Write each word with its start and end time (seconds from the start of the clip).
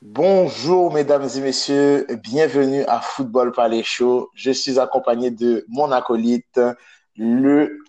Bonjour 0.00 0.92
mesdames 0.92 1.28
et 1.36 1.40
messieurs, 1.40 2.06
bienvenue 2.22 2.84
à 2.84 3.00
Football 3.00 3.50
Palais 3.50 3.82
Show. 3.82 4.30
Je 4.32 4.52
suis 4.52 4.78
accompagné 4.78 5.32
de 5.32 5.64
mon 5.66 5.90
acolyte, 5.90 6.60
le 7.16 7.80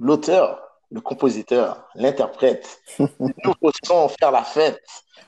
l'auteur, 0.00 0.62
le 0.90 1.02
compositeur, 1.02 1.86
l'interprète. 1.94 2.80
Nous 2.98 3.54
postons 3.60 4.08
faire 4.08 4.30
la 4.30 4.44
fête, 4.44 4.82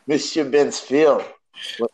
Monsieur 0.09 0.45
Bensfield. 0.45 1.19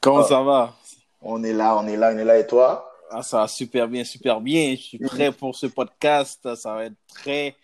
Comment 0.00 0.22
ça 0.22 0.40
va? 0.44 0.76
On 1.20 1.42
est 1.42 1.52
là, 1.52 1.76
on 1.76 1.88
est 1.88 1.96
là, 1.96 2.12
on 2.14 2.18
est 2.18 2.24
là 2.24 2.38
et 2.38 2.46
toi? 2.46 2.88
Ah, 3.10 3.24
ça 3.24 3.38
va 3.38 3.48
super 3.48 3.88
bien, 3.88 4.04
super 4.04 4.40
bien. 4.40 4.76
Je 4.76 4.80
suis 4.80 4.98
prêt 4.98 5.32
pour 5.32 5.56
ce 5.56 5.66
podcast. 5.66 6.54
Ça 6.54 6.72
va 6.72 6.84
être 6.84 6.96
très 7.08 7.56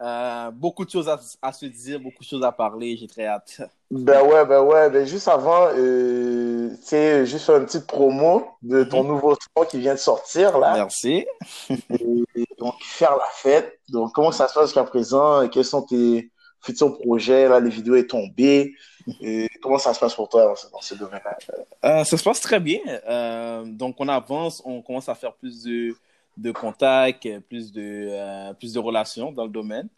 euh, 0.00 0.50
beaucoup 0.50 0.84
de 0.84 0.90
choses 0.90 1.08
à, 1.08 1.20
à, 1.42 1.52
se 1.52 1.66
dire, 1.66 2.00
beaucoup 2.00 2.22
de 2.22 2.28
choses 2.28 2.42
à 2.42 2.52
parler. 2.52 2.96
J'ai 2.96 3.06
très 3.06 3.26
hâte. 3.26 3.60
Ben 3.90 4.22
ouais, 4.22 4.44
ben 4.46 4.62
ouais. 4.62 4.88
Ben 4.88 5.06
juste 5.06 5.28
avant, 5.28 5.68
euh, 5.74 6.70
tu 6.70 6.76
sais, 6.82 7.26
juste 7.26 7.50
une 7.50 7.66
petite 7.66 7.86
promo 7.86 8.46
de 8.62 8.84
ton 8.84 9.02
-hmm. 9.02 9.08
nouveau 9.08 9.34
son 9.34 9.64
qui 9.64 9.78
vient 9.78 9.94
de 9.94 9.98
sortir 9.98 10.58
là. 10.58 10.72
Merci. 10.74 11.26
Et, 11.68 12.46
donc 12.58 12.74
faire 12.82 13.16
la 13.16 13.30
fête. 13.34 13.78
Donc 13.88 14.12
comment 14.14 14.32
ça 14.32 14.48
se 14.48 14.54
passe 14.54 14.66
jusqu'à 14.66 14.84
présent? 14.84 15.48
Quels 15.48 15.64
sont 15.64 15.82
tes 15.82 16.30
futurs 16.60 16.96
projets? 16.98 17.48
Là, 17.48 17.60
les 17.60 17.70
vidéos 17.70 17.96
est 17.96 18.10
tombée. 18.10 18.72
Et 19.20 19.48
comment 19.62 19.78
ça 19.78 19.92
se 19.94 20.00
passe 20.00 20.14
pour 20.14 20.28
toi 20.28 20.42
dans, 20.44 20.70
dans 20.72 20.80
ce 20.80 20.94
domaine-là? 20.94 21.36
Euh, 21.84 22.04
Ça 22.04 22.16
se 22.16 22.22
passe 22.22 22.40
très 22.40 22.60
bien. 22.60 22.80
Euh, 22.86 23.64
donc 23.64 23.96
on 23.98 24.08
avance, 24.08 24.62
on 24.64 24.82
commence 24.82 25.08
à 25.08 25.14
faire 25.14 25.34
plus 25.34 25.62
de 25.64 25.94
de 26.40 26.52
contacts, 26.52 27.28
plus 27.48 27.72
de, 27.72 28.08
euh, 28.10 28.54
plus 28.54 28.72
de 28.72 28.78
relations 28.78 29.32
dans 29.32 29.44
le 29.44 29.50
domaine, 29.50 29.88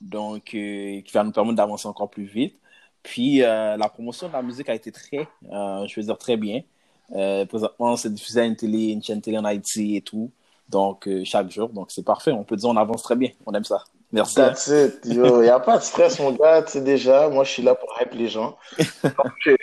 donc 0.00 0.54
euh, 0.54 1.00
qui 1.02 1.12
va 1.12 1.24
nous 1.24 1.32
permettre 1.32 1.56
d'avancer 1.56 1.86
encore 1.88 2.10
plus 2.10 2.24
vite. 2.24 2.58
Puis 3.02 3.42
euh, 3.42 3.76
la 3.76 3.88
promotion 3.88 4.28
de 4.28 4.32
la 4.32 4.42
musique 4.42 4.68
a 4.68 4.74
été 4.74 4.92
très, 4.92 5.28
je 5.42 5.94
veux 5.96 6.02
dire 6.02 6.18
très 6.18 6.36
bien. 6.36 6.62
présentement, 7.48 7.96
c'est 7.96 8.12
diffusé 8.12 8.40
à 8.40 8.44
une 8.44 8.56
télé, 8.56 8.88
une 8.92 9.02
chaîne 9.02 9.20
télé 9.20 9.38
en 9.38 9.44
Haïti 9.44 9.96
et 9.96 10.02
tout, 10.02 10.30
donc 10.68 11.08
chaque 11.24 11.50
jour, 11.50 11.68
donc 11.70 11.90
c'est 11.90 12.04
parfait. 12.04 12.32
On 12.32 12.44
peut 12.44 12.56
dire 12.56 12.68
on 12.68 12.76
avance 12.76 13.02
très 13.02 13.16
bien, 13.16 13.30
on 13.46 13.52
aime 13.54 13.64
ça. 13.64 13.84
Merci. 14.12 14.34
That's 14.34 14.68
it, 14.68 15.00
yo. 15.06 15.24
Il 15.40 15.44
n'y 15.44 15.48
a 15.48 15.58
pas 15.58 15.78
de 15.78 15.82
stress, 15.82 16.18
mon 16.20 16.32
gars. 16.32 16.62
Tu 16.62 16.72
sais 16.72 16.80
déjà, 16.82 17.28
moi, 17.30 17.44
je 17.44 17.50
suis 17.50 17.62
là 17.62 17.74
pour 17.74 17.96
hype 18.00 18.12
les 18.12 18.28
gens. 18.28 18.56
Donc, 19.02 19.56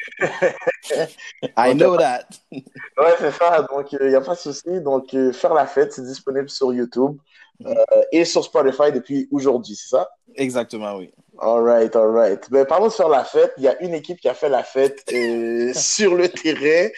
I 1.56 1.74
know 1.76 1.96
that. 1.98 2.26
Ouais, 2.52 3.16
c'est 3.20 3.32
ça. 3.32 3.62
Donc, 3.62 3.92
il 3.94 4.08
n'y 4.08 4.16
a 4.16 4.22
pas 4.22 4.34
de 4.34 4.40
souci. 4.40 4.82
Donc, 4.82 5.14
euh, 5.14 5.32
faire 5.32 5.54
la 5.54 5.68
fête, 5.68 5.94
c'est 5.94 6.04
disponible 6.04 6.50
sur 6.50 6.74
YouTube 6.74 7.18
euh, 7.66 7.76
et 8.12 8.26
sur 8.26 8.44
Spotify 8.44 8.92
depuis 8.92 9.30
aujourd'hui, 9.32 9.76
c'est 9.76 9.96
ça? 9.96 10.10
Exactement, 10.36 10.96
oui. 10.98 11.14
All 11.38 11.64
right, 11.64 11.96
all 11.96 12.10
right. 12.10 12.50
Ben, 12.50 12.66
parlons 12.66 12.88
de 12.88 12.92
faire 12.92 13.08
la 13.08 13.24
fête. 13.24 13.54
Il 13.58 13.64
y 13.64 13.68
a 13.68 13.82
une 13.82 13.94
équipe 13.94 14.20
qui 14.20 14.28
a 14.28 14.34
fait 14.34 14.50
la 14.50 14.64
fête 14.64 15.04
euh, 15.14 15.72
sur 15.74 16.16
le 16.16 16.28
terrain 16.28 16.90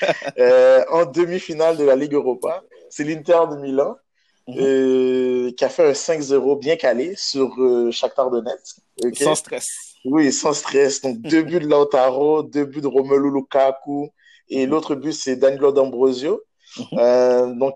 en 0.90 1.06
demi-finale 1.06 1.78
de 1.78 1.84
la 1.84 1.96
Ligue 1.96 2.14
Europa. 2.14 2.64
C'est 2.90 3.04
l'Inter 3.04 3.42
de 3.52 3.58
Milan. 3.58 3.98
Mm 4.48 4.54
-hmm. 4.54 4.62
euh, 4.62 5.52
qui 5.52 5.64
a 5.66 5.70
fait 5.70 5.88
un 5.90 5.94
5-0 5.94 6.60
bien 6.60 6.76
calé 6.76 7.14
sur 7.16 7.54
euh, 7.60 7.92
Shakhtar 7.92 8.30
Donetsk. 8.32 8.78
Okay? 9.04 9.24
Sans 9.24 9.36
stress. 9.36 9.68
Oui, 10.06 10.32
sans 10.32 10.54
stress. 10.54 11.02
Donc, 11.02 11.18
deux 11.32 11.44
buts 11.44 11.60
de 11.60 11.68
Lautaro, 11.68 12.44
deux 12.44 12.66
buts 12.66 12.82
de 12.82 12.88
Romelu 12.88 13.32
Lukaku, 13.32 14.10
et 14.50 14.66
l'autre 14.66 14.96
but, 14.96 15.14
c'est 15.14 15.36
Danilo 15.36 15.72
D'Ambrosio. 15.72 16.34
Mm 16.78 16.84
-hmm. 16.84 17.00
euh, 17.00 17.46
donc, 17.64 17.76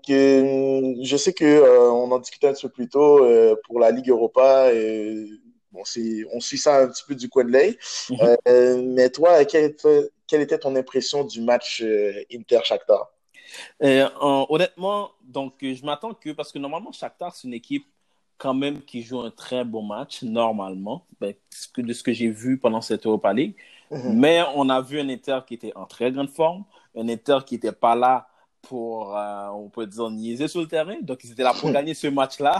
je 1.10 1.16
sais 1.22 1.34
que 1.40 1.50
on 2.02 2.10
en 2.14 2.18
discutait 2.24 2.48
un 2.48 2.54
petit 2.54 2.66
peu 2.68 2.74
plus 2.78 2.88
tôt 2.96 3.12
pour 3.64 3.76
la 3.84 3.90
Ligue 3.96 4.10
Europa. 4.16 4.72
Et, 4.72 5.26
bon, 5.72 5.82
on 6.36 6.40
suit 6.48 6.60
ça 6.64 6.72
un 6.84 6.88
petit 6.92 7.04
peu 7.08 7.14
du 7.22 7.28
coin 7.32 7.44
de 7.48 7.52
l'œil. 7.54 7.72
Mm 8.10 8.14
-hmm. 8.16 8.94
mais 8.94 9.08
toi, 9.16 9.30
quelle 9.50 9.66
était, 9.72 10.02
quelle 10.28 10.42
était, 10.46 10.60
ton 10.64 10.74
impression 10.82 11.18
du 11.32 11.40
match 11.50 11.70
Inter-Shakhtar? 12.38 13.02
Euh, 13.82 14.08
honnêtement, 14.48 15.10
donc 15.22 15.54
je 15.60 15.84
m'attends 15.84 16.14
que 16.14 16.30
parce 16.30 16.52
que 16.52 16.58
normalement 16.58 16.92
Shakhtar 16.92 17.34
c'est 17.34 17.46
une 17.48 17.54
équipe 17.54 17.86
quand 18.38 18.54
même 18.54 18.82
qui 18.82 19.02
joue 19.02 19.20
un 19.20 19.30
très 19.30 19.64
bon 19.64 19.82
match 19.82 20.22
normalement 20.22 21.06
ben, 21.20 21.32
de 21.78 21.92
ce 21.92 22.02
que 22.02 22.12
j'ai 22.12 22.28
vu 22.30 22.58
pendant 22.58 22.80
cette 22.80 23.06
Europa 23.06 23.32
League. 23.32 23.54
Mm 23.90 23.96
-hmm. 23.96 24.12
Mais 24.22 24.42
on 24.54 24.68
a 24.68 24.80
vu 24.80 25.00
un 25.00 25.08
Inter 25.08 25.40
qui 25.46 25.54
était 25.54 25.72
en 25.76 25.86
très 25.86 26.10
grande 26.12 26.30
forme, 26.30 26.64
un 26.96 27.08
Inter 27.08 27.38
qui 27.46 27.54
n'était 27.54 27.72
pas 27.86 27.94
là 27.94 28.26
pour, 28.62 29.16
euh, 29.16 29.48
on 29.64 29.68
peut 29.68 29.86
dire, 29.86 30.10
niaiser 30.10 30.48
sur 30.48 30.60
le 30.60 30.68
terrain. 30.68 30.96
Donc 31.02 31.18
ils 31.24 31.30
étaient 31.32 31.44
là 31.50 31.54
pour 31.60 31.70
gagner 31.76 31.94
ce 31.94 32.08
match-là, 32.08 32.56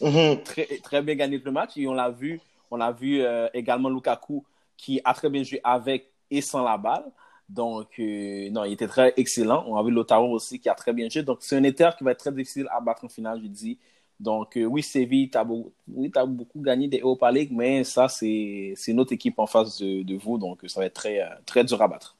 mm 0.00 0.08
-hmm. 0.08 0.42
très, 0.48 0.66
très 0.86 1.00
bien 1.02 1.14
gagner 1.22 1.38
le 1.48 1.52
match. 1.58 1.72
Et 1.76 1.86
on 1.92 1.94
l'a 2.02 2.10
vu, 2.10 2.40
on 2.70 2.80
a 2.80 2.90
vu 3.00 3.10
euh, 3.20 3.48
également 3.60 3.90
Lukaku 3.94 4.44
qui 4.76 4.92
a 5.04 5.12
très 5.18 5.30
bien 5.34 5.42
joué 5.48 5.60
avec 5.64 6.00
et 6.30 6.40
sans 6.50 6.62
la 6.70 6.76
balle. 6.86 7.06
Donc, 7.48 7.98
euh, 7.98 8.50
non, 8.50 8.64
il 8.64 8.74
était 8.74 8.86
très 8.86 9.14
excellent. 9.16 9.64
On 9.66 9.76
a 9.76 9.82
vu 9.82 9.96
aussi 9.96 10.60
qui 10.60 10.68
a 10.68 10.74
très 10.74 10.92
bien 10.92 11.08
joué. 11.08 11.22
Donc, 11.22 11.38
c'est 11.40 11.56
un 11.56 11.64
Inter 11.64 11.90
qui 11.96 12.04
va 12.04 12.12
être 12.12 12.18
très 12.18 12.32
difficile 12.32 12.66
à 12.70 12.80
battre 12.80 13.04
en 13.04 13.08
finale, 13.08 13.40
je 13.42 13.48
dis. 13.48 13.78
Donc, 14.20 14.56
euh, 14.56 14.64
oui, 14.64 14.82
Séville, 14.82 15.30
tu 15.30 15.38
as, 15.38 15.46
oui, 15.88 16.10
as, 16.14 16.26
beaucoup 16.26 16.60
gagné 16.60 16.88
des 16.88 17.00
Europa 17.00 17.30
League, 17.30 17.50
mais 17.52 17.84
ça, 17.84 18.08
c'est 18.08 18.74
une 18.88 19.00
autre 19.00 19.12
équipe 19.12 19.38
en 19.38 19.46
face 19.46 19.80
de, 19.80 20.02
de, 20.02 20.16
vous. 20.16 20.38
Donc, 20.38 20.60
ça 20.66 20.80
va 20.80 20.86
être 20.86 20.94
très, 20.94 21.20
très 21.46 21.64
dur 21.64 21.80
à 21.80 21.88
battre. 21.88 22.16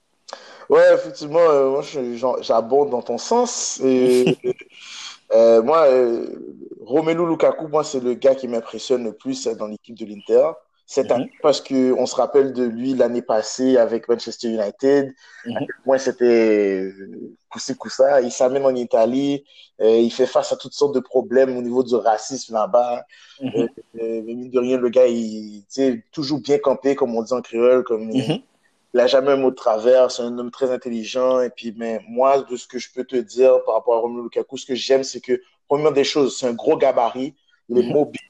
Ouais, 0.71 0.94
effectivement, 0.94 1.41
euh, 1.41 1.71
moi, 1.71 1.83
j'abonde 2.41 2.91
dans 2.91 3.03
ton 3.03 3.19
sens. 3.19 3.81
Et, 3.84 4.37
euh, 5.34 5.62
moi, 5.62 5.87
Romelu 6.81 7.27
Lukaku, 7.27 7.69
moi, 7.69 7.84
c'est 7.84 8.00
le 8.00 8.15
gars 8.15 8.34
qui 8.34 8.49
m'impressionne 8.49 9.05
le 9.05 9.12
plus 9.12 9.47
dans 9.47 9.66
l'équipe 9.66 9.99
de 9.99 10.06
l'Inter 10.06 10.53
cette 10.91 11.12
année 11.12 11.26
mm 11.26 11.28
-hmm. 11.28 11.43
parce 11.43 11.60
que 11.60 11.93
on 12.03 12.06
se 12.06 12.16
rappelle 12.22 12.54
de 12.54 12.65
lui 12.65 12.94
l'année 12.94 13.21
passée 13.34 13.76
avec 13.76 14.09
Manchester 14.09 14.49
United. 14.59 15.04
Mm 15.44 15.53
-hmm. 15.53 15.66
Moi, 15.87 15.97
c'était 15.99 16.91
Koussi 17.50 17.72
Koussa. 17.81 18.22
Il 18.28 18.32
s'amène 18.38 18.65
en 18.71 18.75
Italie. 18.87 19.34
Euh, 19.82 20.06
il 20.06 20.12
fait 20.19 20.31
face 20.37 20.50
à 20.54 20.56
toutes 20.62 20.77
sortes 20.81 20.97
de 20.98 21.04
problèmes 21.15 21.53
au 21.59 21.62
niveau 21.69 21.82
du 21.91 21.94
racisme 22.10 22.53
là-bas. 22.60 22.94
Mm 23.43 23.48
-hmm. 23.48 23.66
euh, 24.00 24.19
mais 24.25 24.34
mine 24.38 24.50
de 24.56 24.60
rien, 24.66 24.78
le 24.87 24.91
gars, 24.97 25.09
il 25.21 25.62
est 25.84 25.97
toujours 26.16 26.41
bien 26.48 26.59
campé, 26.69 26.88
comme 26.98 27.12
on 27.19 27.22
dit 27.28 27.37
en 27.41 27.43
créole. 27.50 27.82
Comme 27.91 28.04
il 28.10 28.97
n'a 28.98 29.06
jamais 29.15 29.32
un 29.37 29.41
mot 29.44 29.53
de 29.56 29.60
travers. 29.66 30.04
C'est 30.12 30.25
un 30.31 30.34
homme 30.38 30.53
très 30.59 30.71
intelligent. 30.78 31.32
Et 31.47 31.50
puis, 31.56 31.69
mais 31.81 31.94
moi, 32.19 32.31
de 32.50 32.54
ce 32.62 32.66
que 32.71 32.78
je 32.84 32.88
peux 32.94 33.06
te 33.15 33.19
dire 33.37 33.53
par 33.65 33.72
rapport 33.77 33.94
à 33.97 34.00
Romelu 34.04 34.22
Lukaku, 34.27 34.54
ce 34.62 34.66
que 34.71 34.78
j'aime, 34.87 35.04
c'est 35.10 35.22
que 35.28 35.34
première 35.71 35.94
des 36.00 36.09
choses, 36.12 36.31
c'est 36.37 36.48
un 36.53 36.56
gros 36.62 36.77
gabarit. 36.84 37.31
Il 37.69 37.77
est 37.82 37.91
mobile. 38.00 38.28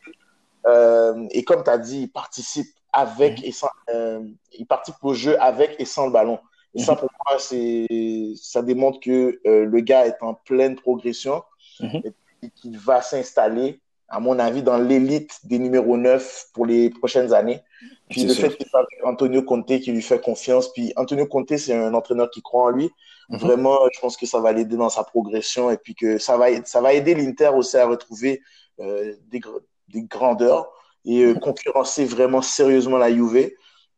Euh, 0.68 1.26
et 1.30 1.44
comme 1.44 1.64
tu 1.64 1.70
as 1.70 1.78
dit, 1.78 2.02
il 2.02 2.10
participe 2.10 2.68
avec 2.92 3.44
et 3.44 3.52
sans, 3.52 3.70
euh, 3.90 4.20
il 4.52 4.66
participe 4.66 5.02
au 5.02 5.14
jeu 5.14 5.40
avec 5.40 5.76
et 5.78 5.84
sans 5.84 6.06
le 6.06 6.12
ballon. 6.12 6.38
Et 6.74 6.82
ça, 6.82 6.94
pour 6.94 7.08
moi, 7.26 7.38
c'est, 7.38 8.34
ça 8.36 8.62
démontre 8.62 9.00
que 9.00 9.40
euh, 9.46 9.64
le 9.64 9.80
gars 9.80 10.06
est 10.06 10.18
en 10.20 10.34
pleine 10.34 10.76
progression 10.76 11.42
mmh. 11.80 11.98
et 12.42 12.50
qu'il 12.50 12.78
va 12.78 13.00
s'installer, 13.00 13.80
à 14.08 14.20
mon 14.20 14.38
avis, 14.38 14.62
dans 14.62 14.76
l'élite 14.76 15.38
des 15.44 15.58
numéros 15.58 15.96
9 15.96 16.50
pour 16.52 16.66
les 16.66 16.90
prochaines 16.90 17.32
années. 17.32 17.62
Puis 18.10 18.24
le 18.24 18.34
sûr. 18.34 18.50
fait 18.50 18.56
qu'il 18.56 18.66
soit 18.68 18.86
Antonio 19.04 19.42
Conte 19.42 19.80
qui 19.80 19.92
lui 19.92 20.02
fait 20.02 20.20
confiance. 20.20 20.72
Puis 20.72 20.92
Antonio 20.96 21.26
Conte, 21.26 21.56
c'est 21.56 21.74
un 21.74 21.94
entraîneur 21.94 22.30
qui 22.30 22.42
croit 22.42 22.64
en 22.64 22.70
lui. 22.70 22.90
Vraiment, 23.30 23.78
je 23.92 24.00
pense 24.00 24.16
que 24.16 24.24
ça 24.24 24.40
va 24.40 24.52
l'aider 24.52 24.76
dans 24.76 24.88
sa 24.88 25.04
progression 25.04 25.70
et 25.70 25.76
puis 25.76 25.94
que 25.94 26.16
ça 26.16 26.38
va, 26.38 26.46
ça 26.64 26.80
va 26.80 26.94
aider 26.94 27.14
l'Inter 27.14 27.50
aussi 27.54 27.76
à 27.76 27.86
retrouver 27.86 28.40
euh, 28.80 29.14
des, 29.26 29.40
des 29.88 30.02
grandeurs 30.02 30.70
et 31.04 31.24
euh, 31.24 31.34
concurrencer 31.34 32.04
vraiment 32.04 32.42
sérieusement 32.42 32.98
la 32.98 33.12
Juve 33.12 33.50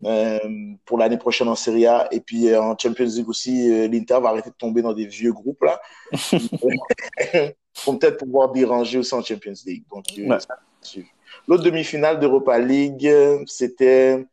euh, 0.03 0.39
pour 0.87 0.97
l'année 0.97 1.19
prochaine 1.19 1.49
en 1.49 1.55
Serie 1.55 1.87
A. 1.87 2.09
Et 2.11 2.21
puis 2.21 2.49
euh, 2.49 2.62
en 2.62 2.77
Champions 2.78 3.05
League 3.05 3.28
aussi, 3.28 3.71
euh, 3.71 3.87
l'Inter 3.87 4.19
va 4.23 4.31
arrêter 4.31 4.49
de 4.49 4.55
tomber 4.55 4.81
dans 4.81 4.95
des 4.95 5.05
vieux 5.06 5.33
groupes 5.33 5.62
là. 5.62 5.81
pour 7.84 7.99
peut-être 7.99 8.17
pouvoir 8.17 8.50
déranger 8.50 8.99
aussi 8.99 9.15
en 9.15 9.23
Champions 9.23 9.53
League. 9.67 9.84
Donc, 9.91 10.05
ouais. 10.17 11.05
L'autre 11.47 11.62
demi-finale 11.62 12.19
d'Europa 12.19 12.59
League, 12.59 13.09
c'était 13.47 14.27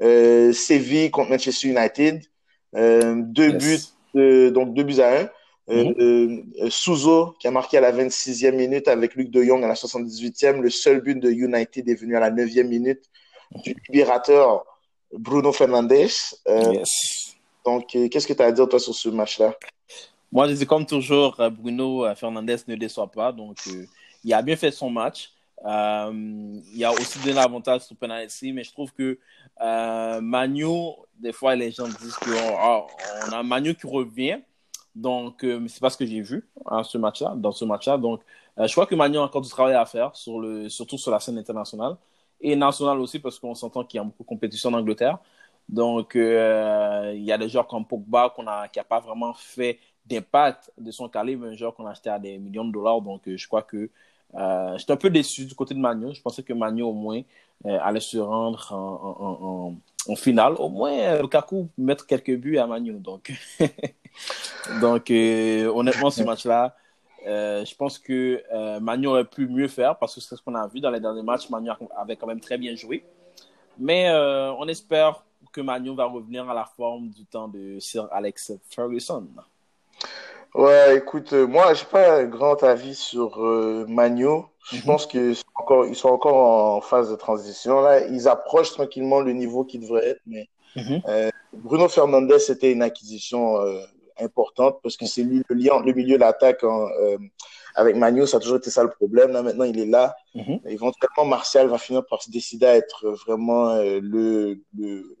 Séville 0.00 1.10
contre 1.10 1.30
Manchester 1.30 1.68
United. 1.68 2.22
deux 2.74 3.50
yes. 3.50 3.94
buts, 4.14 4.50
donc 4.50 4.74
deux 4.74 4.82
buts 4.82 5.00
à 5.00 5.20
un. 5.20 5.28
Mm 5.72 5.78
-hmm. 5.78 6.62
euh, 6.62 6.70
Souzo 6.70 7.34
qui 7.38 7.48
a 7.48 7.50
marqué 7.50 7.78
à 7.78 7.80
la 7.80 7.92
26e 7.92 8.54
minute 8.54 8.88
avec 8.88 9.14
Luc 9.14 9.30
de 9.30 9.42
Jong 9.42 9.64
à 9.64 9.68
la 9.68 9.74
78e. 9.74 10.60
Le 10.60 10.68
seul 10.68 11.00
but 11.00 11.18
de 11.18 11.30
United 11.30 11.88
est 11.88 11.94
venu 11.94 12.14
à 12.16 12.20
la 12.20 12.30
9e 12.30 12.64
minute 12.66 13.04
du 13.64 13.74
libérateur 13.88 14.64
Bruno 15.12 15.50
Fernandes. 15.52 15.92
Euh, 16.48 16.72
yes. 16.74 17.36
Donc, 17.64 17.94
euh, 17.94 18.08
qu'est-ce 18.08 18.26
que 18.26 18.34
tu 18.34 18.42
as 18.42 18.46
à 18.46 18.52
dire 18.52 18.68
toi 18.68 18.78
sur 18.78 18.94
ce 18.94 19.08
match-là? 19.08 19.54
Moi, 20.30 20.48
je 20.48 20.54
dis 20.54 20.66
comme 20.66 20.84
toujours, 20.84 21.36
Bruno 21.58 22.04
Fernandes 22.16 22.64
ne 22.68 22.76
déçoit 22.76 23.10
pas. 23.10 23.32
Donc, 23.32 23.56
il 24.24 24.32
a 24.34 24.42
bien 24.42 24.56
fait 24.56 24.72
son 24.72 24.90
match. 24.90 25.30
il 25.64 26.84
a 26.84 26.90
aussi 26.92 27.18
donné 27.20 27.34
l'avantage 27.34 27.82
sur 27.82 27.96
penalty, 27.96 28.52
mais 28.52 28.64
je 28.64 28.72
trouve 28.72 28.92
que 28.92 29.18
Manu, 30.20 30.66
des 31.18 31.32
fois, 31.32 31.54
les 31.54 31.70
gens 31.70 31.86
disent 31.86 32.18
qu'on 32.22 32.48
oh, 32.70 32.86
on 33.28 33.32
a 33.32 33.42
Manu 33.42 33.74
qui 33.74 33.86
revient. 33.86 34.40
Donc, 34.94 35.44
euh, 35.44 35.66
c'est 35.68 35.80
pas 35.80 35.90
ce 35.90 35.96
que 35.96 36.04
j'ai 36.06 36.20
vu 36.20 36.46
hein, 36.66 36.82
ce 36.82 36.98
match-là, 36.98 37.34
dans 37.36 37.52
ce 37.52 37.64
match-là. 37.64 37.96
Donc, 37.98 38.22
euh, 38.58 38.66
je 38.66 38.72
crois 38.72 38.86
que 38.86 38.94
Manu 38.94 39.18
a 39.18 39.22
encore 39.22 39.40
du 39.40 39.48
travail 39.48 39.74
à 39.74 39.86
faire, 39.86 40.14
sur 40.16 40.40
le, 40.40 40.68
surtout 40.68 40.98
sur 40.98 41.10
la 41.10 41.20
scène 41.20 41.38
internationale 41.38 41.96
et 42.40 42.56
nationale 42.56 42.98
aussi, 43.00 43.18
parce 43.18 43.38
qu'on 43.38 43.54
s'entend 43.54 43.84
qu'il 43.84 43.98
y 43.98 44.00
a 44.00 44.04
beaucoup 44.04 44.24
de 44.24 44.28
compétition 44.28 44.70
en 44.70 44.74
Angleterre. 44.74 45.18
Donc, 45.68 46.16
euh, 46.16 47.12
il 47.14 47.22
y 47.22 47.32
a 47.32 47.38
des 47.38 47.48
joueurs 47.48 47.66
comme 47.66 47.86
Pogba 47.86 48.32
qu'on 48.34 48.46
a, 48.46 48.68
qui 48.68 48.78
n'a 48.78 48.84
pas 48.84 49.00
vraiment 49.00 49.32
fait 49.34 49.78
d'impact 50.06 50.72
de 50.78 50.90
son 50.90 51.08
calibre, 51.08 51.46
un 51.46 51.56
joueur 51.56 51.74
qu'on 51.74 51.86
a 51.86 51.90
acheté 51.92 52.10
à 52.10 52.18
des 52.18 52.38
millions 52.38 52.64
de 52.64 52.72
dollars. 52.72 53.00
Donc, 53.00 53.22
je 53.26 53.46
crois 53.46 53.62
que 53.62 53.90
euh, 54.34 54.78
j'étais 54.78 54.92
un 54.92 54.96
peu 54.96 55.10
déçu 55.10 55.46
du 55.46 55.54
côté 55.54 55.74
de 55.74 55.78
Magno. 55.80 56.12
Je 56.12 56.20
pensais 56.20 56.42
que 56.42 56.52
Magno, 56.52 56.88
au 56.88 56.92
moins, 56.94 57.22
allait 57.64 58.00
se 58.00 58.18
rendre 58.18 58.72
en, 58.72 59.76
en, 60.08 60.16
finale. 60.16 60.54
Au 60.58 60.68
moins, 60.68 61.20
Lukaku 61.22 61.68
mettre 61.78 62.06
quelques 62.06 62.36
buts 62.36 62.58
à 62.58 62.66
Magno. 62.66 62.98
Donc, 62.98 63.32
donc 64.80 65.10
honnêtement, 65.10 66.10
ce 66.10 66.22
match-là, 66.22 66.74
euh, 67.26 67.64
je 67.64 67.74
pense 67.74 67.98
que 67.98 68.42
euh, 68.52 68.80
Manu 68.80 69.06
aurait 69.06 69.24
pu 69.24 69.46
mieux 69.46 69.68
faire 69.68 69.96
parce 69.96 70.14
que 70.14 70.20
c'est 70.20 70.34
ce 70.34 70.42
qu'on 70.42 70.54
a 70.54 70.66
vu 70.66 70.80
dans 70.80 70.90
les 70.90 71.00
derniers 71.00 71.22
matchs. 71.22 71.48
Manu 71.50 71.70
avait 71.96 72.16
quand 72.16 72.26
même 72.26 72.40
très 72.40 72.58
bien 72.58 72.74
joué. 72.74 73.04
Mais 73.78 74.08
euh, 74.08 74.52
on 74.54 74.66
espère 74.68 75.24
que 75.52 75.60
Manu 75.60 75.94
va 75.94 76.06
revenir 76.06 76.48
à 76.50 76.54
la 76.54 76.64
forme 76.76 77.10
du 77.10 77.24
temps 77.24 77.48
de 77.48 77.78
Sir 77.78 78.08
Alex 78.10 78.52
Ferguson. 78.68 79.26
Ouais, 80.54 80.96
écoute, 80.96 81.32
moi, 81.32 81.72
je 81.74 81.82
n'ai 81.82 81.90
pas 81.90 82.18
un 82.18 82.24
grand 82.24 82.62
avis 82.62 82.94
sur 82.94 83.38
Manu. 83.88 84.42
Je 84.70 84.76
mhm. 84.76 84.82
pense 84.82 85.06
qu'ils 85.06 85.36
sont, 85.36 85.44
encore, 85.54 85.86
ils 85.86 85.96
sont 85.96 86.08
encore 86.08 86.36
en 86.36 86.80
phase 86.80 87.10
de 87.10 87.16
transition. 87.16 87.80
Là, 87.80 88.06
ils 88.06 88.28
approchent 88.28 88.72
tranquillement 88.72 89.20
le 89.20 89.32
niveau 89.32 89.64
qu'ils 89.64 89.80
devraient 89.80 90.08
être. 90.08 90.20
Mais 90.26 90.48
mhm. 90.76 91.00
Bruno 91.54 91.88
Fernandez, 91.88 92.38
c'était 92.38 92.72
une 92.72 92.82
acquisition 92.82 93.58
importante 94.20 94.78
parce 94.82 94.96
que 94.96 95.06
c'est 95.06 95.22
lui 95.22 95.42
le 95.48 95.54
lien 95.56 95.80
le 95.84 95.92
milieu 95.92 96.16
de 96.16 96.20
l'attaque 96.20 96.64
euh, 96.64 97.18
avec 97.74 97.96
Manu, 97.96 98.26
ça 98.26 98.36
a 98.36 98.40
toujours 98.40 98.58
été 98.58 98.70
ça 98.70 98.82
le 98.82 98.90
problème. 98.90 99.32
Là, 99.32 99.42
maintenant, 99.42 99.64
il 99.64 99.78
est 99.78 99.86
là. 99.86 100.14
Mhm. 100.34 100.60
Éventuellement, 100.66 101.24
Martial 101.24 101.68
va 101.68 101.78
finir 101.78 102.04
par 102.04 102.22
se 102.22 102.30
décider 102.30 102.66
à 102.66 102.76
être 102.76 103.10
vraiment 103.26 103.70
euh, 103.70 103.98
le, 104.02 104.58
le, 104.76 105.16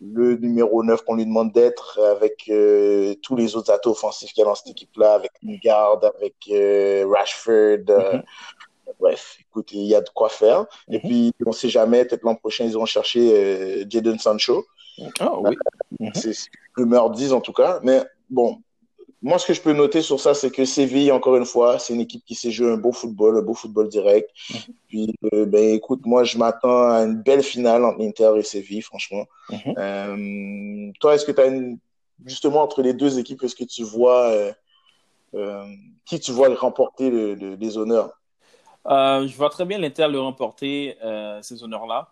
le, 0.00 0.36
numéro 0.36 0.82
9 0.82 1.04
qu'on 1.04 1.16
lui 1.16 1.26
demande 1.26 1.52
d'être 1.52 2.00
avec 2.00 2.48
euh, 2.48 3.14
tous 3.22 3.36
les 3.36 3.56
autres 3.56 3.70
atouts 3.70 3.90
offensifs 3.90 4.32
qu'il 4.32 4.40
y 4.40 4.44
a 4.44 4.48
dans 4.48 4.54
cette 4.54 4.70
équipe-là, 4.70 5.14
avec 5.14 5.32
Lingard, 5.42 6.00
avec 6.02 6.34
Rashford. 7.10 7.84
Mhm. 7.88 8.22
Bref, 8.98 9.36
écoute, 9.40 9.72
il 9.72 9.82
y 9.82 9.94
a 9.94 10.00
de 10.00 10.08
quoi 10.10 10.28
faire. 10.28 10.66
Et 10.90 10.96
mhm. 10.96 11.00
puis, 11.00 11.32
on 11.44 11.50
ne 11.50 11.54
sait 11.54 11.68
jamais, 11.68 12.04
peut-être 12.04 12.22
l'an 12.22 12.36
prochain, 12.36 12.64
ils 12.64 12.72
vont 12.72 12.86
chercher 12.86 13.84
Jadon 13.88 14.18
Sancho. 14.18 14.64
Ah 15.20 15.38
oui. 15.38 15.56
C'est 16.14 16.32
ce 16.32 16.46
que 16.46 16.56
les 16.78 16.84
rumeurs 16.84 17.10
disent 17.10 17.32
en 17.32 17.40
tout 17.40 17.52
cas. 17.52 17.80
Mais 17.82 18.02
bon, 18.32 18.62
moi, 19.22 19.38
ce 19.38 19.46
que 19.46 19.54
je 19.54 19.62
peux 19.62 19.72
noter 19.72 20.02
sur 20.02 20.18
ça, 20.18 20.34
c'est 20.34 20.50
que 20.50 20.64
Séville, 20.64 21.12
encore 21.12 21.36
une 21.36 21.44
fois, 21.44 21.78
c'est 21.78 21.94
une 21.94 22.00
équipe 22.00 22.24
qui 22.24 22.34
sait 22.34 22.50
jouer 22.50 22.72
un 22.72 22.76
beau 22.76 22.90
football, 22.90 23.38
un 23.38 23.42
beau 23.42 23.54
football 23.54 23.88
direct. 23.88 24.28
Mhm. 24.50 24.74
Puis, 24.88 25.14
euh, 25.32 25.46
ben, 25.46 25.74
écoute, 25.74 26.00
moi, 26.04 26.24
je 26.24 26.36
m'attends 26.38 26.90
à 26.90 27.02
une 27.02 27.22
belle 27.22 27.44
finale 27.44 27.84
entre 27.84 28.00
Inter 28.00 28.32
et 28.36 28.42
Séville, 28.42 28.82
franchement. 28.82 29.24
Mhm. 29.48 29.74
Euh, 29.78 30.92
toi, 30.98 31.14
est-ce 31.14 31.24
que 31.24 31.30
tu 31.30 31.40
as 31.40 31.46
une... 31.46 31.78
justement 32.26 32.62
entre 32.62 32.82
les 32.82 32.94
deux 32.94 33.20
équipes, 33.20 33.44
est-ce 33.44 33.54
que 33.54 33.64
tu 33.64 33.84
vois 33.84 34.32
euh, 35.34 35.64
qui 36.04 36.18
tu 36.18 36.32
vois 36.32 36.52
remporter 36.56 37.10
les 37.36 37.78
honneurs? 37.78 38.10
Je 38.84 39.36
vois 39.36 39.50
très 39.50 39.64
bien 39.64 39.78
l'Inter 39.78 40.08
le 40.08 40.20
remporter 40.20 40.96
ces 41.42 41.62
honneurs-là. 41.62 42.08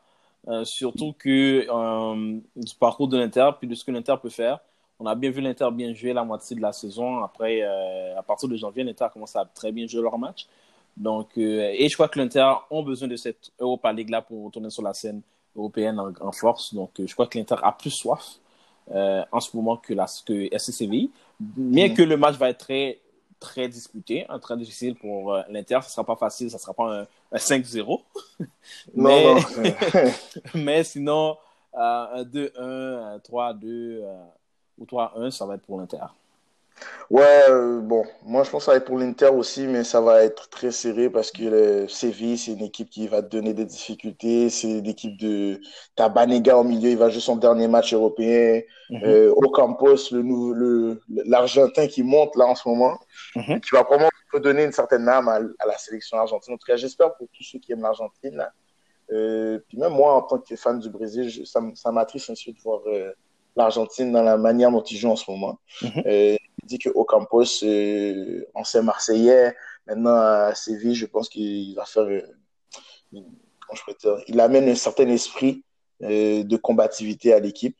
surtout 0.64 1.12
que 1.18 1.66
du 2.56 2.74
parcours 2.78 3.08
de 3.08 3.18
l'Inter, 3.18 3.50
puis 3.58 3.66
de 3.66 3.74
ce 3.74 3.84
que 3.84 3.90
l'Inter 3.90 4.14
peut 4.22 4.30
faire. 4.30 4.60
On 5.00 5.06
a 5.06 5.14
bien 5.14 5.30
vu 5.30 5.40
l'Inter 5.40 5.68
bien 5.72 5.94
jouer 5.94 6.12
la 6.12 6.24
moitié 6.24 6.54
de 6.54 6.60
la 6.60 6.72
saison. 6.72 7.24
Après, 7.24 7.62
euh, 7.62 8.18
à 8.18 8.22
partir 8.22 8.50
de 8.50 8.56
janvier, 8.56 8.84
l'Inter 8.84 9.04
a 9.04 9.08
commencé 9.08 9.38
à 9.38 9.46
très 9.46 9.72
bien 9.72 9.86
jouer 9.86 10.02
leur 10.02 10.18
match. 10.18 10.46
Donc, 10.94 11.30
euh, 11.38 11.72
et 11.72 11.88
je 11.88 11.94
crois 11.94 12.08
que 12.08 12.18
l'Inter 12.18 12.52
ont 12.70 12.82
besoin 12.82 13.08
de 13.08 13.16
cette 13.16 13.50
Europa 13.58 13.90
League-là 13.94 14.20
pour 14.20 14.44
retourner 14.44 14.68
sur 14.68 14.82
la 14.82 14.92
scène 14.92 15.22
européenne 15.56 15.98
en, 16.20 16.32
force. 16.32 16.74
Donc, 16.74 17.00
euh, 17.00 17.06
je 17.06 17.14
crois 17.14 17.26
que 17.26 17.38
l'Inter 17.38 17.56
a 17.62 17.72
plus 17.72 17.90
soif 17.90 18.40
en 18.92 19.40
ce 19.40 19.56
moment 19.56 19.76
que, 19.78 19.94
la, 19.94 20.06
que 20.26 20.48
SCCVI. 20.58 21.10
Bien 21.38 21.88
mm. 21.88 21.94
que 21.94 22.02
le 22.02 22.16
match 22.18 22.36
va 22.36 22.50
être 22.50 22.58
très, 22.58 23.00
très 23.38 23.68
disputé, 23.68 24.26
un 24.28 24.38
très 24.38 24.56
difficile 24.56 24.96
pour 24.96 25.34
l'Inter. 25.48 25.78
Ce 25.82 25.86
ne 25.86 25.92
sera 25.92 26.04
pas 26.04 26.16
facile, 26.16 26.50
ce 26.50 26.56
ne 26.56 26.60
sera 26.60 26.74
pas 26.74 27.06
un, 27.32 27.36
5-0. 27.36 28.02
mais, 28.94 29.34
mais 30.54 30.84
sinon, 30.84 31.38
un 31.72 32.24
2-1, 32.24 32.50
un 32.58 33.18
3-2 33.18 34.02
ou 34.80 34.84
3-1, 34.84 35.30
ça 35.30 35.46
va 35.46 35.54
être 35.54 35.62
pour 35.62 35.78
l'Inter? 35.78 35.98
Ouais, 37.10 37.42
euh, 37.48 37.80
bon, 37.80 38.04
moi 38.24 38.44
je 38.44 38.50
pense 38.50 38.62
que 38.62 38.66
ça 38.66 38.70
va 38.72 38.76
être 38.78 38.84
pour 38.84 38.98
l'Inter 38.98 39.30
aussi, 39.30 39.66
mais 39.66 39.82
ça 39.82 40.00
va 40.00 40.22
être 40.22 40.48
très 40.48 40.70
serré 40.70 41.10
parce 41.10 41.32
que 41.32 41.42
le 41.42 41.88
Séville, 41.88 42.38
c'est 42.38 42.52
une 42.52 42.62
équipe 42.62 42.88
qui 42.88 43.08
va 43.08 43.20
te 43.22 43.28
donner 43.28 43.52
des 43.52 43.64
difficultés. 43.64 44.48
C'est 44.48 44.80
l'équipe 44.80 45.16
de. 45.18 45.60
T'as 45.96 46.08
Banega 46.08 46.56
au 46.56 46.64
milieu, 46.64 46.90
il 46.90 46.96
va 46.96 47.10
jouer 47.10 47.20
son 47.20 47.36
dernier 47.36 47.66
match 47.68 47.92
européen. 47.92 48.62
Mm 48.90 49.04
euh, 49.04 49.32
Ocampos, 49.36 50.12
le, 50.12 51.00
l'Argentin 51.08 51.86
qui 51.86 52.02
monte 52.02 52.36
là 52.36 52.46
en 52.46 52.54
ce 52.54 52.68
moment, 52.68 52.98
mhm. 53.36 53.60
qui 53.60 53.70
va 53.72 53.82
vraiment 53.82 54.08
donner 54.34 54.64
une 54.64 54.72
certaine 54.72 55.08
âme 55.08 55.28
à, 55.28 55.40
la 55.40 55.78
sélection 55.78 56.18
argentine. 56.18 56.54
En 56.54 56.56
tout 56.56 56.66
cas, 56.66 56.76
j'espère 56.76 57.14
pour 57.14 57.28
tous 57.32 57.42
ceux 57.42 57.58
qui 57.58 57.72
aiment 57.72 57.82
l'Argentine. 57.82 58.46
Euh, 59.12 59.58
puis 59.68 59.78
même 59.78 59.92
moi, 59.92 60.14
en 60.14 60.22
tant 60.22 60.38
que 60.38 60.54
fan 60.54 60.78
du 60.78 60.88
Brésil, 60.88 61.44
ça, 61.44 61.60
ça 61.74 61.90
m'attriste 61.90 62.30
ensuite 62.30 62.56
de 62.56 62.62
voir. 62.62 62.80
Euh, 63.56 63.60
l'Argentine 63.60 64.12
dans 64.12 64.22
la 64.22 64.36
manière 64.36 64.70
dont 64.70 64.82
ils 64.82 64.96
jouent 64.96 65.10
en 65.10 65.16
ce 65.16 65.30
moment. 65.30 65.58
Mhm. 65.82 66.02
Euh, 66.06 66.36
il 66.62 66.66
dit 66.66 66.78
que 66.78 66.90
Ocampos, 66.90 67.62
euh, 67.64 68.44
ancien 68.54 68.82
Marseillais, 68.82 69.54
maintenant 69.86 70.16
à 70.16 70.54
Séville, 70.54 70.94
je 70.94 71.06
pense 71.06 71.28
qu'il 71.28 71.74
va 71.74 71.84
faire, 71.84 72.02
euh, 72.02 72.22
je 73.12 73.80
peux 73.86 73.94
dire, 73.98 74.22
il 74.28 74.40
amène 74.40 74.68
un 74.68 74.74
certain 74.74 75.08
esprit 75.08 75.64
de 76.02 76.56
combativité 76.56 77.34
à 77.34 77.40
l'équipe, 77.40 77.76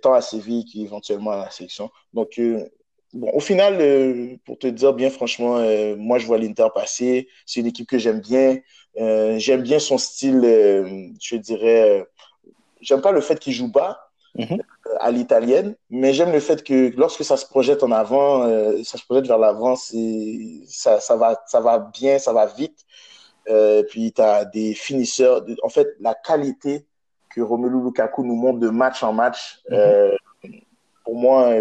tant 0.00 0.14
à 0.14 0.22
Séville 0.22 0.64
qu'éventuellement 0.64 1.32
à 1.32 1.44
la 1.44 1.50
sélection. 1.50 1.90
Donc, 2.14 2.40
bon, 3.12 3.30
au 3.34 3.40
final, 3.40 4.38
pour 4.46 4.58
te 4.58 4.66
dire 4.66 4.94
bien 4.94 5.10
franchement, 5.10 5.58
moi 5.98 6.18
je 6.18 6.26
vois 6.26 6.38
l'Inter 6.38 6.68
passer. 6.74 7.28
C'est 7.44 7.60
une 7.60 7.66
équipe 7.66 7.86
que 7.86 7.98
j'aime 7.98 8.20
bien. 8.20 8.58
j'aime 8.96 9.60
bien 9.60 9.78
son 9.78 9.98
style, 9.98 10.40
je 11.20 11.36
dirais. 11.36 12.06
j'aime 12.80 13.02
pas 13.02 13.12
le 13.12 13.20
fait 13.20 13.38
qu'il 13.38 13.52
joue 13.52 13.70
bas, 13.70 14.07
Mhm. 14.34 14.62
à 15.00 15.10
l'italienne, 15.10 15.74
mais 15.90 16.12
j'aime 16.12 16.32
le 16.32 16.40
fait 16.40 16.62
que 16.62 16.92
lorsque 16.96 17.24
ça 17.24 17.36
se 17.36 17.46
projette 17.46 17.82
en 17.82 17.90
avant, 17.90 18.42
euh, 18.42 18.82
ça 18.84 18.98
se 18.98 19.04
projette 19.04 19.26
vers 19.26 19.38
l'avant, 19.38 19.74
ça, 19.76 21.00
ça, 21.00 21.16
va, 21.16 21.42
ça 21.46 21.60
va 21.60 21.78
bien, 21.78 22.18
ça 22.18 22.32
va 22.32 22.46
vite. 22.46 22.84
Euh, 23.48 23.82
puis 23.84 24.12
tu 24.12 24.20
as 24.20 24.44
des 24.44 24.74
finisseurs. 24.74 25.44
En 25.62 25.68
fait, 25.68 25.88
la 26.00 26.14
qualité 26.14 26.86
que 27.30 27.40
Romelu 27.40 27.82
Lukaku 27.82 28.24
nous 28.24 28.34
montre 28.34 28.58
de 28.58 28.68
match 28.68 29.02
en 29.02 29.12
match, 29.12 29.60
mhm. 29.70 29.76
euh, 29.76 30.16
pour 31.04 31.16
moi, 31.16 31.54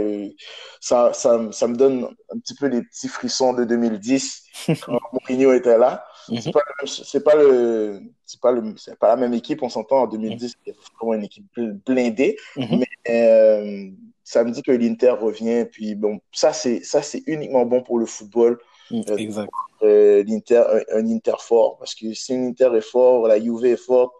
ça, 0.81 1.13
ça, 1.13 1.39
ça, 1.51 1.67
me 1.67 1.77
donne 1.77 2.03
un 2.29 2.39
petit 2.39 2.53
peu 2.53 2.69
des 2.69 2.81
petits 2.81 3.07
frissons 3.07 3.53
de 3.53 3.63
2010 3.63 4.43
quand 4.85 4.99
Mourinho 5.13 5.53
était 5.53 5.77
là. 5.77 6.03
Mhm. 6.29 6.41
C'est 6.85 7.23
pas 7.23 7.35
le, 7.35 8.01
c'est 8.27 8.41
pas 8.41 8.51
le, 8.51 8.61
pas 8.99 9.07
la 9.07 9.15
même 9.15 9.33
équipe. 9.33 9.63
On 9.63 9.69
s'entend 9.69 10.03
en 10.03 10.07
2010, 10.07 10.57
c'est 10.65 10.75
vraiment 10.99 11.13
une 11.13 11.23
équipe 11.23 11.45
blindée. 11.85 12.37
Mhm. 12.57 12.79
Mais 12.79 12.87
euh, 13.09 13.89
ça 14.23 14.43
me 14.43 14.51
dit 14.51 14.61
que 14.61 14.71
l'Inter 14.71 15.11
revient. 15.11 15.65
Puis 15.71 15.95
bon, 15.95 16.19
ça 16.33 16.51
c'est, 16.51 16.83
ça 16.83 17.01
c'est 17.01 17.23
uniquement 17.25 17.65
bon 17.65 17.81
pour 17.81 17.97
le 17.97 18.05
football. 18.05 18.59
Mhm, 18.91 19.03
euh, 19.09 19.15
exact. 19.15 19.49
Euh, 19.81 20.23
L'Inter, 20.27 20.63
un, 20.93 21.07
Inter 21.07 21.35
fort, 21.39 21.77
parce 21.77 21.95
que 21.95 22.13
si 22.13 22.33
l'Inter 22.33 22.69
est 22.75 22.81
fort, 22.81 23.27
la 23.27 23.39
Juve 23.39 23.65
est 23.65 23.77
forte, 23.77 24.13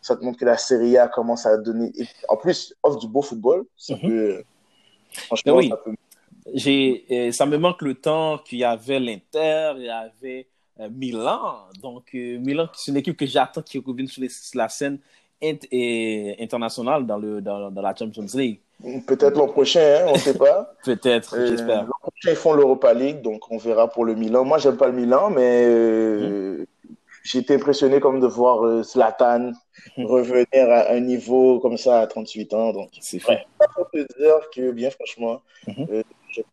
ça 0.00 0.16
te 0.16 0.24
montre 0.24 0.38
que 0.38 0.44
la 0.44 0.58
Serie 0.58 0.98
A 0.98 1.06
commence 1.06 1.46
à 1.46 1.56
donner. 1.56 1.92
En 2.28 2.36
plus, 2.36 2.74
offre 2.82 2.98
du 2.98 3.06
beau 3.06 3.22
football. 3.22 3.64
Ça 3.76 3.94
peut, 3.96 4.42
franchement, 5.26 5.54
oui. 5.54 5.68
ça 5.68 5.76
peut. 5.76 5.94
J'ai, 6.54 7.30
ça 7.30 7.46
me 7.46 7.56
manque 7.56 7.82
le 7.82 7.94
temps 7.94 8.38
qu'il 8.38 8.58
y 8.58 8.64
avait 8.64 8.98
l'Inter, 8.98 9.74
il 9.76 9.84
y 9.84 9.88
avait 9.88 10.48
Milan. 10.88 11.66
Donc, 11.80 12.10
euh, 12.14 12.38
Milan, 12.38 12.68
c'est 12.74 12.90
une 12.90 12.96
équipe 12.96 13.16
que 13.16 13.26
j'attends 13.26 13.62
qui 13.62 13.78
revienne 13.78 14.08
sur, 14.08 14.22
la 14.54 14.68
scène 14.68 14.98
internationale 15.42 17.06
dans, 17.06 17.18
le, 17.18 17.40
dans, 17.40 17.70
la 17.70 17.94
Champions 17.94 18.26
League. 18.34 18.60
Peut-être 19.06 19.36
l'an 19.36 19.48
prochain, 19.48 20.00
hein, 20.00 20.06
on 20.08 20.12
ne 20.14 20.18
sait 20.18 20.36
pas. 20.36 20.74
Peut-être, 20.84 21.36
euh, 21.36 21.46
j'espère. 21.46 21.84
L'an 21.84 21.92
prochain, 22.00 22.30
ils 22.30 22.36
font 22.36 22.52
l'Europa 22.52 22.92
League, 22.94 23.22
donc 23.22 23.50
on 23.50 23.56
verra 23.56 23.88
pour 23.88 24.04
le 24.04 24.14
Milan. 24.14 24.44
Moi, 24.44 24.58
j'aime 24.58 24.76
pas 24.76 24.88
le 24.88 24.94
Milan, 24.94 25.30
mais 25.30 25.66
mhm. 25.66 26.66
j'ai 27.22 27.38
été 27.38 27.54
impressionné 27.54 28.00
comme 28.00 28.18
de 28.20 28.26
voir 28.26 28.82
Zlatan 28.82 29.52
mhm. 29.96 30.06
revenir 30.06 30.70
à 30.70 30.90
un 30.90 31.00
niveau 31.00 31.60
comme 31.60 31.76
ça 31.76 32.00
à 32.00 32.06
38 32.06 32.54
ans. 32.54 32.72
Donc, 32.72 32.90
c'est 33.00 33.18
vrai. 33.18 33.46
Je 33.60 33.82
peux 33.92 34.06
dire 34.18 34.50
que, 34.54 34.72
bien 34.72 34.90
franchement, 34.90 35.42
mhm 35.66 36.02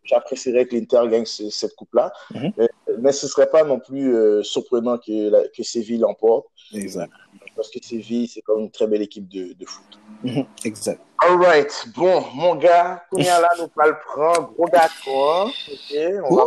j'apprécierais 0.04 0.66
que 0.66 0.74
l'Inter 0.74 1.02
gagne 1.10 1.24
cette 1.24 1.74
coupe-là. 1.74 2.12
Mhm. 2.34 2.52
mais, 2.98 3.12
ce 3.12 3.26
ne 3.26 3.30
serait 3.30 3.50
pas 3.50 3.64
non 3.64 3.78
plus 3.78 4.14
euh, 4.14 4.42
surprenant 4.42 4.98
que, 4.98 5.48
que 5.56 5.62
Séville 5.62 5.98
l'emporte. 5.98 6.46
Exact. 6.74 7.12
Parce 7.56 7.70
que 7.70 7.78
Séville, 7.82 8.28
c'est 8.28 8.40
quand 8.42 8.56
même 8.56 8.64
une 8.64 8.70
très 8.70 8.86
belle 8.86 9.02
équipe 9.02 9.28
de, 9.28 9.52
de 9.52 9.66
foot. 9.66 9.98
Mhm. 10.22 10.46
Exact. 10.64 11.00
All 11.18 11.36
right. 11.42 11.72
Bon, 11.94 12.24
mon 12.34 12.54
gars, 12.54 13.04
là, 13.12 13.48
nous 13.58 13.68
pas 13.68 13.88
le 13.88 13.96
prendre. 14.06 14.52
Gros 14.52 14.68
d'accord. 14.68 15.48
OK. 15.48 15.96
On 16.24 16.36
va... 16.36 16.44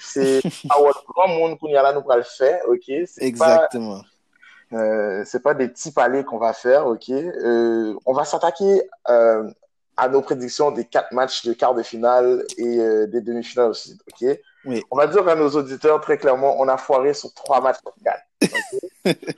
C'est 0.00 0.42
our 0.70 1.04
grand 1.08 1.28
monde 1.28 1.56
là, 1.70 1.92
nous 1.92 2.02
pas 2.02 2.16
le 2.16 2.22
faire. 2.22 2.60
OK. 2.68 2.88
Exactement. 3.18 4.02
Euh, 4.72 5.22
c'est 5.24 5.42
pas 5.42 5.54
des 5.54 5.68
petits 5.68 5.92
palais 5.92 6.24
qu'on 6.24 6.38
va 6.38 6.52
faire, 6.52 6.86
ok. 6.86 7.10
Euh, 7.10 7.94
on 8.06 8.12
va 8.12 8.24
s'attaquer 8.24 8.82
euh, 9.08 9.48
à 9.96 10.08
nos 10.08 10.22
prédictions 10.22 10.70
des 10.70 10.84
quatre 10.84 11.12
matchs 11.12 11.44
de 11.44 11.52
quart 11.52 11.74
de 11.74 11.82
finale 11.82 12.44
et 12.58 12.78
euh, 12.80 13.06
des 13.06 13.20
demi-finales 13.20 13.70
aussi, 13.70 13.98
ok? 14.10 14.38
Oui. 14.66 14.82
On 14.90 14.96
va 14.96 15.06
dire 15.06 15.26
à 15.28 15.34
nos 15.34 15.48
auditeurs 15.50 16.00
très 16.00 16.18
clairement, 16.18 16.56
on 16.58 16.68
a 16.68 16.76
foiré 16.76 17.14
sur 17.14 17.32
trois 17.34 17.60
matchs 17.60 17.78
sur 17.82 17.94
quatre. 18.04 18.22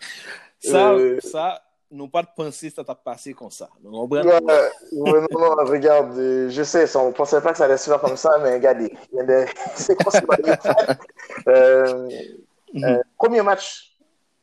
Ça, 0.59 0.93
Euh, 0.95 1.19
ça, 1.21 1.63
non 1.91 2.09
pas 2.09 2.23
de 2.23 2.29
penser 2.35 2.71
ça 2.71 2.83
t'a 2.83 2.95
passé 2.95 3.35
comme 3.35 3.51
ça. 3.51 3.69
Donc, 3.83 3.93
on 3.95 4.09
prend- 4.09 4.23
Ouais, 4.23 4.71
ouais, 4.93 5.21
non, 5.31 5.41
non, 5.41 5.55
regarde, 5.65 6.17
euh, 6.19 6.49
je 6.49 6.63
sais, 6.63 6.97
on 6.97 7.13
pensait 7.13 7.41
pas 7.41 7.53
que 7.53 7.59
ça 7.59 7.65
allait 7.67 7.77
se 7.77 7.89
faire 7.91 8.01
comme 8.01 8.17
ça, 8.17 8.31
mais 8.43 8.55
regardez, 8.55 8.93
c'est 9.77 9.95
quoi 9.97 10.11
ce 10.11 10.25
bail? 10.25 10.57
euh, 11.49 12.09
euh, 12.77 13.03
Premier 13.17 13.43
match, 13.43 13.96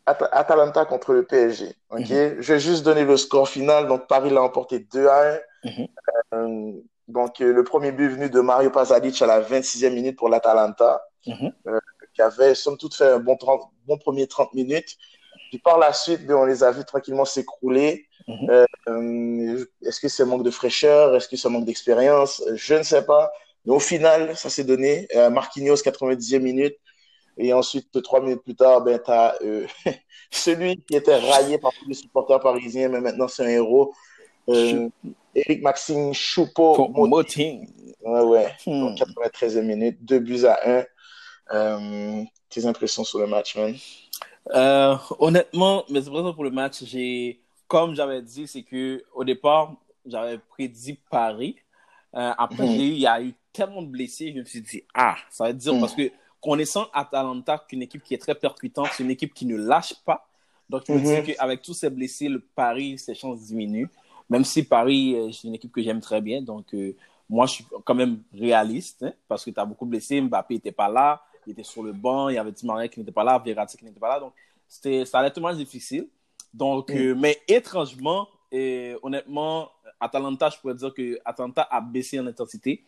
At- 0.05 0.29
Atalanta 0.31 0.85
contre 0.85 1.13
le 1.13 1.23
PSG. 1.25 1.73
ok? 1.89 2.05
Je 2.07 2.53
vais 2.53 2.59
juste 2.59 2.83
donner 2.83 3.05
le 3.05 3.15
score 3.17 3.47
final. 3.47 3.87
Donc, 3.87 4.07
Paris 4.07 4.29
l'a 4.29 4.41
emporté 4.41 4.79
2 4.79 5.07
à 5.07 5.33
1. 5.33 5.39
Mhm. 5.69 5.87
Euh, 6.33 6.71
donc, 7.07 7.41
euh, 7.41 7.53
le 7.53 7.63
premier 7.63 7.91
but 7.91 8.09
venu 8.09 8.29
de 8.29 8.39
Mario 8.41 8.69
Pasalic 8.69 9.21
à 9.21 9.27
la 9.27 9.39
26e 9.39 9.93
minute 9.93 10.17
pour 10.17 10.29
l'Atalanta, 10.29 11.01
Mhm. 11.27 11.53
qui 12.13 12.21
avait, 12.21 12.53
somme 12.55 12.77
toute, 12.77 12.95
fait 12.95 13.07
un 13.07 13.19
bon, 13.19 13.37
30 13.37 13.61
bon 13.87 13.97
premier 13.97 14.27
30 14.27 14.53
minutes. 14.53 14.97
Puis 15.49 15.59
par 15.59 15.77
la 15.77 15.93
suite, 15.93 16.25
ben, 16.25 16.35
on 16.35 16.45
les 16.45 16.63
a 16.63 16.71
vus 16.71 16.83
tranquillement 16.83 17.25
s'écrouler. 17.25 18.07
Mhm. 18.27 18.49
Euh, 18.49 18.65
euh, 18.89 19.65
Est-ce 19.85 19.99
que 19.99 20.07
c'est 20.09 20.25
manque 20.25 20.43
de 20.43 20.51
fraîcheur? 20.51 21.15
Est-ce 21.15 21.27
que 21.29 21.37
c'est 21.37 21.49
manque 21.49 21.65
d'expérience? 21.65 22.43
Je 22.55 22.75
ne 22.75 22.83
sais 22.83 23.05
pas. 23.05 23.31
Mais 23.65 23.73
au 23.73 23.79
final, 23.79 24.35
ça 24.35 24.49
s'est 24.49 24.63
donné. 24.65 25.07
Euh, 25.15 25.29
Marquinhos, 25.29 25.77
90e 25.77 26.43
minute. 26.43 26.75
Et 27.37 27.51
ensuite, 27.53 28.01
trois 28.03 28.21
minutes 28.21 28.43
plus 28.43 28.55
tard, 28.55 28.81
ben, 28.81 28.99
tu 29.03 29.11
as 29.11 29.35
celui 30.31 30.77
qui 30.81 30.95
était 30.95 31.17
raillé 31.17 31.57
par 31.57 31.71
tous 31.73 31.87
les 31.87 31.93
supporters 31.95 32.39
parisiens, 32.39 32.89
mais 32.89 33.01
maintenant 33.01 33.27
c'est 33.27 33.43
un 33.45 33.49
héros. 33.49 33.93
Euh, 34.49 34.89
Eric 35.35 35.61
Maxime 35.61 36.13
Choupo. 36.13 36.75
Pour 36.75 37.07
Moting. 37.07 37.67
Ouais, 38.03 38.21
ouais. 38.21 38.51
Hmm. 38.65 38.95
Donc, 38.95 38.97
93e 38.97 39.61
minute, 39.61 40.03
deux 40.03 40.19
buts 40.19 40.45
à 40.45 40.59
un. 40.65 40.85
Euh, 41.53 42.23
tes 42.49 42.65
impressions 42.65 43.03
sur 43.03 43.19
le 43.19 43.27
match, 43.27 43.55
man? 43.55 43.75
Euh, 44.53 44.95
honnêtement, 45.19 45.85
mes 45.89 45.99
impressions 45.99 46.33
pour 46.33 46.43
le 46.43 46.51
match, 46.51 46.83
j'ai, 46.83 47.41
comme 47.67 47.95
j'avais 47.95 48.21
dit, 48.21 48.47
c'est 48.47 48.63
que 48.63 49.03
au 49.13 49.23
départ, 49.23 49.73
j'avais 50.05 50.37
prédit 50.37 50.99
Paris. 51.09 51.55
Euh, 52.15 52.31
après, 52.37 52.67
eu, 52.67 52.79
il 52.79 52.99
y 52.99 53.07
a 53.07 53.21
eu 53.21 53.33
tellement 53.51 53.81
de 53.81 53.87
blessés, 53.87 54.33
je 54.35 54.39
me 54.39 54.45
suis 54.45 54.61
dit, 54.61 54.83
ah, 54.93 55.15
ça 55.29 55.45
va 55.45 55.49
être 55.51 55.57
dur 55.57 55.73
Mhm. 55.73 55.79
parce 55.79 55.95
que 55.95 56.11
connaissant 56.43 56.87
Atalanta, 56.93 57.57
qu'une 57.67 57.81
équipe 57.81 58.03
qui 58.03 58.13
est 58.13 58.17
très 58.17 58.35
percutante, 58.35 58.89
c'est 58.93 59.03
une 59.03 59.11
équipe 59.11 59.33
qui 59.33 59.45
ne 59.45 59.55
lâche 59.55 59.93
pas. 60.05 60.27
Donc, 60.69 60.83
je 60.87 60.91
me 60.93 60.97
Mhm. 60.99 61.23
dis 61.23 61.33
qu'avec 61.33 61.61
tous 61.61 61.73
ces 61.73 61.89
blessés, 61.89 62.27
le 62.29 62.39
Paris, 62.39 62.97
ses 62.97 63.15
chances 63.15 63.41
diminuent. 63.45 63.89
Même 64.29 64.43
si 64.43 64.63
Paris, 64.63 65.15
euh, 65.15 65.31
c'est 65.31 65.47
une 65.47 65.55
équipe 65.55 65.71
que 65.71 65.81
j'aime 65.81 65.99
très 66.01 66.21
bien. 66.21 66.41
Donc, 66.41 66.73
euh, 66.73 66.95
moi, 67.29 67.45
je 67.45 67.53
suis 67.55 67.65
quand 67.85 67.95
même 67.95 68.21
réaliste 68.33 69.03
hein, 69.03 69.13
parce 69.27 69.43
que 69.45 69.51
tu 69.51 69.59
as 69.59 69.65
beaucoup 69.65 69.85
de 69.85 69.91
blessés. 69.91 70.19
Mbappé 70.21 70.55
n'était 70.55 70.71
pas 70.71 70.89
là. 70.89 71.21
Il 71.45 71.51
était 71.51 71.63
sur 71.63 71.83
le 71.83 71.91
banc. 71.93 72.29
Il 72.29 72.35
y 72.35 72.37
avait 72.37 72.51
Di 72.51 72.65
Maria 72.65 72.87
qui 72.87 72.99
n'était 72.99 73.11
pas 73.11 73.23
là. 73.23 73.37
Verratti 73.39 73.77
qui 73.77 73.85
n'était 73.85 73.99
pas 73.99 74.09
là. 74.09 74.19
Donc, 74.19 74.33
c'était, 74.67 75.05
ça 75.05 75.19
allait 75.19 75.27
être 75.27 75.35
tellement 75.35 75.53
difficile. 75.53 76.07
Donc, 76.53 76.89
Mm. 76.89 76.97
euh, 76.97 77.15
mais 77.15 77.39
étrangement, 77.47 78.27
et 78.51 78.95
honnêtement, 79.01 79.69
Atalanta, 79.99 80.49
je 80.49 80.57
pourrais 80.59 80.75
dire 80.75 80.93
que 80.93 81.19
Atalanta 81.25 81.67
a 81.69 81.81
baissé 81.81 82.19
en 82.19 82.27
intensité, 82.27 82.83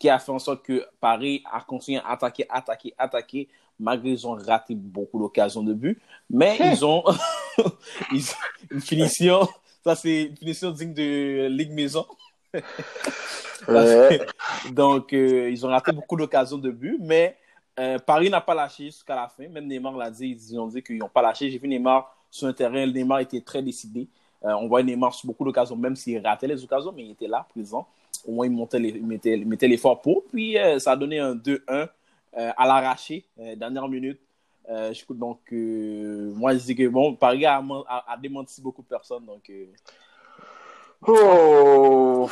qui 0.00 0.10
a 0.10 0.18
fait 0.18 0.32
en 0.32 0.40
sorte 0.40 0.64
que 0.64 0.86
Paris 1.00 1.44
a 1.52 1.62
continué 1.62 2.00
à 2.00 2.10
attaquer, 2.12 2.46
attaquer, 2.50 2.94
attaquer, 2.98 3.48
malgré 3.78 4.10
ils 4.10 4.26
ont 4.28 4.34
raté 4.34 4.74
beaucoup 4.76 5.20
d'occasions 5.20 5.62
de 5.64 5.74
but. 5.74 6.02
Mais 6.30 6.60
Hmm. 6.60 6.72
ils 6.72 6.84
ont 6.86 7.04
ils 8.12 8.30
ont 8.32 8.36
une 8.72 8.82
finition, 8.82 9.48
ça 9.84 9.96
c'est 9.96 10.24
une 10.24 10.36
finition 10.36 10.72
digne 10.72 10.94
de 10.94 11.48
Ligue 11.48 11.72
Maison. 11.72 12.06
Ouais. 13.68 14.26
Donc, 14.64 15.12
euh, 15.12 15.50
ils 15.50 15.64
ont 15.66 15.70
raté 15.70 15.92
beaucoup 15.92 16.16
d'occasions 16.16 16.58
de 16.58 16.70
but, 16.70 16.98
mais 17.00 17.36
euh, 17.78 17.98
Paris 17.98 18.30
n'a 18.30 18.40
pas 18.40 18.54
lâché 18.54 18.86
jusqu'à 18.86 19.14
la 19.16 19.28
fin. 19.28 19.48
Même 19.48 19.66
Neymar 19.66 19.96
l'a 19.96 20.10
dit, 20.10 20.28
ils 20.28 20.58
ont 20.58 20.68
dit 20.68 20.82
qu'ils 20.82 20.98
n'ont 20.98 21.08
pas 21.08 21.22
lâché. 21.22 21.50
J'ai 21.50 21.58
vu 21.58 21.68
Neymar 21.68 22.14
sur 22.30 22.48
un 22.48 22.52
terrain, 22.52 22.86
Neymar 22.86 23.20
était 23.20 23.40
très 23.42 23.62
décidé. 23.62 24.08
Euh, 24.44 24.52
on 24.54 24.68
voit 24.68 24.82
Neymar 24.82 25.14
sur 25.14 25.26
beaucoup 25.26 25.44
d'occasions, 25.44 25.76
même 25.76 25.96
s'il 25.96 26.24
ratait 26.26 26.46
les 26.46 26.62
occasions, 26.64 26.92
mais 26.92 27.04
il 27.04 27.10
était 27.12 27.28
là, 27.28 27.46
présent. 27.50 27.88
Au 28.26 28.32
moins, 28.32 28.46
il, 28.46 28.52
montait 28.52 28.78
les, 28.78 28.90
il 28.90 29.06
mettait, 29.06 29.38
il 29.38 29.46
mettait 29.46 29.68
l'effort 29.68 30.00
pour. 30.00 30.24
Puis, 30.24 30.58
euh, 30.58 30.78
ça 30.78 30.92
a 30.92 30.96
donné 30.96 31.18
un 31.18 31.34
2-1 31.34 31.58
euh, 31.70 31.86
à 32.56 32.66
l'arraché, 32.66 33.24
euh, 33.40 33.56
dernière 33.56 33.88
minute. 33.88 34.20
Je- 34.68 35.02
donc, 35.14 35.40
moi, 35.50 36.52
je 36.54 36.58
dis 36.58 36.76
que 36.76 36.86
bon, 36.86 37.14
Paris 37.16 37.44
a, 37.44 37.56
a, 37.88 38.12
a 38.12 38.16
démenti 38.16 38.60
beaucoup 38.62 38.82
de 38.82 38.86
personnes. 38.88 39.24
Donc, 39.26 39.50
Oh! 41.06 42.28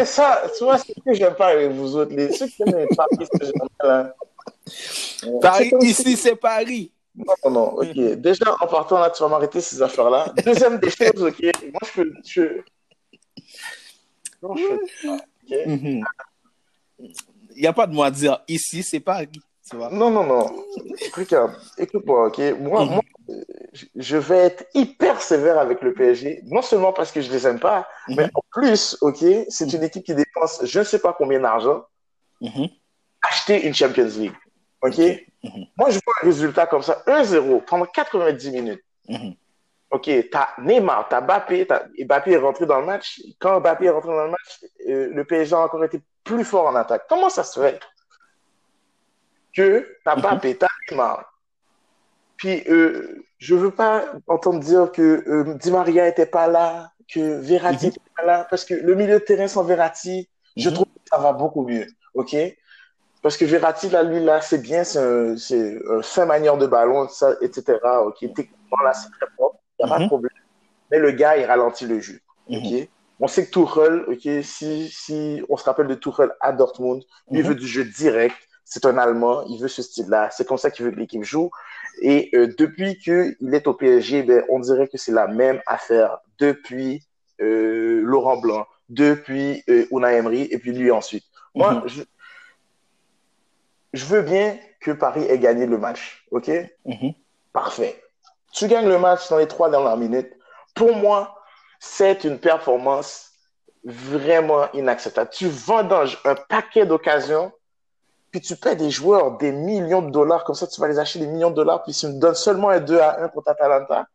Et 0.00 0.04
ça, 0.04 0.42
tu 0.56 0.64
vois, 0.64 0.78
c'est 0.78 0.94
ce 0.94 1.00
que 1.04 1.12
j'aime 1.14 1.34
pas 1.34 1.48
avec 1.48 1.70
vous 1.72 1.94
autres, 1.96 2.14
les, 2.14 2.32
ceux 2.32 2.46
qui 2.46 2.62
aiment 2.62 2.86
Paris, 2.96 3.26
ce 3.32 3.38
que 3.38 3.44
j'aime 3.44 3.68
pas, 3.78 3.86
là. 3.86 4.14
Euh, 5.26 5.40
Paris, 5.40 5.70
comme 5.70 5.82
ici, 5.82 6.16
c'est 6.16 6.36
Paris. 6.36 6.90
Non, 7.14 7.34
non, 7.44 7.50
non, 7.50 7.64
ok. 7.74 7.94
Déjà, 8.16 8.56
en 8.60 8.66
partant 8.66 8.98
là, 8.98 9.10
tu 9.10 9.22
vas 9.22 9.28
m'arrêter 9.28 9.60
ces 9.60 9.82
affaires-là. 9.82 10.32
Deuxième 10.44 10.78
des 10.78 10.88
choses, 10.88 11.22
ok. 11.22 11.42
Moi, 11.42 11.80
je 11.84 12.02
peux. 12.02 12.12
Je... 12.24 12.62
Non, 14.42 14.56
je 14.56 14.66
fais 14.66 15.06
pas, 15.06 15.14
ok. 15.14 16.02
Il 17.54 17.60
n'y 17.60 17.66
a 17.66 17.72
pas 17.72 17.86
de 17.86 17.94
mot 17.94 18.02
à 18.02 18.10
dire. 18.10 18.42
Ici, 18.48 18.82
c'est 18.82 19.00
Paris. 19.00 19.28
Tu 19.68 19.76
vois? 19.76 19.90
Non, 19.90 20.10
non, 20.10 20.24
non. 20.24 20.64
Regarde, 21.14 21.54
écoute-moi, 21.78 22.26
ok. 22.28 22.38
Moi, 22.58 22.84
Mhm. 22.84 22.90
moi, 22.94 23.02
je- 23.94 24.16
vais 24.16 24.38
être 24.38 24.66
hyper 24.74 25.22
sévère 25.22 25.58
avec 25.58 25.80
le 25.82 25.94
PSG, 25.94 26.40
non 26.46 26.62
seulement 26.62 26.92
parce 26.92 27.12
que 27.12 27.20
je 27.20 27.30
les 27.30 27.46
aime 27.46 27.60
pas, 27.60 27.86
Mhm. 28.08 28.16
mais 28.16 28.24
en 28.34 28.40
plus, 28.50 28.96
ok, 29.00 29.24
c'est 29.48 29.72
une 29.72 29.82
équipe 29.84 30.04
qui 30.04 30.14
dépense 30.14 30.60
je 30.64 30.78
ne 30.80 30.84
sais 30.84 30.98
pas 30.98 31.12
combien 31.16 31.38
d'argent 31.40 31.84
Mhm. 32.40 32.68
acheter 33.22 33.64
une 33.66 33.74
Champions 33.74 34.10
League. 34.18 34.34
Ok? 34.82 34.98
Moi, 35.76 35.90
je 35.90 36.00
vois 36.04 36.14
un 36.22 36.26
résultat 36.26 36.66
comme 36.66 36.82
ça, 36.82 37.02
1-0 37.06 37.60
pendant 37.60 37.86
90 37.86 38.50
minutes. 38.50 38.82
Mhm. 39.92 39.98
Ok, 39.98 40.30
t'as 40.30 40.48
Neymar, 40.58 41.08
t'as 41.08 41.20
Mbappé, 41.20 41.66
Mbappé 42.04 42.32
est 42.32 42.36
rentré 42.38 42.66
dans 42.66 42.80
le 42.80 42.86
match. 42.86 43.20
Quand 43.38 43.60
Mbappé 43.60 43.86
est 43.86 43.90
rentré 43.90 44.08
dans 44.10 44.24
le 44.24 44.30
match, 44.30 44.64
euh, 44.88 45.08
le 45.12 45.24
PSG 45.24 45.54
a 45.54 45.60
encore 45.60 45.84
été 45.84 46.00
plus 46.24 46.44
fort 46.44 46.66
en 46.66 46.74
attaque. 46.74 47.04
Comment 47.08 47.28
ça 47.28 47.44
se 47.44 47.60
fait 47.60 47.80
que 49.54 49.86
t'as 50.04 50.16
Mhm. 50.16 50.22
Mbappé, 50.22 50.56
t'as 50.58 50.68
Neymar, 50.90 51.28
puis 52.36 52.62
euh, 52.68 53.22
je 53.38 53.54
veux 53.54 53.70
pas 53.70 54.04
entendre 54.26 54.60
dire 54.60 54.90
que 54.92 55.02
euh, 55.28 55.54
Di 55.54 55.70
Maria 55.70 56.08
était 56.08 56.26
pas 56.26 56.48
là, 56.48 56.90
que 57.12 57.38
Verratti 57.40 57.86
Mhm. 57.86 57.90
était 57.90 58.00
pas 58.16 58.24
là, 58.24 58.46
parce 58.48 58.64
que 58.64 58.74
le 58.74 58.94
milieu 58.94 59.14
de 59.20 59.24
terrain 59.24 59.46
sans 59.46 59.62
Verratti, 59.62 60.28
je 60.56 60.68
Mhm. 60.68 60.74
trouve 60.74 60.86
que 60.86 61.00
ça 61.10 61.18
va 61.18 61.32
beaucoup 61.32 61.66
mieux. 61.66 61.86
Ok? 62.14 62.34
Parce 63.22 63.36
que 63.36 63.44
Verratti, 63.44 63.88
là, 63.90 64.02
lui, 64.02 64.18
là, 64.24 64.40
c'est 64.40 64.58
bien, 64.58 64.82
c'est 64.82 64.98
un, 64.98 66.02
fin 66.02 66.24
manière 66.26 66.56
de 66.56 66.66
ballon, 66.66 67.06
ça, 67.08 67.36
etc. 67.40 67.78
Ok? 68.04 68.18
Techniquement, 68.20 68.82
là, 68.84 68.92
c'est 68.92 69.08
très 69.10 69.30
propre, 69.36 69.61
n'y 69.84 69.90
a 69.90 69.94
pas 69.94 69.98
de 69.98 70.04
Mhm. 70.04 70.08
problème. 70.08 70.30
Mais 70.90 70.98
le 70.98 71.10
gars, 71.12 71.36
il 71.36 71.44
ralentit 71.44 71.86
le 71.86 72.00
jeu. 72.00 72.20
Ok? 72.48 72.70
Mhm. 72.70 72.86
On 73.20 73.28
sait 73.28 73.46
que 73.46 73.50
Tuchel, 73.52 74.04
ok, 74.08 74.42
si, 74.44 74.88
si 74.88 75.42
on 75.48 75.56
se 75.56 75.64
rappelle 75.64 75.86
de 75.86 75.94
Tuchel 75.94 76.30
à 76.40 76.52
Dortmund, 76.52 77.02
lui, 77.30 77.38
il 77.38 77.42
Mhm. 77.42 77.48
veut 77.50 77.54
du 77.54 77.66
jeu 77.66 77.84
direct. 77.84 78.36
C'est 78.64 78.84
un 78.86 78.96
Allemand, 78.98 79.42
il 79.48 79.60
veut 79.60 79.68
ce 79.68 79.82
style-là. 79.82 80.30
C'est 80.30 80.46
comme 80.46 80.56
ça 80.58 80.70
qu'il 80.70 80.84
veut 80.86 80.90
que 80.92 80.96
l'équipe 80.98 81.22
joue. 81.22 81.50
Et 82.00 82.30
euh, 82.34 82.48
depuis 82.58 82.96
qu'il 82.98 83.36
est 83.52 83.66
au 83.66 83.74
PSG, 83.74 84.22
ben, 84.22 84.44
on 84.48 84.60
dirait 84.60 84.88
que 84.88 84.96
c'est 84.96 85.12
la 85.12 85.26
même 85.26 85.60
affaire 85.66 86.18
depuis 86.38 87.06
euh, 87.40 88.00
Laurent 88.02 88.38
Blanc, 88.38 88.66
depuis 88.88 89.62
euh, 89.68 89.86
Unai 89.90 90.14
Emery, 90.16 90.48
et 90.50 90.58
puis 90.58 90.72
lui 90.72 90.90
ensuite. 90.90 91.24
Moi, 91.54 91.82
je, 91.86 92.02
je 93.92 94.04
veux 94.06 94.22
bien 94.22 94.58
que 94.80 94.90
Paris 94.90 95.24
ait 95.28 95.38
gagné 95.38 95.66
le 95.66 95.78
match. 95.78 96.24
OK? 96.30 96.50
Parfait. 97.52 98.01
Tu 98.52 98.66
gagnes 98.68 98.88
le 98.88 98.98
match 98.98 99.28
dans 99.30 99.38
les 99.38 99.48
trois 99.48 99.70
dernières 99.70 99.96
minutes. 99.96 100.32
Pour 100.74 100.94
moi, 100.94 101.34
c'est 101.80 102.24
une 102.24 102.38
performance 102.38 103.30
vraiment 103.84 104.70
inacceptable. 104.72 105.30
Tu 105.32 105.48
vendanges 105.48 106.18
un 106.24 106.34
paquet 106.34 106.86
d'occasions, 106.86 107.50
puis 108.30 108.40
tu 108.40 108.54
paies 108.56 108.76
des 108.76 108.90
joueurs 108.90 109.38
des 109.38 109.52
millions 109.52 110.02
de 110.02 110.10
dollars, 110.10 110.44
comme 110.44 110.54
ça 110.54 110.66
tu 110.66 110.80
vas 110.80 110.88
les 110.88 110.98
acheter 110.98 111.18
des 111.18 111.26
millions 111.26 111.50
de 111.50 111.56
dollars, 111.56 111.82
puis 111.82 111.92
tu 111.92 112.06
me 112.06 112.18
donnes 112.20 112.34
seulement 112.34 112.68
un 112.68 112.80
2 112.80 112.98
à 113.00 113.22
1 113.24 113.28
pour 113.28 113.42
ta 113.42 113.54
Talenta. 113.54 114.06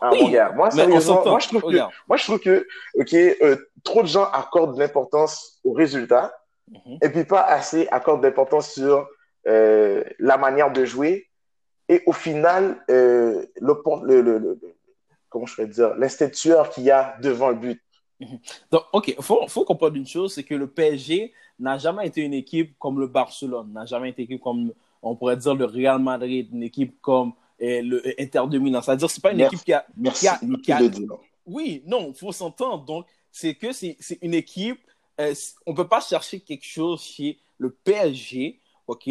Ah, 0.00 0.10
Oui, 0.12 0.24
mon 0.24 0.30
gars, 0.30 0.50
moi, 0.50 0.70
sérieusement, 0.70 1.24
moi, 1.24 1.38
je 1.38 1.48
trouve 1.48 1.60
que, 1.62 1.66
Regarde. 1.66 1.92
moi, 2.08 2.16
je 2.16 2.24
trouve 2.24 2.40
que, 2.40 2.66
OK, 2.98 3.14
euh, 3.14 3.56
trop 3.84 4.02
de 4.02 4.08
gens 4.08 4.24
accordent 4.32 4.74
de 4.74 4.80
l'importance 4.80 5.58
aux 5.64 5.72
résultats, 5.72 6.36
Mhm. 6.68 6.98
et 7.02 7.08
puis 7.08 7.24
pas 7.24 7.42
assez 7.42 7.88
accordent 7.90 8.22
d'importance 8.22 8.70
sur 8.70 9.06
euh, 9.48 10.04
la 10.20 10.36
manière 10.36 10.70
de 10.72 10.84
jouer. 10.84 11.28
Et 11.92 12.02
au 12.06 12.12
final, 12.12 12.82
euh, 12.88 13.44
le, 13.60 13.74
le, 14.06 14.22
le, 14.22 14.38
le- 14.38 14.58
comment 15.28 15.44
je 15.46 15.56
peux 15.56 15.66
dire, 15.66 15.94
l'instinctueur 15.96 16.70
qu'il 16.70 16.84
y 16.84 16.90
a 16.90 17.16
devant 17.20 17.50
le 17.50 17.56
but. 17.56 17.82
Donc, 18.70 18.82
OK, 18.92 19.08
il 19.08 19.22
faut, 19.22 19.46
faut 19.48 19.64
comprendre 19.64 19.96
une 19.96 20.06
chose, 20.06 20.32
c'est 20.34 20.44
que 20.44 20.54
le 20.54 20.68
PSG 20.68 21.32
n'a 21.58 21.76
jamais 21.76 22.06
été 22.06 22.22
une 22.22 22.34
équipe 22.34 22.78
comme 22.78 22.98
le 22.98 23.08
Barcelone, 23.08 23.72
n'a 23.72 23.84
jamais 23.84 24.10
été 24.10 24.22
une 24.22 24.30
équipe 24.30 24.42
comme, 24.42 24.72
on 25.02 25.16
pourrait 25.16 25.36
dire, 25.36 25.54
le 25.54 25.66
Real 25.66 25.98
Madrid, 26.00 26.48
une 26.52 26.62
équipe 26.62 27.00
comme 27.00 27.32
le 27.60 28.02
Inter 28.18 28.42
de 28.48 28.58
Milan. 28.58 28.80
C'est-à-dire 28.80 29.10
c'est 29.10 29.22
pas 29.22 29.32
une 29.32 29.40
équipe 29.40 29.64
qui 29.64 29.72
a... 29.72 29.84
Merci, 29.96 30.26
qui 30.62 30.72
a, 30.72 30.80
Oui, 31.44 31.82
non, 31.86 32.14
faut 32.14 32.32
s'entendre. 32.32 32.84
Donc, 32.84 33.06
c'est 33.30 33.54
que 33.54 33.72
c'est 33.72 33.96
une 34.22 34.34
équipe... 34.34 34.80
Euh, 35.20 35.34
on 35.66 35.74
peut 35.74 35.88
pas 35.88 36.00
chercher 36.00 36.40
quelque 36.40 36.64
chose 36.64 37.02
chez 37.02 37.38
le 37.58 37.70
PSG, 37.70 38.60
OK, 38.86 39.10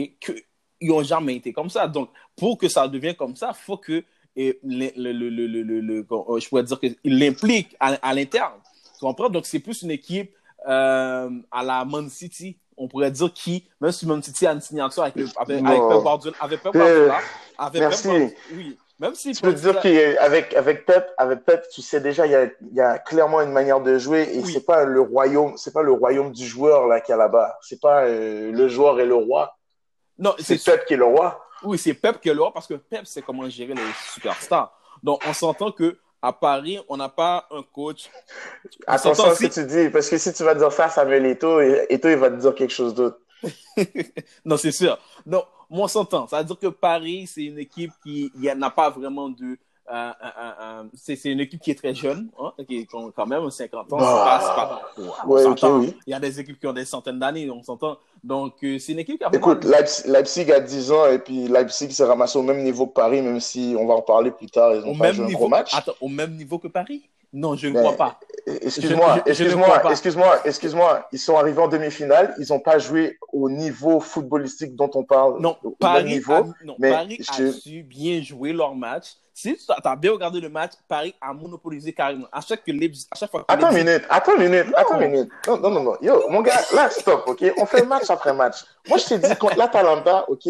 qu'ils 0.81 0.89
n'ont 0.89 1.03
jamais 1.03 1.35
été 1.35 1.53
comme 1.53 1.69
ça. 1.69 1.88
Donc, 1.88 2.09
pour 2.35 2.57
que 2.57 2.67
ça 2.67 2.88
devienne 2.88 3.15
comme 3.15 3.35
ça, 3.35 3.51
il 3.53 3.63
faut 3.63 3.77
que 3.77 4.03
et 4.35 4.59
le, 4.63 4.89
le, 4.95 5.11
le, 5.11 5.81
le, 5.81 6.05
je 6.39 6.50
pourrais 6.50 6.63
dire 6.63 6.79
qu'il 6.79 6.95
l'implique 7.03 7.75
à, 7.79 7.97
à 8.01 8.13
l'interne. 8.13 8.53
Tu 8.93 9.05
comprends? 9.05 9.29
Donc, 9.29 9.45
c'est 9.45 9.59
plus 9.59 9.81
une 9.81 9.91
équipe 9.91 10.33
euh, 10.67 11.29
à 11.51 11.63
la 11.63 11.83
Man 11.85 12.09
City, 12.09 12.57
on 12.77 12.88
pourrait 12.88 13.11
dire 13.11 13.31
qui, 13.33 13.67
même 13.81 13.91
si 13.91 14.07
Man 14.07 14.23
City 14.23 14.47
a 14.47 14.53
une 14.53 14.61
signature 14.61 15.03
avec, 15.03 15.17
avec, 15.17 15.65
avec 15.65 15.81
Pep 15.81 16.01
Guardiola, 16.01 16.38
avec 16.39 16.63
Pep 16.63 16.73
Guardiola, 16.73 17.17
avec 17.57 17.81
Merci. 17.81 18.07
Pep 18.07 18.38
oui. 18.53 18.77
Même 19.00 19.15
si 19.15 19.31
tu 19.33 19.41
peux 19.41 19.53
dire 19.53 19.81
qu'avec 19.81 20.53
avec 20.55 20.85
Pep, 20.85 21.07
avec 21.17 21.43
Pep, 21.43 21.65
tu 21.73 21.81
sais 21.81 22.00
déjà, 22.00 22.25
il 22.27 22.31
y 22.31 22.35
a, 22.35 22.43
il 22.45 22.75
y 22.75 22.81
a 22.81 23.00
clairement 23.00 23.41
une 23.41 23.51
manière 23.51 23.81
de 23.81 23.97
jouer 23.97 24.29
et 24.31 24.45
c'est 24.45 24.65
pas 24.65 24.85
le 24.85 25.01
royaume, 25.01 25.57
c'est 25.57 25.73
pas 25.73 25.81
le 25.81 25.91
royaume 25.91 26.31
du 26.31 26.45
joueur 26.45 26.88
là 26.88 27.01
qui 27.01 27.11
est 27.11 27.17
là-bas. 27.17 27.57
C'est 27.61 27.81
pas 27.81 28.03
euh, 28.05 28.51
le 28.51 28.67
joueur 28.67 29.00
et 29.00 29.05
le 29.05 29.15
roi. 29.15 29.57
Non, 30.21 30.35
c'est 30.37 30.63
Pep 30.63 30.85
qui 30.85 30.93
est 30.93 30.97
le 30.97 31.05
roi. 31.05 31.43
Oui, 31.63 31.77
c'est 31.77 31.95
Pep 31.95 32.21
qui 32.21 32.29
est 32.29 32.33
le 32.33 32.41
roi 32.41 32.53
parce 32.53 32.67
que 32.67 32.75
Pep 32.75 33.05
sait 33.05 33.23
comment 33.23 33.49
gérer 33.49 33.73
les 33.73 33.81
superstars. 34.13 34.71
Donc, 35.01 35.21
on 35.27 35.33
s'entend 35.33 35.71
que 35.71 35.97
à 36.21 36.31
Paris, 36.31 36.79
on 36.87 36.97
n'a 36.97 37.09
pas 37.09 37.47
un 37.49 37.63
coach. 37.63 38.09
Attention 38.85 39.25
à 39.25 39.35
ce 39.35 39.47
que 39.47 39.51
tu 39.51 39.65
dis, 39.65 39.89
parce 39.89 40.07
que 40.07 40.19
si 40.19 40.31
tu 40.31 40.43
vas 40.43 40.53
dire 40.53 40.71
ça 40.71 40.85
à 40.85 40.89
Samuel 40.89 41.25
Eto'o, 41.25 41.59
Eto'o, 41.59 42.11
il 42.11 42.17
va 42.17 42.29
te 42.29 42.35
dire 42.35 42.53
quelque 42.53 42.71
chose 42.71 42.93
d'autre. 42.93 43.19
non, 44.45 44.57
c'est 44.57 44.71
sûr. 44.71 44.99
Non, 45.25 45.43
moi, 45.67 45.85
on 45.85 45.87
s'entend. 45.87 46.27
Ça 46.27 46.37
veut 46.37 46.43
dire 46.43 46.59
que 46.59 46.67
Paris, 46.67 47.25
c'est 47.25 47.45
une 47.45 47.57
équipe 47.57 47.91
qui 48.03 48.31
n'a 48.35 48.69
pas 48.69 48.91
vraiment 48.91 49.29
de 49.29 49.57
euh, 49.91 50.12
euh, 50.24 50.51
euh, 50.62 50.83
c'est 50.93 51.25
une 51.25 51.41
équipe 51.41 51.60
qui 51.62 51.71
est 51.71 51.75
très 51.75 51.93
jeune, 51.93 52.29
hein, 52.39 52.53
qui 52.67 52.88
ont 52.93 53.12
quand 53.12 53.25
même 53.25 53.50
50 53.50 53.91
ans. 53.91 53.98
Bah, 53.98 54.39
Il 54.98 55.93
y 56.07 56.13
a 56.13 56.19
des 56.19 56.39
équipes 56.39 56.60
qui 56.60 56.67
ont 56.67 56.74
des 56.74 56.86
centaines 56.86 57.19
d'années, 57.19 57.50
on 57.50 57.62
s'entend. 57.62 57.98
Donc, 58.24 58.53
c'est 58.62 58.91
une 58.93 59.00
équipe 59.00 59.17
qui 59.17 59.24
a 59.25 59.29
Écoute, 59.33 59.65
Leipzig, 59.65 60.51
a 60.51 60.60
10 60.60 60.91
ans 60.91 61.07
et 61.07 61.19
puis 61.19 61.48
Leipzig 61.48 61.91
s'est 61.91 62.05
ramassé 62.05 62.39
au 62.39 62.43
même 62.43 62.63
niveau 62.63 62.88
que 62.88 62.93
Paris, 62.93 63.21
même 63.21 63.39
si 63.41 63.75
on 63.77 63.86
va 63.86 63.95
en 63.95 64.01
parler 64.01 64.31
plus 64.31 64.48
tard. 64.48 64.74
Ils 64.75 64.86
ont 64.86 64.93
au 64.93 64.98
pas 64.98 65.12
joué 65.12 65.25
un 65.25 65.31
gros 65.31 65.50
match. 65.50 65.74
Attends, 65.74 65.95
au 66.00 66.07
même 66.07 66.36
niveau 66.36 66.57
que 66.57 66.67
Paris? 66.67 67.10
Non, 67.33 67.55
je 67.55 67.67
ne 67.67 67.79
crois 67.79 67.95
pas. 67.95 68.19
Excuse-moi, 68.45 69.24
excuse-moi, 69.25 69.91
excuse-moi, 69.91 70.41
excuse-moi. 70.45 71.07
Ils 71.13 71.19
sont 71.19 71.38
arrivés 71.38 71.62
en 71.62 71.69
demi-finale. 71.69 72.36
Ils 72.39 72.48
n'ont 72.50 72.60
pas 72.60 72.77
joué 72.77 73.17
au 73.31 73.50
niveau 73.50 74.00
footballistique 74.01 74.75
dont 74.75 74.91
on 74.95 75.03
parle. 75.03 75.41
Non, 75.41 75.55
Paris, 75.79 76.05
niveau, 76.05 76.33
a, 76.33 76.43
non, 76.65 76.75
Paris 76.79 77.21
a 77.29 77.51
su 77.51 77.83
bien 77.83 78.21
jouer 78.21 78.51
leur 78.51 78.75
match. 78.75 79.15
Si 79.41 79.55
tu 79.55 79.71
as 79.83 79.95
bien 79.95 80.12
regardé 80.12 80.39
le 80.39 80.50
match, 80.50 80.74
Paris 80.88 81.15
a 81.19 81.33
monopolisé 81.33 81.91
carrément. 81.93 82.27
À 82.31 82.41
chaque, 82.41 82.63
que 82.63 82.71
à 82.71 83.15
chaque 83.15 83.31
fois 83.31 83.43
Attends 83.48 83.71
une 83.71 83.83
minute, 83.83 84.03
attends 84.07 84.36
une 84.36 84.50
minute, 84.50 84.67
attends 84.75 85.01
une 85.01 85.10
minute. 85.10 85.31
Non, 85.48 85.57
non, 85.57 85.71
non, 85.71 85.83
non. 85.83 85.98
Yo, 86.00 86.29
mon 86.29 86.41
gars, 86.41 86.62
là, 86.75 86.91
stop, 86.91 87.24
ok? 87.25 87.51
On 87.57 87.65
fait 87.65 87.83
match 87.83 88.07
après 88.12 88.36
match. 88.36 88.57
Moi, 88.88 89.00
je 89.00 89.05
t'ai 89.07 89.17
dit, 89.17 89.36
contre 89.38 89.57
l'Atalanta, 89.57 90.25
ok, 90.29 90.45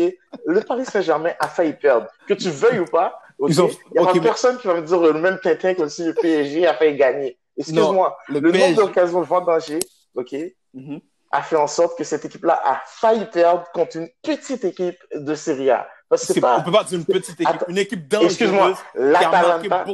le 0.46 0.60
Paris 0.60 0.84
Saint-Germain 0.84 1.32
a 1.40 1.48
failli 1.48 1.72
perdre. 1.72 2.08
Que 2.28 2.34
tu 2.34 2.50
veuilles 2.50 2.80
ou 2.80 2.86
pas, 2.86 3.18
il 3.40 3.56
n'y 3.56 3.98
a 3.98 4.06
pas 4.06 4.20
personne 4.20 4.58
qui 4.58 4.68
va 4.68 4.74
me 4.74 4.82
dire 4.82 5.00
le 5.00 5.14
même 5.14 5.40
tintin 5.42 5.74
que 5.74 5.88
si 5.88 6.04
le 6.04 6.14
PSG 6.14 6.68
a 6.68 6.74
failli 6.74 6.98
gagner. 6.98 7.38
Excuse-moi. 7.56 8.18
Le, 8.28 8.42
nombre 8.42 8.76
d'occasions 8.76 9.22
vendangées, 9.22 9.80
ok, 10.16 10.36
mhm. 10.74 11.00
a 11.32 11.42
fait 11.42 11.56
en 11.56 11.68
sorte 11.68 11.98
que 11.98 12.04
cette 12.04 12.26
équipe-là 12.26 12.62
a 12.62 12.82
failli 12.86 13.26
perdre 13.28 13.64
contre 13.74 13.96
une 13.96 14.10
petite 14.22 14.66
équipe 14.66 15.00
de 15.16 15.34
Serie 15.34 15.70
A. 15.70 15.88
Parce 16.12 16.28
que 16.28 16.40
pas, 16.42 16.58
on 16.60 16.64
peut 16.64 16.74
pas 16.74 16.84
dire 16.84 17.00
une 17.00 17.06
petite 17.06 17.40
équipe, 17.40 17.64
une 17.70 17.78
équipe 17.78 18.06
dangereuse. 18.06 18.32
Excuse-moi, 18.34 18.74
l'Atalanta 18.96 19.86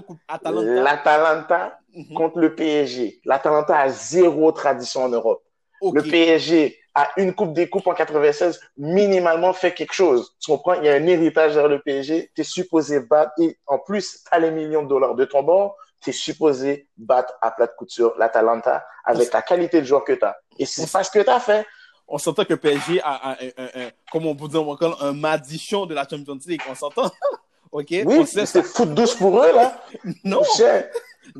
mhm. 1.93 2.13
contre 2.15 2.39
le 2.39 2.55
PSG. 2.55 3.21
L'Atalanta 3.23 3.77
a 3.77 3.89
zéro 3.89 4.51
tradition 4.51 5.03
en 5.03 5.09
Europe. 5.09 5.43
Le 5.79 6.01
PSG 6.01 6.75
a 6.95 7.09
une 7.17 7.35
coupe 7.35 7.53
des 7.53 7.69
coupes 7.69 7.85
en 7.85 7.93
96, 7.93 8.59
minimalement 8.77 9.53
fait 9.53 9.75
quelque 9.75 9.93
chose. 9.93 10.35
Tu 10.39 10.49
comprends? 10.49 10.73
Il 10.73 10.85
y 10.85 10.89
a 10.89 10.95
un 10.95 11.05
héritage 11.05 11.53
vers 11.53 11.67
le 11.67 11.79
PSG. 11.83 12.31
Tu 12.33 12.41
es 12.41 12.43
supposé 12.43 12.99
battre. 13.01 13.33
Et 13.37 13.55
en 13.67 13.77
plus, 13.77 14.23
tu 14.23 14.29
as 14.31 14.39
les 14.39 14.49
millions 14.49 14.81
de 14.81 14.89
dollars 14.89 15.13
de 15.13 15.23
ton 15.23 15.43
bord. 15.43 15.77
Tu 16.01 16.09
es 16.09 16.13
supposé 16.13 16.87
battre 16.97 17.35
à 17.43 17.51
plat 17.51 17.67
de 17.67 17.73
couture 17.77 18.15
l'Atalanta 18.17 18.83
avec 19.05 19.31
la 19.31 19.43
qualité 19.43 19.81
de 19.81 19.85
joueur 19.85 20.03
que 20.03 20.13
tu 20.13 20.25
as. 20.25 20.35
Et 20.57 20.65
c'est 20.65 20.91
pas 20.91 21.03
ce 21.03 21.11
que 21.11 21.19
tu 21.19 21.29
as 21.29 21.39
fait. 21.39 21.67
on 22.07 22.17
s'entend 22.17 22.45
que 22.45 22.53
PSG 22.53 23.01
a, 23.01 23.31
a, 23.31 23.31
a, 23.33 23.35
a 23.35 23.91
comme 24.11 24.25
on 24.25 24.35
peut 24.35 24.47
dire 24.47 24.67
encore, 24.67 25.03
un 25.03 25.13
madichon 25.13 25.85
de 25.85 25.93
la 25.93 26.07
Champions 26.07 26.39
League, 26.45 26.61
on 26.69 26.75
s'entend 26.75 27.11
ok. 27.71 27.93
oui, 28.05 28.25
c'est 28.25 28.63
foot 28.63 28.93
douce 28.93 29.15
pour 29.15 29.43
eux, 29.43 29.53
là. 29.53 29.81
non. 30.23 30.41
Cher. 30.55 30.89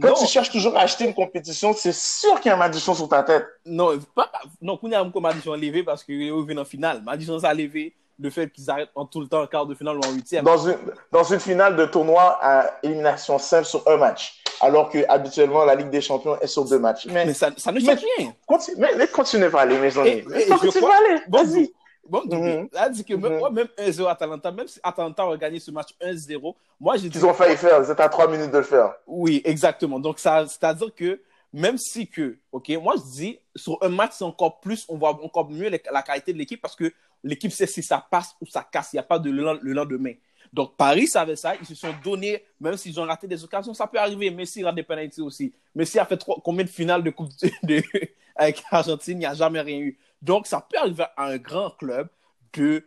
Quand 0.01 0.09
non. 0.09 0.15
tu 0.15 0.27
cherches 0.27 0.51
toujours 0.51 0.75
à 0.75 0.81
acheter 0.81 1.05
une 1.05 1.13
compétition, 1.13 1.73
c'est 1.73 1.93
sûr 1.93 2.39
qu'il 2.41 2.49
y 2.49 2.51
a 2.51 2.55
un 2.55 2.59
Madison 2.59 2.93
sur 2.93 3.07
ta 3.07 3.23
tête. 3.23 3.45
Non, 3.65 3.97
pas, 4.13 4.29
non, 4.61 4.77
qu'on 4.77 4.91
a 4.91 4.99
un 4.99 5.11
Madison 5.21 5.53
levé 5.53 5.83
parce 5.83 6.03
qu'il 6.03 6.21
est 6.21 6.29
venu 6.29 6.59
en 6.59 6.65
finale. 6.65 7.01
Madison 7.03 7.39
s'est 7.39 7.53
levé, 7.53 7.95
le 8.19 8.29
fait 8.29 8.49
qu'ils 8.49 8.69
arrêtent 8.69 8.91
en 8.95 9.05
tout 9.05 9.21
le 9.21 9.27
temps 9.27 9.41
en 9.41 9.47
quart 9.47 9.65
de 9.65 9.75
finale 9.75 9.97
ou 9.97 10.01
en 10.05 10.11
huitième. 10.11 10.43
Dans 10.43 10.57
une, 10.57 10.77
dans 11.11 11.23
une 11.23 11.39
finale 11.39 11.75
de 11.75 11.85
tournoi 11.85 12.37
à 12.41 12.79
élimination 12.83 13.37
simple 13.37 13.65
sur 13.65 13.87
un 13.87 13.97
match. 13.97 14.41
Alors 14.59 14.89
que 14.89 14.99
habituellement 15.07 15.65
la 15.65 15.75
Ligue 15.75 15.89
des 15.89 16.01
Champions 16.01 16.39
est 16.39 16.47
sur 16.47 16.65
deux 16.65 16.79
matchs. 16.79 17.05
Mais, 17.07 17.31
ça, 17.33 17.51
ça 17.57 17.71
ne 17.71 17.79
change 17.79 17.99
rien. 18.17 18.33
Continue, 18.45 18.85
mais, 18.97 19.07
continuez 19.07 19.49
à 19.53 19.59
aller, 19.59 19.77
mes 19.77 19.95
amis. 19.97 20.23
Continuez 20.49 20.85
à 20.87 20.97
aller. 20.97 21.21
Vas-y. 21.27 21.71
Bon, 22.09 22.23
donc, 22.23 22.41
mm 22.41 22.67
-hmm. 22.71 22.91
dit 22.91 23.03
que 23.03 23.13
même, 23.13 23.33
mm 23.33 23.39
-hmm. 23.39 23.53
même 23.53 23.67
1-0 23.77 24.07
Atalanta, 24.07 24.51
même 24.51 24.67
si 24.67 24.79
Atalanta 24.81 25.23
a 25.23 25.37
gagné 25.37 25.59
ce 25.59 25.71
match 25.71 25.89
1-0, 26.01 26.55
moi 26.79 26.95
j'ai 26.97 27.09
dit. 27.09 27.17
Ils 27.17 27.25
ont 27.25 27.33
failli 27.33 27.57
faire, 27.57 27.83
ils 27.83 27.91
étaient 27.91 28.01
à 28.01 28.09
3 28.09 28.27
minutes 28.33 28.51
de 28.51 28.57
le 28.57 28.63
faire. 28.63 28.93
Oui, 29.05 29.41
exactement. 29.43 29.99
Donc, 29.99 30.17
c'est-à-dire 30.19 30.91
que 30.95 31.21
même 31.53 31.77
si 31.77 32.07
que, 32.07 32.37
ok, 32.51 32.69
moi 32.81 32.95
je 32.97 33.03
dis, 33.19 33.39
sur 33.55 33.77
un 33.81 33.89
match, 33.89 34.13
c'est 34.17 34.25
encore 34.25 34.59
plus, 34.59 34.85
on 34.89 34.97
voit 34.97 35.13
encore 35.27 35.49
mieux 35.49 35.69
la 35.69 36.01
qualité 36.01 36.33
de 36.33 36.37
l'équipe 36.37 36.61
parce 36.61 36.75
que 36.75 36.91
l'équipe 37.27 37.51
sait 37.51 37.67
si 37.67 37.83
ça 37.83 38.05
passe 38.09 38.35
ou 38.41 38.45
ça 38.45 38.63
casse, 38.63 38.93
il 38.93 38.95
n'y 38.95 38.99
a 38.99 39.03
pas 39.03 39.19
de 39.19 39.29
le 39.29 39.73
lendemain. 39.73 40.13
Donc, 40.53 40.77
Paris 40.77 41.07
savait 41.07 41.35
ça, 41.35 41.55
ils 41.55 41.65
se 41.65 41.75
sont 41.75 41.93
donnés, 42.03 42.43
même 42.59 42.77
s'ils 42.77 42.99
ont 42.99 43.05
raté 43.05 43.27
des 43.27 43.43
occasions, 43.43 43.73
ça 43.73 43.87
peut 43.87 43.99
arriver. 43.99 44.29
Messi 44.31 44.63
rate 44.63 44.75
des 44.75 44.83
pénalités 44.83 45.21
aussi. 45.21 45.53
Messi 45.75 45.99
a 45.99 46.05
fait 46.05 46.17
trois, 46.17 46.39
combien 46.43 46.63
de 46.63 46.69
finales 46.69 47.03
de 47.03 47.09
Coupe 47.09 47.29
de, 47.63 47.83
avec 48.35 48.63
l'Argentine, 48.71 49.17
il 49.17 49.19
n'y 49.19 49.25
a 49.25 49.33
jamais 49.33 49.61
rien 49.61 49.79
eu. 49.79 49.99
Donc, 50.21 50.47
ça 50.47 50.65
peut 50.67 50.77
arriver 50.77 51.05
à 51.15 51.25
un 51.25 51.37
grand 51.37 51.71
club 51.71 52.09
de 52.53 52.85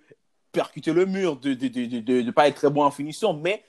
percuter 0.53 0.93
le 0.93 1.07
mur, 1.07 1.37
de 1.37 1.51
ne 1.51 2.23
de, 2.23 2.31
pas 2.31 2.49
être 2.49 2.57
très 2.57 2.71
bon 2.71 2.83
en 2.83 2.91
finition, 2.91 3.35
mais 3.35 3.63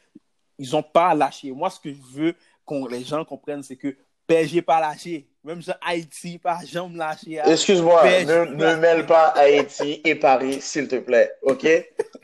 ils 0.58 0.72
n'ont 0.72 0.84
pas 0.84 1.14
lâché. 1.14 1.52
Moi, 1.52 1.70
ce 1.70 1.80
que 1.80 1.94
je 1.94 2.02
veux 2.02 2.36
que 2.66 2.90
les 2.90 3.04
gens 3.04 3.26
comprennent, 3.26 3.64
c'est 3.64 3.76
que 3.76 3.96
PSG 4.28 4.62
pas 4.62 4.80
lâché. 4.80 5.28
Même 5.44 5.62
si 5.62 5.72
Haïti, 5.82 6.38
pas 6.38 6.60
jamais 6.64 6.98
lâché. 6.98 7.42
Excuse-moi, 7.44 8.04
ne, 8.04 8.46
ne 8.54 8.76
mêle 8.76 9.06
pas 9.08 9.28
Haïti 9.30 10.00
et 10.06 10.16
Paris, 10.16 10.62
s'il 10.62 10.88
te 10.88 10.98
plaît, 10.98 11.34
ok? 11.42 11.68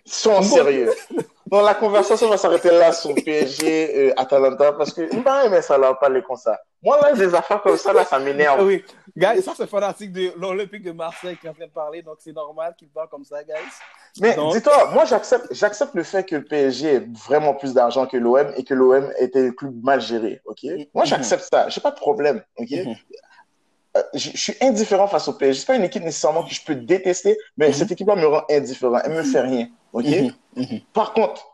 Sois 0.05 0.43
sérieux. 0.43 0.93
Bon, 1.47 1.61
la 1.61 1.73
conversation 1.75 2.29
va 2.29 2.37
s'arrêter 2.37 2.69
là 2.71 2.91
sur 2.91 3.15
PSG, 3.15 4.09
euh, 4.09 4.13
Atalanta, 4.17 4.73
parce 4.73 4.93
que 4.93 5.07
il 5.11 5.23
m'a 5.23 5.45
aimé 5.45 5.61
ça 5.61 5.77
là, 5.77 5.93
parler 5.93 6.21
comme 6.21 6.35
ça. 6.35 6.59
Moi, 6.83 6.99
là, 7.01 7.13
des 7.13 7.33
affaires 7.33 7.61
comme 7.61 7.77
ça, 7.77 7.93
là, 7.93 8.03
ça 8.03 8.19
m'énerve. 8.19 8.63
Oui, 8.65 8.83
guys, 9.15 9.41
ça, 9.41 9.53
c'est 9.55 9.67
fanatique 9.67 10.11
de 10.11 10.33
l'Olympique 10.37 10.83
de 10.83 10.91
Marseille 10.91 11.37
qui 11.37 11.47
est 11.47 11.49
en 11.49 11.53
train 11.53 11.65
de 11.65 11.71
parler, 11.71 12.01
donc 12.01 12.17
c'est 12.19 12.33
normal 12.33 12.75
qu'il 12.77 12.89
parle 12.89 13.07
comme 13.07 13.23
ça, 13.23 13.43
guys. 13.43 13.53
Mais 14.21 14.35
dis-toi, 14.53 14.91
moi, 14.93 15.05
j'accepte, 15.05 15.47
j'accepte 15.51 15.93
le 15.95 16.03
fait 16.03 16.23
que 16.23 16.35
le 16.35 16.43
PSG 16.43 16.87
ait 16.87 17.07
vraiment 17.27 17.53
plus 17.53 17.73
d'argent 17.73 18.05
que 18.05 18.17
l'OM 18.17 18.51
et 18.55 18.63
que 18.63 18.73
l'OM 18.73 19.11
était 19.19 19.47
un 19.47 19.51
club 19.51 19.83
mal 19.83 20.01
géré, 20.01 20.41
ok? 20.45 20.65
Moi, 20.93 21.05
j'accepte 21.05 21.47
ça, 21.51 21.69
j'ai 21.69 21.81
pas 21.81 21.91
de 21.91 21.95
problème, 21.95 22.41
ok? 22.57 22.69
Mm-hmm. 22.69 22.97
Euh, 23.97 24.03
je, 24.13 24.29
je, 24.31 24.37
suis 24.37 24.55
indifférent 24.61 25.07
face 25.07 25.27
au 25.27 25.33
PSG. 25.33 25.61
C'est 25.61 25.65
pas 25.65 25.75
une 25.75 25.83
équipe 25.83 26.03
nécessairement 26.03 26.43
que 26.43 26.53
je 26.53 26.63
peux 26.63 26.75
détester, 26.75 27.37
mais 27.57 27.69
mm-hmm. 27.69 27.73
cette 27.73 27.91
équipe-là 27.91 28.15
me 28.15 28.27
rend 28.27 28.43
indifférent. 28.49 28.99
Elle 29.03 29.13
me 29.13 29.23
fait 29.23 29.41
rien, 29.41 29.67
ok? 29.93 30.05
Mm-hmm. 30.05 30.83
Par 30.93 31.13
contre, 31.13 31.47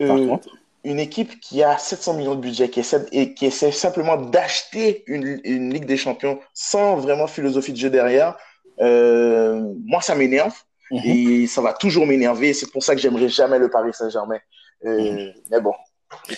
euh, 0.00 0.06
Par 0.06 0.16
contre 0.16 0.48
une 0.84 1.00
équipe 1.00 1.40
qui 1.40 1.62
a 1.62 1.76
700 1.76 2.14
millions 2.14 2.34
de 2.34 2.40
budget, 2.40 2.70
qui 2.70 2.80
essaie, 2.80 3.04
et 3.12 3.34
qui 3.34 3.46
essaie 3.46 3.72
simplement 3.72 4.16
d'acheter 4.16 5.04
une, 5.06 5.40
une, 5.44 5.72
Ligue 5.72 5.84
des 5.84 5.96
Champions 5.96 6.38
sans 6.54 6.96
vraiment 6.96 7.26
philosophie 7.26 7.72
de 7.72 7.76
jeu 7.76 7.90
derrière, 7.90 8.36
euh, 8.80 9.74
moi, 9.84 10.00
ça 10.00 10.14
m'énerve. 10.14 10.54
Et 10.90 11.46
ça 11.46 11.60
va 11.60 11.72
toujours 11.72 12.06
m'énerver. 12.06 12.54
C'est 12.54 12.70
pour 12.70 12.82
ça 12.82 12.94
que 12.94 13.00
j'aimerais 13.00 13.28
jamais 13.28 13.58
le 13.58 13.68
Paris 13.68 13.92
Saint-Germain. 13.92 14.40
Euh, 14.84 14.88
-hmm. 14.88 15.32
Mais 15.50 15.60
bon. 15.60 15.74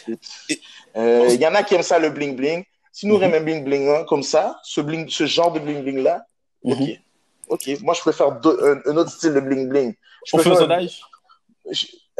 Il 0.08 0.18
euh, 0.96 1.28
y 1.34 1.46
en 1.46 1.54
a 1.54 1.62
qui 1.62 1.74
aiment 1.74 1.82
ça, 1.82 1.98
le 1.98 2.10
bling-bling. 2.10 2.64
Si 2.92 3.06
nous 3.06 3.18
mm 3.18 3.22
-hmm. 3.22 3.36
un 3.36 3.44
bling-bling 3.46 3.86
hein, 3.88 4.04
comme 4.10 4.24
ça, 4.24 4.58
ce, 4.64 4.80
bling, 4.80 5.08
ce 5.08 5.26
genre 5.26 5.52
de 5.52 5.60
bling-bling-là, 5.60 6.16
ok. 6.64 6.82
Ok. 7.54 7.64
Moi, 7.82 7.94
je 7.98 8.02
préfère 8.06 8.30
deux, 8.44 8.56
un, 8.68 8.76
un, 8.90 8.96
autre 9.00 9.10
style 9.10 9.34
de 9.38 9.40
bling-bling. 9.40 9.90
On 10.32 10.38
fait 10.38 10.50
le 10.50 10.56
sondage 10.56 10.94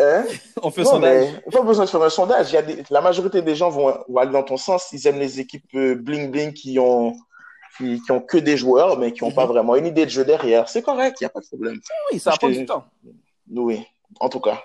Hein? 0.01 0.25
On 0.62 0.71
fait 0.71 0.81
un 0.81 0.85
sondage. 0.95 1.29
Mais, 1.47 1.53
pas 1.53 1.62
besoin 1.62 1.85
de 1.85 1.90
faire 1.90 2.03
un 2.03 2.11
sondage. 2.11 2.51
Il 2.51 2.55
y 2.55 2.57
a 2.57 2.62
des, 2.62 2.83
la 2.90 3.01
majorité 3.01 3.43
des 3.43 3.55
gens 3.55 3.71
vont, 3.71 3.95
vont, 4.09 4.16
aller 4.21 4.33
dans 4.33 4.43
ton 4.43 4.57
sens. 4.57 4.88
Ils 4.93 5.07
aiment 5.07 5.19
les 5.19 5.40
équipes 5.40 5.64
euh, 5.75 5.95
bling 5.95 6.31
bling 6.31 6.53
qui 6.53 6.79
ont, 6.79 7.14
qui, 7.81 8.01
qui 8.03 8.12
ont 8.12 8.21
que 8.21 8.38
des 8.38 8.57
joueurs, 8.57 8.99
mais 8.99 9.12
qui 9.12 9.25
n'ont 9.25 9.31
mm 9.31 9.33
-hmm. 9.33 9.35
pas 9.35 9.47
mhm. 9.47 9.53
vraiment 9.53 9.75
une 9.77 9.87
idée 9.87 10.07
de 10.07 10.11
jeu 10.11 10.25
derrière. 10.25 10.69
C'est 10.69 10.83
correct, 10.83 11.14
il 11.21 11.25
n'y 11.25 11.27
a 11.27 11.31
pas 11.31 11.40
de 11.40 11.47
problème. 11.47 11.79
Oui, 12.12 12.19
ça 12.21 12.31
prend 12.38 12.49
du 12.49 12.66
temps. 12.66 12.85
Oui. 13.69 13.79
en 14.19 14.29
tout 14.29 14.40
cas. 14.40 14.59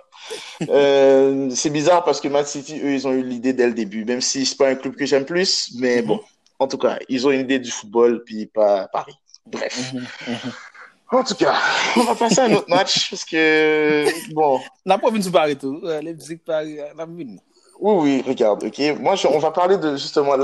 Euh, 0.69 1.49
c'est 1.51 1.69
bizarre 1.69 2.03
parce 2.03 2.19
que 2.21 2.27
Man 2.27 2.45
City, 2.45 2.75
eux, 2.83 2.93
ils 2.97 3.07
ont 3.07 3.11
eu 3.19 3.23
l'idée 3.23 3.53
dès 3.53 3.67
le 3.67 3.73
début, 3.73 4.03
même 4.05 4.21
si 4.21 4.45
c'est 4.45 4.57
pas 4.57 4.69
un 4.69 4.75
club 4.75 4.95
que 4.95 5.05
j'aime 5.05 5.25
plus, 5.25 5.51
mais 5.81 6.01
bon, 6.01 6.19
en 6.59 6.67
tout 6.67 6.77
cas, 6.77 6.97
ils 7.09 7.27
ont 7.27 7.31
une 7.31 7.41
idée 7.41 7.59
du 7.59 7.71
football, 7.71 8.23
puis 8.23 8.47
pas 8.47 8.87
Paris. 8.87 9.17
Bref. 9.45 9.93
En 11.11 11.23
tout 11.23 11.35
cas, 11.35 11.55
on 11.97 12.01
va 12.01 12.15
passer 12.15 12.39
à 12.39 12.45
un 12.45 12.53
autre 12.53 12.69
match 12.69 13.11
parce 13.11 13.23
que, 13.23 14.05
bon. 14.33 14.59
On 14.85 14.89
n'a 14.89 14.97
pas 14.97 15.11
vu 15.11 15.31
Paris 15.31 15.55
tout. 15.55 15.79
Leipzig, 16.01 16.37
Paris, 16.37 16.79
on 16.95 16.99
a 16.99 17.05
vu. 17.05 17.27
Oui, 17.79 17.93
oui, 18.01 18.23
regarde, 18.25 18.63
ok. 18.63 18.79
Moi, 18.99 19.15
on 19.29 19.37
va 19.37 19.51
parler 19.51 19.77
de 19.77 19.95
justement 19.97 20.35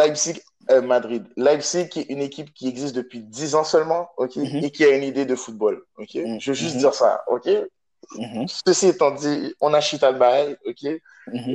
Leipzig-Madrid. 0.71 1.27
Leipzig, 1.37 1.89
qui 1.89 1.99
est 2.01 2.09
une 2.09 2.21
équipe 2.21 2.53
qui 2.53 2.67
existe 2.67 2.95
depuis 2.95 3.19
10 3.19 3.55
ans 3.55 3.63
seulement, 3.63 4.09
ok, 4.17 4.37
et 4.37 4.71
qui 4.71 4.83
a 4.83 4.95
une 4.95 5.03
idée 5.03 5.25
de 5.25 5.35
football, 5.35 5.83
ok. 5.97 6.09
Je 6.13 6.51
veux 6.51 6.55
juste 6.55 6.77
dire 6.77 6.93
ça, 6.93 7.23
ok. 7.27 7.49
Ceci 8.65 8.87
étant 8.87 9.11
dit, 9.11 9.53
on 9.61 9.73
a 9.73 9.81
Chital 9.81 10.17
Bail, 10.17 10.57
ok. 10.65 10.89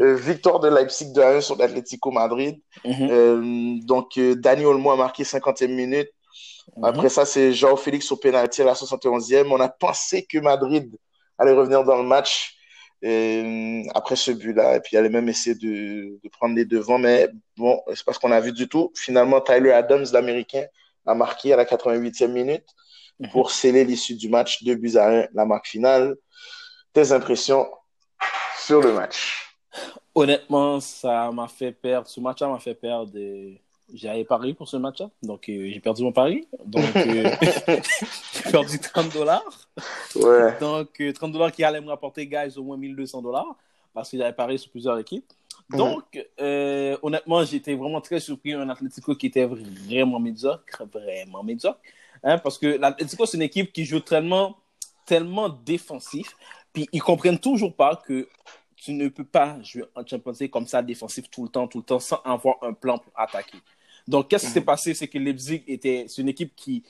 Euh, 0.01 0.15
victoire 0.15 0.61
de 0.61 0.69
Leipzig 0.69 1.13
2 1.13 1.23
1 1.23 1.41
sur 1.41 1.57
l'Atlético 1.57 2.11
Madrid. 2.11 2.61
Euh, 2.87 3.77
donc, 3.83 4.17
euh, 4.17 4.35
Dani 4.35 4.65
Olmo 4.65 4.91
a 4.91 4.97
marqué 4.97 5.25
50e 5.25 5.75
minute. 5.75 6.09
Après 6.83 7.09
ça, 7.09 7.25
c'est 7.25 7.53
Jean-Félix 7.53 8.11
au 8.13 8.17
pénalty 8.17 8.63
à 8.63 8.65
la 8.65 8.75
71e. 8.75 9.47
On 9.51 9.61
a 9.61 9.69
pensé 9.69 10.25
que 10.25 10.39
Madrid 10.39 10.95
allait 11.39 11.53
revenir 11.53 11.85
dans 11.85 11.97
le 11.97 12.03
match 12.03 12.56
après 13.03 14.17
ce 14.17 14.31
but-là. 14.31 14.77
Et 14.77 14.81
puis, 14.81 14.91
il 14.95 14.99
allait 14.99 15.09
même 15.09 15.29
essayer 15.29 15.55
de, 15.55 16.19
de 16.23 16.29
prendre 16.31 16.55
les 16.55 16.65
devants. 16.65 16.99
Mais 16.99 17.29
bon, 17.57 17.81
c'est 17.95 18.05
parce 18.05 18.19
qu'on 18.19 18.33
a 18.33 18.41
vu 18.41 18.53
du 18.53 18.69
tout. 18.69 18.93
Finalement, 18.95 19.41
Tyler 19.41 19.73
Adams, 19.73 20.07
l'Américain, 20.13 20.65
a 21.07 21.15
marqué 21.15 21.53
à 21.53 21.57
la 21.57 21.65
88e 21.65 22.29
minute 22.29 22.67
mhm. 23.21 23.31
pour 23.31 23.51
sceller 23.51 23.85
l'issue 23.85 24.15
du 24.15 24.29
match. 24.29 24.63
Deux 24.65 24.75
buts 24.75 24.97
à 24.97 25.09
1, 25.09 25.29
la 25.35 25.45
marque 25.45 25.69
finale. 25.69 26.17
Tes 26.93 27.13
impressions 27.13 27.69
sur 28.59 28.81
le 28.81 28.93
match? 28.93 29.55
Honnêtement, 30.15 30.81
ça 30.81 31.31
m'a 31.31 31.47
fait 31.47 31.73
perdre. 31.73 32.09
Ce 32.09 32.19
match-là 32.21 32.49
m'a 32.49 32.59
fait 32.59 32.75
perdre. 32.75 33.13
Des 33.13 33.61
j'avais 33.93 34.25
parié 34.25 34.55
pour 34.55 34.69
ce 34.69 34.77
match-là, 34.77 35.11
donc 35.23 35.49
euh, 35.49 35.71
j'ai 35.73 35.81
perdu 35.81 36.03
mon 36.03 36.13
pari. 36.13 36.47
Donc, 36.65 36.85
euh, 36.97 37.31
j'ai 38.35 38.51
perdu 38.51 38.79
30 38.79 39.13
dollars. 39.13 39.69
Ouais. 40.15 40.59
Donc, 40.61 40.93
30 40.93 41.01
euh, 41.01 41.33
dollars 41.33 41.53
qui 41.53 41.65
allaient 41.65 41.81
me 41.81 41.89
rapporter, 41.89 42.27
guys, 42.27 42.57
au 42.57 42.65
moins 42.65 42.77
1200 42.77 43.23
dollars, 43.23 43.57
parce 43.95 44.11
que 44.11 44.19
j'avais 44.19 44.33
parié 44.33 44.59
sur 44.59 44.71
plusieurs 44.71 44.99
équipes. 44.99 45.33
Donc, 45.71 46.05
honnêtement, 47.03 47.45
j'étais 47.45 47.75
vraiment 47.75 48.01
très 48.01 48.21
surpris 48.21 48.53
un 48.53 48.69
Atlético 48.69 49.15
qui 49.15 49.27
était 49.27 49.47
vraiment 49.47 50.21
médiocre, 50.21 50.85
vraiment 50.93 51.43
médiocre. 51.43 51.81
Hein, 52.23 52.39
parce 52.39 52.59
que 52.59 52.67
l'Atlético, 52.67 53.27
c'est 53.27 53.37
une 53.37 53.43
équipe 53.43 53.73
qui 53.73 53.85
joue 53.85 54.01
tellement, 54.01 54.57
tellement 55.05 55.49
défensif, 55.49 56.37
puis 56.73 56.89
ils 56.93 57.03
comprennent 57.03 57.39
toujours 57.39 57.75
pas 57.75 57.97
que 57.97 58.29
tu 58.77 58.93
ne 58.93 59.09
peux 59.09 59.25
pas 59.25 59.61
jouer 59.63 59.85
en 59.95 60.07
Champions 60.07 60.33
League 60.39 60.51
comme 60.51 60.67
ça 60.67 60.83
défensif 60.83 61.29
tout 61.31 61.43
le 61.45 61.49
temps, 61.49 61.67
tout 61.67 61.79
le 61.79 61.85
temps, 61.85 61.99
sans 61.99 62.21
avoir 62.25 62.57
un 62.63 62.73
plan 62.73 62.99
pour 62.99 63.13
attaquer. 63.17 63.59
Donc, 64.09 64.29
qu'est-ce 64.29 64.47
qui 64.47 64.53
s'est 64.53 64.61
mhm. 64.61 64.67
passé? 64.67 64.95
C'est 64.95 65.09
que 65.09 65.19
Leipzig 65.19 65.63
était, 65.67 66.07
c'est 66.09 66.23
une 66.23 66.29
équipe 66.29 66.55
qui, 66.55 66.83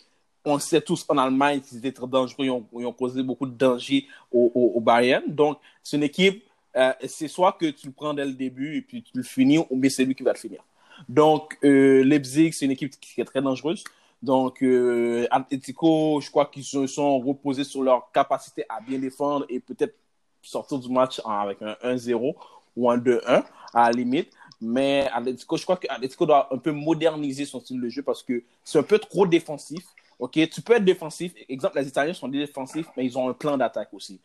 on 0.44 0.58
sait 0.58 0.80
tous 0.80 1.04
en 1.08 1.18
Allemagne, 1.18 1.60
ils 1.72 1.78
étaient 1.78 1.92
très 1.92 2.06
dangereux, 2.06 2.46
ils 2.46 2.50
ont, 2.50 2.92
causé 2.92 3.22
beaucoup 3.22 3.46
de 3.46 3.56
danger 3.56 4.06
au, 4.30 4.72
au, 4.74 4.80
Bayern. 4.80 5.24
Donc, 5.26 5.58
c'est 5.82 5.96
une 5.96 6.04
équipe, 6.04 6.44
euh, 6.76 6.92
c'est 7.06 7.28
soit 7.28 7.52
que 7.52 7.66
tu 7.66 7.88
le 7.88 7.92
prends 7.92 8.14
dès 8.14 8.24
le 8.24 8.32
début 8.32 8.76
et 8.76 8.82
puis 8.82 9.02
tu 9.02 9.12
le 9.14 9.22
finis, 9.22 9.58
ou 9.58 9.76
bien 9.76 9.90
c'est 9.90 10.04
lui 10.04 10.14
qui 10.14 10.22
va 10.22 10.32
le 10.32 10.38
finir. 10.38 10.62
Donc, 11.08 11.58
euh, 11.64 12.02
Leipzig, 12.04 12.52
c'est 12.52 12.64
une 12.64 12.70
équipe 12.70 12.98
qui 13.00 13.20
est 13.20 13.24
très 13.24 13.42
dangereuse. 13.42 13.82
Donc, 14.22 14.62
euh, 14.62 15.26
Atletico, 15.30 16.20
je 16.20 16.30
crois 16.30 16.46
qu'ils 16.46 16.64
se 16.64 16.86
sont 16.86 17.18
reposés 17.18 17.64
sur 17.64 17.82
leur 17.82 18.10
capacité 18.12 18.64
à 18.68 18.80
bien 18.80 18.98
défendre 18.98 19.46
et 19.48 19.60
peut-être 19.60 19.94
sortir 20.42 20.78
du 20.78 20.90
match 20.90 21.20
avec 21.24 21.60
un 21.60 21.76
1-0 21.82 22.34
ou 22.76 22.90
un 22.90 22.98
2-1 22.98 23.44
à 23.74 23.86
la 23.86 23.90
limite. 23.90 24.30
Mais 24.60 25.08
Atletico, 25.12 25.56
je 25.56 25.62
crois 25.64 25.76
qu'Atletico 25.76 26.24
doit 26.26 26.52
un 26.52 26.58
peu 26.58 26.72
moderniser 26.72 27.44
son 27.44 27.60
style 27.60 27.80
de 27.80 27.88
jeu 27.88 28.02
parce 28.02 28.22
que 28.22 28.42
c'est 28.64 28.78
un 28.78 28.82
peu 28.82 28.98
trop 28.98 29.26
défensif. 29.26 29.84
Ok, 30.18 30.32
tu 30.50 30.62
peux 30.62 30.74
être 30.74 30.84
défensif. 30.84 31.32
Exemple, 31.48 31.78
les 31.78 31.88
Italiens 31.88 32.14
sont 32.14 32.28
défensifs, 32.28 32.86
mais 32.96 33.04
ils 33.04 33.18
ont 33.18 33.28
un 33.28 33.34
plan 33.34 33.58
d'attaque 33.58 33.92
aussi. 33.92 34.18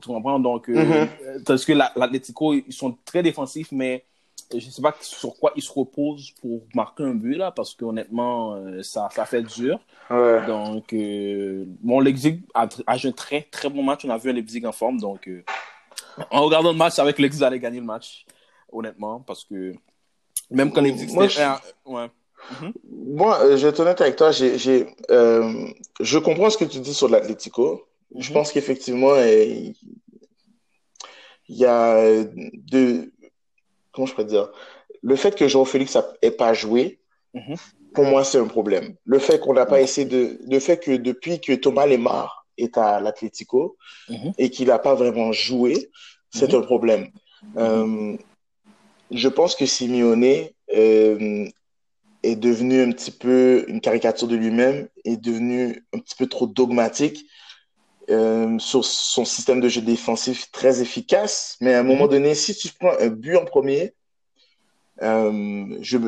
Tu 0.00 0.08
comprends? 0.08 0.38
Donc, 0.38 0.70
euh, 0.70 1.06
mm-hmm. 1.06 1.44
parce 1.44 1.64
que 1.66 1.72
l'Atletico, 1.74 2.54
ils 2.54 2.72
sont 2.72 2.96
très 3.04 3.22
défensifs, 3.22 3.70
mais 3.70 4.04
je 4.50 4.56
ne 4.56 4.70
sais 4.70 4.80
pas 4.80 4.96
sur 5.02 5.36
quoi 5.38 5.52
ils 5.54 5.62
se 5.62 5.70
reposent 5.70 6.30
pour 6.40 6.62
marquer 6.74 7.04
un 7.04 7.14
but, 7.14 7.36
là, 7.36 7.50
parce 7.50 7.74
qu'honnêtement, 7.74 8.54
euh, 8.54 8.82
ça, 8.82 9.10
ça 9.12 9.26
fait 9.26 9.42
dur. 9.42 9.78
Donc, 10.08 10.94
euh, 10.94 11.64
bon, 11.82 12.00
Leipzig 12.00 12.40
a, 12.54 12.66
a, 12.86 12.96
joué 12.96 13.10
un 13.10 13.12
très, 13.12 13.42
très 13.42 13.68
bon 13.68 13.82
match. 13.82 14.06
On 14.06 14.10
a 14.10 14.16
vu 14.16 14.30
un 14.30 14.32
Leipzig 14.32 14.64
en 14.64 14.72
forme. 14.72 14.98
Donc, 14.98 15.28
en 16.30 16.42
regardant 16.42 16.72
le 16.72 16.78
match 16.78 16.98
avec 16.98 17.18
Leipzig, 17.18 17.44
allait 17.44 17.60
gagner 17.60 17.80
le 17.80 17.86
match 17.86 18.24
honnêtement, 18.72 19.20
parce 19.20 19.44
que 19.44 19.74
même 20.50 20.72
quand 20.72 20.80
les 20.80 20.92
Moi, 20.92 21.28
je... 21.28 21.40
ouais. 21.86 22.06
Mhm. 22.60 22.72
Moi, 22.90 23.38
euh, 23.42 23.56
je 23.56 23.62
vais 23.62 23.68
être 23.70 23.80
honnête 23.80 24.00
avec 24.00 24.16
toi, 24.16 24.30
j'ai, 24.30 24.86
euh, 25.10 25.68
je 26.00 26.18
comprends 26.18 26.50
ce 26.50 26.56
que 26.56 26.64
tu 26.64 26.78
dis 26.80 26.94
sur 26.94 27.08
l'Atlético. 27.08 27.86
Je 28.16 28.28
mhm. 28.28 28.34
pense 28.34 28.52
qu'effectivement, 28.52 29.16
il 29.16 29.74
y 31.48 31.64
a 31.64 32.24
de. 32.24 33.12
Comment 33.92 34.06
je 34.06 34.12
pourrais 34.12 34.26
dire? 34.26 34.50
Le 35.02 35.16
fait 35.16 35.34
que 35.34 35.46
Jean-Félix 35.48 35.96
n'ait 36.22 36.30
pas 36.30 36.54
joué, 36.54 37.00
mhm. 37.34 37.56
pour 37.94 38.04
moi, 38.04 38.24
c'est 38.24 38.38
un 38.38 38.46
problème. 38.46 38.94
Le 39.04 39.18
fait 39.18 39.38
qu'on 39.38 39.54
n'a 39.54 39.66
pas 39.66 39.80
essayé 39.80 40.06
de. 40.06 40.38
Le 40.48 40.60
fait 40.60 40.78
que 40.78 40.92
depuis 40.92 41.40
que 41.40 41.52
Thomas 41.52 41.86
Lemar 41.86 42.46
est 42.56 42.78
à 42.78 43.00
l'Atlético 43.00 43.76
et 44.38 44.50
qu'il 44.50 44.68
n'a 44.68 44.78
pas 44.78 44.94
vraiment 44.94 45.32
joué, 45.32 45.90
c'est 46.30 46.54
un 46.54 46.62
problème. 46.62 47.08
Euh, 47.56 48.16
je 49.10 49.28
pense 49.28 49.54
que 49.54 49.66
Simeone 49.66 50.48
euh, 50.74 51.48
est 52.22 52.36
devenu 52.36 52.82
un 52.82 52.92
petit 52.92 53.10
peu 53.10 53.64
une 53.68 53.80
caricature 53.80 54.28
de 54.28 54.36
lui-même, 54.36 54.88
est 55.04 55.16
devenu 55.16 55.84
un 55.92 55.98
petit 55.98 56.16
peu 56.16 56.26
trop 56.26 56.46
dogmatique 56.46 57.26
euh, 58.10 58.58
sur 58.58 58.84
son 58.84 59.24
système 59.24 59.60
de 59.60 59.68
jeu 59.68 59.80
défensif 59.80 60.50
très 60.50 60.82
efficace. 60.82 61.56
Mais 61.60 61.74
à 61.74 61.80
un 61.80 61.84
moment 61.84 62.04
mhm. 62.04 62.10
donné, 62.10 62.34
si 62.34 62.54
tu 62.54 62.68
prends 62.78 62.98
un 62.98 63.08
but 63.08 63.36
en 63.36 63.44
premier, 63.44 63.94
euh, 65.02 65.78
je, 65.80 65.98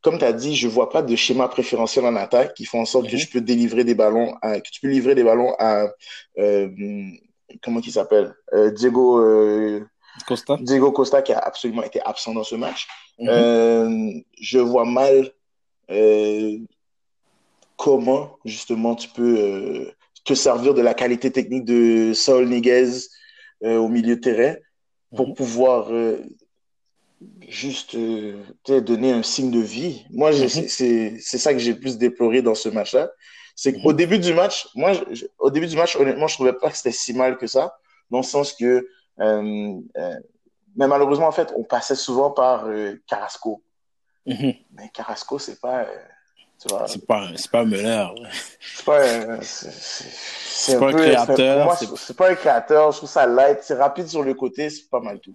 comme 0.00 0.18
tu 0.18 0.24
as 0.24 0.32
dit, 0.32 0.54
je 0.56 0.68
vois 0.68 0.90
pas 0.90 1.02
de 1.02 1.16
schéma 1.16 1.48
préférentiel 1.48 2.04
en 2.04 2.16
attaque 2.16 2.54
qui 2.54 2.64
font 2.64 2.80
en 2.80 2.84
sorte 2.84 3.08
que 3.08 3.14
mhm. 3.14 3.18
je 3.18 3.30
peux 3.30 3.40
délivrer 3.40 3.84
des 3.84 3.94
ballons, 3.94 4.36
à, 4.42 4.60
que 4.60 4.70
tu 4.70 4.80
peux 4.80 4.88
livrer 4.88 5.14
des 5.14 5.24
ballons 5.24 5.54
à 5.58 5.86
comment 7.62 7.80
il 7.80 7.92
s'appelle 7.92 8.34
Diego 8.76 9.20
Costa? 10.26 10.56
Diego 10.60 10.92
Costa 10.92 11.22
qui 11.22 11.32
a 11.32 11.38
absolument 11.38 11.82
été 11.82 12.00
absent 12.02 12.34
dans 12.34 12.44
ce 12.44 12.54
match. 12.54 12.86
Mhm. 13.18 13.28
Euh, 13.28 14.20
je 14.40 14.58
vois 14.58 14.84
mal 14.84 15.32
euh, 15.90 16.58
comment 17.76 18.38
justement 18.44 18.94
tu 18.94 19.08
peux 19.08 19.38
euh, 19.38 19.92
te 20.24 20.34
servir 20.34 20.74
de 20.74 20.82
la 20.82 20.94
qualité 20.94 21.30
technique 21.30 21.64
de 21.64 22.12
Saul 22.14 22.48
Niguez 22.48 23.08
au 23.62 23.88
milieu 23.88 24.14
de 24.14 24.20
terrain 24.20 24.54
pour 25.16 25.28
mhm. 25.28 25.34
pouvoir 25.34 25.90
juste 27.48 27.96
donner 28.66 29.12
un 29.12 29.22
signe 29.24 29.50
de 29.50 29.60
vie. 29.60 30.04
Moi, 30.10 30.30
mhm. 30.30 30.48
c'est 30.48 31.18
ça 31.18 31.52
que 31.52 31.58
j'ai 31.58 31.74
plus 31.74 31.98
déploré 31.98 32.42
dans 32.42 32.54
ce 32.54 32.68
match-là. 32.68 33.10
C'est 33.56 33.72
qu'au 33.72 33.92
début 33.92 34.20
du 34.20 34.32
match, 34.34 34.68
moi, 34.76 34.92
au 35.40 35.50
début 35.50 35.66
du 35.66 35.74
match, 35.74 35.96
honnêtement, 35.96 36.28
je 36.28 36.34
trouvais 36.34 36.52
pas 36.52 36.70
que 36.70 36.76
c'était 36.76 36.92
si 36.92 37.12
mal 37.12 37.36
que 37.36 37.48
ça, 37.48 37.76
dans 38.08 38.18
le 38.18 38.24
sens 38.24 38.52
que 38.52 38.86
mais 39.18 40.86
malheureusement, 40.86 41.26
en 41.26 41.32
fait, 41.32 41.52
on 41.56 41.64
passait 41.64 41.96
souvent 41.96 42.30
par 42.30 42.66
euh, 42.66 43.02
Carrasco. 43.06 43.62
Mhm. 44.26 44.54
Mais 44.72 44.88
Carrasco, 44.94 45.38
c'est 45.38 45.60
pas. 45.60 45.86
c'est 46.56 47.04
pas, 47.04 47.26
c'est 47.34 47.50
pas 47.50 47.60
un 47.60 47.64
meneur. 47.64 48.14
C'est 48.60 48.84
pas, 48.84 49.02
c'est, 49.42 50.78
pas 50.78 50.88
un 50.88 50.92
créateur. 50.92 51.76
C'est, 51.96 52.16
pas 52.16 52.30
un 52.30 52.34
créateur. 52.36 52.92
Je 52.92 52.98
trouve 52.98 53.08
ça 53.08 53.26
light. 53.26 53.58
C'est 53.62 53.74
rapide 53.74 54.06
sur 54.06 54.22
le 54.22 54.34
côté. 54.34 54.70
C'est 54.70 54.88
pas 54.88 55.00
mal 55.00 55.18
tout. 55.18 55.34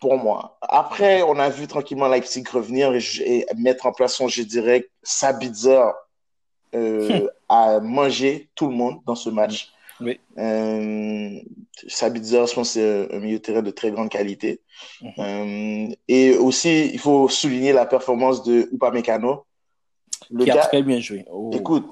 pour 0.00 0.16
moi. 0.16 0.56
Après, 0.62 1.20
on 1.22 1.38
a 1.38 1.50
vu 1.50 1.66
tranquillement 1.66 2.08
Leipzig 2.08 2.44
revenir 2.50 2.94
et, 2.94 3.46
mettre 3.56 3.84
en 3.84 3.92
place 3.92 4.14
son 4.14 4.28
jeu 4.28 4.44
direct. 4.44 4.90
Sabitzer 5.02 5.82
euh, 6.74 7.28
a 7.48 7.80
mangé 7.80 8.48
tout 8.54 8.68
le 8.68 8.74
monde 8.74 9.00
dans 9.04 9.16
ce 9.16 9.28
match. 9.28 9.70
Oui. 10.00 10.18
Euh, 10.38 11.40
Sabitzer, 11.88 12.46
je 12.46 12.54
pense, 12.54 12.70
c'est 12.70 13.14
un 13.14 13.18
milieu 13.18 13.38
de 13.38 13.42
terrain 13.42 13.62
de 13.62 13.70
très 13.70 13.90
grande 13.90 14.08
qualité. 14.08 14.60
Mhm. 15.02 15.12
Euh, 15.18 15.94
et 16.08 16.36
aussi, 16.36 16.90
il 16.92 16.98
faut 16.98 17.28
souligner 17.28 17.72
la 17.72 17.86
performance 17.86 18.42
de 18.42 18.68
Upamecano. 18.72 19.44
Le 20.30 20.44
Qui 20.44 20.50
a 20.50 20.58
très 20.58 20.82
bien 20.82 21.00
joué. 21.00 21.24
Oh. 21.30 21.50
Écoute, 21.52 21.86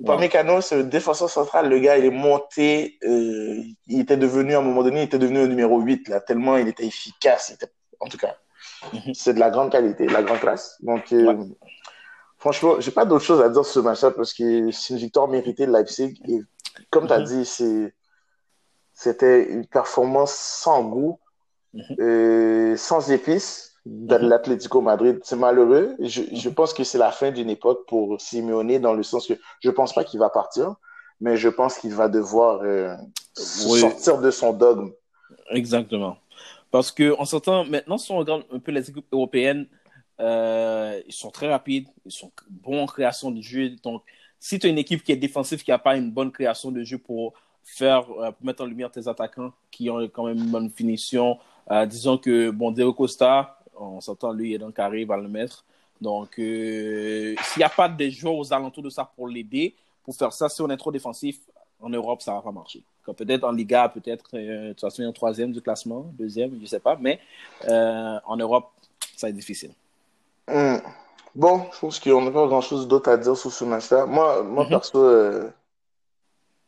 Upamecano, 0.00 0.60
c'est 0.60 0.76
le 0.76 0.84
défenseur 0.84 1.30
central. 1.30 1.68
Le 1.68 1.78
gars, 1.78 1.98
il 1.98 2.04
est 2.04 2.10
monté. 2.10 2.98
Euh, 3.04 3.62
il 3.86 4.00
était 4.00 4.16
devenu, 4.16 4.54
à 4.54 4.58
un 4.58 4.62
moment 4.62 4.82
donné, 4.82 5.00
il 5.00 5.04
était 5.04 5.18
devenu 5.18 5.38
un 5.38 5.46
numéro 5.46 5.80
8, 5.80 6.08
là, 6.08 6.20
tellement 6.20 6.56
il 6.56 6.68
était 6.68 6.86
efficace. 6.86 7.56
en 8.00 8.06
tout 8.06 8.18
cas, 8.18 8.36
mhm. 8.92 9.14
c'est 9.14 9.34
de 9.34 9.40
la 9.40 9.50
grande 9.50 9.70
qualité, 9.70 10.06
de 10.06 10.12
la 10.12 10.22
grande 10.22 10.40
classe. 10.40 10.76
Donc, 10.80 11.12
euh, 11.12 11.44
franchement, 12.38 12.80
j'ai 12.80 12.90
pas 12.90 13.04
d'autre 13.04 13.24
chose 13.24 13.40
à 13.40 13.48
dire 13.48 13.64
sur 13.64 13.74
ce 13.74 13.80
match-là 13.80 14.10
parce 14.12 14.32
que 14.32 14.70
c'est 14.70 14.94
une 14.94 15.00
victoire 15.00 15.28
méritée 15.28 15.66
de 15.66 15.72
Leipzig. 15.72 16.20
Et 16.28 16.40
comme 16.90 17.06
tu 17.06 17.12
as 17.12 17.20
mhm. 17.20 17.24
dit, 17.24 17.90
c'était 18.92 19.44
une 19.50 19.66
performance 19.66 20.32
sans 20.32 20.84
goût, 20.84 21.20
mm 21.74 22.76
sans 22.76 23.10
épices 23.10 23.68
de 23.86 24.14
mm-hmm. 24.14 24.28
l'Atlético 24.28 24.80
Madrid. 24.80 25.18
C'est 25.22 25.36
malheureux. 25.36 25.96
Je, 25.98 26.22
je, 26.32 26.48
pense 26.48 26.72
que 26.72 26.84
c'est 26.84 26.98
la 26.98 27.10
fin 27.10 27.30
d'une 27.30 27.50
époque 27.50 27.86
pour 27.88 28.20
Simeone 28.20 28.78
dans 28.78 28.94
le 28.94 29.02
sens 29.02 29.26
que 29.26 29.34
je 29.60 29.70
pense 29.70 29.94
pas 29.94 30.04
qu'il 30.04 30.20
va 30.20 30.28
partir, 30.28 30.76
mais 31.20 31.36
je 31.36 31.48
pense 31.48 31.78
qu'il 31.78 31.94
va 31.94 32.08
devoir 32.08 32.60
euh, 32.62 32.94
sortir 33.34 34.18
de 34.18 34.30
son 34.30 34.52
dogme. 34.52 34.92
Exactement. 35.50 36.16
Parce 36.70 36.92
que 36.92 37.16
en 37.18 37.24
sortant 37.24 37.64
maintenant, 37.64 37.98
si 37.98 38.12
on 38.12 38.18
regarde 38.18 38.44
un 38.52 38.58
peu 38.58 38.72
les 38.72 38.88
équipes 38.90 39.06
européennes, 39.10 39.66
euh, 40.20 41.00
ils 41.06 41.14
sont 41.14 41.30
très 41.30 41.48
rapides, 41.48 41.88
ils 42.04 42.12
sont 42.12 42.30
bons 42.50 42.82
en 42.82 42.86
création 42.86 43.30
de 43.30 43.40
jeu. 43.40 43.70
Donc, 43.82 44.02
si 44.40 44.58
tu 44.58 44.66
as 44.66 44.70
une 44.70 44.78
équipe 44.78 45.02
qui 45.02 45.12
est 45.12 45.16
défensive, 45.16 45.62
qui 45.62 45.70
n'a 45.70 45.78
pas 45.78 45.96
une 45.96 46.10
bonne 46.10 46.30
création 46.30 46.70
de 46.70 46.82
jeu 46.84 46.98
pour 46.98 47.34
faire, 47.64 48.06
euh, 48.20 48.30
mettre 48.42 48.62
en 48.62 48.66
lumière 48.66 48.90
tes 48.90 49.06
attaquants 49.08 49.52
qui 49.70 49.90
ont 49.90 50.00
quand 50.08 50.26
même 50.26 50.38
une 50.38 50.50
bonne 50.50 50.70
finition, 50.70 51.38
euh, 51.70 51.86
disons 51.86 52.18
que, 52.18 52.50
bon, 52.50 52.70
Diego 52.70 52.92
Costa, 52.94 53.58
on 53.76 54.00
s'entend, 54.00 54.32
lui, 54.32 54.50
il 54.50 54.54
est 54.54 54.58
dans 54.58 54.66
le 54.66 54.72
carré, 54.72 55.04
va 55.04 55.16
le 55.16 55.28
mettre. 55.28 55.64
Donc, 56.00 56.34
s'il 56.36 57.36
n'y 57.56 57.64
a 57.64 57.68
pas 57.68 57.88
de 57.88 58.08
joueurs 58.08 58.36
aux 58.36 58.52
alentours 58.52 58.84
de 58.84 58.90
ça 58.90 59.10
pour 59.16 59.28
l'aider, 59.28 59.74
pour 60.04 60.14
faire 60.14 60.32
ça, 60.32 60.48
si 60.48 60.62
on 60.62 60.70
est 60.70 60.76
trop 60.76 60.92
défensif, 60.92 61.38
en 61.80 61.90
Europe, 61.90 62.22
ça 62.22 62.32
ne 62.32 62.36
va 62.36 62.42
pas 62.42 62.52
marcher. 62.52 62.82
Peut-être 63.04 63.44
en 63.44 63.52
Liga, 63.52 63.88
peut-être, 63.88 64.36
de 64.36 64.68
toute 64.70 64.80
façon, 64.80 65.02
un 65.02 65.12
troisième 65.12 65.52
du 65.52 65.60
classement, 65.60 66.10
deuxième, 66.18 66.54
je 66.56 66.60
ne 66.60 66.66
sais 66.66 66.80
pas, 66.80 66.96
mais 67.00 67.20
en 67.68 68.36
Europe, 68.36 68.70
ça 69.16 69.28
être 69.28 69.34
difficile. 69.34 69.72
Hmm. 70.46 70.78
Bon, 71.38 71.66
je 71.72 71.78
pense 71.78 72.00
qu'on 72.00 72.20
n'a 72.20 72.32
pas 72.32 72.48
grand-chose 72.48 72.88
d'autre 72.88 73.08
à 73.12 73.16
dire 73.16 73.36
sur 73.36 73.52
ce 73.52 73.64
match-là. 73.64 74.06
Moi, 74.06 74.42
moi 74.42 74.64
mm-hmm. 74.64 74.68
perso, 74.70 74.98
euh, 74.98 75.48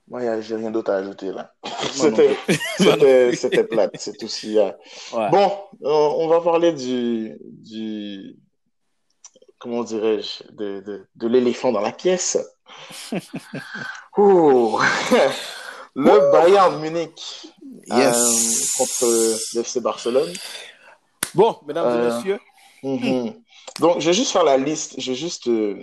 moi, 0.06 0.40
j'ai 0.40 0.54
rien 0.54 0.70
d'autre 0.70 0.92
à 0.92 0.98
ajouter 0.98 1.32
là. 1.32 1.52
C'était 3.34 3.64
plate, 3.64 3.90
c'est 3.96 4.16
tout 4.16 4.28
ce 4.28 4.40
qu'il 4.40 4.52
y 4.52 4.60
a. 4.60 4.78
Bon, 5.32 5.50
on 5.82 6.28
va 6.28 6.40
parler 6.40 6.72
du, 6.72 7.36
du 7.42 8.36
comment 9.58 9.82
dirais-je, 9.82 10.44
de, 10.52 10.78
de, 10.86 11.04
de 11.16 11.26
l'éléphant 11.26 11.72
dans 11.72 11.80
la 11.80 11.90
pièce. 11.90 12.38
le 15.96 16.30
Bayern 16.30 16.80
Munich 16.80 17.48
yes. 17.88 17.98
euh, 17.98 18.78
contre 18.78 19.04
l'FC 19.56 19.80
Barcelone. 19.80 20.32
Bon, 21.34 21.58
mesdames 21.66 21.88
et 21.88 21.98
euh, 21.98 22.16
messieurs. 22.16 22.38
Mm-hmm. 22.84 23.34
Donc, 23.78 24.00
je 24.00 24.06
vais 24.06 24.12
juste 24.12 24.32
faire 24.32 24.44
la 24.44 24.56
liste. 24.56 24.94
Je 24.98 25.12
vais 25.12 25.16
juste 25.16 25.48
euh, 25.48 25.82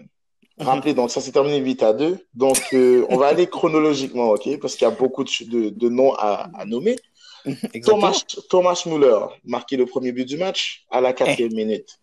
rappeler. 0.59 0.93
Donc, 0.93 1.11
ça 1.11 1.21
s'est 1.21 1.31
terminé 1.31 1.57
8 1.57 1.83
à 1.83 1.93
2. 1.93 2.17
Donc, 2.33 2.59
euh, 2.73 3.05
on 3.09 3.17
va 3.17 3.27
aller 3.27 3.47
chronologiquement, 3.47 4.29
OK? 4.31 4.59
Parce 4.59 4.75
qu'il 4.75 4.87
y 4.87 4.91
a 4.91 4.93
beaucoup 4.93 5.23
de, 5.23 5.69
de, 5.69 5.89
noms 5.89 6.13
à, 6.13 6.49
à 6.57 6.65
nommer. 6.65 6.97
Thomas, 7.83 8.23
Thomas 8.49 8.83
Müller, 8.85 9.25
marqué 9.45 9.77
le 9.77 9.85
premier 9.85 10.11
but 10.11 10.25
du 10.25 10.37
match 10.37 10.85
à 10.91 10.99
la 10.99 11.13
quatrième 11.13 11.51
eh. 11.53 11.55
minute. 11.55 11.99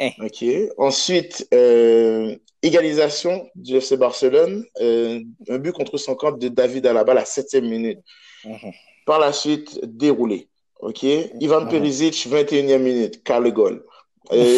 Eh. 0.00 0.12
OK. 0.20 0.44
Ensuite, 0.76 1.46
euh, 1.54 2.34
égalisation 2.62 3.48
du 3.54 3.76
FC 3.76 3.96
Barcelone. 3.96 4.64
Un 4.80 5.58
but 5.58 5.72
contre 5.72 5.98
son 5.98 6.14
camp 6.14 6.32
de 6.32 6.48
David 6.48 6.86
Alaba 6.86 7.12
à 7.12 7.16
la 7.16 7.24
septième 7.24 7.68
minute. 7.68 8.00
Mhm. 8.44 8.72
Par 9.06 9.20
la 9.20 9.32
suite, 9.32 9.78
déroulé. 9.84 10.48
OK. 10.80 11.02
Ivan 11.40 11.62
mhm. 11.62 11.68
Perisic, 11.68 12.26
21e 12.26 12.78
minute. 12.78 13.22
Carle 13.22 13.52
Gol. 13.52 13.84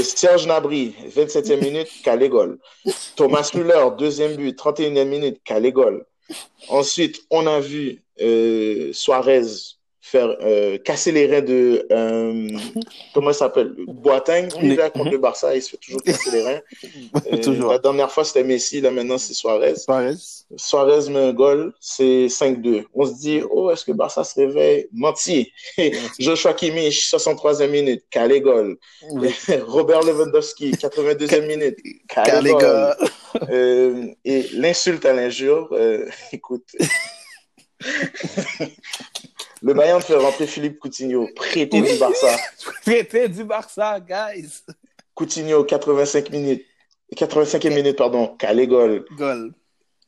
Serge 0.03 0.47
Nabry, 0.47 0.95
27e 1.09 1.61
minute, 1.61 1.91
Calégol. 2.03 2.59
Thomas 3.17 3.51
Müller, 3.55 3.91
deuxième 3.99 4.37
but, 4.37 4.59
31e 4.59 5.05
minute, 5.05 5.41
Calégol. 5.45 6.07
Ensuite, 6.69 7.23
on 7.31 7.47
a 7.47 7.61
vu 7.61 8.03
euh, 8.21 8.93
Suarez 8.93 9.80
faire 10.11 10.37
euh, 10.43 10.77
casser 10.79 11.13
les 11.13 11.27
reins 11.27 11.41
de 11.41 11.87
euh, 11.93 12.49
comment 13.15 13.33
ça 13.33 13.47
s'appelle? 13.47 13.75
Boateng 13.87 14.49
est 14.61 14.93
contre 14.93 15.11
le 15.11 15.19
Barça 15.19 15.55
il 15.55 15.63
se 15.63 15.71
fait 15.71 15.77
toujours 15.77 16.03
casser 16.03 16.31
les 16.33 16.43
reins. 16.43 16.61
Euh, 17.33 17.37
toujours. 17.39 17.73
la 17.73 17.79
dernière 17.79 18.11
fois 18.11 18.25
c'était 18.25 18.45
Messi 18.45 18.81
là 18.81 18.91
maintenant 18.91 19.19
c'est 19.19 19.35
Suarez. 19.35 19.77
Suarez. 19.77 20.15
Suarez 20.57 21.11
met 21.11 21.21
un 21.29 21.33
goal 21.33 21.73
c'est 21.81 22.27
5-2 22.27 22.85
on 22.95 23.07
se 23.07 23.15
dit 23.15 23.41
oh 23.51 23.71
est-ce 23.71 23.85
que 23.85 23.93
Barça 23.93 24.25
se 24.25 24.41
réveille? 24.41 24.89
Menti. 24.93 25.53
Joshua 26.19 26.55
Kimmich 26.55 27.11
63e 27.11 27.69
minute 27.69 28.05
calé 28.11 28.41
goal 28.41 28.77
Robert 29.67 30.03
Lewandowski 30.03 30.73
82e 30.73 31.47
minute 31.47 31.77
calé 32.09 32.53
goal 32.53 32.97
et 34.25 34.47
l'insulte 34.55 35.05
à 35.05 35.13
l'injure 35.13 35.69
écoute 36.33 36.75
Le 39.63 39.75
Bayern 39.75 40.01
fait 40.01 40.17
rentrer 40.17 40.47
Philippe 40.47 40.79
Coutinho, 40.79 41.29
prêté 41.35 41.83
du 41.83 41.99
Barça. 41.99 42.29
prêté 42.83 43.29
du 43.29 43.45
Barça, 43.45 44.01
guys. 44.01 44.63
Coutinho, 45.15 45.65
85 45.65 46.31
minutes. 46.31 46.65
85e 47.15 47.75
minute, 47.75 47.97
pardon, 47.97 48.29
Calé 48.39 48.67
Gol. 48.67 49.05
Gol. 49.17 49.53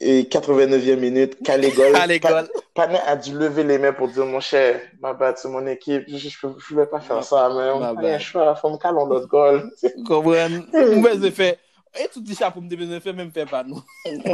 Et 0.00 0.22
89e 0.22 0.96
minute, 0.96 1.42
Calé 1.42 1.70
Gol. 1.70 1.92
Calé 1.92 2.18
Gol. 2.18 2.48
Panet 2.74 3.00
a 3.06 3.16
dû 3.16 3.36
lever 3.36 3.64
les 3.64 3.78
mains 3.78 3.92
pour 3.92 4.08
dire, 4.08 4.24
mon 4.24 4.40
cher, 4.40 4.80
ma 5.00 5.12
bad, 5.12 5.36
c'est 5.36 5.48
mon 5.48 5.66
équipe, 5.66 6.04
je 6.08 6.46
ne 6.46 6.80
vais 6.80 6.86
pas 6.86 7.00
faire 7.00 7.22
ça, 7.22 7.50
mais 7.54 7.70
on 7.70 7.94
pas 7.94 8.08
un 8.08 8.18
choix, 8.18 8.54
il 8.56 8.60
faut 8.60 8.70
me 8.70 8.78
caler 8.78 9.04
notre 9.06 9.28
goal. 9.28 9.70
Comprends? 10.06 10.48
Mauvais 10.72 11.26
effet. 11.26 11.58
Et 12.00 12.08
tout 12.10 12.22
dit 12.22 12.34
ça 12.34 12.50
pour 12.50 12.62
me 12.62 12.68
dire, 12.68 13.02
fait 13.02 13.12
même 13.12 13.30
faire 13.30 13.46
pas 13.46 13.62
nous. 13.62 13.82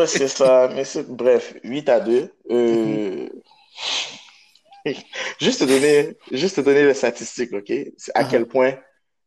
c'est 0.07 0.29
ça, 0.29 0.69
mais 0.73 0.85
c'est, 0.85 1.09
bref, 1.09 1.55
8 1.65 1.89
à 1.89 2.01
2. 2.01 2.31
Euh, 2.51 3.29
juste, 5.41 5.61
te 5.61 5.65
donner, 5.65 6.17
juste 6.31 6.57
te 6.57 6.61
donner 6.61 6.85
les 6.85 6.95
statistiques, 6.95 7.53
OK? 7.53 7.73
À 8.15 8.25
quel 8.25 8.43
uh-huh. 8.43 8.47
point 8.47 8.75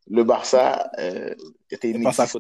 le 0.09 0.23
Barça 0.23 0.89
euh, 0.99 1.33
était 1.69 1.89
inexistant. 1.89 2.39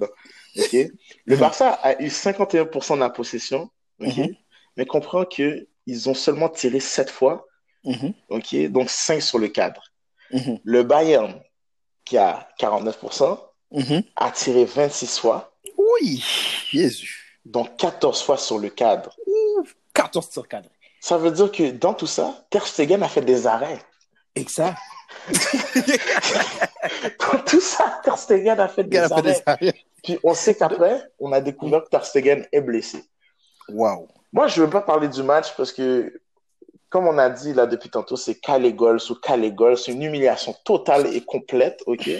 OK? 0.57 0.73
Le 0.73 1.35
uh-huh. 1.35 1.39
Barça 1.39 1.71
a 1.71 2.01
eu 2.01 2.07
51% 2.07 2.95
de 2.95 2.99
la 2.99 3.09
possession, 3.09 3.69
OK? 3.99 4.07
Uh-huh. 4.07 4.37
Mais 4.77 4.85
comprends 4.85 5.25
qu'ils 5.25 5.67
ont 6.07 6.13
seulement 6.13 6.49
tiré 6.49 6.79
7 6.79 7.09
fois, 7.09 7.47
OK? 8.29 8.55
Donc 8.69 8.89
5 8.89 9.21
sur 9.21 9.39
le 9.39 9.47
cadre. 9.47 9.83
Le 10.63 10.83
Bayern, 10.83 11.41
qui 12.05 12.17
a 12.17 12.47
49%, 12.59 13.39
a 14.15 14.31
tiré 14.31 14.65
26 14.65 15.19
fois. 15.19 15.53
Oui, 15.77 16.23
Jésus. 16.69 17.39
Donc 17.45 17.75
14 17.77 18.21
fois 18.21 18.37
sur 18.37 18.59
le 18.59 18.69
cadre. 18.69 19.15
14 19.93 20.29
sur 20.29 20.43
le 20.43 20.47
cadre. 20.47 20.69
Ça 21.01 21.17
veut 21.17 21.31
dire 21.31 21.51
que 21.51 21.71
dans 21.71 21.95
tout 21.95 22.07
ça, 22.07 22.45
Ter 22.51 22.65
Stegen 22.65 23.01
a 23.01 23.09
fait 23.09 23.23
des 23.23 23.47
arrêts. 23.47 23.79
Exact. 24.35 24.77
dans 27.19 27.39
tout 27.43 27.59
ça, 27.59 27.99
Ter 28.03 28.17
Stegen 28.19 28.59
a 28.59 28.67
fait 28.67 28.83
des, 28.83 28.99
arrêts. 28.99 29.43
Puis 30.03 30.19
on 30.23 30.35
sait 30.35 30.53
qu'après, 30.53 31.01
on 31.19 31.31
a 31.31 31.41
découvert 31.41 31.83
que 31.83 31.89
Ter 31.89 32.05
Stegen 32.05 32.45
est 32.51 32.61
blessé. 32.61 33.03
Wow. 33.67 34.09
Moi, 34.31 34.47
je 34.47 34.61
ne 34.61 34.65
veux 34.65 34.71
pas 34.71 34.81
parler 34.81 35.07
du 35.07 35.23
match 35.23 35.55
parce 35.57 35.73
que, 35.73 36.21
comme 36.89 37.07
on 37.07 37.17
a 37.17 37.31
dit 37.31 37.55
là 37.55 37.65
depuis 37.65 37.89
tantôt, 37.89 38.15
c'est 38.15 38.35
Calégol 38.35 38.99
sous 38.99 39.19
Calégol. 39.19 39.79
C'est 39.79 39.93
une 39.93 40.03
humiliation 40.03 40.55
totale 40.63 41.07
et 41.07 41.21
complète, 41.21 41.81
OK? 41.87 42.11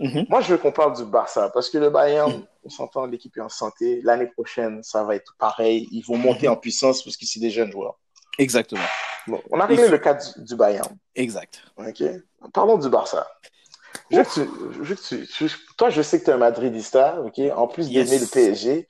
Mm-hmm. 0.00 0.30
Moi, 0.30 0.40
je 0.40 0.52
veux 0.52 0.58
qu'on 0.58 0.72
parle 0.72 0.96
du 0.96 1.04
Barça 1.04 1.50
parce 1.50 1.68
que 1.68 1.76
le 1.76 1.90
Bayern, 1.90 2.42
on 2.64 2.70
s'entend, 2.70 3.04
l'équipe 3.04 3.36
est 3.36 3.42
en 3.42 3.50
santé. 3.50 4.00
L'année 4.02 4.28
prochaine, 4.28 4.82
ça 4.82 5.04
va 5.04 5.14
être 5.14 5.36
pareil. 5.38 5.88
Ils 5.92 6.02
vont 6.02 6.16
monter 6.16 6.48
en 6.48 6.56
puissance 6.56 7.02
parce 7.04 7.18
que 7.18 7.26
c'est 7.26 7.40
des 7.40 7.50
jeunes 7.50 7.70
joueurs. 7.70 7.99
Exactement. 8.38 8.82
on 9.50 9.60
a 9.60 9.66
réglé 9.66 9.88
le 9.88 9.98
cas 9.98 10.18
du, 10.36 10.56
Bayern. 10.56 10.96
Exact. 11.14 11.62
OK. 11.76 12.02
Parlons 12.52 12.78
du 12.78 12.88
Barça. 12.88 13.26
toi, 14.10 15.90
je 15.90 16.02
sais 16.02 16.20
que 16.20 16.24
tu 16.24 16.30
es 16.30 16.34
un 16.34 16.38
Madridista, 16.38 17.20
OK? 17.20 17.40
En 17.54 17.68
plus 17.68 17.90
d'aimer 17.90 18.18
le 18.18 18.26
PSG, 18.26 18.88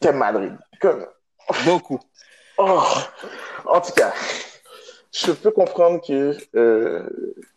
tu 0.00 0.08
aimes 0.08 0.16
Madrid. 0.16 0.56
Beaucoup. 1.64 2.00
Oh. 2.58 2.82
En 3.66 3.80
tout 3.80 3.92
cas, 3.92 4.12
je 5.12 5.32
peux 5.32 5.50
comprendre 5.50 6.00
que 6.06 6.36
euh, 6.54 7.08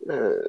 euh, 0.09 0.43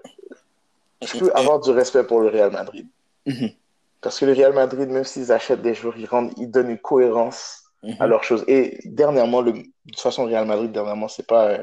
je 1.03 1.19
peux 1.19 1.31
avoir 1.35 1.61
du 1.61 1.71
respect 1.71 2.05
pour 2.05 2.21
le 2.21 2.29
Real 2.29 2.51
Madrid. 2.51 2.87
Mm-hmm. 3.27 3.55
Parce 4.01 4.19
que 4.19 4.25
le 4.25 4.33
Real 4.33 4.53
Madrid, 4.53 4.89
même 4.89 5.05
s'ils 5.05 5.33
achètent 5.33 5.63
des 5.63 5.75
joueurs, 5.75 5.97
ils, 5.97 6.07
rendent, 6.07 6.33
ils 6.37 6.51
donnent 6.51 6.71
une 6.71 6.79
cohérence 6.79 7.65
à 7.83 8.05
mhm. 8.05 8.11
leur 8.11 8.25
chose. 8.25 8.45
Et 8.49 8.79
dernièrement, 8.85 9.41
le, 9.41 9.53
de 9.53 9.63
toute 9.87 10.01
façon, 10.01 10.25
Real 10.25 10.47
Madrid, 10.47 10.73
dernièrement, 10.73 11.09
c'est 11.09 11.27
pas, 11.27 11.59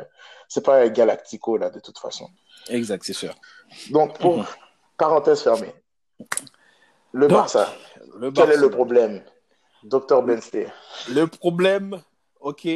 c'est 0.47 0.63
pas 0.63 0.87
Galactico, 0.89 1.57
là, 1.57 1.69
de 1.69 1.79
toute 1.79 1.99
façon. 1.99 2.29
Exact, 2.69 3.03
c'est 3.05 3.13
sûr. 3.13 3.33
Donc, 3.91 4.17
pour 4.19 4.37
mhm. 4.37 4.45
parenthèse 4.97 5.41
fermée, 5.41 5.73
le 7.11 7.27
Barça, 7.27 7.73
quel 8.33 8.51
est 8.51 8.57
le 8.57 8.69
problème 8.69 9.21
Docteur 9.83 10.23
Benstein. 10.23 10.67
Le 11.13 11.27
problème, 11.27 12.01
ok, 12.41 12.67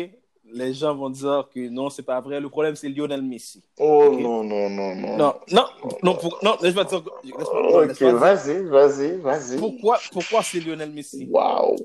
les 0.54 0.73
gens 0.73 0.95
vont 0.95 1.10
dire 1.10 1.47
que 1.54 1.69
non, 1.69 1.89
c'est 1.89 2.04
pas 2.04 2.21
vrai. 2.21 2.39
Le 2.39 2.49
problème, 2.49 2.75
c'est 2.75 2.89
Lionel 2.89 3.21
Messi. 3.21 3.63
Oh 3.80 4.15
non, 4.19 4.43
non, 4.43 4.69
non, 4.69 4.95
non. 4.95 5.17
Non, 5.17 5.34
non, 5.52 5.65
non, 6.04 6.17
non 6.43 6.58
laisse-moi 6.62 6.84
dire. 6.86 7.02
ok, 7.36 8.02
vas-y, 8.02 8.63
vas-y, 8.63 9.17
vas-y. 9.17 9.58
Pourquoi, 9.58 9.99
pourquoi 10.12 10.43
c'est 10.43 10.60
Lionel 10.60 10.91
Messi? 10.91 11.28
Waouh. 11.30 11.75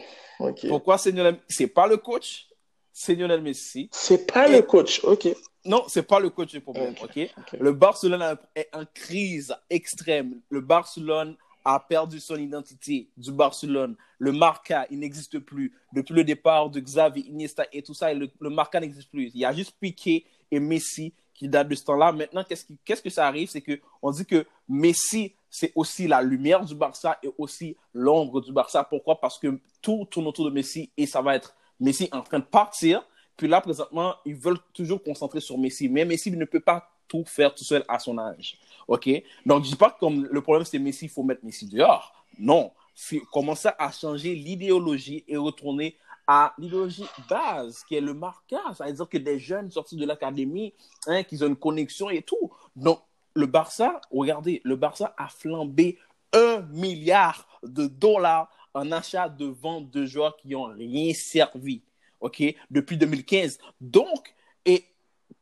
Pourquoi 0.68 0.98
c'est 0.98 1.12
Lionel 1.12 1.38
C'est 1.48 1.66
pas 1.66 1.87
le 1.87 1.96
coach, 1.96 2.48
c'est 2.92 3.14
Lionel 3.14 3.42
Messi. 3.42 3.88
C'est 3.92 4.30
pas 4.30 4.48
le 4.48 4.62
coach, 4.62 5.02
ok. 5.04 5.28
Non, 5.64 5.85
c'est 5.88 6.02
pas 6.02 6.20
le 6.20 6.30
coach 6.30 6.52
le 6.52 6.61
problème, 6.61 6.94
ok. 7.02 7.30
Le 7.59 7.72
Barcelone 7.72 8.37
est 8.54 8.68
en 8.74 8.85
crise 8.92 9.54
extrême. 9.70 10.40
Le 10.50 10.61
Barcelone 10.61 11.37
a 11.64 11.80
perdu 11.80 12.20
son 12.20 12.37
identité 12.37 13.09
du 13.16 13.33
Barcelone. 13.33 13.96
Le 14.18 14.33
Marca, 14.33 14.87
il 14.90 14.98
n'existe 14.98 15.38
plus. 15.38 15.72
Depuis 15.92 16.12
le 16.12 16.22
départ 16.22 16.68
de 16.68 16.80
Xavi, 16.80 17.22
Iniesta 17.22 17.66
et 17.72 17.83
tout 17.83 17.94
ça, 17.94 18.12
le, 18.12 18.30
le 18.38 18.50
Marca 18.50 18.78
n'existe 18.78 19.11
plus. 19.11 19.30
Il 19.35 19.40
y 19.40 19.44
a 19.46 19.52
juste 19.52 19.74
Piqué 19.80 20.26
et 20.50 20.61
Messi 20.61 21.14
qui 21.33 21.48
datent 21.48 21.68
de 21.68 21.74
ce 21.74 21.85
temps-là. 21.85 22.12
Maintenant, 22.12 22.44
qu'est-ce, 22.44 22.64
qui, 22.66 22.76
qu'est-ce 22.85 23.02
que 23.02 23.11
ça 23.11 23.26
arrive? 23.26 23.48
C'est 23.48 23.62
qu'on 23.62 24.11
dit 24.11 24.26
que 24.26 24.46
Messi, 24.68 25.35
c'est 25.54 25.70
aussi 25.76 26.08
la 26.08 26.20
lumière 26.20 26.64
du 26.64 26.74
Barça 26.74 27.16
et 27.22 27.30
aussi 27.38 27.76
l'ombre 27.92 28.40
du 28.40 28.50
Barça. 28.50 28.82
Pourquoi? 28.82 29.20
Parce 29.20 29.38
que 29.38 29.60
tout 29.80 30.04
tourne 30.10 30.26
autour 30.26 30.46
de 30.46 30.50
Messi 30.50 30.90
et 30.96 31.06
ça 31.06 31.22
va 31.22 31.36
être 31.36 31.54
Messi 31.78 32.08
en 32.10 32.22
train 32.22 32.40
de 32.40 32.44
partir. 32.44 33.06
Puis 33.36 33.46
là, 33.46 33.60
présentement, 33.60 34.16
ils 34.24 34.34
veulent 34.34 34.58
toujours 34.72 35.00
concentrer 35.00 35.38
sur 35.38 35.56
Messi. 35.56 35.88
Mais 35.88 36.04
Messi 36.04 36.32
ne 36.32 36.44
peut 36.44 36.58
pas 36.58 36.90
tout 37.06 37.24
faire 37.24 37.54
tout 37.54 37.62
seul 37.62 37.84
à 37.86 38.00
son 38.00 38.18
âge. 38.18 38.58
OK? 38.88 39.08
Donc, 39.46 39.62
je 39.62 39.70
dis 39.70 39.76
pas 39.76 39.92
que 39.92 40.04
le 40.04 40.40
problème, 40.42 40.64
c'est 40.64 40.80
Messi, 40.80 41.04
il 41.04 41.08
faut 41.08 41.22
mettre 41.22 41.44
Messi 41.44 41.68
dehors. 41.68 42.12
Non. 42.36 42.72
C'est 42.92 43.20
commencer 43.32 43.70
à 43.78 43.92
changer 43.92 44.34
l'idéologie 44.34 45.22
et 45.28 45.36
retourner 45.36 45.96
à 46.26 46.52
l'idéologie 46.58 47.06
base, 47.30 47.84
qui 47.84 47.94
est 47.94 48.00
le 48.00 48.14
marquage. 48.14 48.78
C'est-à-dire 48.78 49.08
que 49.08 49.18
des 49.18 49.38
jeunes 49.38 49.70
sortis 49.70 49.94
de 49.94 50.04
l'académie, 50.04 50.74
hein, 51.06 51.22
qui 51.22 51.40
ont 51.44 51.46
une 51.46 51.54
connexion 51.54 52.10
et 52.10 52.22
tout. 52.22 52.50
Donc, 52.74 52.98
le 53.34 53.46
Barça, 53.46 54.00
regardez, 54.10 54.60
le 54.64 54.76
Barça 54.76 55.14
a 55.18 55.28
flambé 55.28 55.98
un 56.32 56.60
milliard 56.72 57.46
de 57.62 57.86
dollars 57.86 58.50
en 58.74 58.90
achat 58.92 59.28
de 59.28 59.46
vente 59.46 59.90
de 59.90 60.04
joueurs 60.04 60.36
qui 60.36 60.48
n'ont 60.48 60.64
rien 60.64 61.12
servi, 61.14 61.82
OK, 62.20 62.42
depuis 62.70 62.96
2015. 62.96 63.58
Donc, 63.80 64.34
et 64.64 64.84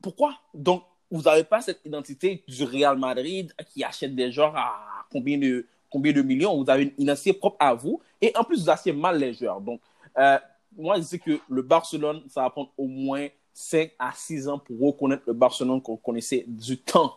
pourquoi? 0.02 0.34
Donc, 0.52 0.84
vous 1.10 1.22
n'avez 1.22 1.44
pas 1.44 1.60
cette 1.60 1.84
identité 1.84 2.42
du 2.48 2.64
Real 2.64 2.98
Madrid 2.98 3.52
qui 3.72 3.84
achète 3.84 4.14
des 4.14 4.32
joueurs 4.32 4.56
à 4.56 5.06
combien 5.10 5.38
de, 5.38 5.66
combien 5.90 6.12
de 6.12 6.22
millions? 6.22 6.62
Vous 6.62 6.70
avez 6.70 6.84
une 6.84 6.92
identité 6.98 7.32
propre 7.34 7.56
à 7.60 7.74
vous. 7.74 8.00
Et 8.20 8.32
en 8.36 8.44
plus, 8.44 8.62
vous 8.62 8.70
achetez 8.70 8.92
mal 8.92 9.18
les 9.18 9.34
joueurs. 9.34 9.60
Donc, 9.60 9.80
euh, 10.18 10.38
moi, 10.76 10.96
je 10.96 11.02
sais 11.02 11.18
que 11.18 11.38
le 11.48 11.62
Barcelone, 11.62 12.22
ça 12.28 12.42
va 12.42 12.50
prendre 12.50 12.70
au 12.78 12.86
moins 12.86 13.28
5 13.52 13.92
à 13.98 14.12
6 14.12 14.48
ans 14.48 14.58
pour 14.58 14.80
reconnaître 14.80 15.24
le 15.26 15.34
Barcelone 15.34 15.82
qu'on 15.82 15.96
connaissait 15.96 16.44
du 16.46 16.78
temps, 16.78 17.14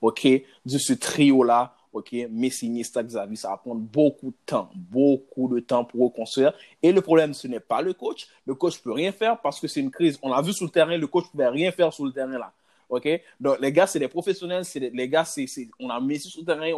OK, 0.00 0.26
de 0.26 0.78
ce 0.78 0.92
trio-là, 0.92 1.74
OK, 1.92 2.14
Messi, 2.30 2.66
Iniesta, 2.66 3.02
Xavi, 3.02 3.36
ça 3.36 3.50
va 3.50 3.56
prendre 3.56 3.80
beaucoup 3.80 4.30
de 4.30 4.36
temps, 4.46 4.70
beaucoup 4.74 5.48
de 5.48 5.60
temps 5.60 5.84
pour 5.84 6.02
reconstruire. 6.02 6.52
Et 6.82 6.92
le 6.92 7.00
problème, 7.00 7.34
ce 7.34 7.48
n'est 7.48 7.60
pas 7.60 7.80
le 7.82 7.94
coach. 7.94 8.28
Le 8.46 8.54
coach 8.54 8.78
ne 8.78 8.82
peut 8.82 8.92
rien 8.92 9.12
faire 9.12 9.40
parce 9.40 9.58
que 9.58 9.66
c'est 9.66 9.80
une 9.80 9.90
crise. 9.90 10.18
On 10.22 10.30
l'a 10.30 10.42
vu 10.42 10.52
sur 10.52 10.64
le 10.64 10.70
terrain, 10.70 10.96
le 10.96 11.06
coach 11.06 11.24
ne 11.26 11.30
pouvait 11.30 11.48
rien 11.48 11.72
faire 11.72 11.92
sur 11.92 12.04
le 12.04 12.12
terrain 12.12 12.38
là. 12.38 12.52
OK? 12.88 13.06
Donc, 13.38 13.60
les 13.60 13.72
gars, 13.72 13.86
c'est 13.86 13.98
des 13.98 14.08
professionnels. 14.08 14.64
Les 14.74 15.08
gars, 15.08 15.24
c'est, 15.24 15.46
on 15.78 15.90
a 15.90 16.00
Messi 16.00 16.28
sur 16.28 16.40
le 16.40 16.46
terrain. 16.46 16.72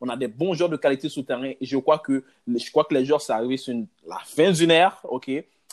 On 0.00 0.08
a, 0.08 0.16
des 0.16 0.28
bons 0.28 0.54
joueurs 0.54 0.68
de 0.68 0.76
qualité 0.76 1.08
sur 1.08 1.22
le 1.22 1.26
terrain. 1.26 1.52
Je 1.60 1.76
crois 1.78 1.98
que, 1.98 2.24
je 2.46 2.70
crois 2.70 2.84
que 2.84 2.94
les 2.94 3.04
joueurs, 3.04 3.20
c'est 3.20 3.32
arrivé 3.32 3.56
sur 3.56 3.74
la 4.06 4.18
fin 4.24 4.50
d'une 4.52 4.70
ère. 4.70 5.00
OK? 5.04 5.30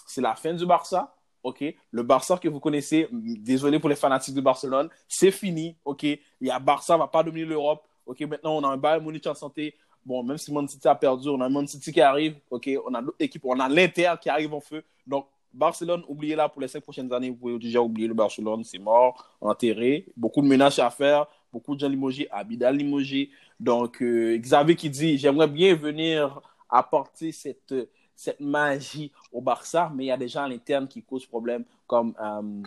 C'est 0.08 0.22
la 0.22 0.36
fin 0.36 0.54
du 0.54 0.66
Barça. 0.66 1.14
OK? 1.44 1.64
Le 1.92 2.04
Barça 2.04 2.38
que 2.38 2.48
vous 2.48 2.60
connaissez, 2.60 3.08
désolé 3.12 3.80
pour 3.80 3.90
les 3.90 3.96
fanatiques 3.96 4.34
de 4.34 4.42
Barcelone, 4.42 4.90
c'est 5.08 5.32
fini. 5.32 5.76
OK? 5.84 6.04
Il 6.04 6.20
y 6.42 6.50
a 6.50 6.60
Barça 6.60 6.98
va 6.98 7.08
pas 7.08 7.22
dominer 7.22 7.46
l'Europe. 7.46 7.84
OK? 8.06 8.22
Maintenant, 8.22 8.58
on 8.58 8.64
a 8.64 8.70
un 8.70 8.78
Bayern 8.78 9.06
Munich 9.06 9.28
en 9.28 9.36
santé. 9.36 9.76
Bon, 10.06 10.24
même 10.24 10.38
si 10.38 10.52
Man 10.52 10.68
City 10.68 10.88
a 10.88 10.96
perdu, 10.96 11.30
on 11.30 11.42
a 11.42 11.50
Man 11.50 11.68
City 11.68 11.92
qui 11.92 12.02
arrive. 12.02 12.36
OK? 12.50 12.70
On 12.86 12.94
a. 12.94 13.02
On 13.44 13.60
a 13.60 13.70
l'Inter 13.70 14.14
qui 14.22 14.30
arrive 14.30 14.54
en 14.54 14.62
feu. 14.62 14.84
Donc, 15.06 15.28
Barcelone, 15.54 16.04
oubliez-la 16.08 16.50
pour 16.50 16.62
les 16.62 16.68
cinq 16.68 16.82
prochaines 16.82 17.12
années. 17.14 17.30
Vous 17.30 17.36
pouvez 17.36 17.60
déjà 17.60 17.82
oublier 17.82 18.08
le 18.08 18.14
Barcelone, 18.16 18.64
c'est 18.64 18.80
mort, 18.80 19.38
enterré. 19.40 20.06
Beaucoup 20.18 20.42
de 20.42 20.48
ménages 20.48 20.80
à 20.80 20.90
faire, 20.90 21.28
beaucoup 21.52 21.76
de 21.76 21.80
gens 21.80 21.90
limogés, 21.90 22.28
Abidal 22.32 22.76
limogé. 22.76 23.30
Donc, 23.60 24.02
euh, 24.02 24.38
Xavier 24.38 24.76
qui 24.76 24.90
dit 24.90 25.18
J'aimerais 25.18 25.48
bien 25.48 25.76
venir 25.76 26.42
apporter 26.70 27.32
cette, 27.32 27.74
cette 28.16 28.40
magie 28.40 29.12
au 29.32 29.42
Barça, 29.42 29.92
mais 29.94 30.06
il 30.06 30.08
y 30.08 30.12
a 30.12 30.18
des 30.18 30.28
gens 30.28 30.44
à 30.44 30.50
l'interne 30.50 30.88
qui 30.88 31.04
causent 31.04 31.26
problème, 31.26 31.66
comme 31.88 32.14
euh, 32.22 32.62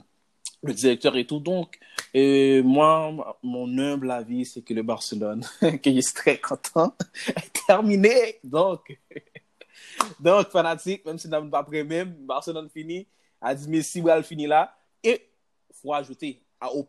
le 0.63 0.75
directeur 0.75 1.17
et 1.17 1.27
tout. 1.27 1.41
Donc, 1.41 1.79
euh, 2.15 2.63
moi, 2.63 3.39
mon 3.43 3.79
humble 3.79 4.11
avis, 4.11 4.45
c'est 4.45 4.63
que 4.63 4.75
le 4.75 4.83
Barcelone, 4.83 5.45
que 5.61 5.93
je 5.93 6.01
suis 6.01 6.15
très 6.15 6.39
content, 6.39 6.95
est 7.29 7.67
terminé. 7.67 8.39
Donc. 8.45 8.99
Donc, 10.21 10.49
fanatique, 10.49 11.05
même 11.07 11.19
si 11.19 11.29
n'a 11.29 11.41
pas 11.41 11.67
même, 11.71 12.15
Barcelone 12.21 12.69
fini, 12.69 13.07
a 13.41 13.55
dit 13.55 13.69
Messi 13.69 14.01
va 14.01 14.17
le 14.17 14.23
finir 14.23 14.51
là. 14.51 14.77
Et 15.03 15.23
il 15.71 15.77
faut 15.77 15.93
ajouter, 15.93 16.43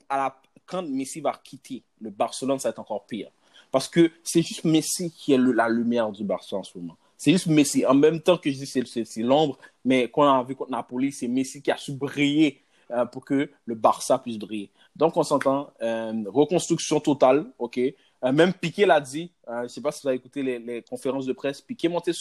à, 0.10 0.40
quand 0.66 0.84
Messi 0.84 1.22
va 1.22 1.40
quitter 1.42 1.84
le 2.02 2.10
Barcelone, 2.10 2.60
ça 2.60 2.70
va 2.70 2.72
être 2.72 2.80
encore 2.80 3.06
pire. 3.06 3.30
Parce 3.72 3.88
que 3.88 4.12
c'est 4.24 4.42
juste 4.42 4.64
Messi 4.64 5.12
qui 5.12 5.34
est 5.34 5.38
la 5.38 5.70
lumière 5.70 6.12
du 6.12 6.24
Barça 6.24 6.56
en 6.56 6.64
ce 6.64 6.78
moment. 6.78 6.98
C'est 7.18 7.32
juste 7.32 7.48
Messi. 7.48 7.86
En 7.86 7.96
même 7.96 8.22
temps 8.22 8.38
que 8.38 8.52
je 8.52 8.58
dis 8.58 8.66
c'est 8.66 9.22
l'ombre, 9.22 9.58
mais 9.84 10.10
quand 10.10 10.22
on 10.22 10.40
a 10.40 10.44
vu 10.44 10.56
contre 10.56 10.72
Napoli, 10.72 11.12
c'est 11.12 11.28
Messi 11.28 11.62
qui 11.62 11.72
a 11.72 11.78
su 11.78 11.94
briller 11.94 12.62
euh, 12.92 13.06
pour 13.06 13.26
que 13.26 13.50
le 13.66 13.76
Barça 13.76 14.20
puisse 14.20 14.38
briller. 14.38 14.72
Donc, 14.96 15.18
on 15.18 15.24
s'entend, 15.24 15.72
euh, 15.82 16.24
reconstruction 16.28 17.00
totale, 17.00 17.46
ok. 17.58 17.80
Euh, 17.80 18.32
même 18.32 18.54
Piqué 18.54 18.86
l'a 18.86 19.02
dit, 19.02 19.32
je 19.48 19.64
ne 19.64 19.68
sais 19.68 19.82
pas 19.82 19.92
si 19.92 20.02
vous 20.04 20.08
avez 20.10 20.18
écouté 20.18 20.42
les, 20.44 20.82
conférences 20.84 21.26
de 21.26 21.34
presse, 21.34 21.60
Piqué 21.60 21.90
monté 21.90 22.12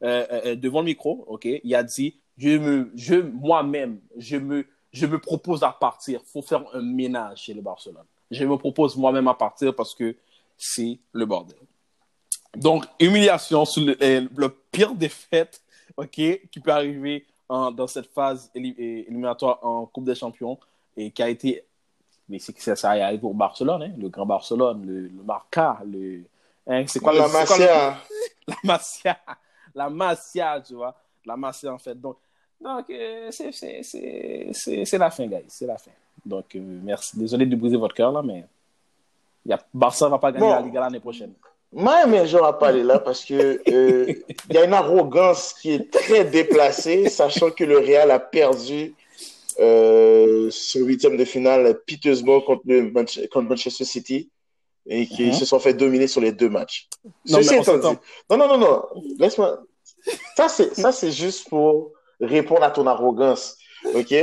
devant 0.00 0.80
le 0.80 0.86
micro, 0.86 1.24
ok, 1.28 1.46
il 1.62 1.74
a 1.74 1.82
dit, 1.82 2.16
je 2.38 2.56
me, 2.56 2.90
je 2.94 3.14
moi-même, 3.14 4.00
je 4.16 4.36
me, 4.36 4.66
je 4.92 5.06
me 5.06 5.18
propose 5.18 5.62
à 5.62 5.70
partir. 5.70 6.20
Faut 6.24 6.42
faire 6.42 6.64
un 6.72 6.82
ménage 6.82 7.42
chez 7.42 7.54
le 7.54 7.62
Barcelone. 7.62 8.04
Je 8.30 8.44
me 8.44 8.56
propose 8.56 8.96
moi-même 8.96 9.28
à 9.28 9.34
partir 9.34 9.74
parce 9.74 9.94
que 9.94 10.16
c'est 10.56 10.98
le 11.12 11.26
bordel. 11.26 11.56
Donc, 12.56 12.84
humiliation 12.98 13.64
sur 13.64 13.82
le, 13.82 14.28
le 14.34 14.48
pire 14.70 14.94
défaite, 14.94 15.60
ok, 15.96 16.10
qui 16.10 16.60
peut 16.62 16.70
arriver 16.70 17.24
en, 17.48 17.70
dans 17.70 17.86
cette 17.86 18.12
phase 18.12 18.50
éliminatoire 18.54 19.58
en 19.62 19.86
Coupe 19.86 20.04
des 20.04 20.14
Champions 20.14 20.58
et 20.96 21.10
qui 21.10 21.22
a 21.22 21.28
été, 21.28 21.62
mais 22.28 22.38
c'est 22.38 22.52
que 22.52 22.74
ça, 22.74 22.90
arrive 22.90 23.24
au 23.24 23.32
Barcelone, 23.32 23.82
hein, 23.82 23.92
le 23.98 24.08
grand 24.08 24.26
Barcelone, 24.26 24.84
le, 24.86 25.00
le 25.02 25.22
Marca, 25.22 25.78
le, 25.84 26.22
hein, 26.66 26.84
c'est 26.86 27.00
quoi, 27.00 27.12
la 27.12 27.28
Masia, 27.28 27.98
la 28.48 28.54
Masia 28.64 29.18
la 29.76 29.90
Masia, 29.90 30.60
tu 30.60 30.74
vois. 30.74 30.94
La 31.24 31.36
Masia, 31.36 31.72
en 31.72 31.78
fait. 31.78 32.00
Donc, 32.00 32.16
donc 32.60 32.88
euh, 32.90 33.30
c'est 33.30 34.98
la 34.98 35.10
fin, 35.10 35.26
guys. 35.26 35.44
C'est 35.48 35.66
la 35.66 35.76
fin. 35.76 35.90
Donc, 36.24 36.46
euh, 36.56 36.60
merci. 36.82 37.16
Désolé 37.18 37.46
de 37.46 37.54
briser 37.54 37.76
votre 37.76 37.94
cœur, 37.94 38.10
là, 38.10 38.22
mais 38.22 38.44
y 39.44 39.52
a, 39.52 39.60
Barça 39.72 40.06
ne 40.06 40.10
va 40.10 40.18
pas 40.18 40.32
gagner 40.32 40.48
la 40.48 40.62
Liga 40.62 40.80
l'année 40.80 41.00
prochaine. 41.00 41.32
Moi, 41.72 42.06
mais 42.06 42.26
je 42.26 42.36
vais 42.36 42.42
parler 42.58 42.82
là 42.82 42.98
parce 42.98 43.24
que 43.24 43.60
euh, 43.68 44.14
il 44.48 44.54
y 44.54 44.58
a 44.58 44.64
une 44.64 44.72
arrogance 44.72 45.52
qui 45.52 45.72
est 45.72 45.90
très 45.90 46.24
déplacée, 46.24 47.08
sachant 47.08 47.50
que 47.50 47.64
le 47.64 47.78
Real 47.78 48.10
a 48.10 48.18
perdu 48.18 48.94
euh, 49.58 50.48
ce 50.50 50.78
huitième 50.78 51.16
de 51.16 51.24
finale 51.24 51.80
piteusement 51.86 52.40
contre, 52.40 52.62
le, 52.66 52.90
contre 53.28 53.48
Manchester 53.48 53.84
City 53.84 54.30
et 54.86 55.06
qui 55.06 55.26
mhm. 55.26 55.32
se 55.32 55.44
sont 55.44 55.58
fait 55.58 55.74
dominer 55.74 56.06
sur 56.06 56.20
les 56.20 56.32
deux 56.32 56.48
matchs. 56.48 56.88
Non, 57.28 57.40
non, 58.30 58.36
non, 58.36 58.48
non, 58.48 58.58
non, 58.58 58.82
laisse-moi. 59.18 59.62
Ça, 60.36 60.48
c'est, 60.48 60.74
ça, 60.74 60.92
c'est 60.92 61.10
juste 61.10 61.48
pour 61.48 61.92
répondre 62.20 62.62
à 62.62 62.70
ton 62.70 62.86
arrogance. 62.86 63.58
OK? 63.94 64.14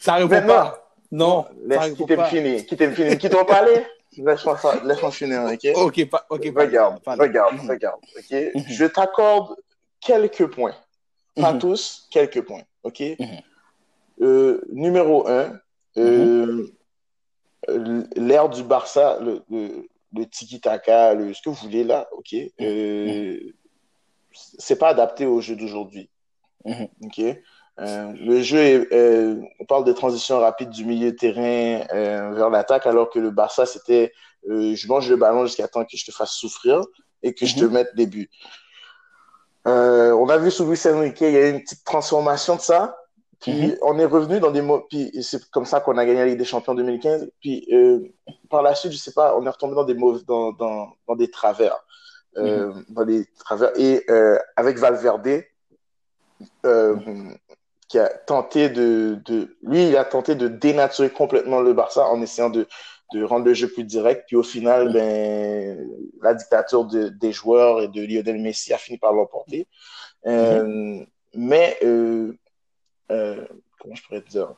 Ça 0.00 0.14
répond 0.14 0.46
pas. 0.46 0.92
Non. 1.12 1.46
Laisse, 1.64 1.92
qui 1.92 2.06
t'aime 2.06 2.24
finir. 2.24 2.66
Qui 2.66 2.76
t'aime 2.76 2.94
finir. 2.94 3.18
Qui 3.18 3.28
t'en 3.28 3.44
parler? 3.44 3.84
Laisse-moi, 4.16 4.58
laisse-moi 4.84 5.10
finir, 5.10 5.42
OK? 5.44 5.68
OK, 5.76 6.10
pas, 6.10 6.26
OK. 6.30 6.52
Regarde, 6.54 7.00
regarde, 7.06 7.54
mhm. 7.54 7.68
regarde, 7.70 8.00
OK? 8.16 8.32
Mhm. 8.32 8.64
Je 8.68 8.84
t'accorde 8.86 9.56
quelques 10.00 10.46
points. 10.46 10.74
Pas 11.36 11.54
tous, 11.54 12.08
quelques 12.10 12.42
points, 12.42 12.62
OK? 12.82 13.02
Euh, 14.20 14.60
numéro 14.70 15.26
un, 15.28 15.58
euh, 15.96 16.66
l'ère 18.16 18.48
du 18.48 18.62
Barça, 18.62 19.18
le, 19.20 19.42
le, 19.50 19.88
le 20.14 20.26
tiki-taka, 20.26 21.14
le, 21.14 21.32
ce 21.32 21.40
que 21.40 21.48
vous 21.48 21.56
voulez 21.56 21.84
là, 21.84 22.08
ok, 22.12 22.34
euh, 22.60 23.38
c'est 24.32 24.78
pas 24.78 24.88
adapté 24.88 25.26
au 25.26 25.40
jeu 25.40 25.56
d'aujourd'hui. 25.56 26.10
Ok? 26.64 27.20
Euh, 27.80 28.12
le 28.20 28.42
jeu, 28.42 28.58
est, 28.58 28.92
euh, 28.92 29.40
on 29.58 29.64
parle 29.64 29.84
de 29.84 29.92
transition 29.92 30.38
rapide 30.38 30.70
du 30.70 30.84
milieu 30.84 31.12
de 31.12 31.16
terrain 31.16 31.86
euh, 31.94 32.32
vers 32.34 32.50
l'attaque, 32.50 32.86
alors 32.86 33.08
que 33.08 33.18
le 33.18 33.30
Barça, 33.30 33.64
c'était 33.66 34.12
je 34.46 34.88
mange 34.88 35.08
le 35.10 35.16
ballon 35.16 35.44
jusqu'à 35.44 35.68
temps 35.68 35.84
que 35.84 35.96
je 35.96 36.04
te 36.04 36.12
fasse 36.12 36.32
souffrir 36.32 36.80
et 37.22 37.34
que 37.34 37.44
je 37.44 37.56
te 37.56 37.64
mhm. 37.64 37.72
mette 37.72 37.94
des 37.94 38.06
buts. 38.06 38.30
on 39.66 40.28
a 40.28 40.38
vu 40.38 40.50
sous 40.50 40.64
Luis 40.64 40.80
Enrique, 40.86 41.20
il 41.20 41.32
y 41.32 41.36
a 41.36 41.48
eu 41.48 41.50
une 41.50 41.62
petite 41.62 41.84
transformation 41.84 42.56
de 42.56 42.60
ça. 42.60 42.96
Puis 43.40 43.68
mhm. 43.68 43.76
on 43.82 43.98
est 43.98 44.06
revenu 44.06 44.40
dans 44.40 44.50
des 44.50 44.60
mots, 44.60 44.86
puis 44.88 45.10
c'est 45.22 45.42
comme 45.50 45.64
ça 45.64 45.80
qu'on 45.80 45.96
a 45.96 46.04
gagné 46.04 46.20
la 46.20 46.26
Ligue 46.26 46.38
des 46.38 46.44
Champions 46.44 46.72
en 46.72 46.76
2015. 46.76 47.30
Puis 47.40 47.66
par 48.50 48.62
la 48.62 48.74
suite, 48.74 48.92
je 48.92 48.98
sais 48.98 49.12
pas, 49.12 49.36
on 49.36 49.46
est 49.46 49.50
retombé 49.50 49.74
dans 49.74 49.84
des 49.84 49.94
mauvais, 49.94 50.22
dans, 50.26 50.52
dans, 50.52 50.92
dans 51.06 51.16
des 51.16 51.30
travers, 51.30 51.78
mhm. 52.36 52.84
dans 52.90 53.04
des 53.04 53.26
travers. 53.38 53.70
Et 53.76 54.04
euh, 54.10 54.38
avec 54.56 54.78
Valverde, 54.78 55.44
euh, 56.64 56.96
qui 57.90 57.98
a 57.98 58.08
tenté 58.08 58.68
de, 58.68 59.20
de, 59.24 59.56
lui, 59.62 59.88
il 59.88 59.96
a 59.96 60.04
tenté 60.04 60.36
de 60.36 60.46
dénaturer 60.46 61.10
complètement 61.10 61.60
le 61.60 61.72
Barça 61.72 62.06
en 62.06 62.22
essayant 62.22 62.48
de, 62.48 62.68
de 63.12 63.24
rendre 63.24 63.46
le 63.46 63.52
jeu 63.52 63.66
plus 63.66 63.82
direct. 63.82 64.26
Puis 64.28 64.36
au 64.36 64.44
final, 64.44 64.92
ben, 64.92 65.90
la 66.22 66.34
dictature 66.34 66.84
de, 66.84 67.08
des 67.08 67.32
joueurs 67.32 67.82
et 67.82 67.88
de 67.88 68.00
Lionel 68.00 68.40
Messi 68.40 68.72
a 68.72 68.78
fini 68.78 68.96
par 68.96 69.12
l'emporter. 69.12 69.66
Euh, 70.24 70.62
mm-hmm. 70.62 71.06
Mais, 71.34 71.78
euh, 71.82 72.32
euh, 73.10 73.44
comment 73.80 73.96
je 73.96 74.02
pourrais 74.04 74.20
dire? 74.22 74.54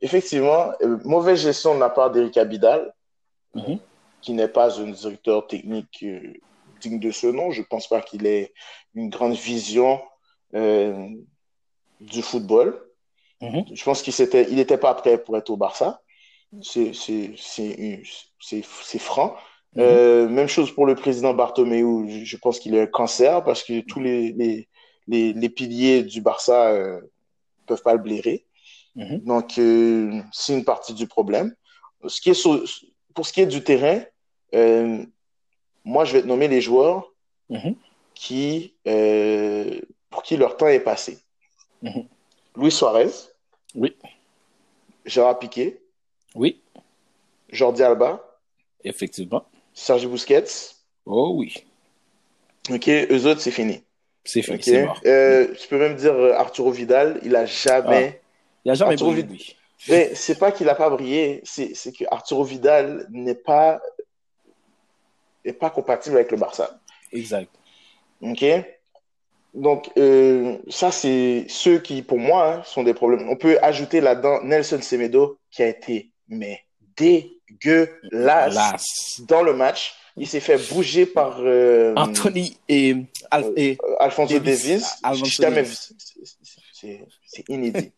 Effectivement, 0.00 0.70
euh, 0.80 0.98
mauvaise 1.02 1.40
gestion 1.40 1.74
de 1.74 1.80
la 1.80 1.90
part 1.90 2.12
d'Eric 2.12 2.36
Abidal, 2.36 2.94
mm-hmm. 3.56 3.80
qui 4.20 4.32
n'est 4.32 4.46
pas 4.46 4.80
un 4.80 4.90
directeur 4.92 5.44
technique 5.48 6.04
digne 6.80 7.00
de 7.00 7.10
ce 7.10 7.26
nom. 7.26 7.50
Je 7.50 7.62
ne 7.62 7.66
pense 7.66 7.88
pas 7.88 8.00
qu'il 8.00 8.26
ait 8.26 8.52
une 8.94 9.10
grande 9.10 9.34
vision 9.34 10.00
du 12.00 12.22
football. 12.22 12.80
Mm-hmm. 13.40 13.74
Je 13.74 13.84
pense 13.84 14.02
qu'il 14.02 14.14
n'était 14.18 14.46
il 14.50 14.58
était 14.58 14.78
pas 14.78 14.94
prêt 14.94 15.18
pour 15.18 15.36
être 15.36 15.50
au 15.50 15.56
Barça. 15.56 16.00
C'est 16.62 16.92
franc. 18.98 19.36
Mm-hmm. 19.74 19.80
Euh, 19.80 20.28
même 20.28 20.48
chose 20.48 20.72
pour 20.72 20.86
le 20.86 20.94
président 20.94 21.34
Bartomeu. 21.34 22.08
Je, 22.08 22.24
je 22.24 22.36
pense 22.36 22.58
qu'il 22.58 22.76
a 22.78 22.82
un 22.82 22.86
cancer 22.86 23.44
parce 23.44 23.62
que 23.62 23.80
tous 23.80 24.00
les, 24.00 24.32
les, 24.32 24.68
les, 25.06 25.32
les 25.32 25.48
piliers 25.48 26.02
du 26.02 26.20
Barça 26.20 26.72
ne 26.72 26.78
euh, 26.78 27.00
peuvent 27.66 27.82
pas 27.82 27.94
le 27.94 28.00
blairer. 28.00 28.46
Mm-hmm. 28.96 29.24
Donc, 29.24 29.58
euh, 29.58 30.22
c'est 30.32 30.54
une 30.54 30.64
partie 30.64 30.94
du 30.94 31.06
problème. 31.06 31.54
Ce 32.06 32.20
qui 32.20 32.30
est 32.30 32.34
sur, 32.34 32.64
pour 33.14 33.26
ce 33.26 33.32
qui 33.32 33.40
est 33.40 33.46
du 33.46 33.62
terrain, 33.62 34.02
moi, 35.84 36.04
je 36.04 36.12
vais 36.14 36.22
te 36.22 36.26
nommer 36.26 36.48
les 36.48 36.60
joueurs 36.60 37.12
qui, 38.14 38.74
pour 40.10 40.22
qui 40.22 40.36
leur 40.36 40.56
temps 40.56 40.68
est 40.68 40.80
passé. 40.80 41.18
Luis 42.56 42.72
Suarez. 42.72 43.10
Oui. 43.74 43.94
Gérard 45.04 45.38
Piquet. 45.38 45.80
Oui. 46.34 46.60
Jordi 47.50 47.82
Alba. 47.82 48.22
Effectivement. 48.84 49.46
Sergi 49.74 50.06
Busquets. 50.06 50.74
Oh 51.04 51.32
oui. 51.36 51.64
OK, 52.70 52.88
eux 52.88 53.26
autres, 53.26 53.40
c'est 53.40 53.50
fini. 53.50 53.82
C'est 54.24 54.42
fini, 54.42 54.56
okay. 54.56 54.84
mort. 54.84 55.00
Euh, 55.06 55.54
tu 55.54 55.68
peux 55.68 55.78
même 55.78 55.94
dire 55.94 56.14
euh, 56.14 56.32
Arturo 56.32 56.72
Vidal, 56.72 57.20
il 57.22 57.36
a 57.36 57.46
jamais... 57.46 58.16
Ah. 58.16 58.26
Il 58.64 58.70
a 58.72 58.74
jamais 58.74 58.92
Arturo 58.92 59.12
brillé, 59.12 59.26
lui. 59.26 59.56
Mais 59.88 60.14
c'est 60.14 60.38
pas 60.38 60.50
qu'il 60.50 60.68
a 60.68 60.74
pas 60.74 60.90
brillé, 60.90 61.42
c'est 61.44 61.92
que 61.92 62.04
Arturo 62.10 62.42
Vidal 62.42 63.06
n'est 63.10 63.36
pas 63.36 63.80
n'est 65.44 65.52
pas 65.52 65.70
compatible 65.70 66.16
avec 66.16 66.32
le 66.32 66.38
Barça. 66.38 66.80
Exact. 67.12 67.50
OK 68.20 68.44
donc, 69.56 69.90
euh, 69.96 70.58
ça, 70.68 70.90
c'est 70.92 71.46
ceux 71.48 71.78
qui, 71.78 72.02
pour 72.02 72.18
moi, 72.18 72.56
hein, 72.56 72.62
sont 72.66 72.82
des 72.82 72.92
problèmes. 72.92 73.26
On 73.30 73.36
peut 73.36 73.58
ajouter 73.62 74.02
là-dedans 74.02 74.40
Nelson 74.42 74.80
Semedo, 74.82 75.38
qui 75.50 75.62
a 75.62 75.68
été, 75.68 76.10
mais 76.28 76.60
dégueulasse 76.96 78.54
Las. 78.54 79.20
dans 79.26 79.42
le 79.42 79.54
match. 79.54 79.94
Il 80.18 80.26
s'est 80.26 80.40
fait 80.40 80.58
bouger 80.72 81.06
par 81.06 81.38
euh, 81.40 81.94
Anthony 81.96 82.58
et, 82.68 82.96
Al 83.30 83.52
et 83.56 83.78
euh, 83.82 83.96
Alfonso 83.98 84.38
Davis. 84.38 85.00
Davis. 85.38 85.92
C'est 86.72 87.48
inédit. 87.48 87.92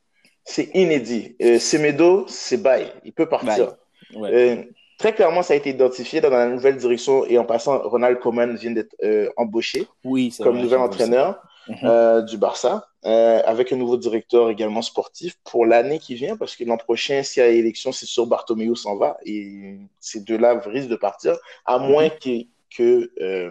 c'est 0.44 0.70
inédit. 0.74 1.36
Euh, 1.42 1.58
Semedo, 1.58 2.24
c'est 2.28 2.56
bail. 2.56 2.92
Il 3.04 3.12
peut 3.12 3.28
partir. 3.28 3.74
Ouais. 4.14 4.30
Euh, 4.32 4.62
très 4.98 5.14
clairement, 5.14 5.42
ça 5.42 5.54
a 5.54 5.56
été 5.56 5.70
identifié 5.70 6.20
dans 6.20 6.30
la 6.30 6.48
nouvelle 6.48 6.76
direction 6.76 7.24
et 7.26 7.38
en 7.38 7.44
passant, 7.44 7.78
Ronald 7.88 8.18
Koeman 8.18 8.56
vient 8.56 8.72
d'être 8.72 8.94
euh, 9.02 9.28
embauché 9.36 9.86
oui, 10.04 10.34
comme 10.38 10.54
vrai, 10.54 10.62
nouvel 10.62 10.80
entraîneur 10.80 11.40
Mhm. 11.68 11.78
euh, 11.84 12.22
du 12.22 12.38
Barça, 12.38 12.88
euh, 13.04 13.42
avec 13.44 13.72
un 13.72 13.76
nouveau 13.76 13.96
directeur 13.96 14.48
également 14.50 14.80
sportif 14.82 15.38
pour 15.44 15.66
l'année 15.66 15.98
qui 15.98 16.14
vient, 16.14 16.36
parce 16.36 16.56
que 16.56 16.64
l'an 16.64 16.76
prochain, 16.78 17.22
s'il 17.22 17.42
y 17.42 17.46
a 17.46 17.48
élection, 17.50 17.92
c'est 17.92 18.06
sûr 18.06 18.26
Bartomeu 18.26 18.74
s'en 18.74 18.96
va 18.96 19.18
et 19.24 19.78
ces 20.00 20.20
deux-là 20.20 20.60
risquent 20.66 20.88
de 20.88 20.96
partir, 20.96 21.36
à 21.66 21.78
Mhm. 21.78 21.88
moins 21.88 22.08
que, 22.08 22.44
que, 22.74 23.10
euh, 23.20 23.50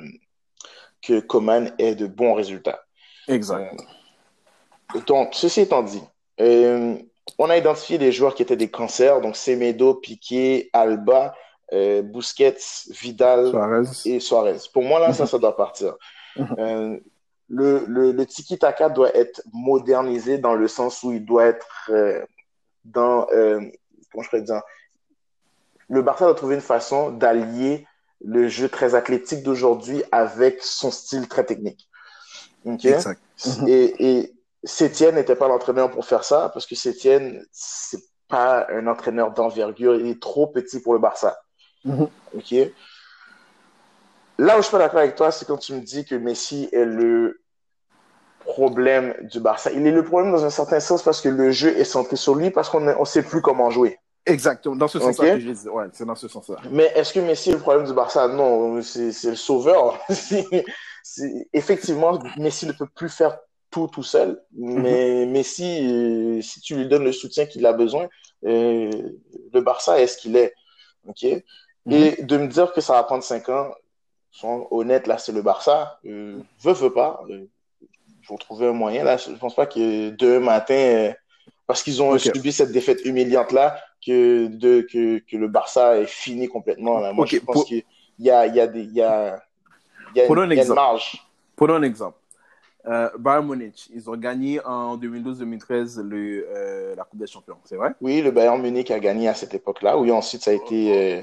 que 1.02 1.20
Coman 1.20 1.72
ait 1.78 1.96
de 1.96 2.08
bons 2.08 2.34
résultats. 2.34 2.84
Exact. 3.28 3.76
Donc, 5.06 5.30
ceci 5.34 5.62
étant 5.62 5.84
dit, 5.84 6.02
on 7.38 7.50
a 7.50 7.58
identifié 7.58 7.98
des 7.98 8.12
joueurs 8.12 8.34
qui 8.36 8.42
étaient 8.42 8.56
des 8.58 8.72
cancers, 8.72 9.22
donc 9.22 9.36
Semedo, 9.36 9.94
Piqué, 9.96 10.70
Alba, 10.74 11.36
euh, 11.74 12.02
Busquets, 12.02 12.56
Vidal 13.02 13.50
Suarez. 13.50 13.84
et 14.06 14.20
Suarez. 14.20 14.58
Pour 14.74 14.84
moi, 14.84 15.00
là, 15.00 15.14
ça, 15.14 15.24
Mhm. 15.24 15.30
ça 15.30 15.38
doit 15.38 15.56
partir. 15.56 15.96
Euh, 16.58 16.98
le, 17.50 17.86
le, 17.88 18.12
le 18.12 18.26
tiki-taka 18.26 18.90
doit 18.90 19.16
être 19.16 19.42
modernisé 19.54 20.38
dans 20.38 20.54
le 20.54 20.68
sens 20.68 21.04
où 21.04 21.12
il 21.12 21.26
doit 21.26 21.46
être 21.46 21.90
euh, 21.90 22.24
dans, 22.86 23.28
euh, 23.32 23.62
comment 24.12 24.24
je 24.24 24.30
pourrais 24.30 24.42
dire, 24.42 24.62
le 25.90 26.02
Barça 26.02 26.26
doit 26.26 26.36
trouver 26.36 26.56
une 26.56 26.62
façon 26.62 27.12
d'allier 27.12 27.88
le 28.24 28.48
jeu 28.48 28.68
très 28.68 28.96
athlétique 28.96 29.44
d'aujourd'hui 29.44 30.04
avec 30.12 30.62
son 30.62 30.92
style 30.92 31.28
très 31.28 31.46
technique. 31.46 31.88
Exact. 32.66 33.22
Mhm. 33.46 33.68
Et, 33.68 34.10
et 34.10 34.34
Sétienne 34.64 35.16
n'était 35.16 35.36
pas 35.36 35.48
l'entraîneur 35.48 35.90
pour 35.92 36.06
faire 36.06 36.24
ça 36.24 36.50
parce 36.54 36.66
que 36.66 36.76
Sétienne, 36.76 37.46
c'est 37.52 38.02
pas 38.28 38.68
un 38.70 38.88
entraîneur 38.88 39.32
d'envergure, 39.32 39.96
il 39.96 40.08
est 40.08 40.22
trop 40.22 40.48
petit 40.48 40.82
pour 40.82 40.94
le 40.94 41.00
Barça. 41.00 41.40
Mhm. 41.86 42.10
Ok 42.36 42.56
Là 44.38 44.56
où 44.56 44.58
je 44.58 44.64
suis 44.64 44.72
pas 44.72 44.78
d'accord 44.80 45.00
avec 45.00 45.16
toi, 45.16 45.32
c'est 45.32 45.46
quand 45.46 45.58
tu 45.58 45.74
me 45.74 45.82
dis 45.82 46.06
que 46.06 46.16
Messi 46.16 46.70
est 46.72 46.86
le 46.86 47.42
problème 48.40 49.14
du 49.24 49.40
Barça. 49.40 49.72
Il 49.72 49.86
est 49.86 49.92
le 49.92 50.04
problème 50.04 50.32
dans 50.32 50.46
un 50.46 50.50
certain 50.50 50.80
sens 50.80 51.04
parce 51.04 51.22
que 51.22 51.30
le 51.30 51.52
jeu 51.52 51.78
est 51.78 51.84
centré 51.84 52.16
sur 52.16 52.36
lui 52.36 52.50
parce 52.50 52.70
qu'on 52.70 52.80
ne 52.80 53.06
sait 53.06 53.24
plus 53.24 53.42
comment 53.42 53.70
jouer. 53.70 54.00
Exactement, 54.26 54.76
dans 54.76 54.88
ce 54.88 55.00
sens-là 55.00 55.26
Ok. 55.26 55.34
que 55.34 55.40
je 55.40 55.52
dis. 55.52 55.70
Ouais, 55.70 55.86
c'est 55.94 56.06
dans 56.06 56.16
ce 56.16 56.28
sens-là. 56.28 56.58
Mais 56.72 56.92
est-ce 56.96 57.14
que 57.14 57.20
Messi 57.20 57.50
est 57.50 57.54
le 57.54 57.60
problème 57.60 57.86
du 57.86 57.94
Barça? 57.94 58.28
Non, 58.28 58.82
c'est 58.82 59.12
le 59.24 59.36
sauveur. 59.36 60.00
Effectivement, 61.54 62.20
Messi 62.38 62.68
ne 62.68 62.74
peut 62.74 62.88
plus 62.94 63.10
faire 63.10 63.38
tout 63.72 63.88
tout 63.88 64.04
seul. 64.04 64.42
Mais 64.54 65.26
Messi, 65.26 65.88
euh, 65.88 66.42
si 66.42 66.60
tu 66.62 66.76
lui 66.76 66.88
donnes 66.88 67.04
le 67.06 67.12
soutien 67.12 67.46
qu'il 67.46 67.66
a 67.66 67.74
besoin, 67.74 68.08
euh, 68.46 68.92
le 69.54 69.62
Barça 69.62 70.00
est 70.00 70.08
ce 70.08 70.18
qu'il 70.18 70.36
est. 70.36 70.54
OK? 71.08 71.24
Et 71.24 72.22
de 72.22 72.38
me 72.38 72.48
dire 72.48 72.74
que 72.74 72.82
ça 72.82 72.94
va 72.94 73.04
prendre 73.04 73.24
cinq 73.24 73.48
ans, 73.48 73.72
soyons 74.32 74.68
honnêtes, 74.72 75.08
là, 75.08 75.18
c'est 75.18 75.32
le 75.32 75.42
Barça. 75.42 76.00
Euh, 76.06 76.40
veut, 76.62 76.74
veut 76.74 76.94
pas. 76.94 77.22
Euh, 77.30 77.46
ils 77.82 78.28
vont 78.28 78.38
trouver 78.38 78.68
un 78.68 78.74
moyen. 78.74 79.04
Là, 79.04 79.18
je 79.18 79.32
pense 79.32 79.56
pas 79.56 79.66
que 79.66 80.10
demain 80.12 80.40
matin, 80.46 80.74
euh, 80.76 81.14
parce 81.66 81.84
qu'ils 81.84 82.02
ont 82.02 82.18
subi 82.18 82.52
cette 82.52 82.72
défaite 82.72 83.04
humiliante-là, 83.06 83.80
que, 84.06 84.48
de, 84.48 84.82
que, 84.82 85.20
que 85.20 85.38
le 85.38 85.48
Barça 85.48 85.98
est 85.98 86.06
fini 86.08 86.48
complètement. 86.48 87.00
Là. 87.00 87.14
Moi, 87.14 87.24
Ok, 87.26 87.32
je 87.32 87.40
pense 87.40 87.54
pour- 87.56 87.66
qu'il 87.66 87.84
y 88.20 88.30
a, 88.30 88.46
il 88.48 88.56
y 88.56 88.60
a 88.60 88.68
des, 88.68 88.84
y 88.84 89.02
a, 89.02 89.42
y 90.16 90.22
a, 90.22 90.26
une, 90.28 90.32
un 90.32 90.36
il 90.36 90.38
y 90.38 90.42
a 90.42 90.44
une 90.46 90.52
exemple. 90.54 90.76
marge. 90.76 91.26
Prenons 91.56 91.74
un 91.76 91.84
exemple. 91.84 92.18
Euh, 92.86 93.10
Bayern 93.18 93.46
Munich, 93.46 93.90
ils 93.94 94.10
ont 94.10 94.16
gagné 94.16 94.64
en 94.64 94.98
2012-2013 94.98 96.00
le, 96.02 96.48
euh, 96.50 96.96
la 96.96 97.04
Coupe 97.04 97.20
des 97.20 97.28
Champions, 97.28 97.58
c'est 97.66 97.76
vrai? 97.76 97.90
Oui, 98.00 98.22
le 98.22 98.32
Bayern 98.32 98.62
Munich 98.62 98.92
a 98.92 99.00
gagné 99.00 99.28
à 99.28 99.34
cette 99.34 99.54
époque-là. 99.54 99.98
Oui, 99.98 100.10
ensuite, 100.12 100.44
ça 100.44 100.52
a 100.52 100.54
été. 100.54 101.22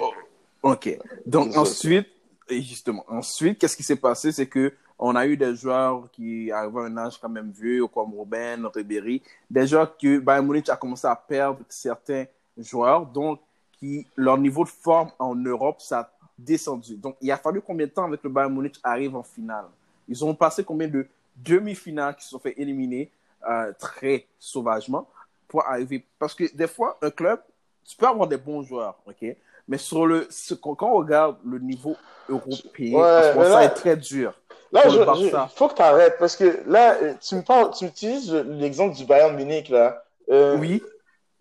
Ok. 0.63 0.99
Donc 1.25 1.57
ensuite, 1.57 2.07
et 2.49 2.61
justement, 2.63 3.05
ensuite, 3.09 3.59
qu'est-ce 3.59 3.77
qui 3.77 3.83
s'est 3.83 3.97
passé? 3.97 4.33
C'est 4.33 4.47
que 4.47 4.73
on 4.99 5.17
a 5.17 5.27
eu 5.27 5.37
des 5.37 5.55
joueurs 5.57 6.09
qui 6.13 6.51
arrivaient 6.53 6.81
à 6.81 6.85
un 6.85 6.97
âge 6.99 7.19
quand 7.21 7.29
même 7.29 7.51
vieux, 7.51 7.87
comme 7.89 8.15
Robben, 8.15 8.67
Ribéry, 8.67 9.23
des 9.51 9.67
joueurs 9.67 9.97
que 9.97 10.19
Bayern 10.19 10.47
Munich 10.47 10.69
a 10.69 10.77
commencé 10.77 11.07
à 11.07 11.17
perdre 11.17 11.61
certains 11.69 12.27
joueurs, 12.57 13.05
donc 13.07 13.41
qui 13.79 14.07
leur 14.17 14.39
niveau 14.39 14.65
de 14.65 14.69
forme 14.69 15.11
en 15.19 15.35
Europe, 15.35 15.81
ça 15.81 15.99
a 16.01 16.11
descendu. 16.39 16.97
Donc 16.97 17.17
il 17.21 17.31
a 17.31 17.37
fallu 17.37 17.61
combien 17.61 17.87
de 17.87 17.91
temps 17.91 18.05
avec 18.05 18.23
le 18.23 18.31
Bayern 18.31 18.55
Munich 18.55 18.79
arrive 18.83 19.17
en 19.17 19.23
finale? 19.23 19.67
Ils 20.09 20.25
ont 20.25 20.35
passé 20.35 20.63
combien 20.63 20.89
de 20.89 21.07
demi-finales 21.37 22.15
qui 22.17 22.25
se 22.25 22.31
sont 22.31 22.39
fait 22.39 22.55
éliminer 22.57 23.11
euh, 23.49 23.73
très 23.79 24.27
sauvagement 24.39 25.09
pour 25.49 25.67
arriver? 25.67 26.05
Parce 26.19 26.35
que 26.35 26.55
des 26.55 26.69
fois, 26.69 26.99
un 27.03 27.11
club, 27.11 27.41
tu 27.85 27.97
peux 27.97 28.07
avoir 28.07 28.29
des 28.29 28.37
bons 28.37 28.63
joueurs, 28.63 28.97
ok? 29.07 29.37
Mais 29.69 29.79
sur 29.79 30.07
le, 30.07 30.27
ce- 30.31 30.55
quand 30.55 30.77
on 30.83 30.95
regarde 30.95 31.37
le 31.45 31.59
niveau 31.59 31.97
européen, 32.29 32.99
Ouais, 32.99 33.45
ça 33.51 33.65
est 33.65 33.71
très 33.75 33.97
dur. 33.97 34.35
Là, 34.73 34.83
Barça. 35.05 35.49
faut 35.55 35.69
que 35.69 35.75
tu 35.75 35.83
arrêtes 35.83 36.17
parce 36.19 36.37
que 36.37 36.63
là, 36.67 36.95
euh, 37.01 37.15
tu 37.21 37.35
me 37.37 37.43
parles, 37.43 37.71
tu 37.73 37.85
utilises 37.87 38.33
l'exemple 38.33 38.95
du 38.97 39.05
Bayern 39.05 39.35
Munich 39.37 39.69
là. 39.69 40.03
Euh, 40.31 40.57
Oui, 40.59 40.83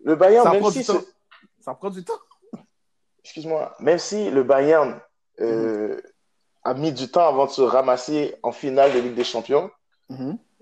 Le 0.04 0.14
Bayern, 0.14 0.44
ça 0.44 0.50
même 0.52 0.60
prend 0.60 0.70
si 0.70 0.78
du 0.80 0.84
temps. 0.84 1.00
c'est- 1.00 1.06
Ça 1.64 1.74
prend 1.74 1.90
du 1.90 2.04
temps. 2.04 2.14
excuse-moi, 3.24 3.74
même 3.80 3.98
si 3.98 4.30
le 4.30 4.42
Bayern 4.42 5.00
euh, 5.40 6.00
a 6.62 6.74
mis 6.74 6.92
du 6.92 7.10
temps 7.10 7.26
avant 7.26 7.46
de 7.46 7.50
se 7.50 7.62
ramasser 7.62 8.36
en 8.42 8.52
finale 8.52 8.92
de 8.92 8.98
Ligue 9.00 9.14
des 9.14 9.24
Champions, 9.24 9.70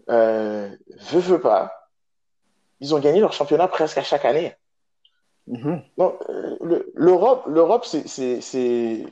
euh, 0.09 0.69
veut, 1.11 1.21
veut 1.21 1.41
pas, 1.41 1.91
ils 2.81 2.95
ont 2.95 2.99
gagné 2.99 3.21
leur 3.21 3.33
championnat 3.33 3.69
presque 3.69 3.99
à 3.99 4.03
chaque 4.03 4.25
année. 4.25 4.55
Donc, 5.47 6.15
euh, 6.29 6.57
le- 6.63 6.93
l'Europe, 6.95 7.45
l'Europe, 7.47 7.85
c'est, 7.85 8.05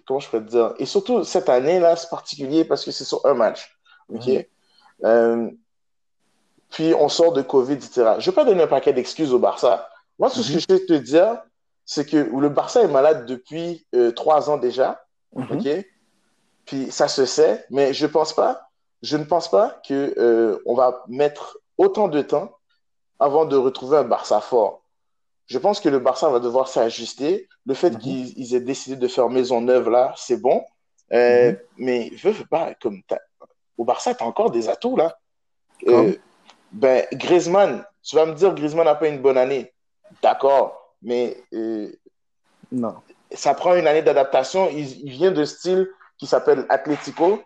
comment 0.06 0.20
je 0.20 0.30
peux 0.30 0.40
te 0.44 0.50
dire, 0.50 0.74
et 0.78 0.86
surtout 0.86 1.24
cette 1.24 1.48
année-là, 1.48 1.96
c'est 1.96 2.08
particulier 2.08 2.64
parce 2.64 2.84
que 2.84 2.92
c'est 2.92 3.04
sur 3.04 3.24
un 3.26 3.34
match. 3.34 3.76
Ok? 4.08 4.26
Mhm. 4.26 4.44
Euh, 5.04 5.50
puis 6.70 6.94
on 6.94 7.08
sort 7.08 7.32
de 7.32 7.42
Covid, 7.42 7.74
etc. 7.74 8.14
Je 8.18 8.30
ne 8.30 8.30
vais 8.30 8.32
pas 8.32 8.44
donner 8.44 8.62
un 8.62 8.68
paquet 8.68 8.92
d'excuses 8.92 9.32
au 9.32 9.38
Barça. 9.38 9.88
Moi, 10.18 10.30
tout 10.30 10.42
ce 10.42 10.48
que 10.48 10.54
mhm. 10.54 10.60
je 10.60 10.66
peux 10.66 10.78
te 10.86 10.92
dire, 10.92 11.42
c'est 11.84 12.08
que 12.08 12.16
le 12.16 12.48
Barça 12.48 12.82
est 12.82 12.88
malade 12.88 13.26
depuis 13.26 13.86
euh, 13.94 14.12
trois 14.12 14.50
ans 14.50 14.56
déjà. 14.56 15.04
Mhm. 15.34 15.58
OK? 15.58 15.86
Puis 16.66 16.92
ça 16.92 17.08
se 17.08 17.26
sait, 17.26 17.66
mais 17.70 17.92
je 17.92 18.06
pense 18.06 18.32
pas, 18.32 18.68
je 19.02 19.16
ne 19.16 19.24
pense 19.24 19.50
pas 19.50 19.80
que 19.88 20.14
euh, 20.18 20.58
on 20.66 20.74
va 20.74 21.02
mettre 21.08 21.58
autant 21.78 22.06
de 22.06 22.22
temps 22.22 22.52
avant 23.18 23.44
de 23.46 23.56
retrouver 23.56 23.98
un 23.98 24.04
Barça 24.04 24.40
fort. 24.40 24.79
Je 25.50 25.58
pense 25.58 25.80
que 25.80 25.88
le 25.88 25.98
Barça 25.98 26.28
va 26.28 26.38
devoir 26.38 26.68
s'ajuster. 26.68 27.48
Le 27.66 27.74
fait 27.74 27.90
mhm. 27.90 27.98
qu'ils 27.98 28.54
aient 28.54 28.60
décidé 28.60 28.96
de 28.96 29.08
faire 29.08 29.28
maison 29.28 29.60
neuve 29.60 29.90
là, 29.90 30.14
c'est 30.16 30.40
bon. 30.40 30.64
Euh, 31.12 31.52
mais 31.76 32.10
veux, 32.22 32.30
veux 32.30 32.46
pas, 32.46 32.72
comme 32.80 33.02
au 33.76 33.84
Barça, 33.84 34.14
tu 34.14 34.22
as 34.22 34.26
encore 34.26 34.52
des 34.52 34.68
atouts 34.68 34.96
là. 34.96 35.18
ben, 36.70 37.04
Griezmann, 37.12 37.84
tu 38.02 38.14
vas 38.14 38.26
me 38.26 38.34
dire 38.34 38.54
Griezmann 38.54 38.84
n'a 38.84 38.94
pas 38.94 39.08
une 39.08 39.20
bonne 39.20 39.38
année. 39.38 39.72
D'accord 40.22 40.80
mais 41.02 41.42
euh, 41.54 41.90
non. 42.70 42.94
ça 43.32 43.54
prend 43.54 43.74
une 43.74 43.86
année 43.86 44.02
d'adaptation. 44.02 44.68
Il, 44.70 45.10
vient 45.10 45.30
de 45.30 45.44
style 45.44 45.88
qui 46.18 46.26
s'appelle 46.26 46.66
Atlético. 46.68 47.42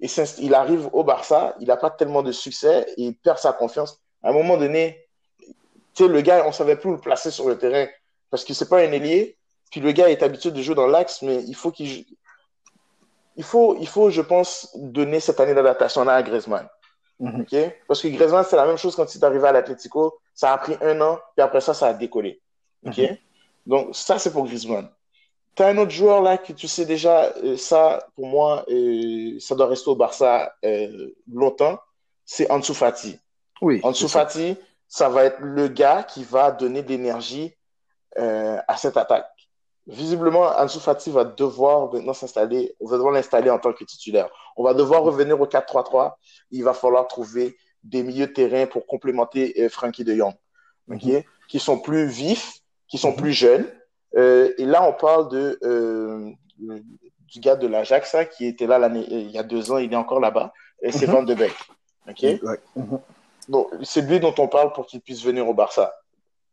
Et 0.00 0.06
il 0.38 0.54
arrive 0.54 0.88
au 0.92 1.02
Barça, 1.02 1.56
il 1.58 1.66
n'a 1.66 1.76
pas 1.76 1.90
tellement 1.90 2.22
de 2.22 2.30
succès, 2.30 2.86
et 2.96 3.02
il 3.02 3.16
perd 3.16 3.38
sa 3.38 3.52
confiance. 3.52 4.00
À 4.22 4.28
un 4.28 4.32
moment 4.32 4.56
donné, 4.56 5.07
tu 5.98 6.04
sais, 6.04 6.08
le 6.08 6.20
gars, 6.20 6.44
on 6.44 6.48
ne 6.48 6.52
savait 6.52 6.76
plus 6.76 6.90
où 6.90 6.92
le 6.92 7.00
placer 7.00 7.32
sur 7.32 7.48
le 7.48 7.58
terrain 7.58 7.86
parce 8.30 8.44
que 8.44 8.54
c'est 8.54 8.68
pas 8.68 8.78
un 8.78 8.92
ailier. 8.92 9.36
Puis 9.70 9.80
le 9.80 9.92
gars 9.92 10.08
est 10.08 10.22
habitué 10.22 10.50
de 10.52 10.62
jouer 10.62 10.76
dans 10.76 10.86
l'axe, 10.86 11.22
mais 11.22 11.42
il 11.44 11.54
faut 11.54 11.72
qu'il 11.72 12.06
il 13.36 13.44
faut, 13.44 13.76
il 13.80 13.86
faut, 13.86 14.10
je 14.10 14.22
pense, 14.22 14.70
donner 14.76 15.20
cette 15.20 15.38
année 15.40 15.54
d'adaptation-là 15.54 16.14
à 16.14 16.22
Griezmann. 16.22 16.68
Mm 17.20 17.42
Parce 17.86 18.00
que 18.00 18.08
Griezmann, 18.08 18.44
c'est 18.48 18.56
la 18.56 18.66
même 18.66 18.76
chose 18.76 18.94
quand 18.94 19.12
il 19.12 19.18
est 19.18 19.24
arrivé 19.24 19.46
à 19.46 19.52
l'Atlético. 19.52 20.18
Ça 20.34 20.52
a 20.52 20.58
pris 20.58 20.76
un 20.80 21.00
an, 21.00 21.18
puis 21.36 21.42
après 21.42 21.60
ça, 21.60 21.74
ça 21.74 21.88
a 21.88 21.94
décollé. 21.94 22.40
OK? 22.86 22.98
Mhm. 22.98 23.16
Donc, 23.66 23.88
ça, 23.92 24.18
c'est 24.18 24.32
pour 24.32 24.44
Griezmann. 24.44 24.88
Tu 25.54 25.62
as 25.64 25.68
un 25.68 25.78
autre 25.78 25.90
joueur 25.90 26.22
là 26.22 26.38
que 26.38 26.52
tu 26.52 26.68
sais 26.68 26.84
déjà, 26.84 27.32
euh, 27.42 27.56
ça, 27.56 28.06
pour 28.14 28.26
moi, 28.26 28.64
euh, 28.70 29.38
ça 29.40 29.56
doit 29.56 29.66
rester 29.66 29.90
au 29.90 29.96
Barça 29.96 30.52
euh, 30.64 31.10
longtemps. 31.32 31.78
C'est 32.24 32.50
Ansu 32.50 32.74
Fati. 32.74 33.18
Oui. 33.60 33.80
Ansu 33.82 34.08
Fati, 34.08 34.56
ça. 34.88 35.08
va 35.08 35.24
être 35.24 35.40
le 35.40 35.68
gars 35.68 36.02
qui 36.02 36.24
va 36.24 36.50
donner 36.50 36.82
de 36.82 36.88
l'énergie 36.88 37.54
à 38.16 38.76
cette 38.76 38.96
attaque. 38.96 39.26
Visiblement, 39.86 40.46
Ansu 40.58 40.80
Fati 40.80 41.10
va 41.10 41.24
devoir 41.24 41.92
maintenant 41.92 42.12
s'installer, 42.12 42.74
on 42.80 42.86
va 42.86 42.96
devoir 42.96 43.12
l'installer 43.12 43.48
en 43.48 43.58
tant 43.58 43.72
que 43.72 43.84
titulaire. 43.84 44.28
On 44.56 44.64
va 44.64 44.74
devoir 44.74 45.02
revenir 45.02 45.40
au 45.40 45.46
4-3-3. 45.46 46.14
Il 46.50 46.64
va 46.64 46.74
falloir 46.74 47.06
trouver 47.06 47.56
des 47.84 48.02
milieux 48.02 48.26
de 48.26 48.32
terrain 48.32 48.66
pour 48.66 48.86
complémenter 48.86 49.68
Frankie 49.68 50.04
de 50.04 50.14
Jong. 50.14 50.34
Mhm. 50.88 51.22
Qui 51.48 51.58
sont 51.58 51.78
plus 51.78 52.06
vifs, 52.06 52.60
qui 52.88 52.98
sont 52.98 53.12
mhm. 53.12 53.16
plus 53.16 53.32
jeunes. 53.32 53.66
Euh, 54.16 54.52
et 54.58 54.64
là, 54.64 54.86
on 54.88 54.92
parle 54.92 55.28
de, 55.28 55.58
euh, 55.62 56.30
du 56.58 57.40
gars 57.40 57.56
de 57.56 57.66
l'Ajax 57.66 58.14
hein, 58.14 58.24
qui 58.24 58.46
était 58.46 58.66
là 58.66 58.90
il 58.94 59.30
y 59.30 59.38
a 59.38 59.42
deux 59.42 59.70
ans, 59.70 59.78
il 59.78 59.92
est 59.92 59.96
encore 59.96 60.20
là-bas. 60.20 60.52
Et 60.82 60.92
c'est 60.92 61.06
mhm. 61.06 61.12
Van 61.12 61.22
de 61.22 61.34
Beek. 61.34 61.54
Mhm. 63.48 63.64
C'est 63.82 64.02
lui 64.02 64.20
dont 64.20 64.34
on 64.38 64.48
parle 64.48 64.72
pour 64.72 64.86
qu'il 64.86 65.00
puisse 65.00 65.22
venir 65.22 65.48
au 65.48 65.54
Barça. 65.54 65.94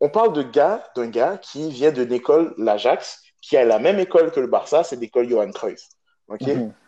On 0.01 0.09
parle 0.09 0.33
de 0.33 0.43
gars, 0.43 0.83
d'un 0.95 1.07
gars 1.07 1.37
qui 1.37 1.69
vient 1.69 1.91
de 1.91 2.03
l'école 2.03 2.53
l'Ajax, 2.57 3.21
qui 3.41 3.57
a 3.57 3.63
la 3.63 3.79
même 3.79 3.99
école 3.99 4.31
que 4.31 4.39
le 4.39 4.47
Barça, 4.47 4.83
c'est 4.83 4.95
l'école 4.95 5.29
Johan 5.29 5.51
Cruyff. 5.51 5.81
OK? 6.27 6.43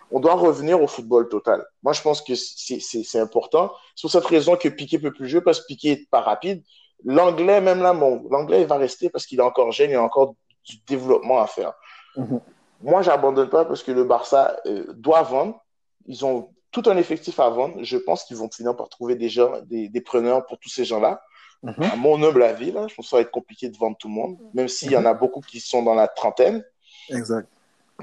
On 0.09 0.19
doit 0.19 0.35
revenir 0.35 0.81
au 0.81 0.87
football 0.87 1.27
total. 1.27 1.65
Moi, 1.83 1.93
je 1.93 2.01
pense 2.01 2.21
que 2.21 2.33
c'est 2.35 3.19
important. 3.19 3.73
C'est 3.95 4.03
pour 4.03 4.11
cette 4.11 4.25
raison 4.25 4.55
que 4.55 4.69
Piqué 4.69 4.99
peut 4.99 5.11
plus 5.11 5.27
jouer 5.27 5.41
parce 5.41 5.61
que 5.61 5.67
Piqué 5.67 5.91
est 5.91 6.09
pas 6.09 6.21
rapide. 6.21 6.63
L'anglais, 7.03 7.61
même 7.61 7.81
là, 7.81 7.93
bon, 7.93 8.25
l'anglais, 8.31 8.61
il 8.61 8.67
va 8.67 8.77
rester 8.77 9.09
parce 9.09 9.25
qu'il 9.25 9.39
est 9.39 9.43
encore 9.43 9.71
jeune, 9.71 9.91
il 9.91 9.95
a 9.95 10.01
encore 10.01 10.35
du 10.63 10.77
développement 10.87 11.39
à 11.41 11.47
faire. 11.47 11.73
Mhm. 12.15 12.39
Moi, 12.81 13.01
j'abandonne 13.01 13.49
pas 13.49 13.65
parce 13.65 13.83
que 13.83 13.91
le 13.91 14.05
Barça 14.05 14.55
euh, 14.65 14.85
doit 14.93 15.23
vendre. 15.23 15.59
Ils 16.05 16.25
ont 16.25 16.51
tout 16.81 16.89
un 16.89 16.97
effectif 16.97 17.39
à 17.39 17.49
vendre. 17.49 17.83
Je 17.83 17.97
pense 17.97 18.23
qu'ils 18.23 18.37
vont 18.37 18.49
finir 18.49 18.75
par 18.75 18.89
trouver 18.89 19.15
des 19.15 19.29
gens, 19.29 19.53
des, 19.65 20.01
preneurs 20.01 20.45
pour 20.45 20.59
tous 20.59 20.69
ces 20.69 20.85
gens-là. 20.85 21.21
Mhm. 21.63 21.83
À 21.91 21.95
mon 21.95 22.21
humble 22.23 22.43
avis, 22.43 22.71
là, 22.71 22.85
je 22.87 22.93
pense 22.93 23.07
que 23.07 23.09
ça 23.09 23.17
va 23.17 23.21
être 23.21 23.31
compliqué 23.31 23.69
de 23.69 23.77
vendre 23.77 23.97
tout 23.97 24.07
le 24.07 24.13
monde, 24.13 24.37
même 24.53 24.67
s'il 24.67 24.91
y 24.91 24.97
en 24.97 25.05
a 25.05 25.13
mhm. 25.13 25.19
beaucoup 25.19 25.41
qui 25.41 25.59
sont 25.59 25.81
dans 25.81 25.95
la 25.95 26.07
trentaine. 26.07 26.63
Exact. 27.09 27.47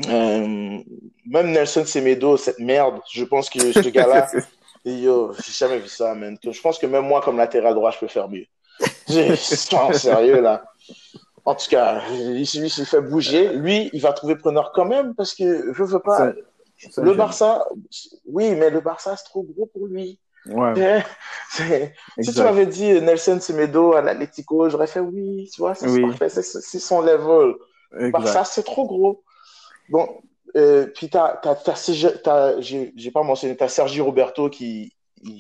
Euh, 0.09 0.79
même 1.27 1.53
Nelson 1.53 1.85
Semedo, 1.87 2.37
cette 2.37 2.59
merde, 2.59 3.01
je 3.13 3.25
pense 3.25 3.49
que 3.49 3.73
ce 3.73 3.89
gars-là, 3.91 4.29
yo, 4.85 5.33
j'ai 5.35 5.53
jamais 5.53 5.79
vu 5.79 5.89
ça, 5.89 6.15
man. 6.15 6.37
Je 6.43 6.61
pense 6.61 6.79
que 6.79 6.87
même 6.87 7.07
moi, 7.07 7.21
comme 7.21 7.37
latéral 7.37 7.75
droit, 7.75 7.93
je 7.93 7.99
peux 7.99 8.09
faire 8.09 8.29
mieux. 8.29 8.47
en 9.73 9.93
sérieux, 9.93 10.41
là. 10.41 10.65
En 11.45 11.55
tout 11.55 11.67
cas, 11.71 12.03
il 12.11 12.47
s'est 12.47 12.85
fait 12.85 13.03
bouger. 13.03 13.53
Lui, 13.53 13.91
il 13.93 14.01
va 14.01 14.13
trouver 14.13 14.35
preneur 14.35 14.73
quand 14.73 14.87
même 14.87 15.15
parce 15.15 15.35
que 15.35 15.73
je 15.73 15.83
veux 15.85 16.01
pas. 16.01 16.33
Le 16.99 17.15
Barça, 17.15 17.67
oui, 18.27 18.55
mais 18.55 18.71
le 18.71 18.81
Barça, 18.81 19.17
c'est 19.17 19.25
trop 19.25 19.43
gros 19.43 19.67
pour 19.67 19.87
lui. 19.87 20.19
Ouais. 20.47 21.05
Si 22.21 22.33
tu 22.35 22.43
m'avais 22.43 22.67
dit 22.67 23.01
Nelson 23.01 23.39
Semedo 23.41 23.95
à 23.95 24.03
l'Atletico, 24.03 24.69
j'aurais 24.69 24.89
fait 24.89 25.01
oui, 25.01 25.49
tu 25.53 25.61
vois, 25.61 25.75
c'est 25.75 26.01
parfait, 26.01 26.29
c'est 26.29 26.79
son 26.79 27.01
level. 27.01 27.55
Le 27.93 28.11
Barça, 28.11 28.45
c'est 28.45 28.65
trop 28.65 28.87
gros. 28.87 29.23
Bon, 29.89 30.09
euh, 30.57 30.87
puis 30.87 31.09
t'as, 31.09 31.41
j'ai 32.61 33.11
pas 33.11 33.23
mentionné, 33.23 33.57
t'as 33.57 33.69
Sergi 33.69 34.01
Roberto 34.01 34.51
qui, 34.51 34.95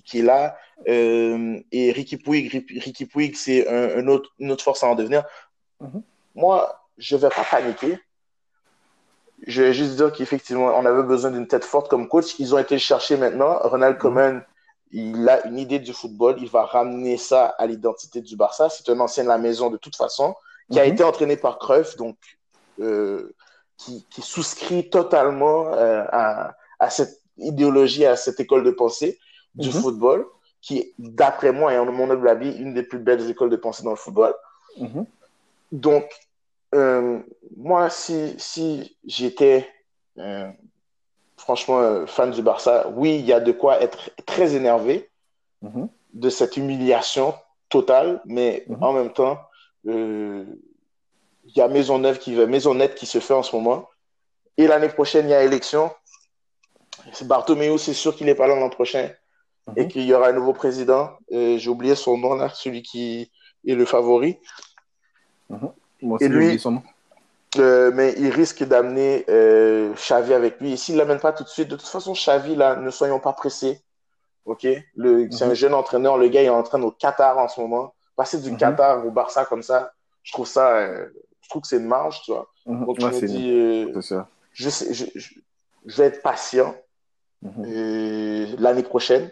qui 0.04 0.20
est 0.20 0.22
là. 0.22 0.56
Euh, 0.88 1.60
et 1.72 1.92
Ricky 1.92 2.16
Puig, 2.16 2.50
Ricky 2.50 3.06
Puig 3.06 3.36
c'est 3.36 3.68
un, 3.68 4.06
autre, 4.08 4.30
une 4.38 4.50
autre 4.50 4.64
force 4.64 4.82
à 4.82 4.88
en 4.88 4.94
devenir. 4.94 5.24
Mhm. 5.80 6.02
Moi, 6.34 6.88
je 6.98 7.16
ne 7.16 7.20
vais 7.20 7.28
pas 7.28 7.44
paniquer. 7.48 7.98
Je 9.46 9.62
vais 9.62 9.74
juste 9.74 9.96
dire 9.96 10.12
qu'effectivement, 10.12 10.66
on 10.76 10.86
avait 10.86 11.02
besoin 11.02 11.30
d'une 11.30 11.46
tête 11.46 11.64
forte 11.64 11.88
comme 11.88 12.08
coach. 12.08 12.38
Ils 12.38 12.54
ont 12.54 12.58
été 12.58 12.76
le 12.76 12.80
chercher 12.80 13.16
maintenant. 13.16 13.58
Ronald 13.62 13.98
Koeman, 13.98 14.42
il 14.92 15.28
a 15.28 15.46
une 15.46 15.58
idée 15.58 15.78
du 15.78 15.92
football. 15.92 16.36
Il 16.38 16.48
va 16.48 16.64
ramener 16.64 17.16
ça 17.16 17.46
à 17.46 17.66
l'identité 17.66 18.20
du 18.20 18.36
Barça. 18.36 18.68
C'est 18.70 18.88
un 18.88 19.00
ancien 19.00 19.24
de 19.24 19.28
la 19.28 19.38
maison 19.38 19.70
de 19.70 19.76
toute 19.76 19.96
façon, 19.96 20.34
qui 20.70 20.80
a 20.80 20.86
mhm. 20.86 20.92
été 20.92 21.04
entraîné 21.04 21.36
par 21.36 21.58
Cruyff, 21.58 21.96
donc 21.96 22.16
euh, 22.80 23.34
qui, 23.76 24.06
qui, 24.08 24.22
souscrit 24.22 24.88
totalement 24.88 25.72
euh, 25.74 26.04
à, 26.10 26.54
à, 26.78 26.90
cette 26.90 27.20
idéologie, 27.38 28.06
à 28.06 28.16
cette 28.16 28.40
école 28.40 28.64
de 28.64 28.70
pensée 28.70 29.18
du 29.56 29.68
mhm. 29.68 29.74
football, 29.74 30.26
qui, 30.62 30.94
d'après 30.98 31.52
moi, 31.52 31.72
et 31.74 31.78
en 31.78 31.84
mon 31.86 32.10
humble 32.10 32.28
avis, 32.28 32.50
une 32.56 32.72
des 32.72 32.82
plus 32.82 32.98
belles 32.98 33.28
écoles 33.28 33.50
de 33.50 33.56
pensée 33.56 33.82
dans 33.82 33.90
le 33.90 33.96
football. 33.96 34.34
Mhm. 34.78 35.06
Donc, 35.72 36.08
euh, 36.74 37.20
moi, 37.56 37.88
si, 37.88 38.34
si 38.38 38.96
j'étais 39.04 39.68
euh, 40.18 40.50
franchement 41.36 41.80
euh, 41.80 42.06
fan 42.06 42.30
du 42.32 42.42
Barça, 42.42 42.88
oui, 42.90 43.18
il 43.18 43.24
y 43.24 43.32
a 43.32 43.40
de 43.40 43.52
quoi 43.52 43.80
être 43.80 44.10
très 44.26 44.56
énervé 44.56 45.08
mhm. 45.62 45.88
de 46.14 46.30
cette 46.30 46.56
humiliation 46.56 47.34
totale, 47.68 48.20
mais 48.24 48.66
en 48.80 48.92
même 48.92 49.12
temps, 49.12 49.40
il 49.84 50.46
y 51.56 51.60
a 51.60 51.68
Maisonneuve 51.68 52.18
qui, 52.18 52.32
Maisonnette 52.32 52.94
qui 52.94 53.06
se 53.06 53.18
fait 53.18 53.34
en 53.34 53.42
ce 53.42 53.54
moment. 53.54 53.88
Et 54.56 54.66
l'année 54.68 54.88
prochaine, 54.88 55.26
il 55.26 55.30
y 55.30 55.34
a 55.34 55.42
élection. 55.42 55.90
Bartomeu, 57.22 57.76
c'est 57.78 57.94
sûr 57.94 58.14
qu'il 58.14 58.26
n'est 58.26 58.36
pas 58.36 58.46
là 58.46 58.54
l'an 58.54 58.70
prochain 58.70 59.10
et 59.76 59.82
mhm. 59.82 59.88
qu'il 59.88 60.02
y 60.02 60.14
aura 60.14 60.28
un 60.28 60.32
nouveau 60.32 60.52
président. 60.52 61.10
J'ai 61.30 61.68
oublié 61.68 61.94
son 61.94 62.18
nom 62.18 62.34
là, 62.34 62.48
celui 62.48 62.82
qui 62.82 63.30
est 63.66 63.74
le 63.74 63.84
favori. 63.84 64.38
Mhm. 65.50 65.72
Moi 66.04 66.16
aussi, 66.16 66.24
et 66.24 66.28
lui, 66.28 66.58
son 66.58 66.72
nom. 66.72 66.82
Euh, 67.58 67.90
mais 67.94 68.14
il 68.18 68.30
risque 68.30 68.64
d'amener 68.64 69.24
euh, 69.28 69.92
Xavi 69.94 70.34
avec 70.34 70.60
lui. 70.60 70.72
Et 70.72 70.76
s'il 70.76 70.94
ne 70.94 71.00
l'amène 71.00 71.20
pas 71.20 71.32
tout 71.32 71.44
de 71.44 71.48
suite, 71.48 71.68
de 71.68 71.76
toute 71.76 71.88
façon, 71.88 72.12
Xavi, 72.12 72.56
là, 72.56 72.76
ne 72.76 72.90
soyons 72.90 73.20
pas 73.20 73.32
pressés. 73.32 73.80
OK? 74.44 74.66
Le, 74.96 75.30
C'est 75.30 75.44
un 75.44 75.48
mhm. 75.48 75.54
jeune 75.54 75.74
entraîneur. 75.74 76.18
Le 76.18 76.28
gars, 76.28 76.42
il 76.42 76.46
est 76.46 76.50
en 76.50 76.62
train 76.62 76.82
au 76.82 76.90
Qatar 76.90 77.38
en 77.38 77.48
ce 77.48 77.60
moment. 77.60 77.94
Passer 78.16 78.40
du 78.40 78.56
Qatar 78.56 79.04
au 79.06 79.10
Barça 79.10 79.44
comme 79.44 79.62
ça, 79.62 79.92
je 80.22 80.32
trouve 80.32 80.46
ça, 80.46 80.76
euh, 80.76 81.08
je 81.40 81.48
trouve 81.48 81.62
que 81.62 81.68
c'est 81.68 81.78
une 81.78 81.86
marge, 81.86 82.22
tu 82.22 82.32
vois. 82.32 82.48
Donc, 82.64 83.00
je 83.00 83.06
me 83.06 83.26
dis, 83.26 83.50
euh, 83.50 83.92
je, 84.52 84.70
sais, 84.70 84.94
je, 84.94 85.04
je, 85.16 85.30
je, 85.84 85.96
vais 85.96 86.06
être 86.06 86.22
patient 86.22 86.76
l'année 87.42 88.84
prochaine. 88.84 89.30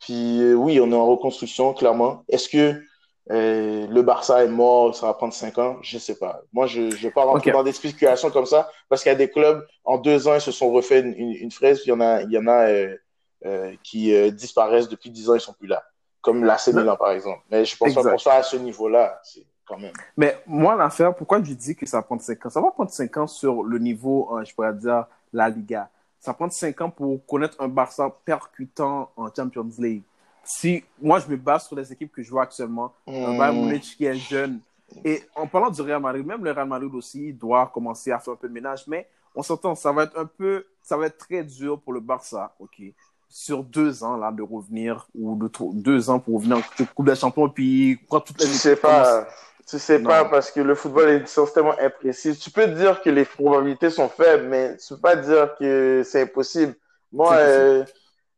Puis 0.00 0.54
oui, 0.54 0.80
on 0.80 0.90
est 0.90 0.94
en 0.94 1.06
reconstruction, 1.06 1.72
clairement. 1.72 2.24
Est-ce 2.28 2.48
que 2.48 2.82
le 3.28 4.00
Barça 4.02 4.44
est 4.44 4.48
mort, 4.48 4.94
ça 4.94 5.06
va 5.06 5.14
prendre 5.14 5.32
cinq 5.32 5.58
ans 5.58 5.78
Je 5.82 5.96
ne 5.96 6.00
sais 6.00 6.16
pas. 6.16 6.42
Moi, 6.52 6.66
je 6.66 6.82
ne 6.82 6.94
vais 6.94 7.10
pas 7.10 7.24
rentrer 7.24 7.50
dans 7.50 7.62
des 7.62 7.72
spéculations 7.72 8.30
comme 8.30 8.46
ça, 8.46 8.70
parce 8.88 9.02
qu'il 9.02 9.10
y 9.10 9.14
a 9.14 9.18
des 9.18 9.30
clubs, 9.30 9.66
en 9.84 9.98
deux 9.98 10.28
ans, 10.28 10.34
ils 10.34 10.40
se 10.40 10.52
sont 10.52 10.70
refait 10.70 11.00
une, 11.00 11.14
une, 11.14 11.50
fraise, 11.50 11.82
il 11.84 11.88
y 11.88 11.92
en 11.92 12.00
a, 12.00 12.22
il 12.22 12.30
y 12.30 12.38
en 12.38 12.46
a 12.46 12.68
euh, 12.68 12.96
euh 13.44 13.72
qui 13.82 14.14
euh, 14.14 14.30
disparaissent 14.30 14.88
depuis 14.88 15.10
dix 15.10 15.28
ans, 15.28 15.34
ils 15.34 15.40
sont 15.40 15.54
plus 15.54 15.68
là. 15.68 15.82
Comme 16.20 16.44
l'AC 16.44 16.68
Milan, 16.68 16.96
par 16.96 17.10
exemple. 17.10 17.42
Mais 17.50 17.64
je 17.64 17.76
pense 17.76 17.94
pas 17.94 18.02
pour 18.02 18.20
ça 18.20 18.34
à 18.34 18.42
ce 18.42 18.56
niveau-là. 18.56 19.20
Quand 19.64 19.78
même. 19.78 19.92
Mais 20.16 20.40
moi, 20.46 20.76
l'affaire, 20.76 21.14
pourquoi 21.14 21.42
je 21.42 21.52
dis 21.52 21.74
que 21.74 21.86
ça 21.86 21.96
va 21.96 22.02
prendre 22.04 22.22
cinq 22.22 22.46
ans? 22.46 22.50
Ça 22.50 22.60
va 22.60 22.70
prendre 22.70 22.90
cinq 22.90 23.16
ans 23.16 23.26
sur 23.26 23.64
le 23.64 23.78
niveau, 23.80 24.30
je 24.44 24.54
pourrais 24.54 24.72
dire, 24.74 25.06
la 25.32 25.48
Liga 25.48 25.90
ça 26.26 26.34
prend 26.34 26.50
cinq 26.50 26.80
ans 26.80 26.90
pour 26.90 27.24
connaître 27.24 27.56
un 27.60 27.68
Barça 27.68 28.10
percutant 28.24 29.10
en 29.16 29.28
Champions 29.34 29.70
League. 29.78 30.02
Si 30.46 30.84
moi 31.00 31.18
je 31.18 31.28
me 31.28 31.36
base 31.36 31.66
sur 31.66 31.76
les 31.76 31.92
équipes 31.92 32.12
que 32.12 32.22
je 32.22 32.30
vois 32.30 32.44
actuellement, 32.44 32.94
un 33.06 33.36
Bayern 33.36 33.56
Munich 33.56 33.94
qui 33.96 34.06
est 34.06 34.14
jeune, 34.14 34.60
et 35.04 35.22
en 35.34 35.46
parlant 35.46 35.70
du 35.70 35.82
Real 35.82 36.00
Madrid, 36.00 36.24
même 36.24 36.44
le 36.44 36.52
Real 36.52 36.68
Madrid 36.68 36.94
aussi 36.94 37.32
doit 37.32 37.70
commencer 37.74 38.12
à 38.12 38.18
faire 38.18 38.34
un 38.34 38.36
peu 38.36 38.48
de 38.48 38.52
ménage, 38.52 38.84
mais 38.86 39.08
on 39.34 39.42
s'entend, 39.42 39.74
ça 39.74 39.92
va 39.92 40.04
être 40.04 40.18
un 40.18 40.26
peu, 40.26 40.64
ça 40.82 40.96
va 40.96 41.06
être 41.06 41.18
très 41.18 41.42
dur 41.42 41.80
pour 41.80 41.92
le 41.92 42.00
Barça, 42.00 42.54
ok, 42.58 42.80
sur 43.28 43.64
deux 43.64 44.04
ans 44.04 44.16
là 44.16 44.30
de 44.30 44.42
revenir 44.42 45.08
ou 45.14 45.36
de 45.36 45.50
deux 45.74 46.08
ans 46.08 46.20
pour 46.20 46.36
revenir 46.36 46.58
en 46.58 46.84
Coupe 46.94 47.06
des 47.06 47.16
Champions, 47.16 47.48
puis 47.48 47.98
quoi 48.08 48.20
toutes 48.20 48.40
les. 48.40 48.46
Tu 48.46 48.52
sais 48.52 48.76
pas, 48.76 49.26
tu 49.68 49.78
sais 49.80 49.98
pas 49.98 50.24
parce 50.26 50.52
que 50.52 50.60
le 50.60 50.76
football 50.76 51.08
est 51.08 51.52
tellement 51.52 51.74
imprécis. 51.80 52.38
Tu 52.38 52.50
peux 52.50 52.68
dire 52.68 53.02
que 53.02 53.10
les 53.10 53.24
probabilités 53.24 53.90
sont 53.90 54.08
faibles, 54.08 54.46
mais 54.48 54.76
tu 54.76 54.94
peux 54.94 55.00
pas 55.00 55.16
dire 55.16 55.56
que 55.58 56.02
c'est 56.04 56.22
impossible. 56.22 56.76
Moi, 57.12 57.34
euh, 57.34 57.84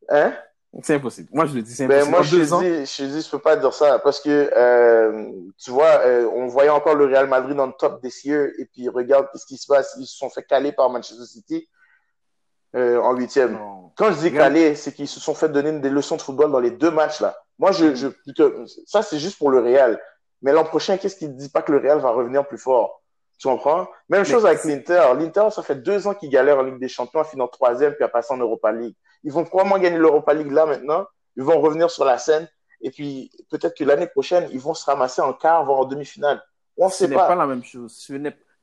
hein? 0.09 0.33
C'est 0.83 0.97
impossible. 0.97 1.29
Moi, 1.33 1.47
je 1.47 1.55
le 1.55 1.63
dis, 1.63 1.75
c'est 1.75 1.87
ben, 1.87 2.07
impossible. 2.07 2.11
moi, 2.11 2.23
je 2.23 2.83
dis, 2.83 2.87
je 2.87 3.05
dis, 3.05 3.23
je 3.23 3.31
peux 3.31 3.39
pas 3.39 3.57
dire 3.57 3.73
ça 3.73 3.99
parce 3.99 4.21
que, 4.21 4.51
euh, 4.55 5.33
tu 5.57 5.71
vois, 5.71 6.01
euh, 6.05 6.29
on 6.35 6.47
voyait 6.47 6.71
encore 6.71 6.95
le 6.95 7.07
Real 7.07 7.27
Madrid 7.27 7.57
dans 7.57 7.67
le 7.67 7.73
top 7.73 8.03
des 8.03 8.11
cieux 8.11 8.55
et 8.61 8.67
puis 8.67 8.89
regarde 8.89 9.29
ce 9.35 9.47
qui 9.47 9.57
se 9.57 9.67
passe. 9.67 9.97
Ils 9.99 10.07
se 10.07 10.17
sont 10.17 10.29
fait 10.29 10.43
caler 10.43 10.73
par 10.73 10.91
Manchester 10.91 11.25
City 11.25 11.69
euh, 12.77 13.01
en 13.01 13.15
huitième. 13.15 13.59
Quand 13.97 14.13
je 14.13 14.19
dis 14.19 14.33
caler, 14.33 14.75
c'est 14.75 14.93
qu'ils 14.93 15.09
se 15.09 15.21
sont 15.21 15.35
fait 15.35 15.49
donner 15.49 15.73
des 15.81 15.91
leçons 15.91 16.17
de 16.17 16.23
football 16.23 16.53
dans 16.53 16.61
les 16.61 16.71
deux 16.71 16.91
matchs 16.91 17.21
là. 17.21 17.37
Moi, 17.59 17.73
je, 17.73 17.95
je 17.95 18.09
ça 18.87 19.03
c'est 19.03 19.19
juste 19.19 19.39
pour 19.39 19.51
le 19.51 19.61
Real. 19.61 20.01
Mais 20.43 20.53
l'an 20.53 20.65
prochain, 20.65 20.99
qu'est-ce 20.99 21.17
qui 21.17 21.29
ne 21.29 21.33
dit 21.33 21.49
pas 21.49 21.63
que 21.63 21.73
le 21.73 21.79
Real 21.79 21.99
va 21.99 22.11
revenir 22.11 22.47
plus 22.47 22.59
fort? 22.59 23.03
Tu 23.39 23.49
comprends? 23.49 23.89
Même 24.09 24.25
chose 24.25 24.45
avec 24.45 24.65
l'Inter. 24.65 25.03
L'Inter, 25.17 25.49
ça 25.51 25.63
fait 25.63 25.77
deux 25.77 26.07
ans 26.07 26.15
qu'ils 26.15 26.31
galèrent 26.31 26.59
en 26.59 26.63
Ligue 26.63 26.79
des 26.79 26.89
Champions, 26.89 27.25
finissant 27.25 27.49
troisième 27.49 27.95
puis 27.95 28.05
à 28.05 28.09
passer 28.09 28.35
en 28.35 28.37
Europa 28.37 28.71
League. 28.71 28.95
Ils 29.25 29.33
vont 29.33 29.45
probablement 29.45 29.79
gagner 29.79 29.99
l'Europa 29.99 30.35
League 30.35 30.51
là 30.51 30.67
maintenant. 30.67 31.07
Ils 31.37 31.43
vont 31.43 31.61
revenir 31.61 31.91
sur 31.91 32.05
la 32.05 32.19
scène. 32.19 32.49
Et 32.81 32.91
puis, 32.91 33.31
peut-être 33.51 33.77
que 33.77 33.85
l'année 33.85 34.07
prochaine, 34.07 34.49
ils 34.53 34.61
vont 34.61 34.75
se 34.75 34.85
ramasser 34.85 35.21
en 35.21 35.33
quart, 35.33 35.65
voire 35.65 35.81
en 35.81 35.85
demi-finale. 35.85 36.43
On 36.77 36.87
ne 36.87 36.91
sait 36.91 37.09
pas. 37.09 37.15
Ce 37.15 37.21
n'est 37.21 37.29
pas 37.29 37.35
la 37.35 37.47
même 37.47 37.65
chose. 37.65 38.09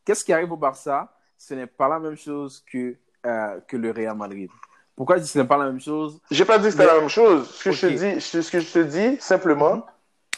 Qu'est-ce 0.06 0.24
qui 0.24 0.32
arrive 0.32 0.52
au 0.52 0.58
Barça 0.58 1.14
Ce 1.38 1.54
n'est 1.54 1.68
pas 1.68 1.90
la 1.90 2.00
même 2.00 2.16
chose 2.16 2.64
que, 2.72 2.96
euh, 3.26 3.60
que 3.68 3.76
le 3.76 3.92
Real 3.92 4.16
Madrid. 4.16 4.50
Pourquoi 4.96 5.18
je 5.18 5.22
dis 5.24 5.28
que 5.28 5.34
ce 5.34 5.40
n'est 5.40 5.48
pas 5.48 5.58
la 5.58 5.66
même 5.66 5.82
chose? 5.82 6.22
J'ai 6.32 6.46
pas 6.46 6.58
dit 6.58 6.66
que 6.66 6.72
c'était 6.72 6.86
la 6.86 7.00
même 7.00 7.10
chose. 7.10 7.50
Ce 7.50 7.64
que, 7.66 7.72
je 7.72 7.88
te 7.88 7.94
dis, 7.94 8.22
ce 8.22 8.50
que 8.50 8.60
je 8.62 8.72
te 8.72 8.80
dis, 8.80 9.18
simplement, 9.20 9.86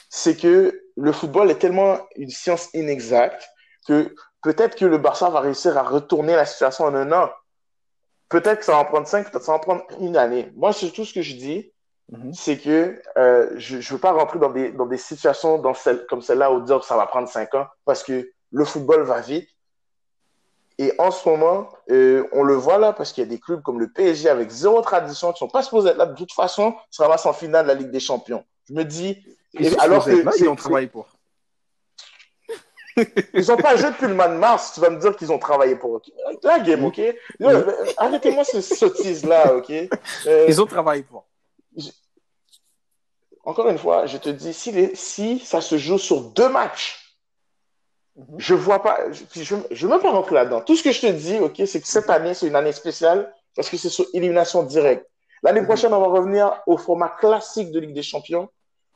c'est 0.09 0.35
que 0.35 0.81
le 0.95 1.11
football 1.11 1.51
est 1.51 1.59
tellement 1.59 1.99
une 2.15 2.29
science 2.29 2.69
inexacte 2.73 3.47
que 3.87 4.15
peut-être 4.41 4.75
que 4.75 4.85
le 4.85 4.97
Barça 4.97 5.29
va 5.29 5.41
réussir 5.41 5.77
à 5.77 5.83
retourner 5.83 6.35
la 6.35 6.45
situation 6.45 6.85
en 6.85 6.95
un 6.95 7.11
an. 7.11 7.29
Peut-être 8.29 8.59
que 8.59 8.65
ça 8.65 8.73
va 8.73 8.79
en 8.79 8.85
prendre 8.85 9.07
cinq, 9.07 9.23
peut-être 9.23 9.39
que 9.39 9.45
ça 9.45 9.53
va 9.53 9.57
en 9.57 9.61
prendre 9.61 9.83
une 9.99 10.17
année. 10.17 10.51
Moi, 10.55 10.73
c'est 10.73 10.89
tout 10.91 11.05
ce 11.05 11.13
que 11.13 11.21
je 11.21 11.35
dis, 11.35 11.71
mhm. 12.11 12.33
c'est 12.33 12.57
que 12.57 13.01
euh, 13.17 13.49
je 13.55 13.77
ne 13.77 13.81
veux 13.81 13.97
pas 13.97 14.11
rentrer 14.11 14.39
dans 14.39 14.51
des, 14.51 14.71
dans 14.71 14.85
des 14.85 14.97
situations 14.97 15.59
dans 15.59 15.73
celle, 15.73 16.05
comme 16.07 16.21
celle-là 16.21 16.51
où 16.51 16.61
dire 16.61 16.79
que 16.79 16.85
ça 16.85 16.97
va 16.97 17.05
prendre 17.07 17.29
cinq 17.29 17.55
ans 17.55 17.67
parce 17.85 18.03
que 18.03 18.29
le 18.51 18.65
football 18.65 19.03
va 19.03 19.21
vite. 19.21 19.49
Et 20.79 20.93
en 20.99 21.09
ce 21.09 21.27
moment, 21.27 21.69
euh, 21.89 22.27
on 22.33 22.43
le 22.43 22.53
voit 22.53 22.77
là 22.77 22.93
parce 22.93 23.11
qu'il 23.11 23.23
y 23.23 23.27
a 23.27 23.29
des 23.29 23.39
clubs 23.39 23.63
comme 23.63 23.79
le 23.79 23.91
PSG 23.91 24.29
avec 24.29 24.51
zéro 24.51 24.81
tradition 24.81 25.31
qui 25.31 25.39
sont 25.39 25.47
pas 25.47 25.63
supposés 25.63 25.89
être 25.89 25.97
là 25.97 26.05
de 26.05 26.15
toute 26.15 26.33
façon, 26.33 26.75
se 26.91 27.01
ramassent 27.01 27.25
en 27.25 27.33
finale 27.33 27.65
de 27.65 27.69
la 27.69 27.73
Ligue 27.73 27.89
des 27.89 27.99
Champions. 27.99 28.43
Je 28.69 28.73
me 28.73 28.83
dis, 28.83 29.17
alors 29.79 30.05
que 30.05 30.11
là, 30.11 30.31
ils 30.37 30.47
ont 30.47 30.55
travaillé 30.55 30.87
pour. 30.87 31.16
Ils 33.33 33.47
n'ont 33.47 33.57
pas 33.57 33.75
joué 33.75 33.89
depuis 33.91 34.07
le 34.07 34.15
mois 34.15 34.27
de 34.27 34.35
mars. 34.35 34.73
Tu 34.73 34.79
vas 34.79 34.89
me 34.89 34.99
dire 34.99 35.15
qu'ils 35.15 35.31
ont 35.31 35.39
travaillé 35.39 35.75
pour. 35.75 36.01
La 36.43 36.59
game, 36.59 36.83
OK? 36.85 36.99
Arrêtez-moi 37.97 38.43
ce 38.43 38.61
sottise-là, 38.61 39.55
OK? 39.55 39.71
Euh, 39.71 40.45
ils 40.47 40.61
ont 40.61 40.65
travaillé 40.65 41.03
pour. 41.03 41.25
Encore 43.43 43.69
une 43.69 43.77
fois, 43.77 44.07
je 44.07 44.17
te 44.17 44.29
dis, 44.29 44.53
si, 44.53 44.71
les... 44.71 44.93
si 44.95 45.39
ça 45.39 45.61
se 45.61 45.77
joue 45.77 45.97
sur 45.97 46.21
deux 46.21 46.49
matchs, 46.49 47.15
mhm. 48.15 48.25
je 48.37 48.53
vois 48.53 48.81
pas. 48.81 48.99
Je 49.33 49.55
ne 49.55 49.61
veux 49.71 49.87
même 49.87 50.01
pas 50.01 50.11
rentrer 50.11 50.35
là-dedans. 50.35 50.61
Tout 50.61 50.75
ce 50.75 50.83
que 50.83 50.91
je 50.91 51.01
te 51.01 51.07
dis, 51.07 51.39
OK, 51.39 51.61
c'est 51.65 51.79
que 51.79 51.87
cette 51.87 52.09
année, 52.09 52.33
c'est 52.33 52.47
une 52.47 52.55
année 52.55 52.73
spéciale 52.73 53.33
parce 53.55 53.69
que 53.69 53.77
c'est 53.77 53.89
sur 53.89 54.05
élimination 54.13 54.63
directe. 54.63 55.07
L'année 55.43 55.61
mhm. 55.61 55.67
prochaine, 55.67 55.93
on 55.93 56.01
va 56.01 56.07
revenir 56.07 56.61
au 56.65 56.77
format 56.77 57.09
classique 57.09 57.71
de 57.71 57.79
Ligue 57.79 57.93
des 57.93 58.03
Champions. 58.03 58.49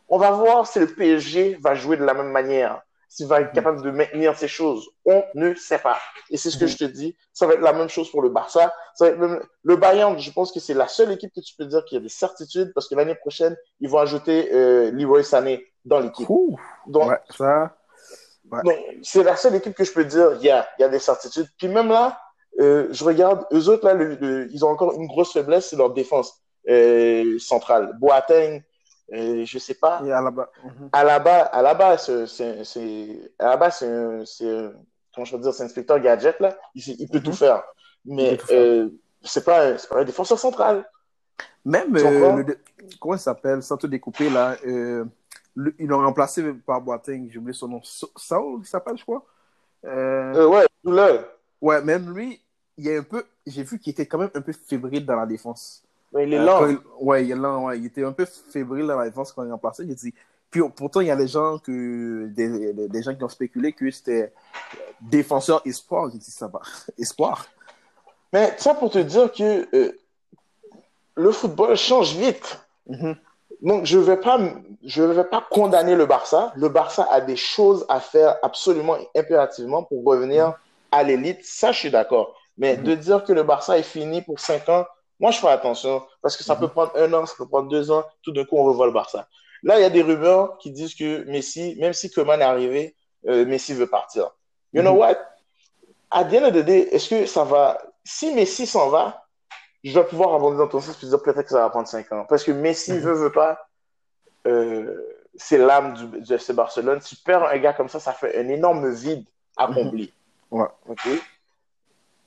On 0.10 0.18
va 0.18 0.32
voir 0.32 0.68
si 0.68 0.80
le 0.80 0.88
PSG 0.88 1.58
va 1.62 1.76
jouer 1.76 1.96
de 1.96 2.04
la 2.04 2.14
même 2.14 2.32
manière 2.32 2.82
s'il 3.12 3.28
va 3.28 3.42
être 3.42 3.50
mhm. 3.50 3.56
capable 3.56 3.82
de 3.82 3.92
maintenir 3.92 4.38
ces 4.38 4.48
choses. 4.48 4.90
On 5.04 5.22
ne 5.36 5.54
sait 5.54 5.80
pas. 5.80 5.98
Et 6.30 6.38
c'est 6.38 6.50
ce 6.50 6.58
que 6.58 6.64
mhm. 6.64 6.70
je 6.70 6.78
te 6.78 6.84
dis. 6.86 7.18
Ça 7.34 7.46
va 7.46 7.56
être 7.56 7.62
la 7.62 7.74
même 7.74 7.90
chose 7.90 8.10
pour 8.10 8.22
le 8.22 8.30
Barça. 8.30 8.74
Ça 8.96 9.04
va 9.04 9.12
être 9.12 9.46
le, 9.64 9.76
Bayern, 9.76 10.18
je 10.18 10.32
pense 10.32 10.54
que 10.54 10.62
c'est 10.62 10.74
la 10.74 10.88
seule 10.88 11.12
équipe 11.12 11.34
que 11.36 11.42
tu 11.42 11.54
peux 11.58 11.66
dire 11.66 11.84
qu'il 11.84 11.98
y 11.98 12.00
a 12.00 12.02
des 12.02 12.08
certitudes 12.08 12.72
parce 12.74 12.88
que 12.88 12.96
l'année 12.96 13.16
prochaine, 13.16 13.58
ils 13.82 13.90
vont 13.90 13.98
ajouter 13.98 14.50
euh, 14.54 14.92
Leroy 14.92 15.24
Sané 15.24 15.68
dans 15.84 16.00
l'équipe. 16.00 16.30
Donc, 16.88 17.12
ça. 17.32 17.76
c'est 19.04 19.24
la 19.24 19.36
seule 19.36 19.56
équipe 19.56 19.76
que 19.76 19.84
je 19.84 19.92
peux 19.92 20.06
dire, 20.06 20.38
il 20.40 20.46
y 20.46 20.50
a, 20.50 20.66
il 20.80 20.84
y 20.84 20.86
a 20.86 20.90
des 20.90 21.00
certitudes. 21.00 21.48
Puis 21.58 21.68
même 21.68 21.90
là, 21.90 22.18
euh, 22.62 22.88
je 22.92 23.04
regarde, 23.04 23.46
eux 23.52 23.68
autres, 23.68 23.92
là, 23.92 24.48
ils 24.50 24.64
ont 24.64 24.70
encore 24.70 24.94
une 24.94 25.08
grosse 25.08 25.34
faiblesse, 25.34 25.70
c'est 25.70 25.76
leur 25.76 25.94
défense 25.94 26.42
euh, 26.70 27.38
centrale. 27.40 27.92
Boateng, 28.00 28.62
et 29.12 29.46
je 29.46 29.60
sais 29.60 29.74
pas. 29.74 30.02
Et 30.06 30.12
à 30.12 30.22
la 30.22 30.32
base. 30.32 30.48
À 30.94 31.04
la 31.04 31.20
base, 31.20 31.50
à 31.52 31.62
la 31.62 31.74
base, 31.74 32.26
c'est, 32.26 33.32
à 33.38 33.50
la 33.50 33.58
base, 33.58 33.86
c'est, 34.26 34.72
comment 35.14 35.26
je 35.26 35.36
veux 35.36 35.42
dire, 35.42 35.54
c'est 35.54 35.64
inspecteur 35.64 36.00
gadget, 36.00 36.40
là. 36.40 36.58
Il, 36.74 37.10
peut 37.10 37.20
tout 37.20 37.32
mhm. 37.32 37.38
faire. 37.38 37.64
Mais, 38.06 38.40
euh, 38.52 38.90
c'est 39.22 39.44
pas, 39.44 39.78
c'est 39.78 39.90
pas 39.90 40.00
un 40.00 40.06
défenseur 40.06 40.40
central. 40.40 40.90
Même, 41.66 41.96
euh, 41.96 42.44
comment 43.00 43.16
il 43.16 43.20
s'appelle, 43.20 43.62
sans 43.62 43.78
tout 43.78 43.88
découper, 43.88 44.30
là, 44.30 44.56
euh, 44.66 45.06
ils 45.78 45.88
l'ont 45.88 46.00
remplacé 46.00 46.42
par 46.66 46.82
Boateng, 46.82 47.30
j'ai 47.30 47.38
oublié 47.38 47.54
son 47.54 47.68
nom. 47.68 47.82
Saul, 47.84 48.62
il 48.62 48.66
s'appelle, 48.66 48.98
je 48.98 49.04
crois. 49.04 49.26
Euh, 49.86 50.48
ouais, 50.48 50.66
là. 50.84 51.26
Ouais, 51.60 51.82
même 51.84 52.12
lui, 52.12 52.42
il 52.78 52.88
est 52.88 52.98
un 52.98 53.04
peu, 53.04 53.24
j'ai 53.46 53.64
vu 53.64 53.78
qu'il 53.78 53.92
était 53.92 54.08
quand 54.08 54.18
même 54.18 54.32
un 54.34 54.42
peu 54.42 54.54
fébrile 54.54 55.06
dans 55.06 55.16
la 55.16 55.28
défense 55.28 55.84
il 56.20 56.34
est 56.34 56.40
euh, 56.40 56.46
lent. 56.46 56.78
ouais, 57.00 57.26
il 57.26 57.32
est 57.32 57.36
lent. 57.36 57.66
Ouais. 57.66 57.80
Il 57.80 57.86
était 57.86 58.04
un 58.04 58.12
peu 58.12 58.26
fébrile 58.26 58.88
dans 58.88 58.98
la 58.98 59.10
défense 59.10 59.32
quand 59.32 59.44
il 59.44 59.50
est 59.50 59.52
remplacé. 59.52 59.84
Il 59.84 59.96
dit... 59.96 60.14
Puis 60.50 60.62
pourtant, 60.76 61.00
il 61.00 61.08
y 61.08 61.12
a 61.12 61.16
des 61.16 61.30
gens, 61.30 61.60
que, 61.60 62.28
des, 62.28 62.74
des 62.74 63.02
gens 63.02 63.16
qui 63.16 63.24
ont 63.24 63.30
spéculé 63.30 63.72
que 63.72 63.90
c'était 63.90 64.34
défenseur 65.00 65.62
espoir. 65.66 66.10
J'ai 66.12 66.18
dit 66.18 66.32
ça 66.32 66.48
va. 66.48 66.60
espoir. 66.98 67.48
Mais 68.34 68.54
ça 68.58 68.74
pour 68.74 68.90
te 68.90 69.00
dire 69.00 69.32
que 69.32 69.68
euh, 69.74 69.92
le 71.16 71.32
football 71.32 71.76
change 71.76 72.16
vite. 72.16 72.66
Mm-hmm. 72.90 73.16
Donc, 73.62 73.86
je 73.86 73.98
ne 73.98 74.04
vais, 74.04 74.18
pas, 74.18 74.40
je 74.84 75.04
vais 75.04 75.24
pas 75.24 75.46
condamner 75.50 75.96
le 75.96 76.06
Barça. 76.06 76.52
Le 76.56 76.68
Barça 76.68 77.08
a 77.12 77.22
des 77.22 77.36
choses 77.36 77.86
à 77.90 78.00
faire 78.00 78.38
absolument 78.42 78.98
impérativement 79.16 79.84
pour 79.84 80.04
revenir 80.04 80.50
mm-hmm. 80.50 80.56
à 80.92 81.04
l'élite. 81.04 81.40
Ça, 81.44 81.72
je 81.72 81.80
suis 81.80 81.92
d'accord. 81.92 82.36
Mais 82.58 82.76
mm-hmm. 82.76 82.84
de 82.84 82.96
dire 82.96 83.24
que 83.24 83.34
le 83.34 83.44
Barça 83.44 83.78
est 83.78 83.84
fini 83.84 84.22
pour 84.22 84.40
cinq 84.40 84.68
ans, 84.70 84.86
moi, 85.22 85.30
je 85.30 85.40
fais 85.40 85.48
attention 85.48 86.04
parce 86.22 86.36
que 86.36 86.44
ça 86.44 86.56
peut 86.56 86.66
mhm. 86.66 86.72
prendre 86.72 86.92
un 86.96 87.14
an, 87.14 87.26
ça 87.28 87.36
peut 87.38 87.48
prendre 87.48 87.70
deux 87.70 87.92
ans. 87.92 88.04
Tout 88.24 88.34
d'un 88.34 88.44
coup, 88.44 88.58
on 88.58 88.64
revoit 88.64 88.88
le 88.88 88.92
Barça. 88.92 89.28
Là, 89.62 89.78
il 89.78 89.84
y 89.84 89.86
a 89.86 89.92
des 89.92 90.02
rumeurs 90.02 90.58
qui 90.58 90.72
disent 90.72 90.96
que 90.96 91.24
Messi, 91.26 91.78
même 91.80 91.94
si 91.94 92.10
Koeman 92.10 92.42
est 92.42 92.44
arrivé, 92.44 92.96
euh, 93.28 93.46
Messi 93.46 93.76
veut 93.76 93.86
partir. 93.86 94.32
You 94.74 94.82
know 94.82 94.94
mhm. 94.94 95.00
what? 95.00 95.18
À 96.10 96.26
the 96.26 96.34
end 96.34 96.46
of 96.46 96.54
the 96.54 96.66
day, 96.66 96.90
est-ce 96.92 97.08
que 97.08 97.26
ça 97.28 97.44
va. 97.44 97.80
Si 98.04 98.34
Messi 98.34 98.66
s'en 98.66 98.90
va, 98.90 99.28
je 99.84 99.98
vais 99.98 100.04
pouvoir 100.06 100.34
abonder 100.34 100.58
dans 100.58 100.68
ton 100.68 100.82
sens 100.82 101.02
et 101.02 101.06
dire 101.06 101.22
peut-être 101.22 101.44
que 101.44 101.52
ça 101.52 101.60
va 101.60 101.70
prendre 101.70 101.88
cinq 101.88 102.12
ans. 102.12 102.26
Parce 102.28 102.44
que 102.44 102.52
Messi 102.52 102.94
mhm. 102.94 103.00
veut, 103.00 103.14
veut 103.14 103.32
pas. 103.32 103.68
Euh, 104.48 104.98
c'est 105.36 105.60
l'âme 105.60 105.94
du, 105.94 106.34
FC 106.34 106.54
Barcelone. 106.54 107.00
Tu 107.00 107.16
perds 107.16 107.44
un 107.44 107.58
gars 107.60 107.74
comme 107.74 107.90
ça, 107.90 108.00
ça 108.00 108.12
fait 108.12 108.40
un 108.40 108.50
énorme 108.50 108.90
vide 108.90 109.26
à 109.56 109.68
combler. 109.68 110.12
Ouais. 110.50 110.66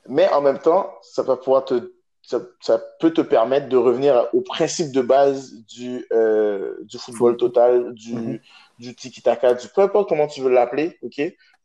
Mais 0.06 0.28
en 0.30 0.40
même 0.40 0.60
temps, 0.60 0.94
ça 1.02 1.22
va 1.22 1.36
pouvoir 1.36 1.64
te 1.64 1.93
ça, 2.26 2.80
peut 3.00 3.12
te 3.12 3.20
permettre 3.20 3.68
de 3.68 3.76
revenir 3.76 4.28
au 4.32 4.40
principe 4.40 4.92
de 4.92 5.02
base 5.02 5.54
du, 5.66 6.06
euh, 6.12 6.76
du 6.82 6.98
football 6.98 7.36
total, 7.36 7.92
du, 7.94 8.14
mm-hmm. 8.14 8.40
du 8.78 8.94
tiki-taka, 8.94 9.54
du 9.54 9.68
peu 9.68 9.82
importe 9.82 10.08
comment 10.08 10.26
tu 10.26 10.40
veux 10.40 10.50
l'appeler, 10.50 10.98
ok, 11.02 11.20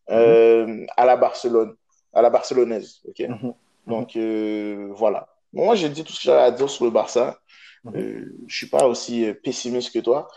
euh, 0.09 0.65
mm-hmm. 0.65 0.87
à 0.97 1.05
la 1.05 1.15
Barcelone, 1.15 1.75
à 2.13 2.21
la 2.21 2.29
barcelonaise, 2.29 3.01
ok? 3.07 3.19
Mm-hmm. 3.19 3.53
Donc 3.87 4.15
euh, 4.15 4.89
voilà. 4.91 5.29
moi, 5.53 5.75
j'ai 5.75 5.89
dit 5.89 6.03
tout 6.03 6.11
ce 6.11 6.19
que 6.19 6.25
j'avais 6.25 6.41
à 6.41 6.51
dire 6.51 6.69
sur 6.69 6.85
le 6.85 6.91
Barça. 6.91 7.39
Je 7.85 8.25
suis 8.47 8.67
pas 8.67 8.85
aussi 8.85 9.33
pessimiste 9.41 9.93
que 9.93 9.99
toi, 9.99 10.27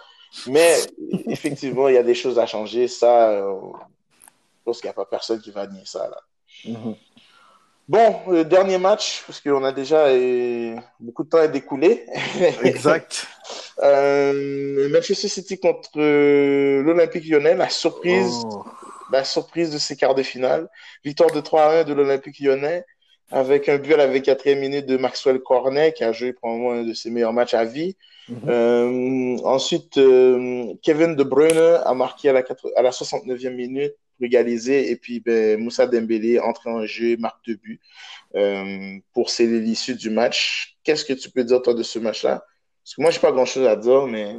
mais 0.46 0.76
effectivement, 1.26 1.88
il 1.88 1.94
y 1.94 1.98
a 1.98 2.04
des 2.04 2.14
choses 2.14 2.38
à 2.38 2.46
changer. 2.46 2.86
Ça, 2.86 3.32
je 3.36 4.64
pense 4.64 4.80
qu'il 4.80 4.86
n'y 4.86 4.92
a 4.92 4.94
pas 4.94 5.04
personne 5.04 5.40
qui 5.40 5.50
va 5.50 5.66
nier 5.66 5.82
ça 5.84 6.08
là. 6.08 6.22
Bon, 7.88 8.16
le 8.28 8.44
dernier 8.44 8.78
match, 8.78 9.24
parce 9.26 9.40
qu'on 9.40 9.64
a 9.64 9.72
déjà 9.72 10.06
euh, 10.06 10.76
beaucoup 11.00 11.24
de 11.24 11.28
temps 11.28 11.38
à 11.38 11.48
découler. 11.48 12.06
Exact. 12.62 13.26
euh, 13.82 14.88
Manchester 14.90 15.28
City 15.28 15.58
contre 15.58 15.90
euh, 15.96 16.82
l'Olympique 16.82 17.28
lyonnais, 17.28 17.54
la 17.54 17.68
surprise, 17.68 18.42
oh. 18.44 18.64
la 19.12 19.24
surprise 19.24 19.70
de 19.70 19.78
ces 19.78 19.96
quarts 19.96 20.14
de 20.14 20.22
finale. 20.22 20.68
Victoire 21.04 21.30
de 21.32 21.40
3 21.40 21.80
1 21.80 21.84
de 21.84 21.92
l'Olympique 21.92 22.38
lyonnais. 22.40 22.84
avec 23.32 23.68
un 23.68 23.78
but 23.78 23.94
à 23.94 23.96
la 23.96 24.08
24e 24.08 24.58
minute 24.58 24.86
de 24.86 24.96
Maxwell 24.96 25.40
Cornet, 25.40 25.92
qui 25.92 26.04
a 26.04 26.12
joué 26.12 26.32
probablement 26.34 26.72
un 26.72 26.84
de 26.84 26.92
ses 26.94 27.10
meilleurs 27.10 27.32
matchs 27.32 27.54
à 27.54 27.64
vie. 27.64 27.96
Mm 28.28 28.34
-hmm. 28.34 28.50
euh, 28.50 29.38
ensuite, 29.56 29.96
euh, 29.98 30.74
Kevin 30.82 31.16
De 31.16 31.24
Bruyne 31.24 31.80
a 31.90 31.94
marqué 31.94 32.28
à 32.28 32.32
la, 32.32 32.42
4, 32.42 32.70
à 32.76 32.82
la 32.82 32.90
69e 32.92 33.54
minute 33.54 33.96
pour 34.16 34.26
égaliser. 34.26 34.90
Et 34.90 34.96
puis, 34.96 35.20
ben, 35.20 35.60
Moussa 35.60 35.86
Dembélé, 35.86 36.38
entré 36.38 36.70
en 36.70 36.84
jeu, 36.86 37.16
marque 37.16 37.44
deux 37.46 37.56
buts 37.56 37.80
euh, 38.34 38.98
pour 39.12 39.30
sceller 39.30 39.60
l'issue 39.60 39.94
du 39.94 40.10
match. 40.10 40.76
Qu'est-ce 40.84 41.04
que 41.04 41.12
tu 41.12 41.30
peux 41.30 41.44
dire, 41.44 41.62
toi, 41.62 41.74
de 41.74 41.82
ce 41.82 41.98
match-là? 41.98 42.44
Parce 42.82 42.94
que 42.96 43.02
moi, 43.02 43.10
j'ai 43.10 43.20
pas 43.20 43.32
grand-chose 43.32 43.66
à 43.66 43.76
dire, 43.76 44.06
mais 44.06 44.36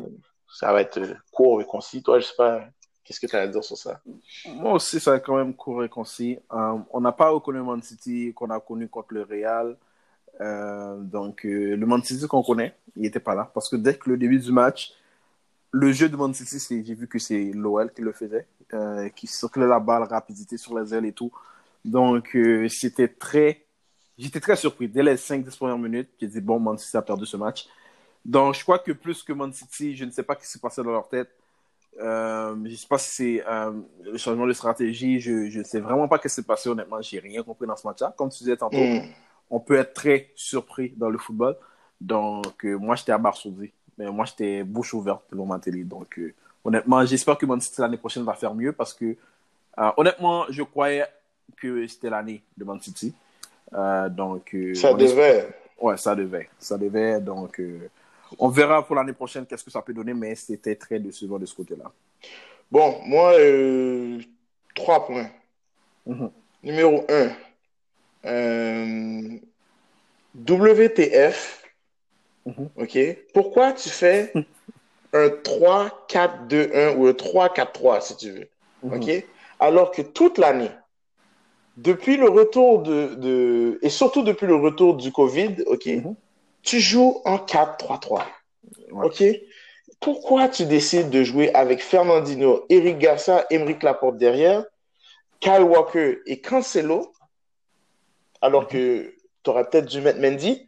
ça 0.53 0.71
va 0.71 0.81
être 0.81 1.01
court 1.31 1.61
et 1.61 1.65
concis. 1.65 2.03
Toi, 2.03 2.19
je 2.19 2.25
sais 2.25 2.35
pas, 2.37 2.67
qu'est-ce 3.03 3.19
que 3.19 3.27
tu 3.27 3.35
as 3.35 3.41
à 3.41 3.47
dire 3.47 3.63
sur 3.63 3.77
ça? 3.77 4.01
Moi 4.45 4.73
aussi, 4.73 4.99
ça 4.99 5.11
va 5.11 5.19
quand 5.19 5.37
même 5.37 5.53
court 5.55 5.83
et 5.83 5.89
concis. 5.89 6.37
Euh, 6.51 6.77
on 6.91 7.01
n'a 7.01 7.11
pas 7.11 7.29
reconnu 7.29 7.61
Man 7.61 7.81
City 7.81 8.33
qu'on 8.35 8.49
a 8.49 8.59
connu 8.59 8.87
contre 8.87 9.13
le 9.13 9.23
Real. 9.23 9.77
Euh, 10.41 10.97
donc, 10.99 11.45
euh, 11.45 11.75
le 11.75 11.85
Man 11.85 12.03
City 12.03 12.27
qu'on 12.27 12.43
connaît, 12.43 12.75
il 12.95 13.03
n'était 13.03 13.19
pas 13.19 13.35
là. 13.35 13.49
Parce 13.53 13.69
que 13.69 13.75
dès 13.75 13.97
le 14.05 14.17
début 14.17 14.39
du 14.39 14.51
match, 14.51 14.93
le 15.73 15.91
jeu 15.91 16.07
de 16.07 16.15
Man 16.15 16.33
City, 16.35 16.83
j'ai 16.85 16.93
vu 16.93 17.07
que 17.07 17.17
c'est 17.17 17.51
l'OL 17.51 17.91
qui 17.91 18.03
le 18.03 18.11
faisait, 18.11 18.47
euh, 18.75 19.09
qui 19.09 19.25
circulait 19.25 19.65
la 19.65 19.79
balle, 19.79 20.03
rapidité 20.03 20.55
sur 20.55 20.77
les 20.77 20.93
ailes 20.93 21.05
et 21.05 21.13
tout. 21.13 21.31
Donc, 21.83 22.35
euh, 22.35 22.69
c'était 22.69 23.07
très. 23.07 23.65
J'étais 24.15 24.39
très 24.39 24.55
surpris. 24.55 24.87
Dès 24.87 25.01
les 25.01 25.15
5-10 25.15 25.57
premières 25.57 25.79
minutes, 25.79 26.09
j'ai 26.21 26.27
dit, 26.27 26.41
bon, 26.41 26.59
Man 26.59 26.77
City 26.77 26.95
a 26.95 27.01
perdu 27.01 27.25
ce 27.25 27.37
match. 27.37 27.67
Donc, 28.23 28.53
je 28.53 28.61
crois 28.61 28.77
que 28.77 28.91
plus 28.91 29.23
que 29.23 29.33
Man 29.33 29.51
City, 29.51 29.95
je 29.95 30.05
ne 30.05 30.11
sais 30.11 30.21
pas 30.21 30.35
ce 30.35 30.41
qui 30.41 30.47
s'est 30.47 30.59
passé 30.59 30.83
dans 30.83 30.91
leur 30.91 31.09
tête. 31.09 31.31
Euh, 31.99 32.55
je 32.63 32.69
ne 32.69 32.75
sais 32.75 32.87
pas 32.87 32.99
si 32.99 33.09
c'est 33.09 33.43
le 34.03 34.17
changement 34.17 34.45
de 34.45 34.53
stratégie. 34.53 35.19
Je 35.19 35.57
ne 35.57 35.63
sais 35.63 35.79
vraiment 35.79 36.07
pas 36.07 36.17
ce 36.17 36.21
qui 36.21 36.29
s'est 36.29 36.43
passé. 36.43 36.69
Honnêtement, 36.69 37.01
j'ai 37.01 37.17
rien 37.17 37.41
compris 37.41 37.65
dans 37.65 37.75
ce 37.75 37.87
match-là. 37.87 38.13
Comme 38.15 38.29
tu 38.29 38.43
disais 38.43 38.57
tantôt, 38.57 38.77
mm. 38.77 39.01
on 39.49 39.59
peut 39.59 39.77
être 39.77 39.95
très 39.95 40.31
surpris 40.35 40.93
dans 40.95 41.09
le 41.09 41.17
football. 41.17 41.57
Donc, 41.99 42.63
moi, 42.63 42.95
j'étais 42.95 43.11
abasourdi. 43.11 43.73
Mais 43.97 44.09
moi, 44.11 44.25
j'étais 44.25 44.63
bouche 44.63 44.93
ouverte 44.93 45.23
devant 45.31 45.45
ma 45.45 45.59
télé. 45.59 45.83
Donc, 45.83 46.17
euh, 46.19 46.33
honnêtement, 46.63 47.05
j'espère 47.05 47.37
que 47.37 47.45
Man 47.45 47.61
City 47.61 47.81
l'année 47.81 47.97
prochaine 47.97 48.23
va 48.23 48.33
faire 48.33 48.53
mieux 48.53 48.71
parce 48.71 48.93
que, 48.93 49.15
euh, 49.77 49.91
honnêtement, 49.97 50.45
je 50.49 50.63
croyais 50.63 51.05
que 51.57 51.85
c'était 51.87 52.09
l'année 52.09 52.41
de 52.57 52.63
Man 52.65 52.79
City. 52.81 53.13
donc, 53.71 54.55
ça 54.73 54.93
devait. 54.93 55.37
Espère... 55.37 55.53
Ouais, 55.79 55.97
ça 55.97 56.15
devait. 56.15 56.49
Ça 56.59 56.77
devait. 56.77 57.19
Donc, 57.19 57.59
on 58.39 58.49
verra 58.49 58.85
pour 58.85 58.95
l'année 58.95 59.13
prochaine 59.13 59.45
qu'est-ce 59.45 59.63
que 59.63 59.71
ça 59.71 59.81
peut 59.81 59.93
donner, 59.93 60.13
mais 60.13 60.35
c'était 60.35 60.75
très 60.75 60.99
décevant 60.99 61.39
de 61.39 61.45
ce 61.45 61.55
côté-là. 61.55 61.91
Bon, 62.71 62.99
moi, 63.05 63.33
euh, 63.33 64.19
trois 64.73 65.05
points. 65.05 65.29
Mm 66.05 66.13
-hmm. 66.13 66.31
Numéro 66.63 67.05
un, 67.09 67.29
euh, 68.25 69.39
WTF. 70.35 71.62
Mm 72.45 72.51
-hmm. 72.51 72.83
OK? 72.83 73.17
Pourquoi 73.33 73.73
tu 73.73 73.89
fais 73.89 74.33
un 75.13 75.27
3-4-2-1 75.27 76.95
ou 76.97 77.07
un 77.07 77.13
3-4-3, 77.13 78.01
si 78.01 78.17
tu 78.17 78.31
veux? 78.31 78.49
Mm 78.83 78.89
-hmm. 78.89 78.95
OK? 78.95 79.25
Alors 79.59 79.91
que 79.91 80.01
toute 80.01 80.37
l'année, 80.37 80.71
depuis 81.77 82.17
le 82.17 82.29
retour 82.29 82.81
de, 82.83 83.15
de, 83.15 83.79
Et 83.81 83.89
surtout 83.89 84.23
depuis 84.23 84.47
le 84.47 84.55
retour 84.55 84.95
du 84.95 85.11
COVID, 85.11 85.63
OK? 85.67 85.89
tu 86.61 86.79
joues 86.79 87.21
en 87.25 87.37
4-3-3. 87.37 88.25
Ouais. 88.91 89.05
OK? 89.05 89.23
Pourquoi 89.99 90.49
tu 90.49 90.65
décides 90.65 91.09
de 91.09 91.23
jouer 91.23 91.53
avec 91.53 91.81
Fernandinho, 91.81 92.65
Eric 92.69 92.97
Garcia, 92.97 93.45
Emeric 93.49 93.83
Laporte 93.83 94.17
derrière, 94.17 94.65
Kyle 95.39 95.63
Walker 95.63 96.19
et 96.25 96.39
Cancelo, 96.41 97.13
alors 98.41 98.67
que 98.67 99.13
tu 99.43 99.49
aurais 99.49 99.65
peut-être 99.69 99.85
dû 99.85 100.01
mettre 100.01 100.19
Mendy, 100.19 100.65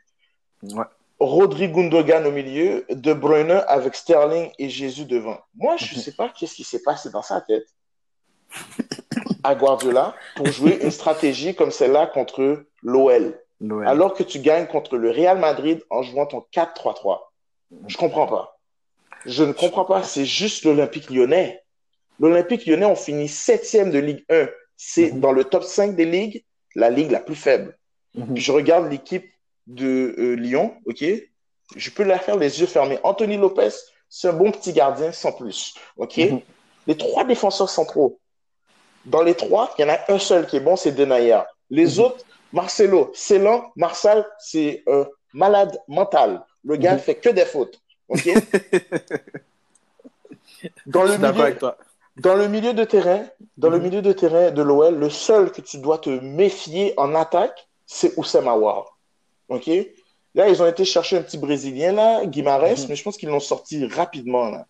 ouais. 0.63 0.85
Rodri 1.19 1.69
Gundogan 1.69 2.25
au 2.25 2.31
milieu, 2.31 2.85
De 2.89 3.13
Bruyne 3.13 3.63
avec 3.67 3.95
Sterling 3.95 4.51
et 4.59 4.69
Jésus 4.69 5.05
devant. 5.05 5.39
Moi, 5.55 5.77
je 5.77 5.95
ne 5.95 5.99
sais 5.99 6.11
pas 6.11 6.29
qu'est-ce 6.29 6.55
qui 6.55 6.63
s'est 6.63 6.83
passé 6.83 7.09
dans 7.09 7.21
sa 7.21 7.41
tête 7.41 7.67
à 9.43 9.55
Guardiola 9.55 10.15
pour 10.35 10.47
jouer 10.47 10.79
une 10.81 10.91
stratégie 10.91 11.55
comme 11.55 11.71
celle-là 11.71 12.07
contre 12.07 12.65
l'OL. 12.81 13.39
Alors 13.85 14.13
que 14.13 14.23
tu 14.23 14.39
gagnes 14.39 14.67
contre 14.67 14.97
le 14.97 15.11
Real 15.11 15.39
Madrid 15.39 15.81
en 15.89 16.03
jouant 16.03 16.25
ton 16.25 16.43
4-3-3. 16.53 17.19
Je 17.87 17.97
comprends 17.97 18.27
pas. 18.27 18.59
Je 19.25 19.43
ne 19.43 19.53
comprends 19.53 19.85
pas. 19.85 20.03
C'est 20.03 20.25
juste 20.25 20.65
l'Olympique 20.65 21.09
lyonnais. 21.09 21.61
L'Olympique 22.19 22.65
lyonnais, 22.65 22.85
on 22.85 22.95
finit 22.95 23.27
septième 23.27 23.91
de 23.91 23.99
Ligue 23.99 24.25
1. 24.29 24.47
C'est 24.77 25.11
mm 25.11 25.17
-hmm. 25.17 25.19
dans 25.19 25.31
le 25.31 25.43
top 25.45 25.63
5 25.63 25.95
des 25.95 26.05
ligues, 26.05 26.43
la 26.75 26.89
ligue 26.89 27.11
la 27.11 27.21
plus 27.21 27.35
faible. 27.35 27.77
Mm 28.13 28.23
-hmm. 28.23 28.37
Je 28.37 28.51
regarde 28.51 28.91
l'équipe 28.91 29.27
de 29.67 30.15
euh, 30.17 30.35
Lyon, 30.35 30.75
ok? 30.85 31.03
Je 31.75 31.89
peux 31.89 32.03
la 32.03 32.19
faire 32.19 32.37
les 32.37 32.59
yeux 32.59 32.67
fermés. 32.67 32.99
Anthony 33.03 33.37
Lopez, 33.37 33.69
c'est 34.09 34.27
un 34.29 34.33
bon 34.33 34.51
petit 34.51 34.73
gardien 34.73 35.11
sans 35.11 35.31
plus, 35.31 35.73
ok? 35.97 36.17
Mm 36.17 36.23
-hmm. 36.23 36.41
Les 36.87 36.97
trois 36.97 37.23
défenseurs 37.23 37.69
centraux. 37.69 38.19
Dans 39.05 39.23
les 39.23 39.35
trois, 39.35 39.73
il 39.77 39.81
y 39.81 39.85
en 39.85 39.93
a 39.93 39.99
un 40.13 40.19
seul 40.19 40.45
qui 40.47 40.57
est 40.57 40.65
bon, 40.67 40.75
c'est 40.75 40.91
Denayer. 40.91 41.41
Les 41.69 41.99
autres, 41.99 42.23
Marcelo, 42.53 43.11
c'est 43.13 43.39
lent. 43.39 43.71
Marcel, 43.75 44.25
c'est 44.39 44.83
un 44.87 45.05
malade 45.33 45.77
mental. 45.87 46.43
Le 46.63 46.77
gars 46.77 46.93
ne 46.93 46.99
fait 46.99 47.15
que 47.15 47.29
des 47.29 47.45
fautes. 47.45 47.79
OK? 48.07 48.27
dans, 50.85 51.03
le 51.03 51.17
milieu, 51.17 51.57
dans 52.17 52.35
le 52.35 52.47
milieu 52.47 52.73
de 52.73 52.83
terrain, 52.83 53.25
dans 53.57 53.69
le 53.69 53.79
milieu 53.79 54.01
de 54.01 54.13
terrain 54.13 54.51
de 54.51 54.61
l'OL, 54.61 54.95
le 54.95 55.09
seul 55.09 55.51
que 55.51 55.61
tu 55.61 55.77
dois 55.79 55.97
te 55.97 56.09
méfier 56.09 56.93
en 56.97 57.13
attaque, 57.15 57.67
c'est 57.85 58.17
Oussem 58.17 58.47
Aouar. 58.47 58.94
OK? 59.49 59.69
Là, 60.35 60.49
ils 60.49 60.61
ont 60.61 60.67
été 60.67 60.83
chercher 60.85 61.17
un 61.17 61.21
petit 61.21 61.37
Brésilien, 61.37 61.93
là, 61.93 62.25
Guimarães, 62.25 62.71
mm 62.71 62.75
-hmm. 62.75 62.89
mais 62.89 62.95
je 62.95 63.03
pense 63.03 63.17
qu'ils 63.17 63.29
l'ont 63.29 63.39
sorti 63.39 63.85
rapidement, 63.85 64.49
là, 64.49 64.65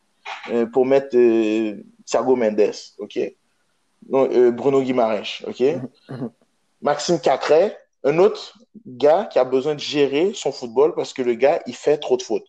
euh, 0.52 0.66
pour 0.68 0.86
mettre 0.86 1.16
euh, 1.16 1.84
Thiago 2.06 2.36
Mendes. 2.36 2.76
OK? 3.00 3.18
Euh, 4.14 4.52
Bruno 4.52 4.82
Guimarães. 4.82 5.44
OK? 5.48 5.62
Mm 5.62 5.82
-hmm. 6.10 6.30
Maxime 6.82 7.20
Cacré, 7.20 7.76
un 8.04 8.20
autre 8.20 8.54
gars 8.86 9.26
qui 9.32 9.40
a 9.40 9.44
besoin 9.44 9.74
de 9.74 9.80
gérer 9.80 10.34
son 10.34 10.52
football 10.52 10.94
parce 10.94 11.14
que 11.14 11.24
le 11.24 11.34
gars, 11.34 11.62
il 11.66 11.76
fait 11.76 11.98
trop 11.98 12.18
de 12.18 12.22
fautes. 12.22 12.48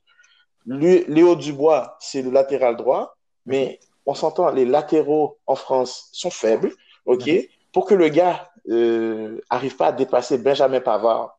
Lui, 0.66 1.04
Léo 1.08 1.36
Dubois, 1.36 1.96
c'est 2.00 2.22
le 2.22 2.30
latéral 2.30 2.76
droit, 2.76 3.16
mais 3.46 3.78
on 4.04 4.14
s'entend, 4.14 4.50
les 4.50 4.64
latéraux 4.64 5.38
en 5.46 5.54
France 5.54 6.08
sont 6.12 6.30
faibles, 6.30 6.72
ok? 7.06 7.30
Pour 7.72 7.86
que 7.86 7.94
le 7.94 8.08
gars 8.08 8.50
euh, 8.68 9.40
arrive 9.48 9.76
pas 9.76 9.88
à 9.88 9.92
dépasser 9.92 10.38
Benjamin 10.38 10.80
Pavard 10.80 11.35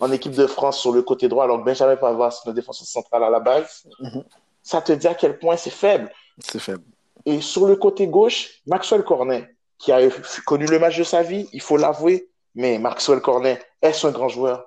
en 0.00 0.10
équipe 0.12 0.32
de 0.32 0.46
France 0.46 0.78
sur 0.80 0.92
le 0.92 1.02
côté 1.02 1.28
droit, 1.28 1.44
alors 1.44 1.58
que 1.60 1.64
Benjamin 1.64 1.96
Pavard, 1.96 2.32
c'est 2.32 2.46
notre 2.46 2.56
défenseur 2.56 2.86
central 2.86 3.22
à 3.22 3.30
la 3.30 3.40
base, 3.40 3.86
mm 4.00 4.08
-hmm. 4.08 4.24
ça 4.62 4.80
te 4.80 4.92
dit 4.92 5.06
à 5.06 5.14
quel 5.14 5.38
point 5.38 5.56
c'est 5.56 5.76
faible. 5.84 6.10
C'est 6.38 6.62
faible. 6.68 6.84
Et 7.26 7.40
sur 7.40 7.66
le 7.66 7.76
côté 7.76 8.06
gauche, 8.06 8.38
Maxwell 8.66 9.04
Cornet, 9.04 9.44
qui 9.78 9.92
a 9.92 9.98
connu 10.46 10.66
le 10.66 10.78
match 10.78 10.96
de 10.98 11.04
sa 11.04 11.22
vie, 11.22 11.44
il 11.52 11.60
faut 11.60 11.76
l'avouer, 11.76 12.28
mais 12.54 12.78
Maxwell 12.78 13.20
Cornet, 13.20 13.56
est-ce 13.82 14.06
un 14.06 14.12
grand 14.18 14.28
joueur? 14.28 14.58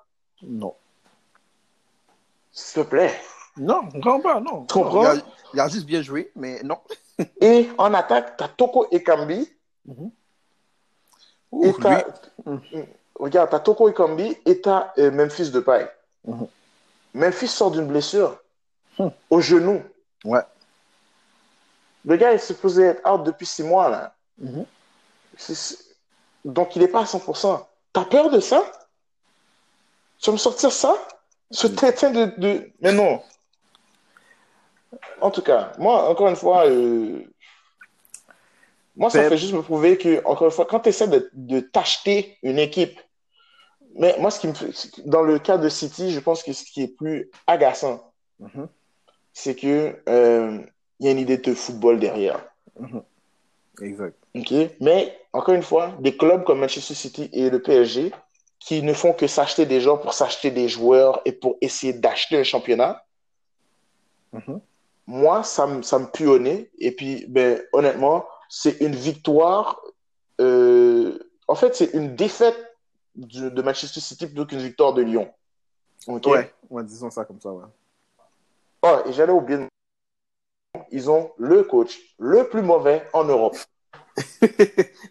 Non. 0.43 0.73
S'il 2.51 2.83
te 2.83 2.87
plaît. 2.87 3.13
Non, 3.57 3.81
grand 3.95 4.19
pas, 4.19 4.39
non. 4.39 4.65
Tu 4.65 4.73
comprends? 4.73 5.13
Il 5.13 5.19
a, 5.19 5.23
il 5.53 5.59
a, 5.59 5.67
juste 5.67 5.85
bien 5.85 6.01
joué, 6.01 6.31
mais 6.35 6.61
non. 6.63 6.79
et 7.41 7.69
en 7.77 7.93
attaque, 7.93 8.37
tu 8.37 8.43
as 8.43 8.49
Toko 8.49 8.87
Ekambi. 8.91 9.41
Mm 9.85 9.93
-hmm. 9.93 10.11
Ouh, 11.51 11.65
et 11.65 11.85
as, 11.85 12.03
mm 12.45 12.57
-hmm. 12.57 12.85
Regarde, 13.15 13.49
tu 13.49 13.55
as 13.55 13.59
Toko 13.59 13.89
Ekambi 13.89 14.37
et 14.45 14.61
tu 14.61 14.69
as 14.69 14.93
euh, 14.97 15.11
Memphis 15.11 15.51
Depay. 15.51 15.87
Mm 16.25 16.33
-hmm. 16.33 16.47
Memphis 17.13 17.47
sort 17.47 17.71
d'une 17.71 17.87
blessure 17.87 18.37
au 19.29 19.41
genou. 19.41 19.83
Ouais. 20.25 20.41
Le 22.05 22.15
gars 22.17 22.33
est 22.33 22.37
supposé 22.39 22.83
être 22.83 23.09
out 23.09 23.23
depuis 23.23 23.45
six 23.45 23.63
mois, 23.63 23.89
là. 23.89 24.15
Donc, 26.43 26.75
il 26.75 26.81
n'est 26.81 26.87
pas 26.87 27.01
à 27.01 27.05
100%. 27.05 27.65
T'as 27.93 28.05
peur 28.05 28.29
de 28.29 28.39
ça? 28.39 28.63
Tu 30.19 30.29
vas 30.29 30.33
me 30.33 30.37
sortir 30.37 30.71
ça? 30.71 30.95
Ce 31.51 31.67
traité 31.67 32.11
de, 32.11 32.25
de, 32.37 32.71
Mais 32.81 32.91
non. 32.91 33.21
En 35.21 35.31
tout 35.31 35.41
cas, 35.41 35.71
moi, 35.77 36.09
encore 36.09 36.27
une 36.27 36.35
fois, 36.35 36.65
euh... 36.67 37.23
moi, 38.95 39.09
ça 39.09 39.27
fait 39.27 39.37
juste 39.37 39.53
me 39.53 39.61
prouver 39.61 39.97
que, 39.97 40.23
encore 40.25 40.47
une 40.47 40.51
fois, 40.51 40.65
quand 40.65 40.81
tu 40.81 40.89
essaies 40.89 41.07
de, 41.07 41.29
de 41.33 41.59
t'acheter 41.61 42.37
une 42.43 42.59
équipe, 42.59 42.99
mais 43.95 44.15
moi, 44.19 44.31
ce 44.31 44.39
qui 44.39 44.47
me 44.47 44.53
fait, 44.53 44.71
dans 45.05 45.21
le 45.21 45.39
cas 45.39 45.57
de 45.57 45.69
City, 45.69 46.11
je 46.11 46.19
pense 46.19 46.43
que 46.43 46.53
ce 46.53 46.63
qui 46.63 46.83
est 46.83 46.95
plus 46.95 47.29
agaçant, 47.47 48.11
mm 48.39 48.47
-hmm. 48.47 48.67
c'est 49.33 49.55
que 49.55 49.95
euh, 50.09 50.59
il 50.99 51.05
y 51.05 51.09
a 51.09 51.11
une 51.11 51.19
idée 51.19 51.37
de 51.37 51.53
football 51.53 51.99
derrière. 51.99 52.39
Mm 52.79 52.85
-hmm. 52.85 53.03
Exact. 53.81 54.17
OK? 54.35 54.51
Mais, 54.79 55.01
encore 55.31 55.55
une 55.55 55.63
fois, 55.71 55.85
des 55.99 56.15
clubs 56.15 56.43
comme 56.43 56.59
Manchester 56.59 56.95
City 56.95 57.29
et 57.33 57.49
le 57.49 57.59
PSG 57.61 58.11
qui 58.59 58.81
ne 58.81 58.93
font 58.93 59.13
que 59.13 59.27
s'acheter 59.27 59.65
des 59.65 59.81
gens 59.81 59.97
pour 59.97 60.13
s'acheter 60.13 60.51
des 60.51 60.67
joueurs 60.75 61.15
et 61.25 61.33
pour 61.41 61.53
essayer 61.61 61.93
d'acheter 62.03 62.35
un 62.39 62.47
championnat, 62.53 62.93
mm 64.33 64.39
-hmm. 64.39 64.59
moi, 65.23 65.37
ça 65.55 65.63
me, 65.67 65.81
ça 65.89 65.97
me 65.99 66.07
pue 66.15 66.27
au 66.35 66.39
nez. 66.47 66.59
Et 66.87 66.91
puis, 66.97 67.13
ben, 67.35 67.51
honnêtement, 67.77 68.17
c'est 68.55 68.81
une 68.81 68.95
victoire. 68.95 69.81
Euh... 70.39 71.17
En 71.47 71.55
fait, 71.55 71.75
c'est 71.75 71.91
une 71.93 72.15
défaite 72.15 72.55
de 73.15 73.61
Manchester 73.63 73.99
City 73.99 74.27
plutôt 74.27 74.45
qu'une 74.45 74.59
victoire 74.59 74.93
de 74.93 75.01
Lyon. 75.01 75.33
Ok? 76.05 76.27
Ouais, 76.27 76.53
ouais, 76.69 76.83
disons 76.83 77.09
ça 77.09 77.25
comme 77.25 77.41
ça, 77.41 77.51
ouais. 77.51 77.65
Oh, 78.83 78.99
et 79.07 79.13
j'allais 79.13 79.33
oublier. 79.33 79.65
Ils 80.91 81.09
ont 81.09 81.31
le 81.37 81.63
coach 81.63 81.99
le 82.19 82.47
plus 82.47 82.61
mauvais 82.61 83.07
en 83.13 83.23
Europe. 83.23 83.57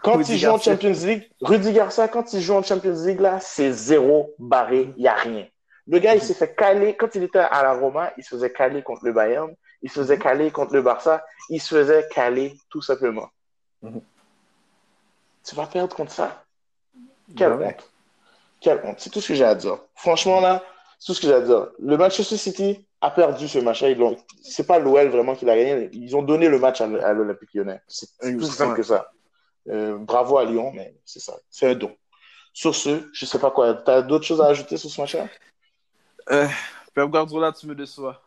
quand 0.03 0.21
ils 0.21 0.39
jouent 0.39 0.51
en 0.51 0.59
Champions 0.59 0.93
League, 1.05 1.29
Rudy 1.41 1.73
Garcia, 1.73 2.07
quand 2.07 2.33
il 2.33 2.41
joue 2.41 2.55
en 2.55 2.63
Champions 2.63 3.05
League, 3.05 3.21
là, 3.21 3.41
c'est 3.41 3.73
zéro 3.73 4.35
barré, 4.39 4.93
il 4.97 5.03
n'y 5.03 5.09
a 5.09 5.15
rien. 5.15 5.49
Le 5.89 5.99
gars, 5.99 6.15
il 6.15 6.23
s'est 6.23 6.35
fait 6.35 6.55
caler, 6.55 6.95
quand 6.95 7.13
il 7.17 7.25
était 7.25 7.41
à 7.41 7.63
la 7.65 7.73
Roma, 7.73 8.13
il 8.17 8.23
se 8.23 8.31
faisait 8.31 8.53
caler 8.53 8.83
contre 8.83 9.05
le 9.05 9.13
Bayern, 9.13 9.53
il 9.83 9.91
se 9.91 10.01
faisait 10.01 10.19
caler 10.19 10.51
contre 10.51 10.75
le 10.75 10.83
Barça, 10.83 11.25
il 11.49 11.61
se 11.61 11.75
faisait 11.75 12.09
caler 12.09 12.57
tout 12.71 12.83
simplement. 12.83 13.29
Mhm. 13.83 14.01
Tu 15.45 15.55
vas 15.55 15.67
perdre 15.67 15.95
contre 15.95 16.13
ça? 16.13 16.45
Quelle 17.37 17.53
honte. 17.53 17.91
Quelle 18.61 18.81
honte. 18.85 19.01
C'est 19.01 19.11
tout 19.11 19.21
ce 19.21 19.29
que 19.29 19.35
j'ai 19.35 19.45
à 19.45 19.55
dire. 19.55 19.79
Franchement, 19.97 20.41
là, 20.41 20.63
c'est 20.99 21.07
tout 21.07 21.15
ce 21.15 21.21
que 21.21 21.27
j'ai 21.27 21.35
à 21.35 21.41
dire. 21.41 21.69
Le 21.81 21.97
Manchester 21.97 22.37
City 22.37 22.87
a 23.01 23.11
perdu 23.11 23.49
ce 23.49 23.59
match-là. 23.59 23.89
C'est 24.43 24.67
pas 24.67 24.79
l'OL 24.79 25.09
vraiment 25.09 25.35
qui 25.35 25.45
l'a 25.45 25.57
gagné. 25.57 25.91
Ils 25.93 26.17
ont 26.17 26.23
donné 26.23 26.49
le 26.49 26.59
match 26.61 26.81
à, 26.81 26.87
l'Olympique 26.87 27.53
lyonnais. 27.55 27.81
C'est 27.89 28.09
plus 28.21 28.47
simple 28.47 28.77
que 28.77 28.85
ça. 28.85 29.11
Euh, 29.69 29.97
bravo 29.99 30.39
à 30.39 30.45
Lyon, 30.45 30.73
mais 30.73 30.95
c'est 31.05 31.21
ça. 31.21 31.35
C'est 31.51 31.71
un 31.71 31.75
don. 31.75 31.97
Sur 32.53 32.75
ce, 32.75 33.09
je 33.13 33.27
sais 33.27 33.39
pas 33.39 33.51
quoi. 33.51 33.75
Tu 33.75 33.91
as 33.91 34.03
d'autres 34.03 34.25
choses 34.25 34.41
à 34.41 34.47
ajouter 34.47 34.77
sur 34.77 34.91
ce 34.91 35.01
match-là? 35.01 35.27
Euh, 36.31 36.47
Pep 36.95 37.09
Guardiola, 37.09 37.53
tu 37.53 37.67
me 37.67 37.75
déçois. 37.75 38.22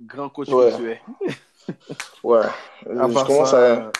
Grand 0.00 0.28
coach 0.28 0.48
que 0.48 0.76
tu 0.76 0.90
es. 0.90 1.00
ouais. 2.22 2.42
je 2.84 3.24
commence 3.24 3.54
à... 3.54 3.56
Euh, 3.56 3.90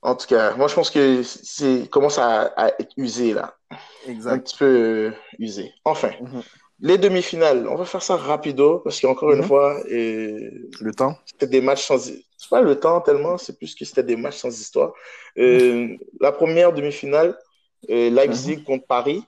en 0.00 0.16
tout 0.16 0.26
cas, 0.26 0.54
moi, 0.56 0.66
je 0.66 0.74
pense 0.74 0.90
que 0.90 1.22
c'est 1.22 1.88
commence 1.88 2.18
à, 2.18 2.52
être 2.78 2.92
usé, 2.96 3.34
là. 3.34 3.56
Exact. 4.06 4.32
Un 4.32 4.38
petit 4.38 4.56
peu 4.56 4.64
euh, 4.64 5.10
usé. 5.38 5.72
Enfin, 5.84 6.10
mhm. 6.20 6.42
les 6.80 6.98
demi-finales, 6.98 7.68
on 7.68 7.76
va 7.76 7.84
faire 7.84 8.02
ça 8.02 8.16
rapido, 8.16 8.80
parce 8.80 9.00
qu'encore 9.00 9.32
une 9.32 9.42
mhm. 9.42 9.46
fois... 9.46 9.80
le 9.86 10.90
temps 10.96 11.16
C'était 11.26 11.46
des 11.46 11.60
matchs 11.60 11.84
sans... 11.84 11.98
C'est 11.98 12.50
pas 12.50 12.62
le 12.62 12.80
temps 12.80 13.00
tellement, 13.00 13.38
c'est 13.38 13.56
plus 13.56 13.76
que 13.76 13.84
c'était 13.84 14.02
des 14.02 14.16
matchs 14.16 14.38
sans 14.38 14.60
histoire. 14.60 14.92
Euh, 15.38 15.86
mhm. 15.86 15.98
La 16.20 16.32
première 16.32 16.72
demi-finale, 16.72 17.38
Leipzig 17.88 18.64
contre 18.64 18.86
Paris. 18.86 19.22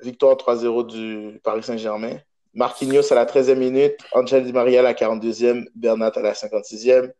victoire 0.00 0.36
3-0 0.36 0.86
du 0.86 1.40
Paris 1.40 1.62
Saint-Germain. 1.62 2.18
Marquinhos 2.58 3.12
à 3.12 3.14
la 3.14 3.24
13e 3.24 3.54
minute, 3.54 3.96
Angel 4.12 4.44
Di 4.44 4.52
Maria 4.52 4.80
à 4.80 4.82
la 4.82 4.92
42e, 4.92 5.68
Bernat 5.76 6.10
à 6.16 6.20
la 6.20 6.32
56e. 6.32 7.12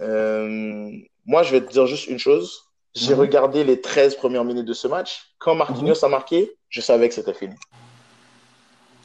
Euh, 0.00 0.90
moi, 1.26 1.42
je 1.42 1.52
vais 1.52 1.60
te 1.60 1.70
dire 1.70 1.86
juste 1.86 2.06
une 2.06 2.18
chose. 2.18 2.72
J'ai 2.94 3.12
mhm. 3.12 3.20
regardé 3.20 3.62
les 3.62 3.82
13 3.82 4.14
premières 4.14 4.44
minutes 4.44 4.64
de 4.64 4.72
ce 4.72 4.88
match. 4.88 5.34
Quand 5.38 5.54
Marquinhos 5.54 5.98
mhm. 6.00 6.04
a 6.04 6.08
marqué, 6.08 6.56
je 6.70 6.80
savais 6.80 7.10
que 7.10 7.14
c'était 7.14 7.34
fini. 7.34 7.54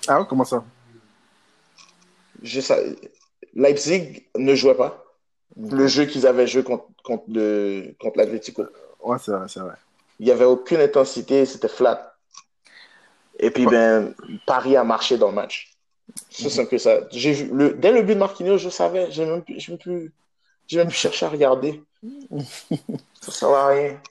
Ah, 0.08 0.26
comment 0.30 0.46
ça? 0.46 0.64
Je 2.42 2.62
Leipzig 3.54 4.28
ne 4.38 4.56
jouait 4.56 4.76
pas. 4.76 5.04
Le 5.58 5.88
jeu 5.88 6.06
qu'ils 6.06 6.26
avaient 6.26 6.48
joué 6.48 6.64
contre, 6.64 6.86
contre, 7.04 7.26
contre 7.98 8.18
l'Atletico. 8.18 8.64
Ouais, 9.02 9.18
c'est 9.20 9.32
vrai, 9.32 9.48
c'est 9.50 9.60
vrai. 9.60 9.76
Il 10.22 10.26
n'y 10.26 10.32
avait 10.32 10.46
aucune 10.46 10.80
intensité, 10.80 11.46
c'était 11.46 11.68
flat. 11.68 12.09
Et 13.40 13.52
puis, 13.52 13.66
ben, 13.66 14.14
Paris 14.46 14.76
a 14.76 14.84
marché 14.84 15.18
dans 15.18 15.30
le 15.30 15.36
match. 15.36 15.74
C'est 16.30 16.50
simple 16.50 16.70
que 16.70 16.78
ça. 16.78 17.00
J'ai 17.12 17.34
vu, 17.34 17.50
le, 17.54 17.74
dès 17.74 17.92
le 17.92 18.02
but 18.02 18.16
de 18.16 18.20
Marquinhos, 18.20 18.58
je 18.58 18.70
savais, 18.70 19.12
j'ai 19.12 19.26
même, 19.26 19.44
même 19.48 19.78
plus, 19.78 20.12
j'ai 20.68 20.78
même 20.78 20.90
cherché 20.90 21.26
à 21.26 21.30
regarder. 21.30 21.84
ça 23.22 23.32
sert 23.32 23.50
à 23.50 23.68
rien. 23.68 24.02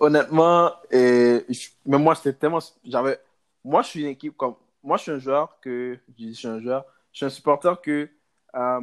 Honnêtement, 0.00 0.72
et, 0.90 1.44
mais 1.84 1.98
moi, 1.98 2.14
c'était 2.14 2.32
tellement, 2.32 2.60
j'avais, 2.84 3.18
moi, 3.64 3.82
je 3.82 3.88
suis 3.88 4.00
une 4.00 4.08
équipe 4.08 4.36
comme, 4.36 4.54
moi, 4.82 4.96
je 4.96 5.02
suis 5.02 5.12
un 5.12 5.18
joueur 5.18 5.58
que, 5.60 5.98
je 6.18 6.32
suis 6.32 6.48
un 6.48 6.60
joueur, 6.60 6.84
je 7.12 7.18
suis 7.18 7.26
un 7.26 7.30
supporter 7.30 7.80
que, 7.80 8.08
euh, 8.54 8.80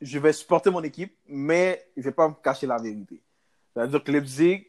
je 0.00 0.18
vais 0.18 0.32
supporter 0.32 0.70
mon 0.70 0.82
équipe, 0.82 1.14
mais 1.26 1.86
je 1.96 2.02
vais 2.02 2.12
pas 2.12 2.28
me 2.28 2.34
cacher 2.42 2.66
la 2.66 2.78
vérité. 2.78 3.20
C'est-à-dire 3.72 4.02
que 4.02 4.10
Leipzig, 4.10 4.66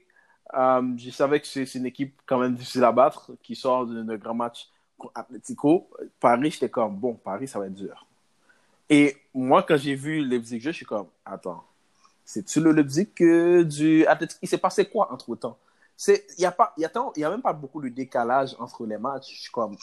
euh, 0.55 0.97
je 0.97 1.09
savais 1.09 1.39
que 1.39 1.47
c'est 1.47 1.75
une 1.75 1.85
équipe 1.85 2.21
quand 2.25 2.39
même 2.39 2.55
difficile 2.55 2.83
à 2.83 2.91
battre, 2.91 3.31
qui 3.41 3.55
sort 3.55 3.85
d'un 3.85 4.17
grand 4.17 4.33
match 4.33 4.69
Atletico. 5.13 5.89
Paris, 6.19 6.51
j'étais 6.51 6.69
comme, 6.69 6.95
bon, 6.95 7.15
Paris, 7.15 7.47
ça 7.47 7.59
va 7.59 7.67
être 7.67 7.73
dur. 7.73 8.05
Et 8.89 9.17
moi, 9.33 9.63
quand 9.63 9.77
j'ai 9.77 9.95
vu 9.95 10.23
Leipzig 10.23 10.59
jouer, 10.59 10.71
je 10.71 10.77
suis 10.77 10.85
comme, 10.85 11.07
attends, 11.25 11.63
c'est-tu 12.23 12.61
le 12.61 12.71
Leipzig 12.71 13.09
du 13.65 14.05
Atletico? 14.05 14.39
Il 14.41 14.47
s'est 14.47 14.57
passé 14.57 14.85
quoi 14.85 15.11
entre-temps? 15.11 15.57
Il 16.07 16.19
n'y 16.39 16.45
a, 16.45 16.55
a, 16.57 16.73
a 16.75 17.29
même 17.29 17.41
pas 17.41 17.53
beaucoup 17.53 17.81
de 17.81 17.89
décalage 17.89 18.55
entre 18.59 18.85
les 18.85 18.97
matchs. 18.97 19.33
Je 19.33 19.41
suis 19.41 19.51
comme, 19.51 19.75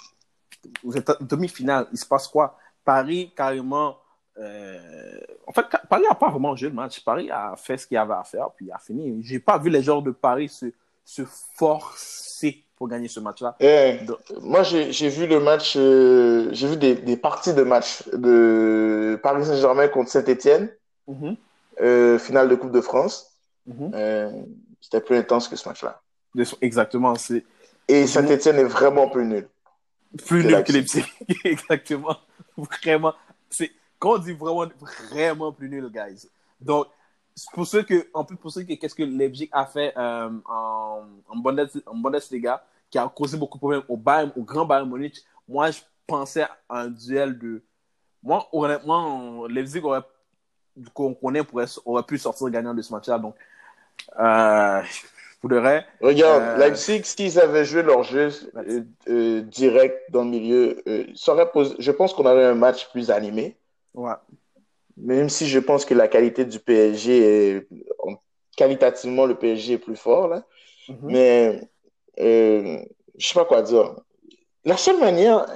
vous 0.82 0.96
êtes 0.96 1.10
demi-finale, 1.22 1.88
il 1.92 1.98
se 1.98 2.06
passe 2.06 2.28
quoi? 2.28 2.58
Paris, 2.84 3.32
carrément, 3.36 3.98
euh, 4.40 5.20
en 5.46 5.52
fait, 5.52 5.66
Paris 5.88 6.04
n'a 6.08 6.14
pas 6.14 6.30
vraiment 6.30 6.56
joué 6.56 6.68
le 6.68 6.74
match. 6.74 7.00
Paris 7.00 7.30
a 7.30 7.54
fait 7.56 7.76
ce 7.76 7.86
qu'il 7.86 7.96
avait 7.96 8.14
à 8.14 8.24
faire, 8.24 8.50
puis 8.56 8.66
il 8.66 8.72
a 8.72 8.78
fini. 8.78 9.22
Je 9.22 9.34
n'ai 9.34 9.38
pas 9.38 9.58
vu 9.58 9.70
les 9.70 9.82
joueurs 9.82 10.02
de 10.02 10.10
Paris 10.10 10.48
se, 10.48 10.66
se 11.04 11.22
forcer 11.56 12.64
pour 12.76 12.88
gagner 12.88 13.08
ce 13.08 13.20
match-là. 13.20 13.56
Eh, 13.60 13.98
moi, 14.40 14.62
j'ai 14.62 15.08
vu 15.08 15.26
le 15.26 15.40
match, 15.40 15.74
euh, 15.76 16.48
j'ai 16.52 16.68
vu 16.68 16.76
des, 16.76 16.94
des, 16.94 17.16
parties 17.16 17.52
de 17.52 17.62
match 17.62 18.08
de 18.08 19.20
Paris 19.22 19.44
Saint-Germain 19.44 19.88
contre 19.88 20.10
Saint-Etienne, 20.10 20.70
mm-hmm. 21.08 21.36
euh, 21.82 22.18
finale 22.18 22.48
de 22.48 22.54
Coupe 22.54 22.72
de 22.72 22.80
France. 22.80 23.36
Mm-hmm. 23.68 24.46
C'était 24.80 25.02
plus 25.02 25.16
intense 25.16 25.48
que 25.48 25.56
ce 25.56 25.68
match-là. 25.68 26.00
Exactement. 26.62 27.14
Et 27.88 28.06
Saint-Etienne 28.06 28.56
est 28.56 28.64
vraiment 28.64 29.08
plus 29.08 29.26
nul. 29.26 29.48
Plus 30.26 30.44
nul 30.44 30.64
que 30.64 30.72
les. 30.72 30.86
Exactement. 31.44 32.16
Vraiment. 32.56 33.14
C'est 33.50 33.70
quand 34.00 34.14
on 34.14 34.18
dit 34.18 34.32
vraiment, 34.32 34.66
vraiment 35.10 35.52
plus 35.52 35.68
nul, 35.68 35.88
guys. 35.92 36.26
Donc, 36.60 36.88
pour 37.52 37.66
ceux 37.66 37.82
que, 37.82 38.08
en 38.12 38.24
plus, 38.24 38.36
pour 38.36 38.50
ceux 38.50 38.62
qui, 38.62 38.76
qu'est-ce 38.78 38.94
que 38.94 39.04
Leipzig 39.04 39.48
a 39.52 39.66
fait 39.66 39.92
euh, 39.96 40.30
en, 40.46 41.04
en, 41.28 41.36
Bundesliga, 41.94 42.64
qui 42.90 42.98
a 42.98 43.08
causé 43.08 43.36
beaucoup 43.38 43.58
de 43.58 43.60
problèmes 43.60 43.82
au 43.88 43.96
Bayern, 43.96 44.32
au 44.36 44.42
grand 44.42 44.64
Bayern 44.64 44.90
Munich, 44.90 45.22
moi, 45.46 45.70
je 45.70 45.80
pensais 46.06 46.42
à 46.42 46.80
un 46.80 46.88
duel 46.88 47.38
de. 47.38 47.62
Moi, 48.22 48.46
honnêtement, 48.52 49.46
Leipzig 49.46 49.80
aurait, 49.80 50.02
qu'on 50.92 51.14
connaît, 51.14 51.44
pourrait, 51.44 51.66
aurait 51.84 52.02
pu 52.02 52.18
sortir 52.18 52.50
gagnant 52.50 52.74
de 52.74 52.82
ce 52.82 52.92
match-là. 52.92 53.18
Donc, 53.18 53.34
euh, 54.18 54.82
Regarde, 55.42 56.42
euh, 56.42 56.56
Leipzig, 56.58 57.02
s'ils 57.04 57.40
avaient 57.40 57.64
joué 57.64 57.82
leur 57.82 58.02
jeu 58.02 58.28
euh, 59.08 59.40
direct 59.40 60.10
dans 60.10 60.22
le 60.22 60.30
milieu, 60.30 60.82
ça 61.14 61.32
aurait 61.32 61.50
posé, 61.50 61.74
je 61.78 61.90
pense 61.92 62.12
qu'on 62.12 62.26
aurait 62.26 62.44
un 62.44 62.54
match 62.54 62.90
plus 62.90 63.10
animé. 63.10 63.56
Ouais. 63.94 64.14
Même 64.96 65.28
si 65.28 65.48
je 65.48 65.58
pense 65.58 65.84
que 65.84 65.94
la 65.94 66.08
qualité 66.08 66.44
du 66.44 66.58
PSG 66.58 67.18
est. 67.18 67.68
Qualitativement, 68.56 69.24
le 69.26 69.36
PSG 69.36 69.74
est 69.74 69.78
plus 69.78 69.96
fort, 69.96 70.28
là. 70.28 70.44
Mm-hmm. 70.88 70.98
Mais 71.02 71.60
euh, 72.18 72.78
je 73.16 73.26
sais 73.26 73.34
pas 73.34 73.44
quoi 73.44 73.62
dire. 73.62 73.94
La 74.64 74.76
seule 74.76 74.98
manière. 74.98 75.46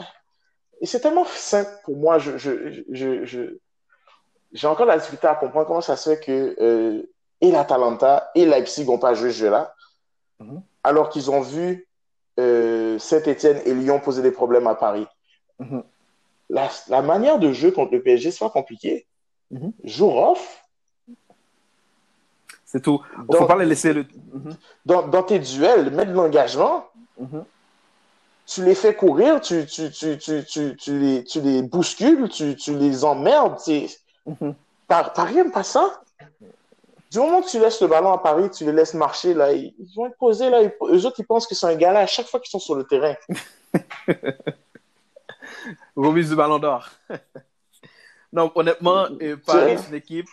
Et 0.80 0.87
c'est 0.87 1.01
tellement 1.01 1.24
simple 1.24 1.70
pour 1.85 1.97
moi, 1.97 2.18
je, 2.18 2.39
je, 2.39 2.82
je, 2.91 3.24
je 3.24 3.59
j'ai 4.53 4.66
encore 4.66 4.87
la 4.87 4.97
difficulté 4.97 5.26
à 5.26 5.35
comprendre 5.35 5.66
comment 5.66 5.80
ça 5.80 5.97
se 5.97 6.11
fait 6.11 6.20
que 6.20 6.57
euh, 6.61 7.03
et 7.41 7.51
l'Atalanta 7.51 8.30
et 8.35 8.47
Leipzig 8.47 8.85
n'ont 8.85 8.99
pas 8.99 9.14
joué 9.14 9.32
ce 9.32 9.39
jeu-là, 9.39 9.74
mm-hmm. 10.41 10.62
alors 10.85 11.09
qu'ils 11.09 11.30
ont 11.30 11.41
vu 11.41 11.89
euh, 12.39 12.99
Saint-Etienne 12.99 13.61
et 13.64 13.74
Lyon 13.74 14.01
poser 14.01 14.22
des 14.22 14.30
problèmes 14.30 14.66
à 14.66 14.74
Paris. 14.74 15.07
Mm-hmm 15.61 15.82
la, 16.51 17.03
manière 17.03 17.39
de 17.39 17.53
jouer 17.53 17.73
contre 17.73 17.93
le 17.93 18.03
PSG, 18.03 18.31
c'est 18.31 18.39
pas 18.39 18.51
compliqué. 18.51 19.07
Mm 19.51 19.71
Joue 19.85 20.11
off. 20.11 20.63
C'est 22.65 22.83
tout. 22.83 23.01
Il 23.31 23.37
faut 23.37 23.47
pas 23.47 23.57
les 23.57 23.67
laisser 23.67 23.93
le. 23.93 24.07
Mhm. 24.33 24.57
dans, 24.87 25.23
tes 25.23 25.39
duels, 25.39 25.91
mettre 25.91 26.11
de 26.11 26.17
l'engagement. 26.17 26.87
Mhm. 27.19 27.45
Tu 28.47 28.65
les 28.65 28.75
fais 28.75 28.95
courir, 28.95 29.41
tu, 29.41 29.65
tu, 29.65 29.91
tu, 29.91 30.19
tu, 30.19 30.99
les, 30.99 31.25
tu 31.25 31.41
les 31.41 31.63
bouscules, 31.63 32.29
tu, 32.29 32.55
les 32.77 33.05
emmerdes. 33.05 33.59
Mm 34.27 34.51
Paris 34.87 35.35
n'aime 35.35 35.51
pas 35.51 35.63
ça? 35.63 36.03
Du 37.11 37.19
moment 37.19 37.41
que 37.41 37.49
tu 37.49 37.59
laisses 37.59 37.81
le 37.81 37.89
ballon 37.89 38.13
à 38.13 38.19
Paris, 38.19 38.51
tu 38.51 38.65
les 38.65 38.73
laisses 38.73 38.95
marcher, 38.95 39.35
là, 39.35 39.53
ils 39.53 39.73
vont 39.97 40.07
être 40.07 40.19
posés, 40.19 40.51
là. 40.51 40.61
Eux 40.63 41.07
autres, 41.07 41.21
ils 41.21 41.27
pensent 41.27 41.47
que 41.47 41.55
c'est 41.55 41.67
un 41.67 41.75
gars 41.75 41.97
à 41.97 42.07
chaque 42.07 42.27
fois 42.27 42.41
qu'ils 42.41 42.51
sont 42.51 42.59
sur 42.59 42.75
le 42.75 42.85
terrain. 42.85 43.15
remise 45.97 46.31
du 46.31 46.37
ballon 46.37 46.59
d'or. 46.59 46.89
Donc, 48.33 48.53
honnêtement, 48.57 49.07
euh, 49.23 49.37
Paris, 49.37 49.77
c'est 49.79 49.89
une 49.89 49.95
équipe, 49.95 50.29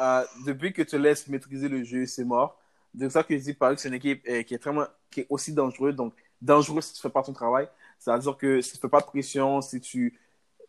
euh, 0.00 0.24
depuis 0.44 0.72
que 0.72 0.82
tu 0.82 0.98
laisses 0.98 1.28
maîtriser 1.28 1.68
le 1.68 1.84
jeu, 1.84 2.04
c'est 2.06 2.24
mort. 2.24 2.58
C'est 2.98 3.10
ça 3.10 3.22
que 3.22 3.36
je 3.36 3.42
dis, 3.42 3.54
Paris, 3.54 3.76
c'est 3.78 3.88
une 3.88 3.94
équipe 3.94 4.22
euh, 4.28 4.42
qui, 4.42 4.54
est 4.54 4.58
très, 4.58 4.72
qui 5.10 5.20
est 5.20 5.26
aussi 5.30 5.52
dangereuse. 5.52 5.94
Donc, 5.94 6.14
dangereux 6.40 6.80
si 6.80 6.94
tu 6.94 7.00
fais 7.00 7.10
pas 7.10 7.22
ton 7.22 7.32
travail. 7.32 7.68
C'est-à-dire 7.98 8.36
que 8.36 8.60
si 8.60 8.72
tu 8.72 8.78
fais 8.78 8.88
pas 8.88 9.00
de 9.00 9.06
pression, 9.06 9.60
si 9.60 9.80
tu. 9.80 10.18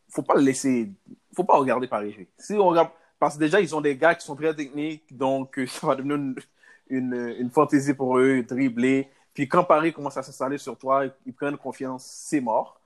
Faut 0.10 0.22
pas 0.22 0.36
le 0.36 0.41
laisser. 0.41 0.91
Faut 1.36 1.43
pas 1.43 1.58
regarder 1.58 1.88
Paris 1.88 2.14
jouer. 2.14 2.28
Si 2.38 2.53
on 2.53 2.68
regarde. 2.68 2.89
Parce 3.20 3.34
que 3.34 3.39
déjà, 3.39 3.60
ils 3.60 3.76
ont 3.76 3.82
des 3.82 3.97
gars 3.97 4.14
qui 4.14 4.24
sont 4.24 4.36
très 4.36 4.55
techniques, 4.55 5.18
donc 5.18 5.60
ça 5.68 5.88
va 5.88 5.95
devenir 5.95 6.18
une, 6.18 6.36
une, 6.88 7.36
une 7.39 7.49
fantaisie 7.49 7.95
pour 7.95 8.20
eux, 8.20 8.43
dribbler. 8.43 9.10
Puis 9.34 9.47
quand 9.47 9.64
Paris 9.64 9.91
commence 9.91 10.18
à 10.18 10.24
s'installer 10.24 10.60
sur 10.60 10.78
toi, 10.78 11.05
ils 11.26 11.34
prennent 11.34 11.58
confiance, 11.58 12.05
c'est 12.05 12.41
mort. 12.41 12.76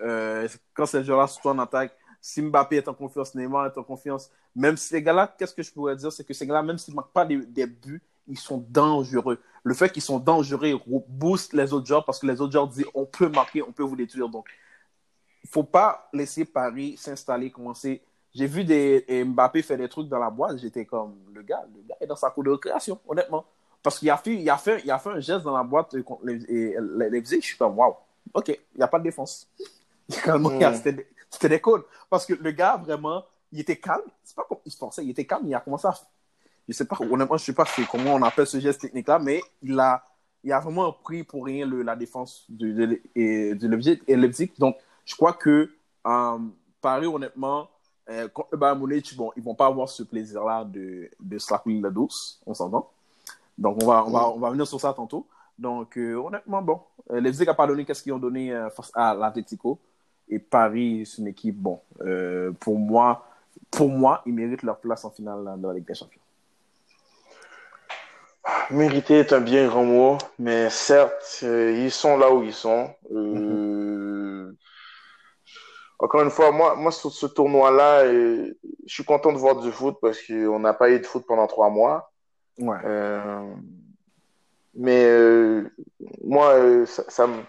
Euh, 0.00 0.48
quand 0.74 0.86
ces 0.86 1.04
sur 1.04 1.40
toi 1.42 1.52
en 1.52 1.58
attaque, 1.58 1.96
si 2.20 2.42
Mbappé 2.42 2.76
est 2.76 2.88
en 2.88 2.94
confiance, 2.94 3.34
Neymar 3.34 3.66
est 3.66 3.78
en 3.78 3.82
confiance, 3.82 4.30
même 4.54 4.76
si 4.76 4.94
les 4.94 5.02
gars-là, 5.02 5.34
qu'est-ce 5.38 5.54
que 5.54 5.62
je 5.62 5.72
pourrais 5.72 5.96
dire, 5.96 6.12
c'est 6.12 6.24
que 6.24 6.34
ces 6.34 6.46
gars-là, 6.46 6.62
même 6.62 6.78
s'ils 6.78 6.92
ne 6.92 6.96
marquent 6.96 7.12
pas 7.12 7.24
des, 7.24 7.66
buts, 7.66 8.02
ils 8.26 8.38
sont 8.38 8.64
dangereux. 8.68 9.38
Le 9.62 9.74
fait 9.74 9.90
qu'ils 9.90 10.02
sont 10.02 10.18
dangereux 10.18 10.80
booste 11.08 11.52
les 11.52 11.72
autres 11.72 11.86
joueurs 11.86 12.04
parce 12.04 12.18
que 12.18 12.26
les 12.26 12.40
autres 12.40 12.52
joueurs 12.52 12.68
disent 12.68 12.86
on 12.94 13.06
peut 13.06 13.28
marquer, 13.28 13.62
on 13.62 13.72
peut 13.72 13.82
vous 13.82 13.96
détruire. 13.96 14.28
Donc, 14.28 14.46
il 15.44 15.46
ne 15.46 15.50
faut 15.50 15.64
pas 15.64 16.08
laisser 16.12 16.44
Paris 16.44 16.96
s'installer, 16.96 17.50
commencer. 17.50 18.02
J'ai 18.34 18.46
vu 18.46 18.64
Mbappé 18.64 19.62
faire 19.62 19.78
des 19.78 19.88
trucs 19.88 20.08
dans 20.08 20.18
la 20.18 20.30
boîte, 20.30 20.58
j'étais 20.58 20.84
comme 20.84 21.16
le 21.32 21.42
gars, 21.42 21.64
le 21.74 21.82
gars 21.88 21.96
est 22.00 22.06
dans 22.06 22.16
sa 22.16 22.30
cour 22.30 22.44
de 22.44 22.50
récréation, 22.50 23.00
honnêtement. 23.06 23.44
Parce 23.82 23.98
qu'il 23.98 24.10
a 24.10 24.16
fait, 24.16 24.48
a 24.48 24.54
a 24.54 24.98
fait 24.98 25.10
un 25.10 25.20
geste 25.20 25.44
dans 25.44 25.56
la 25.56 25.62
boîte 25.62 26.00
contre 26.02 26.26
les, 26.26 26.38
les, 26.38 27.24
je 27.24 27.40
suis 27.40 27.56
comme 27.56 27.78
waouh, 27.78 27.94
ok, 28.34 28.48
il 28.48 28.78
n'y 28.78 28.82
a 28.82 28.88
pas 28.88 28.98
de 28.98 29.04
défense. 29.04 29.48
C'était 30.08 31.48
des 31.48 31.60
codes. 31.60 31.84
Parce 32.08 32.24
que 32.26 32.34
le 32.34 32.50
gars, 32.52 32.76
vraiment, 32.76 33.24
il 33.52 33.60
était 33.60 33.76
calme. 33.76 34.02
C'est 34.24 34.36
pas 34.36 34.44
comme 34.48 34.58
il 34.64 34.72
se 34.72 34.78
pensait, 34.78 35.04
il 35.04 35.10
était 35.10 35.26
calme. 35.26 35.46
Il 35.46 35.54
a 35.54 35.60
commencé 35.60 35.86
à. 35.86 35.94
Je 36.68 36.74
sais 36.74 36.84
pas, 36.84 36.98
honnêtement, 37.00 37.38
je 37.38 37.44
sais 37.44 37.54
pas 37.54 37.64
comment 37.90 38.14
on 38.14 38.22
appelle 38.22 38.46
ce 38.46 38.60
geste 38.60 38.82
technique-là, 38.82 39.18
mais 39.18 39.40
il 39.62 39.80
a, 39.80 40.04
il 40.44 40.52
a 40.52 40.60
vraiment 40.60 40.92
pris 40.92 41.24
pour 41.24 41.46
rien 41.46 41.64
le, 41.64 41.80
la 41.80 41.96
défense 41.96 42.44
de, 42.50 42.70
de, 42.72 43.00
de, 43.16 44.00
et 44.06 44.16
Leipzig. 44.16 44.52
Donc, 44.58 44.76
je 45.06 45.16
crois 45.16 45.32
que 45.32 45.70
euh, 46.06 46.38
Paris, 46.82 47.06
honnêtement, 47.06 47.70
euh, 48.10 48.28
contre 48.28 48.50
le 48.52 48.58
Bayern 48.58 48.78
Munich, 48.78 49.16
bon, 49.16 49.32
ils 49.34 49.42
vont 49.42 49.54
pas 49.54 49.64
avoir 49.64 49.88
ce 49.88 50.02
plaisir-là 50.02 50.64
de, 50.64 51.08
de 51.18 51.38
slapper 51.38 51.80
la 51.80 51.88
douce, 51.88 52.38
on 52.44 52.52
s'entend. 52.52 52.90
Donc, 53.56 53.82
on 53.82 53.86
va, 53.86 54.04
on, 54.04 54.10
va, 54.10 54.28
on 54.28 54.38
va 54.38 54.50
venir 54.50 54.66
sur 54.66 54.78
ça 54.78 54.92
tantôt. 54.92 55.26
Donc, 55.58 55.96
euh, 55.96 56.16
honnêtement, 56.16 56.60
bon, 56.60 56.82
Leipzig 57.08 57.46
n'a 57.46 57.54
pas 57.54 57.66
donné 57.66 57.86
qu'est-ce 57.86 58.02
qu'ils 58.02 58.12
ont 58.12 58.18
donné 58.18 58.52
face 58.76 58.92
à 58.92 59.14
l'Atletico. 59.14 59.78
Et 60.30 60.38
Paris, 60.38 61.04
c'est 61.06 61.22
une 61.22 61.28
équipe, 61.28 61.56
bon, 61.56 61.80
euh, 62.00 62.52
pour 62.60 62.78
moi, 62.78 63.26
pour 63.70 63.88
moi, 63.88 64.22
ils 64.26 64.32
méritent 64.32 64.62
leur 64.62 64.78
place 64.78 65.04
en 65.04 65.10
finale 65.10 65.44
dans 65.58 65.68
la 65.68 65.74
Ligue 65.74 65.86
des 65.86 65.94
Champions. 65.94 66.20
Mériter 68.70 69.18
est 69.18 69.32
un 69.32 69.40
bien 69.40 69.66
grand 69.66 69.84
mot, 69.84 70.18
mais 70.38 70.70
certes, 70.70 71.42
ils 71.42 71.90
sont 71.90 72.16
là 72.16 72.32
où 72.32 72.42
ils 72.42 72.54
sont. 72.54 72.90
Mm-hmm. 73.12 74.54
Encore 75.98 76.22
une 76.22 76.30
fois, 76.30 76.50
moi, 76.50 76.76
moi 76.76 76.92
sur 76.92 77.10
ce 77.10 77.26
tournoi-là, 77.26 78.06
je 78.06 78.54
suis 78.86 79.04
content 79.04 79.32
de 79.32 79.38
voir 79.38 79.56
du 79.56 79.70
foot 79.70 79.96
parce 80.00 80.22
qu'on 80.22 80.60
n'a 80.60 80.72
pas 80.72 80.90
eu 80.90 81.00
de 81.00 81.06
foot 81.06 81.24
pendant 81.26 81.46
trois 81.46 81.68
mois. 81.68 82.10
Ouais. 82.58 82.78
Mais 84.78 85.04
euh, 85.06 85.68
moi, 86.22 86.54
euh, 86.54 86.86
ça, 86.86 87.26
me... 87.26 87.42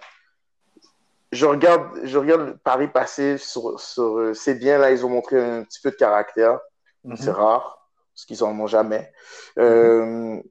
je, 1.32 1.46
regarde, 1.46 2.00
je 2.04 2.18
regarde 2.18 2.58
Paris 2.64 2.88
passer 2.88 3.38
sur, 3.38 3.80
sur 3.80 4.18
euh, 4.18 4.34
c'est 4.34 4.56
bien, 4.56 4.78
là, 4.78 4.92
ils 4.92 5.06
ont 5.06 5.10
montré 5.10 5.40
un 5.40 5.64
petit 5.64 5.80
peu 5.82 5.92
de 5.92 5.96
caractère. 5.96 6.60
Mhm. 7.04 7.18
C'est 7.18 7.32
rare, 7.32 7.90
parce 8.14 8.26
qu'ils 8.26 8.40
n'en 8.40 8.60
ont 8.60 8.68
jamais. 8.68 9.12
Mhm. 9.58 10.44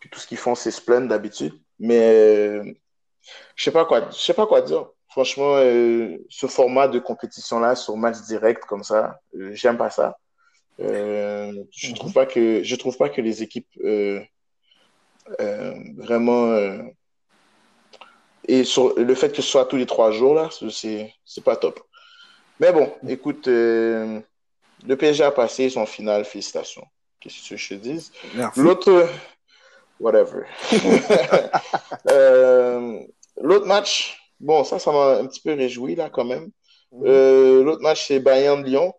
puis 0.00 0.10
tout 0.10 0.20
ce 0.20 0.26
qu'ils 0.26 0.38
font, 0.38 0.54
c'est 0.54 0.70
splendide 0.70 1.08
d'habitude. 1.08 1.54
Mais 1.78 2.76
je 3.54 3.64
sais 3.64 3.70
pas 3.70 3.84
quoi, 3.84 4.10
je 4.10 4.16
sais 4.16 4.34
pas 4.34 4.46
quoi 4.46 4.62
dire. 4.62 4.88
Franchement, 5.08 5.56
ce 5.56 6.46
format 6.48 6.86
de 6.86 6.98
compétition-là 6.98 7.74
sur 7.74 7.96
match 7.96 8.20
direct 8.22 8.64
comme 8.64 8.84
ça, 8.84 9.20
j'aime 9.52 9.78
pas 9.78 9.90
ça. 9.90 10.18
je 10.78 11.94
trouve 11.94 12.08
mhm. 12.08 12.14
pas 12.14 12.26
que 12.26 12.62
je 12.62 12.76
trouve 12.76 12.96
pas 12.96 13.08
que 13.08 13.20
les 13.20 13.42
équipes 13.42 13.68
euh, 15.40 15.74
vraiment. 15.96 16.56
Euh, 18.48 18.60
et 18.60 18.64
sur 18.64 18.98
le 18.98 19.14
fait 19.14 19.30
que 19.30 19.36
ce 19.36 19.42
soit 19.42 19.66
tous 19.66 19.76
les 19.76 19.86
trois 19.86 20.10
jours, 20.10 20.34
là, 20.34 20.48
c'est, 20.70 21.12
pas 21.44 21.56
top. 21.56 21.80
Mais 22.60 22.72
bon, 22.72 22.92
écoute, 23.06 23.48
euh, 23.48 24.20
le 24.86 24.96
PSG 24.96 25.24
a 25.24 25.30
passé 25.30 25.70
son 25.70 25.86
final, 25.86 26.24
félicitations. 26.24 26.84
Qu'est-ce 27.20 27.48
que 27.48 27.56
je 27.56 27.68
te 27.68 27.74
dis? 27.74 28.10
L'autre, 28.56 29.08
whatever. 30.00 30.44
l'autre 33.40 33.66
match, 33.66 34.18
bon, 34.40 34.64
ça, 34.64 34.78
ça 34.78 34.92
m'a 34.92 35.18
un 35.18 35.26
petit 35.26 35.40
peu 35.40 35.54
réjoui, 35.54 35.94
là, 35.94 36.10
quand 36.10 36.24
même. 36.24 36.50
Mhm. 36.92 37.62
l'autre 37.62 37.82
match, 37.82 38.06
c'est 38.08 38.20
Bayern-Lyon. 38.20 38.92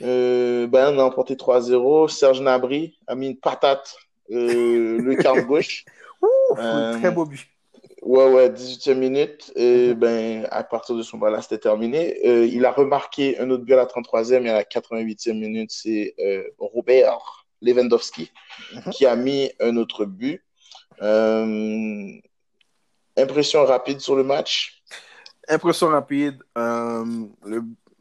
Bayern 0.00 0.98
a 0.98 1.04
emporté 1.04 1.34
3-0. 1.34 2.08
Serge 2.08 2.40
Nabry 2.40 2.96
a 3.06 3.14
mis 3.14 3.28
une 3.28 3.38
patate 3.38 3.96
euh, 4.30 4.98
le 5.00 5.14
quart 5.16 5.44
gauche. 5.44 5.84
Euh, 6.58 6.98
très 6.98 7.12
beau 7.12 7.24
but. 7.24 7.46
Ouais, 8.08 8.26
ouais, 8.32 8.48
18e 8.48 8.94
minute. 8.94 9.52
Et 9.54 9.88
mhm. 9.88 9.94
ben, 10.00 10.48
à 10.50 10.64
partir 10.64 10.96
de 10.96 11.02
son 11.02 11.18
là 11.18 11.42
c'était 11.42 11.58
terminé. 11.58 12.18
Euh, 12.26 12.46
il 12.46 12.64
a 12.64 12.72
remarqué 12.72 13.38
un 13.38 13.50
autre 13.50 13.64
but 13.64 13.74
à 13.74 13.76
la 13.76 13.84
33e 13.84 14.46
et 14.46 14.48
à 14.48 14.54
la 14.54 14.64
88e 14.64 15.34
minute, 15.34 15.70
c'est 15.70 16.14
Robert 16.58 17.44
Lewandowski 17.60 18.32
mhm. 18.72 18.92
qui 18.92 19.04
a 19.04 19.14
mis 19.14 19.50
un 19.60 19.76
autre 19.76 20.06
but. 20.06 20.42
impression 23.14 23.66
rapide 23.66 24.00
sur 24.00 24.16
le 24.16 24.24
match? 24.24 24.82
Impression 25.46 25.88
rapide. 25.88 26.42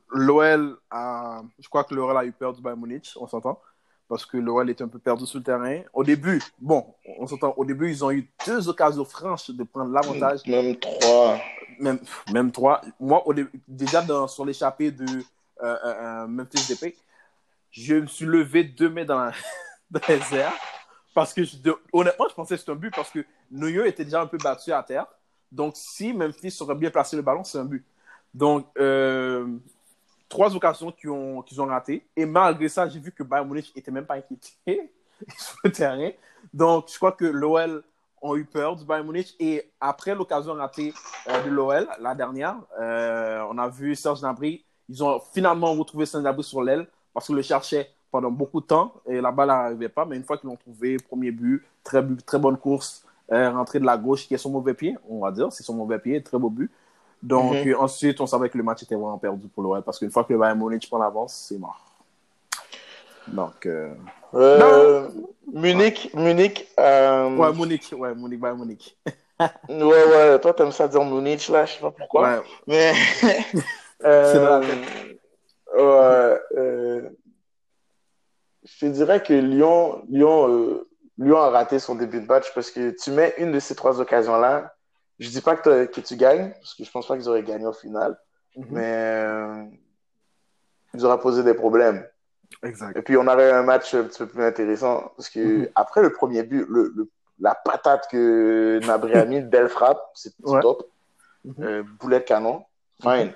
L'OL 0.10 0.78
a. 0.90 1.42
Je 1.60 1.68
crois 1.68 1.84
que 1.84 1.94
l'OL 1.94 2.16
a 2.16 2.24
eu 2.24 2.32
peur 2.32 2.54
du 2.54 2.62
Bayern 2.62 2.80
Munich, 2.80 3.12
on 3.18 3.28
s'entend 3.28 3.60
parce 4.08 4.26
que 4.26 4.38
l'OL 4.38 4.70
était 4.70 4.84
un 4.84 4.88
peu 4.88 5.00
perdu 5.00 5.26
sur 5.26 5.40
le 5.40 5.44
terrain. 5.44 5.82
Au 5.94 6.04
début, 6.04 6.42
bon, 6.60 6.86
on 7.20 7.28
s'entend, 7.28 7.54
au 7.58 7.66
début, 7.66 7.90
ils 7.90 8.04
ont 8.04 8.12
eu 8.12 8.30
deux 8.46 8.70
occasions 8.70 9.06
franches 9.06 9.52
de 9.52 9.64
prendre 9.64 9.92
l'avantage. 9.92 10.46
Même 10.46 10.78
trois. 10.78 11.40
Même, 11.80 12.00
même 12.32 12.52
trois. 12.52 12.82
Moi, 13.00 13.26
au 13.28 13.34
début, 13.34 13.52
déjà 13.68 14.02
dans, 14.02 14.28
sur 14.28 14.46
l'échappée 14.46 14.92
de 14.92 15.06
euh, 15.06 15.24
euh, 15.62 16.24
euh 16.24 16.28
Memphis 16.28 16.74
Depay, 16.74 16.96
je 17.72 17.96
me 17.96 18.08
suis 18.08 18.26
levé 18.26 18.64
deux 18.64 18.90
mains 18.90 19.06
dans, 19.06 19.32
dans 19.92 20.02
les 20.08 20.36
airs. 20.36 20.54
Parce 21.14 21.34
que, 21.34 21.42
honnêtement, 21.92 22.28
je 22.30 22.36
pensais 22.36 22.56
que 22.56 22.60
c'était 22.60 22.72
un 22.72 22.76
but 22.76 22.94
parce 22.96 23.10
que 23.10 23.26
Neuer 23.52 23.88
était 23.88 24.06
déjà 24.06 24.22
un 24.22 24.28
peu 24.28 24.38
battu 24.38 24.72
à 24.72 24.84
terre. 24.84 25.08
Donc, 25.52 25.74
si 25.76 26.14
Memphis 26.14 26.56
aurait 26.62 26.76
bien 26.76 26.92
placé 26.92 27.16
le 27.16 27.22
ballon, 27.22 27.44
c'est 27.44 27.58
un 27.58 27.66
but. 27.66 27.84
Donc, 28.34 28.68
euh, 28.78 29.48
trois 30.30 30.56
occasions 30.56 30.92
qu'ils 30.92 31.10
ont, 31.10 31.42
qu'ils 31.42 31.62
ont 31.62 31.66
ratées. 31.66 32.06
Et 32.16 32.26
malgré 32.26 32.70
ça, 32.70 32.88
j'ai 32.88 33.00
vu 33.00 33.12
que 33.12 33.24
Bayern 33.24 33.48
Munich 33.48 33.72
n'était 33.76 33.92
même 33.92 34.06
pas 34.06 34.16
inquiété 34.16 34.54
sur 35.38 35.56
le 35.64 35.72
terrain. 35.72 36.10
Donc, 36.54 36.90
je 36.92 36.96
crois 36.98 37.12
que 37.12 37.26
l'OL 37.26 37.84
ont 38.22 38.36
eu 38.36 38.46
peur 38.46 38.76
du 38.76 38.86
Bayern 38.86 39.06
Munich. 39.06 39.36
Et 39.40 39.70
après 39.80 40.16
l'occasion 40.16 40.54
ratée 40.54 40.94
euh, 41.30 41.44
de 41.44 41.50
l'OL, 41.50 41.88
la 42.00 42.16
dernière, 42.16 42.58
euh, 42.80 43.44
on 43.50 43.58
a 43.58 43.68
vu 43.68 43.96
Serge 43.96 44.22
Gnabry. 44.22 44.64
Ils 44.90 45.04
ont 45.04 45.20
finalement 45.34 45.74
retrouvé 45.74 46.06
Serge 46.06 46.24
Gnabry 46.24 46.44
sur 46.44 46.62
l'aile 46.62 46.88
parce 47.14 47.26
qu'ils 47.26 47.36
le 47.36 47.42
cherchaient 47.42 47.90
pendant 48.12 48.32
beaucoup 48.32 48.62
de 48.62 48.66
temps 48.66 48.94
et 49.06 49.20
la 49.20 49.32
balle 49.32 49.50
n'arrivait 49.50 49.90
pas. 49.90 50.06
Mais 50.06 50.16
une 50.16 50.24
fois 50.24 50.38
qu'ils 50.38 50.50
l'ont 50.50 50.56
trouvé, 50.56 50.98
premier 50.98 51.32
but, 51.32 51.64
très, 51.84 52.04
très 52.26 52.40
bonne 52.40 52.58
course, 52.58 53.06
euh, 53.32 53.52
rentrée 53.52 53.80
de 53.80 53.86
la 53.86 53.98
gauche 53.98 54.28
qui 54.28 54.34
est 54.34 54.38
son 54.38 54.50
mauvais 54.50 54.74
pied, 54.74 54.96
on 55.10 55.20
va 55.20 55.32
dire. 55.32 55.52
C'est 55.52 55.64
son 55.64 55.74
mauvais 55.74 56.00
pied, 56.00 56.22
très 56.24 56.38
beau 56.38 56.50
but. 56.50 56.72
Donc, 57.22 57.66
mhm. 57.66 57.76
ensuite, 57.80 58.22
on 58.22 58.28
savait 58.28 58.50
que 58.50 58.58
le 58.58 58.64
match 58.64 58.84
était 58.84 58.96
vraiment 58.96 59.18
perdu 59.18 59.48
pour 59.48 59.64
l'OL 59.64 59.82
parce 59.82 60.00
qu'une 60.00 60.12
fois 60.12 60.24
que 60.24 60.34
le 60.34 60.40
Bayern 60.40 60.58
Munich 60.60 60.88
prend 60.88 61.00
l'avance, 61.00 61.48
c'est 61.48 61.58
mort. 61.58 61.84
Donc. 63.28 63.66
Euh... 63.66 63.94
Euh, 64.34 65.10
Munich, 65.52 66.12
Munich. 66.14 66.68
Euh... 66.80 67.36
Ouais, 67.36 67.54
Munich, 67.54 67.94
ouais, 67.98 68.14
Munich, 68.14 68.40
Bayern 68.40 68.60
Munich. 68.60 68.98
ouais, 69.40 69.84
ouais, 69.84 70.40
toi, 70.40 70.54
t'aimes 70.54 70.72
ça 70.72 70.88
dire 70.88 71.04
Munich, 71.04 71.50
là, 71.50 71.66
je 71.66 71.74
sais 71.74 71.80
pas 71.80 71.92
pourquoi. 71.92 72.30
Ouais. 72.30 72.42
Mais. 72.68 72.94
euh... 74.06 74.62
Ouais, 75.76 76.40
euh, 76.56 77.10
je 78.64 78.80
te 78.80 78.86
dirais 78.86 79.22
que 79.22 79.34
Lyon, 79.34 80.04
Lyon, 80.10 80.50
euh, 80.50 80.88
Lyon 81.18 81.38
a 81.38 81.50
raté 81.50 81.80
son 81.80 81.96
début 81.96 82.22
de 82.22 82.26
match 82.26 82.54
parce 82.54 82.72
que 82.72 82.92
tu 82.92 83.12
mets 83.12 83.34
une 83.38 83.52
de 83.52 83.60
ces 83.60 83.76
trois 83.76 84.00
occasions-là, 84.00 84.74
je 85.20 85.30
dis 85.30 85.42
pas 85.42 85.56
que, 85.56 85.86
que, 85.86 86.02
tu 86.02 86.16
gagnes, 86.16 86.52
parce 86.52 86.76
que 86.76 86.84
je 86.84 86.92
pense 86.92 87.08
pas 87.08 87.18
qu'ils 87.18 87.28
auraient 87.30 87.44
gagné 87.44 87.66
au 87.66 87.74
final, 87.74 88.18
mhm. 88.56 88.66
mais 88.72 88.84
euh, 88.86 89.66
ils 90.94 91.06
auraient 91.06 91.20
posé 91.20 91.44
des 91.44 91.54
problèmes. 91.54 92.06
Exact. 92.64 92.98
Et 92.98 93.02
puis 93.02 93.18
on 93.18 93.28
aurait 93.28 93.52
un 93.52 93.64
match 93.64 93.94
un 93.94 94.04
petit 94.04 94.20
peu 94.20 94.28
plus 94.28 94.44
intéressant, 94.44 95.12
parce 95.16 95.30
que 95.30 95.40
mhm. 95.40 95.70
après 95.76 96.02
le 96.02 96.12
premier 96.12 96.44
but, 96.44 96.66
le, 96.70 97.10
la 97.40 97.56
patate 97.56 98.08
que 98.10 98.80
Nabri 98.86 99.14
a 99.14 99.26
mis, 99.26 99.42
belle 99.42 99.70
frappe, 99.70 100.02
c'est 100.14 100.34
top. 100.62 100.90
Mhm. 101.46 101.56
Euh, 101.60 101.84
boulet 102.00 102.20
de 102.20 102.26
canon, 102.26 102.66
fine. 103.02 103.32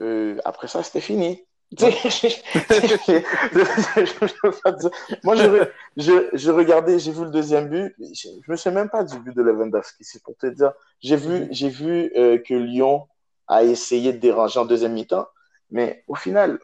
Euh, 0.00 0.38
après 0.44 0.68
ça, 0.68 0.82
c'était 0.82 1.00
fini. 1.00 1.44
Moi, 5.24 5.36
je, 5.36 5.66
je, 5.96 6.28
je, 6.32 6.50
regardais, 6.50 6.98
j'ai 6.98 7.12
vu 7.12 7.24
le 7.24 7.30
deuxième 7.30 7.68
but. 7.68 7.94
Je, 7.98 8.28
ne 8.28 8.34
me 8.48 8.56
souviens 8.56 8.80
même 8.80 8.90
pas 8.90 9.02
du 9.02 9.18
but 9.18 9.34
de 9.34 9.42
Lewandowski, 9.42 10.04
c'est 10.04 10.22
pour 10.22 10.36
te 10.36 10.46
dire. 10.46 10.72
J'ai 11.00 11.16
vu, 11.16 11.40
mhm. 11.40 11.48
j'ai 11.50 11.68
vu 11.68 12.12
euh, 12.16 12.38
que 12.38 12.54
Lyon 12.54 13.06
a 13.48 13.64
essayé 13.64 14.12
de 14.12 14.18
déranger 14.18 14.60
en 14.60 14.64
deuxième 14.64 14.92
mi-temps, 14.92 15.26
mais 15.70 16.04
au 16.06 16.14
final, 16.14 16.58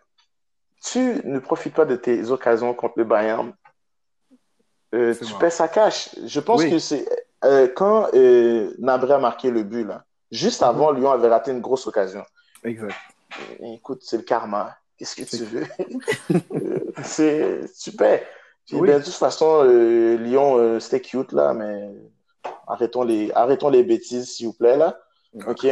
tu 0.82 1.20
ne 1.24 1.38
profites 1.38 1.74
pas 1.74 1.84
de 1.84 1.96
tes 1.96 2.30
occasions 2.30 2.72
contre 2.74 2.94
le 2.98 3.04
Bayern. 3.04 3.52
Euh, 4.94 5.14
tu 5.14 5.34
pèses 5.34 5.54
sa 5.54 5.68
cache. 5.68 6.11
Je 6.24 6.40
pense 6.40 6.64
que 6.64 6.78
c'est 6.78 7.06
euh, 7.44 7.68
quand 7.74 8.08
Nabré 8.78 9.14
a 9.14 9.18
marqué 9.18 9.50
le 9.50 9.62
but, 9.62 9.84
là, 9.84 10.04
juste 10.30 10.62
avant, 10.62 10.92
Lyon 10.92 11.11
avait 11.11 11.28
raté 11.28 11.50
une 11.50 11.61
grosse 11.61 11.86
occasion. 11.86 12.24
Exact. 12.64 12.94
Écoute, 13.61 14.00
c'est 14.02 14.16
le 14.16 14.22
karma. 14.22 14.76
Qu'est-ce 15.01 15.16
que 15.16 15.36
tu 15.36 15.44
veux? 15.44 15.66
c'est 17.03 17.66
super. 17.74 18.20
Ben, 18.70 18.98
de 18.98 19.05
toute 19.05 19.14
façon, 19.14 19.64
Lyon, 19.64 20.78
c'était 20.78 21.01
cute, 21.01 21.32
là, 21.32 21.55
mais 21.55 21.88
arrêtons 22.68 23.03
les, 23.03 23.32
arrêtons 23.32 23.70
les 23.70 23.82
bêtises, 23.82 24.30
s'il 24.30 24.48
vous 24.48 24.53
plaît, 24.53 24.76
là. 24.76 25.01
OK? 25.46 25.66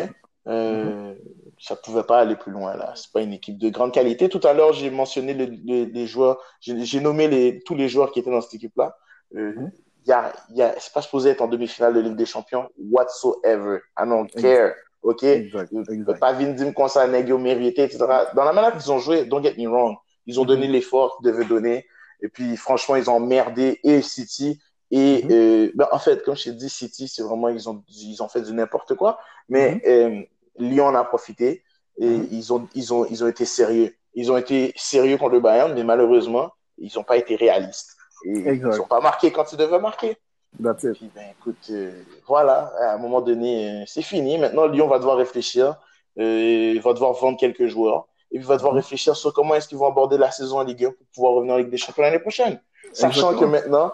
Euh, 0.48 1.14
ça 1.60 1.76
pouvait 1.76 2.04
pas 2.04 2.20
aller 2.20 2.36
plus 2.36 2.52
loin 2.52 2.74
là. 2.74 2.92
C'est 2.94 3.12
pas 3.12 3.20
une 3.20 3.34
équipe 3.34 3.58
de 3.58 3.68
grande 3.68 3.92
qualité. 3.92 4.28
Tout 4.28 4.40
à 4.44 4.54
l'heure, 4.54 4.72
j'ai 4.72 4.90
mentionné 4.90 5.34
les, 5.34 6.06
joueurs, 6.06 6.38
j'ai 6.60 7.00
nommé 7.00 7.28
les, 7.28 7.60
tous 7.60 7.74
les 7.74 7.88
joueurs 7.88 8.12
qui 8.12 8.20
étaient 8.20 8.30
dans 8.30 8.40
cette 8.40 8.54
équipe-là. 8.54 8.96
Euh, 9.36 9.52
mhm. 9.52 9.72
y 10.06 10.12
a, 10.12 10.32
y 10.50 10.62
a, 10.62 10.74
c'est 10.78 10.92
pas 10.92 11.02
supposé 11.02 11.30
être 11.30 11.42
en 11.42 11.48
demi-finale 11.48 11.92
de 11.92 12.00
Ligue 12.00 12.16
des 12.16 12.24
Champions 12.24 12.70
whatsoever. 12.78 13.80
I 13.98 14.08
don't 14.08 14.30
care. 14.30 14.74
OK? 15.02 15.22
Exact, 15.22 15.72
exact. 15.72 16.18
Pas 16.18 16.32
Vindim 16.32 16.72
ça, 16.88 17.06
mérité, 17.06 17.84
etc. 17.84 17.98
Dans 18.34 18.44
la 18.44 18.52
manière 18.52 18.76
qu'ils 18.76 18.90
ont 18.90 18.98
joué, 18.98 19.24
don't 19.24 19.42
get 19.42 19.54
me 19.56 19.68
wrong, 19.68 19.96
ils 20.26 20.38
ont 20.40 20.44
donné 20.44 20.66
mhm. 20.66 20.72
l'effort 20.72 21.16
qu'ils 21.16 21.30
devaient 21.30 21.44
donner. 21.44 21.86
Et 22.20 22.28
puis, 22.28 22.56
franchement, 22.56 22.96
ils 22.96 23.08
ont 23.08 23.14
emmerdé 23.14 23.80
et 23.84 24.02
City. 24.02 24.60
Et 24.90 25.22
mhm. 25.22 25.30
euh, 25.30 25.72
ben, 25.74 25.88
en 25.92 25.98
fait, 25.98 26.22
comme 26.24 26.36
je 26.36 26.44
t'ai 26.44 26.52
dit, 26.52 26.68
City, 26.68 27.08
c'est 27.08 27.22
vraiment, 27.22 27.48
ils 27.48 27.68
ont, 27.68 27.82
ils 27.88 28.22
ont 28.22 28.28
fait 28.28 28.42
du 28.42 28.52
n'importe 28.52 28.94
quoi. 28.94 29.18
Mais 29.48 29.80
euh, 29.86 30.22
Lyon 30.58 30.86
en 30.86 30.94
a 30.94 31.04
profité 31.04 31.62
et 31.98 32.14
ils, 32.30 32.52
ont, 32.52 32.68
ils, 32.74 32.92
ont, 32.92 33.06
ils 33.06 33.24
ont 33.24 33.28
été 33.28 33.44
sérieux. 33.44 33.94
Ils 34.14 34.30
ont 34.32 34.36
été 34.36 34.72
sérieux 34.76 35.16
contre 35.16 35.34
le 35.34 35.40
Bayern, 35.40 35.74
mais 35.74 35.84
malheureusement, 35.84 36.50
ils 36.78 36.92
n'ont 36.96 37.04
pas 37.04 37.16
été 37.16 37.36
réalistes. 37.36 37.96
Et 38.24 38.54
ils 38.54 38.60
n'ont 38.60 38.86
pas 38.86 39.00
marqué 39.00 39.30
quand 39.30 39.52
ils 39.52 39.58
devaient 39.58 39.78
marquer. 39.78 40.16
That's 40.62 40.82
it. 40.84 40.94
Puis, 40.94 41.10
ben, 41.14 41.26
écoute, 41.38 41.68
euh, 41.70 42.02
voilà, 42.26 42.72
à 42.80 42.94
un 42.94 42.98
moment 42.98 43.20
donné, 43.20 43.70
euh, 43.70 43.84
c'est 43.86 44.02
fini. 44.02 44.38
Maintenant, 44.38 44.66
Lyon 44.66 44.88
va 44.88 44.98
devoir 44.98 45.16
réfléchir. 45.16 45.76
Euh, 46.18 46.72
il 46.74 46.80
va 46.80 46.92
devoir 46.94 47.12
vendre 47.12 47.38
quelques 47.38 47.66
joueurs. 47.66 48.08
Et 48.30 48.38
puis, 48.38 48.46
va 48.46 48.56
devoir 48.56 48.72
mhm. 48.72 48.78
réfléchir 48.78 49.16
sur 49.16 49.32
comment 49.32 49.54
est-ce 49.54 49.68
qu'ils 49.68 49.78
vont 49.78 49.86
aborder 49.86 50.18
la 50.18 50.30
saison 50.30 50.58
en 50.58 50.64
Ligue 50.64 50.86
1 50.86 50.90
pour 50.90 51.06
pouvoir 51.14 51.32
revenir 51.34 51.54
en 51.54 51.58
Ligue 51.58 51.70
des 51.70 51.76
Champions 51.76 52.02
l'année 52.02 52.18
prochaine. 52.18 52.60
Sachant 52.92 53.36
que 53.36 53.44
maintenant, 53.44 53.92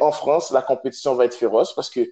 en 0.00 0.12
France, 0.12 0.50
la 0.50 0.62
compétition 0.62 1.14
va 1.14 1.24
être 1.24 1.34
féroce 1.34 1.74
parce 1.74 1.90
que 1.90 2.08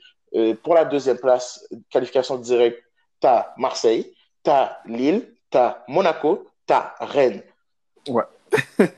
pour 0.62 0.74
la 0.74 0.85
deuxième 0.85 1.18
place, 1.18 1.66
qualification 1.91 2.37
directe 2.37 2.83
t'as 3.22 3.55
Marseille, 3.57 4.12
t'as 4.43 4.76
Lille, 4.85 5.33
t'as 5.49 5.78
Monaco, 5.89 6.47
t'as 6.66 6.93
Rennes. 7.01 7.43
Ouais. 8.09 8.24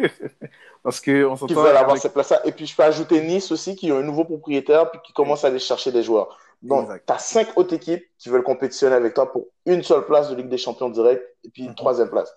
Parce 0.84 1.00
que 1.00 1.24
on 1.24 1.34
Qui 1.34 1.54
veulent 1.54 1.76
avoir 1.76 1.96
cette 1.96 2.12
place-là. 2.12 2.46
Et 2.46 2.52
puis, 2.52 2.66
je 2.66 2.76
peux 2.76 2.82
ajouter 2.82 3.22
Nice 3.22 3.50
aussi, 3.50 3.74
qui 3.74 3.90
ont 3.90 3.96
un 3.96 4.02
nouveau 4.02 4.24
propriétaire, 4.24 4.90
puis 4.90 5.00
qui 5.02 5.14
commence 5.14 5.42
à 5.42 5.48
aller 5.48 5.58
chercher 5.58 5.90
des 5.90 6.02
joueurs. 6.02 6.38
Donc, 6.62 6.88
tu 7.06 7.12
as 7.12 7.18
cinq 7.18 7.48
autres 7.56 7.74
équipes 7.74 8.04
qui 8.18 8.28
veulent 8.28 8.42
compétitionner 8.42 8.94
avec 8.94 9.14
toi 9.14 9.32
pour 9.32 9.46
une 9.64 9.82
seule 9.82 10.04
place 10.04 10.30
de 10.30 10.36
Ligue 10.36 10.48
des 10.48 10.58
Champions 10.58 10.90
direct, 10.90 11.24
et 11.42 11.48
puis 11.48 11.62
une 11.62 11.70
mhm. 11.70 11.74
troisième 11.74 12.10
place. 12.10 12.32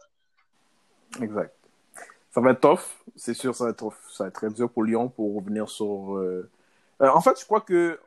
Exact. 1.22 1.54
Ça 2.32 2.39
va 2.39 2.52
être 2.52 2.62
tough, 2.62 2.80
c'est 3.16 3.34
sûr, 3.34 3.54
ça 3.54 3.66
va 3.66 3.72
être 3.72 3.78
tough. 3.78 3.95
Ça 4.12 4.24
va 4.24 4.28
être 4.30 4.36
très 4.36 4.50
dur 4.50 4.70
pour 4.70 4.84
Lyon 4.84 5.10
pour 5.10 5.36
revenir 5.36 5.68
sur. 5.68 6.16
Euh, 6.16 6.50
euh, 7.02 7.10
en 7.10 7.20
fait, 7.20 7.38
je 7.39 7.45
crois 7.45 7.62
que 7.62 8.00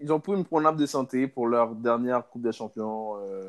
ils 0.00 0.12
ont 0.12 0.20
pris 0.20 0.32
une 0.32 0.44
promenade 0.44 0.76
de 0.76 0.86
santé 0.86 1.26
pour 1.26 1.46
leur 1.46 1.74
dernière 1.74 2.26
Coupe 2.28 2.42
des 2.42 2.52
Champions 2.52 3.16
euh, 3.16 3.48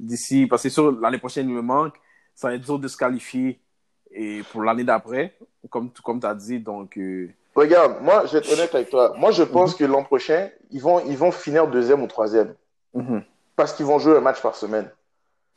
d'ici, 0.00 0.46
parce 0.46 0.64
que 0.64 0.68
sur 0.68 0.90
l'année 0.92 1.18
prochaine, 1.18 1.48
il 1.48 1.54
me 1.54 1.62
manque. 1.62 1.94
Ça 2.34 2.48
va 2.48 2.54
être 2.54 2.62
dur 2.62 2.78
de 2.78 2.88
se 2.88 2.96
qualifier 2.96 3.60
et 4.16 4.42
pour 4.50 4.62
l'année 4.62 4.84
d'après, 4.84 5.34
comme, 5.70 5.90
comme 6.02 6.20
tu 6.20 6.26
as 6.26 6.34
dit. 6.34 6.58
Donc, 6.58 6.96
euh, 6.96 7.28
Regarde, 7.54 8.02
moi, 8.02 8.26
je 8.26 8.32
vais 8.32 8.38
être 8.38 8.52
honnête 8.52 8.74
avec 8.74 8.90
toi. 8.90 9.14
Moi, 9.16 9.30
je 9.30 9.42
pense 9.42 9.72
mhm. 9.72 9.78
que 9.78 9.84
l'an 9.90 10.04
prochain, 10.04 10.50
ils 10.70 10.80
vont, 10.80 11.00
ils 11.00 11.16
vont 11.16 11.30
finir 11.30 11.68
deuxième 11.68 12.02
ou 12.02 12.06
troisième. 12.06 12.54
Mhm. 12.94 13.22
Parce 13.54 13.72
qu'ils 13.72 13.86
vont 13.86 13.98
jouer 13.98 14.16
un 14.16 14.20
match 14.20 14.42
par 14.42 14.56
semaine. 14.56 14.90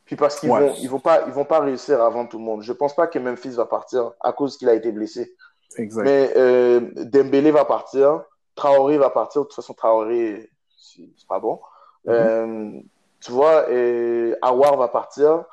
Puis 0.05 0.15
parce 0.15 0.39
qu'ils 0.39 0.49
vont, 0.49 0.73
ils 0.79 0.89
vont 0.89 0.99
pas, 0.99 1.25
ils 1.27 1.33
vont 1.33 1.45
pas 1.45 1.59
réussir 1.59 2.01
avant 2.01 2.25
tout 2.25 2.39
le 2.39 2.43
monde. 2.43 2.63
Je 2.63 2.73
pense 2.73 2.95
pas 2.95 3.07
que 3.07 3.19
Memphis 3.19 3.51
va 3.51 3.65
partir 3.65 4.13
à 4.21 4.33
cause 4.33 4.57
qu'il 4.57 4.67
a 4.69 4.73
été 4.73 4.91
blessé. 4.91 5.35
Exact. 5.77 6.03
Mais 6.03 6.33
euh, 6.35 6.79
Dembélé 6.95 7.51
va 7.51 7.65
partir. 7.65 8.23
Traoré 8.55 8.97
va 8.97 9.09
partir. 9.09 9.41
De 9.41 9.47
toute 9.47 9.55
façon, 9.55 9.73
Traoré, 9.73 10.49
c'est 10.77 11.27
pas 11.27 11.39
bon. 11.39 11.59
Mhm. 12.05 12.13
Euh, 12.13 12.71
tu 13.19 13.31
vois, 13.31 13.69
et 13.69 14.33
Awar 14.41 14.77
va 14.77 14.87
partir. 14.87 15.43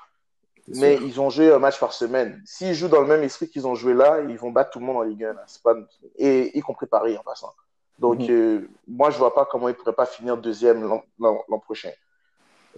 Mais 0.68 0.96
ils 0.96 1.20
ont 1.20 1.30
joué 1.30 1.52
un 1.52 1.58
match 1.58 1.78
par 1.78 1.92
semaine. 1.92 2.42
S'ils 2.44 2.74
jouent 2.74 2.88
dans 2.88 3.00
le 3.00 3.06
même 3.06 3.22
esprit 3.22 3.48
qu'ils 3.48 3.66
ont 3.66 3.74
joué 3.74 3.94
là, 3.94 4.20
ils 4.28 4.36
vont 4.36 4.50
battre 4.50 4.70
tout 4.70 4.80
le 4.80 4.86
monde 4.86 4.96
en 4.96 5.02
Ligue 5.02 5.24
1. 5.24 5.34
Pas... 5.62 5.74
Et 6.16 6.56
y 6.58 6.60
compris 6.60 6.86
Paris 6.86 7.16
en 7.16 7.22
passant. 7.22 7.52
Donc, 7.98 8.18
mhm. 8.20 8.26
euh, 8.30 8.68
moi, 8.88 9.10
je 9.10 9.18
vois 9.18 9.34
pas 9.34 9.44
comment 9.44 9.68
ils 9.68 9.74
pourraient 9.74 9.94
pas 9.94 10.06
finir 10.06 10.36
deuxième 10.36 11.00
l'an 11.18 11.58
prochain. 11.60 11.90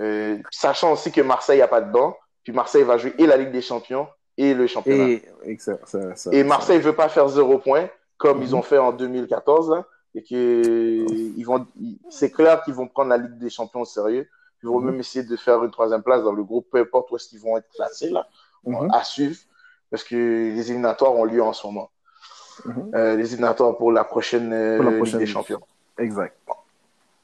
Euh, 0.01 0.39
sachant 0.51 0.93
aussi 0.93 1.11
que 1.11 1.20
Marseille 1.20 1.62
a 1.62 1.68
pas 1.68 1.80
dedans. 1.80 2.16
Puis 2.45 2.53
Marseille 2.53 2.84
va 2.84 2.99
jouer 2.99 3.14
et 3.18 3.26
la 3.26 3.36
Ligue 3.36 3.51
des 3.51 3.62
Champions 3.62 4.07
et 4.36 4.55
le 4.55 4.66
championnat. 4.66 5.18
Et, 6.32 6.45
Marseille 6.45 6.78
ne 6.78 6.82
veut 6.82 6.95
pas 6.95 7.09
faire 7.09 7.28
zéro 7.28 7.59
point 7.59 7.89
comme 8.16 8.43
ils 8.43 8.51
mhm. 8.51 8.55
ont 8.55 8.62
fait 8.62 8.78
en 8.78 8.93
2014 8.93 9.82
et 10.14 10.22
que 10.22 11.05
ils 11.36 11.45
vont, 11.45 11.66
c'est 12.09 12.30
clair 12.30 12.62
qu'ils 12.62 12.74
vont 12.74 12.89
prendre 12.89 13.11
la 13.11 13.18
Ligue 13.18 13.39
des 13.39 13.51
Champions 13.51 13.80
au 13.80 13.84
sérieux. 13.84 14.28
Ils 14.63 14.69
vont 14.69 14.81
même 14.81 14.99
essayer 14.99 15.25
de 15.25 15.37
faire 15.37 15.63
une 15.65 15.71
troisième 15.71 16.03
place 16.03 16.23
dans 16.23 16.33
le 16.33 16.43
groupe, 16.43 16.69
peu 16.71 16.79
importe 16.79 17.11
où 17.11 17.17
est-ce 17.17 17.29
qu'ils 17.29 17.41
vont 17.41 17.57
être 17.57 17.69
classés 17.75 18.11
là, 18.11 18.27
mhm. 18.65 18.91
à 18.93 19.05
suivre, 19.05 19.37
parce 19.91 20.05
que 20.05 20.17
les 20.17 20.71
éliminatoires 20.71 21.15
ont 21.15 21.25
lieu 21.25 21.43
en 21.43 21.53
ce 21.53 21.67
moment. 21.67 21.91
Mhm. 22.65 22.91
Euh, 22.95 23.17
les 23.17 23.33
éliminatoires 23.33 23.77
pour 23.77 23.93
la 23.93 24.05
prochaine, 24.05 24.53
euh, 24.53 25.03
Ligue 25.03 25.17
des 25.17 25.27
Champions. 25.27 25.61
Exact. 25.99 26.37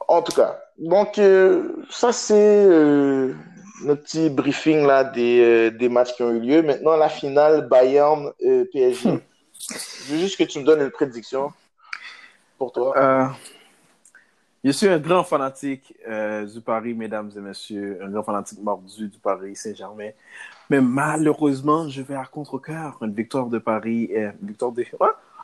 En 0.07 0.21
tout 0.21 0.33
cas, 0.33 0.61
donc 0.77 1.17
euh, 1.17 1.83
ça 1.89 2.11
c'est 2.11 2.67
notre 3.83 4.03
petit 4.03 4.29
briefing 4.29 4.85
là 4.85 5.03
des, 5.03 5.71
des 5.71 5.89
matchs 5.89 6.13
qui 6.15 6.23
ont 6.23 6.31
eu 6.31 6.39
lieu. 6.39 6.61
Maintenant 6.61 6.95
la 6.95 7.09
finale 7.09 7.67
Bayern 7.67 8.31
PSG. 8.71 9.11
Hmm. 9.11 9.19
Je 9.69 10.13
veux 10.13 10.19
juste 10.19 10.37
que 10.37 10.43
tu 10.43 10.59
me 10.59 10.63
donnes 10.63 10.81
une 10.81 10.91
prédiction 10.91 11.51
pour 12.57 12.71
toi 12.71 12.93
euh, 12.97 13.25
Je 14.65 14.71
suis 14.71 14.87
un 14.87 14.97
grand 14.97 15.23
fanatique 15.23 15.95
euh, 16.07 16.43
du 16.43 16.59
Paris, 16.59 16.95
mesdames 16.95 17.29
et 17.37 17.39
messieurs, 17.39 17.99
un 18.01 18.09
grand 18.09 18.23
fanatique 18.23 18.59
mordu 18.63 19.07
du 19.07 19.19
Paris 19.19 19.55
Saint-Germain. 19.55 20.09
Mais 20.71 20.81
malheureusement, 20.81 21.87
je 21.87 22.01
vais 22.01 22.15
à 22.15 22.25
contre-cœur. 22.25 22.97
Une 23.03 23.13
victoire 23.13 23.45
de 23.45 23.59
Paris, 23.59 24.09
euh, 24.15 24.31
une 24.41 24.47
victoire 24.47 24.71
de... 24.71 24.83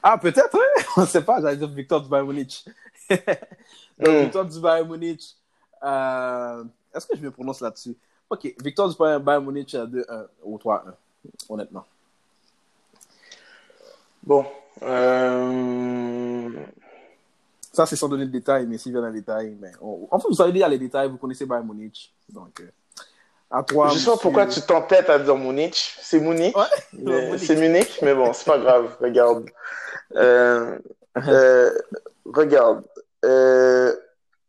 Ah, 0.02 0.18
peut-être, 0.18 0.56
hein? 0.56 0.84
on 0.98 1.02
ne 1.02 1.06
sait 1.06 1.24
pas, 1.24 1.40
j'allais 1.40 1.56
dire 1.56 1.68
victoire 1.68 2.02
du 2.02 2.10
Bayern 2.10 2.28
Munich. 2.28 2.66
Hmm. 4.00 4.22
victoire 4.22 4.46
du 4.46 4.60
Bayern 4.60 4.90
Munich. 4.90 5.38
Est-ce 5.84 7.06
que 7.06 7.16
je 7.16 7.22
me 7.22 7.30
prononce 7.30 7.62
là-dessus? 7.62 7.96
Ok, 8.28 8.52
victoire 8.64 8.90
du 8.90 8.96
Bayern 8.98 9.46
Munich 9.46 9.76
à 9.76 9.86
2-1 9.86 10.26
ou 10.44 10.58
3-1, 10.58 10.82
honnêtement. 11.48 11.86
Bon. 14.24 14.44
Euh... 14.82 16.50
Ça, 17.72 17.86
c'est 17.86 17.96
sans 17.96 18.10
donner 18.10 18.26
de 18.26 18.32
détails, 18.32 18.66
mais 18.68 18.78
s'il 18.78 18.92
vient 18.92 19.02
dans 19.02 19.08
les 19.08 19.22
détails, 19.22 19.58
mais 19.60 19.72
enfin, 20.12 20.28
vous 20.28 20.36
savez 20.36 20.52
déjà 20.52 20.68
les 20.68 20.78
détails, 20.78 21.10
vous 21.10 21.18
connaissez 21.18 21.46
Bayern 21.46 21.66
Munich. 21.66 22.14
Donc, 22.28 22.60
euh, 22.60 22.70
à 23.50 23.64
toi. 23.64 23.90
Je 23.90 23.98
sais 23.98 24.12
pas 24.12 24.18
pourquoi 24.18 24.46
tu 24.46 24.62
t'entêtes 24.62 25.10
à 25.10 25.20
dire 25.20 25.38
Munich. 25.38 25.96
C'est 26.02 26.20
Munich. 26.20 26.56
C'est 27.38 27.56
Munich, 27.56 28.00
mais 28.02 28.14
bon, 28.14 28.34
c'est 28.34 28.46
pas 28.46 28.58
grave. 28.58 28.98
Regarde. 29.00 29.50
Euh, 30.16 30.78
euh, 31.16 31.72
regarde. 32.26 32.84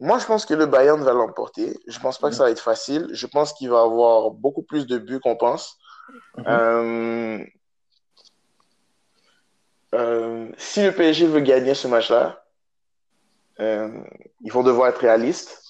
moi, 0.00 0.18
je 0.18 0.26
pense 0.26 0.44
que 0.44 0.54
le 0.54 0.66
Bayern 0.66 1.00
va 1.02 1.12
l'emporter. 1.12 1.78
Je 1.86 2.00
pense 2.00 2.18
pas 2.18 2.28
que 2.28 2.34
ça 2.34 2.42
va 2.44 2.50
être 2.50 2.60
facile. 2.60 3.06
Je 3.12 3.26
pense 3.28 3.52
qu'il 3.52 3.70
va 3.70 3.82
avoir 3.82 4.32
beaucoup 4.32 4.62
plus 4.62 4.86
de 4.88 4.98
buts 4.98 5.20
qu'on 5.20 5.36
pense. 5.36 5.78
Mm-hmm. 6.38 7.46
si 10.56 10.82
le 10.82 10.90
PSG 10.90 11.26
veut 11.26 11.40
gagner 11.40 11.74
ce 11.74 11.86
match-là, 11.86 12.26
euh, 12.26 12.41
ils 13.58 14.52
vont 14.52 14.62
devoir 14.62 14.88
être 14.88 14.98
réalistes, 14.98 15.62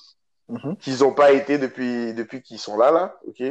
mhm. 0.49 0.77
qu'ils 0.77 1.01
n'ont 1.01 1.13
pas 1.13 1.33
été 1.33 1.59
depuis, 1.59 2.15
depuis 2.15 2.43
qu'ils 2.43 2.59
sont 2.59 2.77
là, 2.77 2.91
là, 2.91 3.17
ok? 3.27 3.43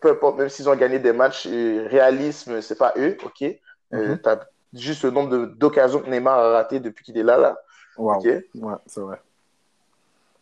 Peu 0.00 0.10
importe, 0.10 0.38
même 0.38 0.48
s'ils 0.48 0.68
ont 0.68 0.76
gagné 0.76 0.98
des 0.98 1.12
matchs, 1.12 1.46
euh, 1.46 1.86
réalisme, 1.90 2.60
c'est 2.62 2.78
pas 2.78 2.94
eux, 2.96 3.16
ok? 3.24 3.42
Euh, 3.42 4.08
mhm. 4.08 4.20
Tu 4.22 4.28
as 4.28 4.40
juste 4.72 5.04
le 5.04 5.10
nombre 5.10 5.46
d'occasions 5.46 6.00
que 6.00 6.08
Neymar 6.08 6.38
a 6.38 6.50
raté 6.52 6.80
depuis 6.80 7.04
qu'il 7.04 7.18
est 7.18 7.22
là, 7.22 7.36
là. 7.36 7.58
ok? 7.96 8.24
Ouais, 8.24 8.74
c'est 8.86 9.00
vrai. 9.00 9.20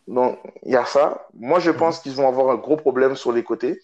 Donc, 0.07 0.39
il 0.65 0.73
y 0.73 0.77
a 0.77 0.85
ça. 0.85 1.27
Moi, 1.35 1.61
je 1.61 1.70
pense 1.70 1.99
mhm. 1.99 2.03
qu'ils 2.03 2.15
vont 2.15 2.28
avoir 2.28 2.51
un 2.51 2.57
gros 2.57 2.77
problème 2.77 3.16
sur 3.16 3.32
les 3.32 3.44
côtés. 3.44 3.81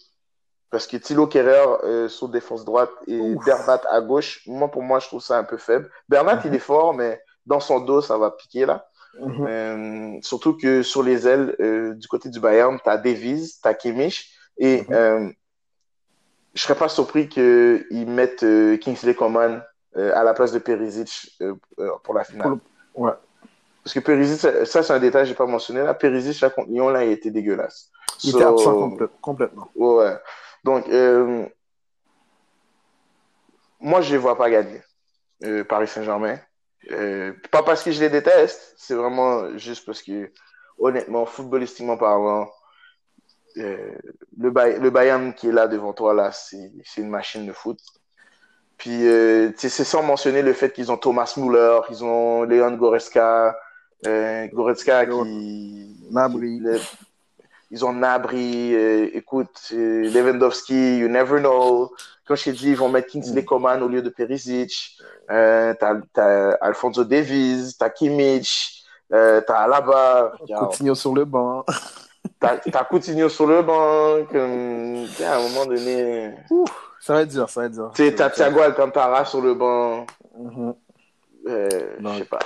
Parce 0.71 0.85
que 0.85 0.97
Thilo 0.97 1.25
Kerrer 1.25 2.09
sur 2.09 2.29
défense 2.29 2.63
droite 2.63 2.91
et 3.07 3.33
Bernat 3.43 3.81
à 3.89 4.01
gauche, 4.01 4.43
moi, 4.45 4.69
pour 4.69 4.83
moi, 4.83 4.99
je 4.99 5.07
trouve 5.07 5.21
ça 5.21 5.35
un 5.35 5.43
peu 5.43 5.57
faible. 5.57 5.89
Bernat, 6.07 6.41
il 6.45 6.53
est 6.53 6.59
fort, 6.59 6.93
mais 6.93 7.19
dans 7.47 7.59
son 7.59 7.79
dos, 7.79 8.01
ça 8.01 8.19
va 8.19 8.29
piquer 8.29 8.67
là. 8.67 8.87
Mhm. 9.17 9.47
Euh, 9.47 10.19
surtout 10.21 10.55
que 10.55 10.83
sur 10.83 11.03
les 11.03 11.27
ailes, 11.27 11.55
euh, 11.59 11.93
du 11.93 12.07
côté 12.07 12.29
du 12.29 12.39
Bayern, 12.39 12.79
tu 12.81 12.89
as 12.89 12.97
Davies, 12.97 13.59
tu 13.61 13.67
as 13.67 13.73
Kimmich. 13.73 14.31
Et 14.57 14.81
mhm. 14.81 14.87
euh, 14.91 15.29
je 16.53 16.61
serais 16.61 16.75
pas 16.75 16.89
surpris 16.89 17.27
qu'ils 17.27 18.05
mettent 18.07 18.45
Kingsley 18.79 19.15
Coman 19.15 19.63
à 19.95 20.23
la 20.23 20.33
place 20.33 20.51
de 20.51 20.59
Perisic 20.59 21.39
pour 22.03 22.13
la 22.13 22.23
finale. 22.23 22.57
Ouais. 22.95 23.11
Parce 23.83 23.93
que 23.93 23.99
Perisic, 23.99 24.39
ça, 24.39 24.83
c'est 24.83 24.91
un 24.93 24.99
détail 24.99 25.23
que 25.23 25.29
j'ai 25.29 25.35
pas 25.35 25.45
mentionné. 25.45 25.81
Là, 25.83 25.93
Perisic, 25.93 26.41
là, 26.41 26.49
contre 26.49 26.69
Lyon, 26.69 26.89
là, 26.89 27.05
il 27.05 27.11
était 27.11 27.31
dégueulasse. 27.31 27.89
Il 28.23 28.31
était 28.31 28.43
absent 28.43 28.97
complètement. 29.21 29.69
Ouais. 29.75 30.17
Donc, 30.63 30.85
moi, 33.79 34.01
je 34.01 34.11
les 34.11 34.17
vois 34.17 34.37
pas 34.37 34.49
gagner. 34.49 34.81
Paris 35.67 35.87
Saint-Germain. 35.87 36.37
Euh, 36.91 37.33
pas 37.51 37.63
parce 37.63 37.83
que 37.83 37.91
je 37.91 37.99
les 37.99 38.09
déteste, 38.09 38.73
c'est 38.77 38.95
vraiment 38.95 39.57
juste 39.57 39.85
parce 39.85 40.01
que, 40.01 40.31
honnêtement, 40.77 41.25
footballistiquement 41.25 41.97
parlant, 41.97 42.49
euh, 43.57 43.91
le, 44.37 44.49
le 44.79 44.89
Bayern 44.89 45.33
qui 45.33 45.49
est 45.49 45.51
là 45.51 45.67
devant 45.67 45.93
toi, 45.93 46.13
là, 46.13 46.31
c'est 46.31 46.71
une 46.97 47.09
machine 47.09 47.45
de 47.45 47.53
foot. 47.53 47.79
Puis, 48.77 49.07
euh, 49.07 49.51
c'est 49.57 49.69
sans 49.69 50.03
mentionner 50.03 50.41
le 50.41 50.53
fait 50.53 50.71
qu'ils 50.71 50.91
ont 50.91 50.97
Thomas 50.97 51.33
Müller, 51.35 51.81
ils 51.89 52.03
ont 52.03 52.43
Leon 52.43 52.75
Goretzka, 52.77 53.57
Goretzka 54.53 55.05
qui... 55.05 55.97
Nabri. 56.11 56.61
ils 57.71 57.85
ont 57.85 57.91
Nabri, 57.91 58.73
écoute, 58.73 59.71
Lewandowski, 59.71 60.99
you 60.99 61.09
never 61.09 61.39
know. 61.39 61.91
Comme 62.29 62.37
je 62.37 62.43
t'ai 62.43 62.51
dit, 62.51 62.69
ils 62.69 62.77
vont 62.77 62.89
mettre 62.89 63.07
Kingsley 63.07 63.41
mm. 63.41 63.45
Coman 63.45 63.81
au 63.81 63.87
lieu 63.87 64.03
de 64.03 64.09
Perisic. 64.09 64.99
Euh, 65.31 65.73
t'as, 65.79 65.95
t'as 66.13 66.51
Alfonso 66.61 67.03
Davies, 67.03 67.75
t'as 67.79 67.89
Kimmich, 67.89 68.83
euh, 69.11 69.41
t'as 69.41 69.61
Alaba. 69.61 70.33
Coutinho 70.59 70.93
sur 70.93 71.15
le 71.15 71.25
banc. 71.25 71.65
t'as, 72.39 72.57
t'as 72.57 72.83
Coutinho 72.83 73.29
sur 73.29 73.47
le 73.47 73.63
banc. 73.63 74.27
Comme, 74.31 75.07
à 75.25 75.37
un 75.37 75.41
moment 75.41 75.65
donné... 75.65 76.35
Ouf. 76.51 76.69
Ça 77.01 77.13
va 77.13 77.23
être 77.23 77.29
dur, 77.29 77.49
ça 77.49 77.61
va 77.61 77.65
être 77.65 77.73
dur. 77.73 77.91
T'as 78.15 78.29
Thiago 78.29 78.59
Alcantara 78.59 79.25
sur 79.25 79.41
le 79.41 79.55
banc. 79.55 80.05
Mm-hmm. 80.37 80.75
Euh, 81.47 81.69
je 81.99 82.17
sais 82.19 82.25
pas. 82.25 82.39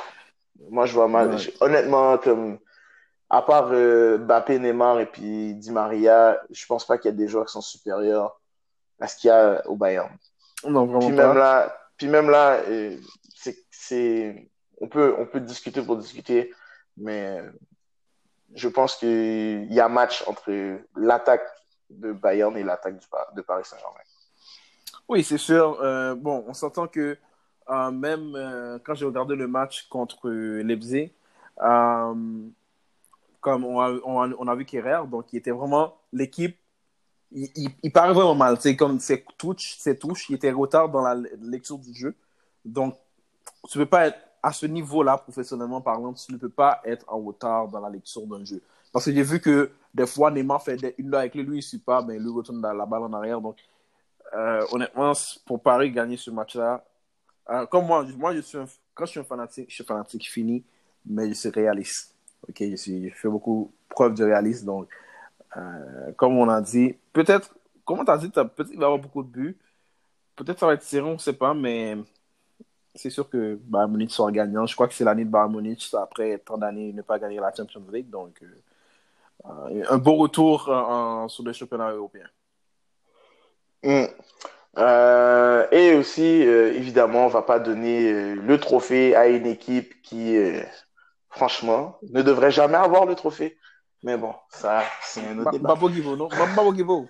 Moi, 0.69 0.85
je 0.85 0.93
vois 0.93 1.09
mal. 1.09 1.35
Honnêtement, 1.59 2.17
comme 2.19 2.57
à 3.29 3.41
part 3.41 3.67
euh, 3.73 4.17
Bappé, 4.17 4.59
Neymar 4.59 5.01
et 5.01 5.07
puis 5.07 5.55
Di 5.55 5.71
Maria, 5.71 6.39
je 6.51 6.65
pense 6.67 6.87
pas 6.87 6.97
qu'il 6.97 7.11
y 7.11 7.13
a 7.13 7.17
des 7.17 7.27
joueurs 7.27 7.47
qui 7.47 7.51
sont 7.51 7.59
supérieurs 7.59 8.39
à 9.03 9.07
ce 9.07 9.17
qu'il 9.17 9.27
y 9.27 9.31
a 9.31 9.61
au 9.67 9.75
Bayern. 9.75 10.09
Non, 10.65 10.85
vraiment 10.85 10.99
puis 10.99 11.15
pas. 11.15 11.27
Même 11.27 11.37
là, 11.37 11.77
puis 11.97 12.07
même 12.07 12.29
là, 12.29 12.53
euh, 12.67 12.97
c'est, 13.69 14.49
on 14.79 14.87
peut, 14.87 15.13
on 15.19 15.25
peut 15.25 15.41
discuter 15.41 15.81
pour 15.81 15.97
discuter, 15.97 16.53
mais 16.95 17.41
je 18.55 18.69
pense 18.69 18.95
qu'il 18.95 19.71
y 19.73 19.79
a 19.81 19.89
match 19.89 20.23
entre 20.25 20.79
l'attaque 20.95 21.45
de 21.89 22.13
Bayern 22.13 22.55
et 22.55 22.63
l'attaque 22.63 22.95
de 23.35 23.41
Paris 23.41 23.65
Saint-Germain. 23.65 23.99
Oui, 25.09 25.21
c'est 25.23 25.37
sûr. 25.37 25.79
Euh, 25.81 26.15
bon, 26.15 26.45
on 26.47 26.53
s'entend 26.53 26.87
que 26.87 27.17
euh, 27.69 27.91
même 27.91 28.35
euh, 28.35 28.79
quand 28.83 28.95
j'ai 28.95 29.05
regardé 29.05 29.35
le 29.35 29.47
match 29.47 29.87
contre 29.89 30.29
Leipzig, 30.29 31.11
comme 31.57 32.53
on 33.65 33.81
a, 33.81 33.91
on 34.05 34.47
a, 34.47 34.55
vu 34.55 34.63
Kerrer, 34.63 35.05
donc 35.09 35.33
il 35.33 35.37
était 35.37 35.51
vraiment 35.51 35.97
l'équipe. 36.13 36.57
Il, 37.35 37.69
il, 37.81 37.91
paraît 37.91 38.13
vraiment 38.13 38.35
mal. 38.35 38.57
C'est 38.59 38.75
comme 38.75 38.99
ses 38.99 39.25
touches, 39.37 39.77
ses 39.79 39.97
touches, 39.97 40.29
il 40.29 40.35
était 40.35 40.51
retard 40.51 40.89
dans 40.89 41.01
la 41.01 41.15
lecture 41.41 41.79
du 41.79 41.93
jeu. 41.93 42.15
Donc, 42.63 42.95
tu 43.69 43.77
ne 43.77 43.83
peux 43.83 43.89
pas 43.89 44.07
être 44.07 44.19
à 44.43 44.51
ce 44.51 44.65
niveau-là, 44.65 45.17
professionnellement 45.17 45.81
parlant, 45.81 46.13
tu 46.13 46.31
ne 46.31 46.37
peux 46.37 46.49
pas 46.49 46.81
être 46.85 47.05
en 47.07 47.19
retard 47.19 47.69
dans 47.69 47.79
la 47.79 47.89
lecture 47.89 48.27
d'un 48.27 48.43
jeu. 48.43 48.61
Parce 48.91 49.05
que 49.05 49.13
j'ai 49.13 49.23
vu 49.23 49.39
que 49.39 49.71
des 49.93 50.05
fois, 50.05 50.29
Neymar 50.29 50.61
fait 50.61 50.77
une 50.97 51.13
avec 51.15 51.33
lui, 51.33 51.43
lui, 51.43 51.53
il 51.53 51.57
ne 51.57 51.61
suit 51.61 51.79
pas, 51.79 52.01
mais 52.01 52.19
lui 52.19 52.29
retourne 52.29 52.61
la 52.61 52.85
balle 52.85 53.03
en 53.03 53.13
arrière. 53.13 53.41
Donc, 53.41 53.57
euh, 54.35 54.65
honnêtement, 54.71 55.13
pour 55.45 55.61
Paris 55.61 55.91
gagner 55.91 56.17
ce 56.17 56.29
match-là, 56.29 56.83
euh, 57.49 57.65
comme 57.67 57.85
moi, 57.85 58.05
moi 58.17 58.33
je 58.33 58.41
suis 58.41 58.57
quand 58.93 59.05
je 59.05 59.11
suis 59.11 59.19
un 59.19 59.23
fanatique, 59.23 59.65
je 59.69 59.75
suis 59.75 59.83
fanatique 59.83 60.29
fini, 60.29 60.63
mais 61.05 61.29
je 61.29 61.33
suis 61.33 61.49
réaliste. 61.49 62.13
Ok, 62.47 62.57
je 62.59 63.09
fais 63.15 63.29
beaucoup 63.29 63.71
preuve 63.89 64.13
de 64.13 64.23
réalisme. 64.23 64.65
Donc, 64.65 64.87
euh, 65.57 66.11
comme 66.17 66.37
on 66.37 66.49
a 66.49 66.61
dit, 66.61 66.95
peut-être, 67.13 67.55
comme 67.85 67.99
on 67.99 68.05
t'a 68.05 68.17
dit, 68.17 68.29
peut-être 68.29 68.69
qu'il 68.69 68.77
va 68.77 68.83
y 68.83 68.85
avoir 68.85 68.99
beaucoup 68.99 69.23
de 69.23 69.29
buts. 69.29 69.57
Peut-être 70.35 70.59
ça 70.59 70.67
va 70.67 70.73
être 70.73 70.83
serré, 70.83 71.07
on 71.07 71.13
ne 71.13 71.17
sait 71.17 71.33
pas, 71.33 71.53
mais 71.53 71.95
c'est 72.95 73.09
sûr 73.09 73.29
que 73.29 73.55
Bayern 73.63 74.09
sera 74.09 74.31
gagnant. 74.31 74.65
Je 74.65 74.75
crois 74.75 74.87
que 74.87 74.93
c'est 74.93 75.03
l'année 75.03 75.25
de 75.25 75.29
Bayern 75.29 75.75
après 76.01 76.39
tant 76.39 76.57
d'années 76.57 76.93
ne 76.93 77.01
pas 77.01 77.19
gagner 77.19 77.39
la 77.39 77.53
Champions 77.53 77.85
League. 77.91 78.09
Donc, 78.09 78.43
un 79.45 79.97
beau 79.97 80.15
retour 80.15 80.63
sur 81.29 81.43
le 81.43 81.53
championnat 81.53 81.91
européen. 81.91 82.27
Mm. 83.83 84.05
Euh, 84.77 85.67
et 85.71 85.93
aussi, 85.95 86.45
euh, 86.47 86.73
évidemment, 86.73 87.25
on 87.25 87.29
va 87.29 87.43
pas 87.43 87.59
donner 87.59 88.11
euh, 88.11 88.35
le 88.35 88.59
trophée 88.59 89.15
à 89.15 89.27
une 89.27 89.45
équipe 89.45 90.01
qui, 90.01 90.35
franchement, 91.29 91.99
ne 92.11 92.21
devrait 92.21 92.51
jamais 92.51 92.77
avoir 92.77 93.05
le 93.05 93.15
trophée. 93.15 93.57
Mais 94.03 94.17
bon, 94.17 94.33
ça, 94.49 94.83
c'est 95.01 95.21
un 95.25 95.39
autre 95.39 95.51
débat. 95.51 95.69
Babo 95.69 95.89
Givo, 95.89 96.15
non? 96.15 96.27
Babo 96.27 96.75
Givo. 96.75 97.07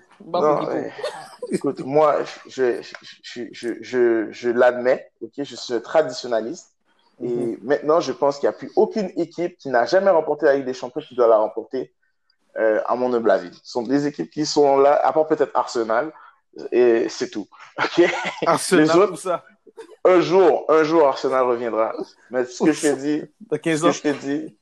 écoute, 1.52 1.80
moi, 1.80 2.18
je, 2.48 2.82
je, 3.22 3.44
je, 3.52 3.74
je, 3.82 4.32
je 4.32 4.49
l'admets, 4.49 5.11
ok, 5.22 5.32
je 5.38 5.56
suis 5.56 5.74
un 5.74 5.80
traditionnaliste. 5.80 6.70
Et 7.22 7.28
mm-hmm. 7.28 7.57
maintenant, 7.64 7.99
je 7.99 8.11
pense 8.11 8.40
qu'il 8.40 8.48
n'y 8.48 8.56
a 8.56 8.57
plus 8.57 8.72
aucune 8.76 9.11
équipe 9.18 9.57
qui 9.57 9.70
n'a 9.70 9.86
jamais 9.86 10.11
remporté 10.11 10.45
la 10.45 10.56
Ligue 10.56 10.65
des 10.65 10.74
Champions 10.74 11.02
qui 11.02 11.15
doit 11.15 11.28
la 11.28 11.38
remporter, 11.38 11.94
à 12.56 12.95
mon 12.95 13.11
humble 13.11 13.32
avis. 13.32 13.52
Ce 13.64 13.72
sont 13.72 13.82
des 13.82 14.06
équipes 14.06 14.30
qui 14.30 14.45
sont 14.45 14.78
là, 14.78 14.94
à 15.03 15.11
part 15.11 15.26
peut-être 15.26 15.56
Arsenal, 15.56 16.14
et 16.72 17.07
c'est 17.10 17.30
tout. 17.30 17.48
Ok? 17.80 18.03
Arsenal, 18.45 18.86
Les 18.86 18.95
autres, 18.95 19.18
ça. 19.18 19.44
Un 20.06 20.22
jour, 20.22 20.65
un 20.70 20.84
jour, 20.84 21.07
Arsenal 21.07 21.44
reviendra. 21.45 21.94
Mais 22.30 22.45
ce 22.45 22.64
que 22.64 22.72
je 22.72 22.82
t'ai 22.82 22.95
dit, 22.95 23.24
ce 23.52 23.56
que 23.56 23.91
je 23.91 24.02
t'ai 24.02 24.14
dit, 24.14 24.56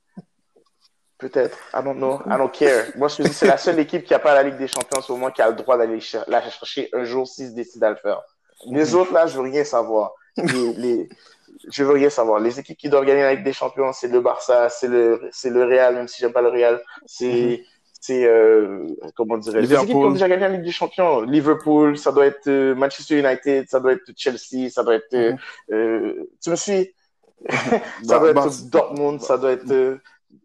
peut-être. 1.21 1.57
I 1.73 1.81
don't 1.83 1.95
know. 1.95 2.19
I 2.25 2.37
don't 2.37 2.51
care. 2.51 2.85
Moi, 2.97 3.07
je 3.07 3.17
te 3.17 3.21
dis, 3.23 3.33
c'est 3.33 3.47
la 3.47 3.57
seule 3.57 3.79
équipe 3.79 4.03
qui 4.03 4.13
n'a 4.13 4.19
pas 4.19 4.33
la 4.33 4.43
Ligue 4.43 4.57
des 4.57 4.67
Champions 4.67 4.99
en 4.99 5.01
ce 5.01 5.11
moment 5.11 5.31
qui 5.31 5.41
a 5.41 5.49
le 5.49 5.55
droit 5.55 5.77
d'aller 5.77 5.99
la 6.27 6.49
chercher 6.49 6.89
un 6.93 7.03
jour 7.03 7.27
s'ils 7.27 7.53
décident 7.53 7.87
à 7.87 7.89
le 7.91 7.95
faire. 7.95 8.21
Les 8.65 8.91
mhm. 8.91 8.99
autres, 8.99 9.13
là, 9.13 9.25
je 9.27 9.35
veux 9.35 9.43
rien 9.43 9.63
savoir. 9.63 10.11
Les, 10.35 10.73
les, 10.77 11.09
je 11.71 11.83
veux 11.83 11.93
rien 11.93 12.09
savoir. 12.09 12.39
Les 12.39 12.59
équipes 12.59 12.77
qui 12.77 12.89
doivent 12.89 13.05
gagner 13.05 13.21
la 13.21 13.35
Ligue 13.35 13.45
des 13.45 13.53
Champions, 13.53 13.93
c'est 13.93 14.07
le 14.07 14.19
Barça, 14.19 14.69
c'est 14.69 14.87
le, 14.87 15.29
c'est 15.31 15.49
le 15.49 15.63
Real, 15.63 15.95
même 15.95 16.07
si 16.07 16.19
j'aime 16.19 16.33
pas 16.33 16.41
le 16.41 16.49
Real. 16.49 16.81
C'est, 17.05 17.25
mhm 17.25 17.57
c'est 18.01 18.25
euh, 18.25 18.87
comment 19.15 19.37
dirais-je 19.37 19.67
les 19.67 19.75
équipes 19.75 19.89
qui 19.89 19.95
ont 19.95 20.11
déjà 20.11 20.27
gagné 20.27 20.41
la 20.41 20.49
Ligue 20.49 20.63
des 20.63 20.71
Champions 20.71 21.21
Liverpool 21.21 21.97
ça 21.99 22.11
doit 22.11 22.25
être 22.25 22.47
euh, 22.47 22.73
Manchester 22.73 23.19
United 23.19 23.69
ça 23.69 23.79
doit 23.79 23.93
être 23.93 24.11
Chelsea 24.17 24.69
ça 24.71 24.83
doit 24.83 24.95
être 24.95 25.13
mm-hmm. 25.13 25.37
euh 25.71 26.29
tu 26.43 26.49
me 26.49 26.55
suis? 26.55 26.93
Ça 28.03 28.19
doit 28.19 28.29
être 28.29 28.69
Dortmund 28.69 29.19
ça 29.19 29.35
doit 29.37 29.53
être 29.53 29.99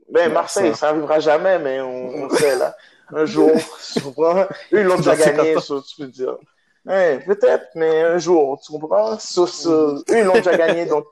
ben 0.09 0.33
Marseille 0.33 0.75
ça 0.75 0.89
arrivera 0.89 1.21
jamais 1.21 1.59
mais 1.59 1.81
on, 1.81 2.25
on 2.25 2.31
sait 2.31 2.57
là. 2.57 2.77
Un 3.13 3.25
jour 3.25 3.51
tu 3.93 4.01
comprends? 4.01 4.43
Eux 4.73 4.81
ils 4.81 4.85
l'ont 4.85 4.97
déjà 4.97 5.17
gagné 5.17 5.57
tu 5.57 5.97
peux 6.03 6.09
dire. 6.09 6.37
Ouais, 6.85 7.19
peut-être 7.27 7.67
mais 7.75 8.03
un 8.03 8.19
jour 8.19 8.61
tu 8.65 8.73
comprends? 8.73 9.19
So, 9.19 9.47
eux 9.47 10.03
ils 10.09 10.25
l'ont 10.25 10.35
déjà 10.35 10.57
gagné 10.57 10.87
donc 10.87 11.07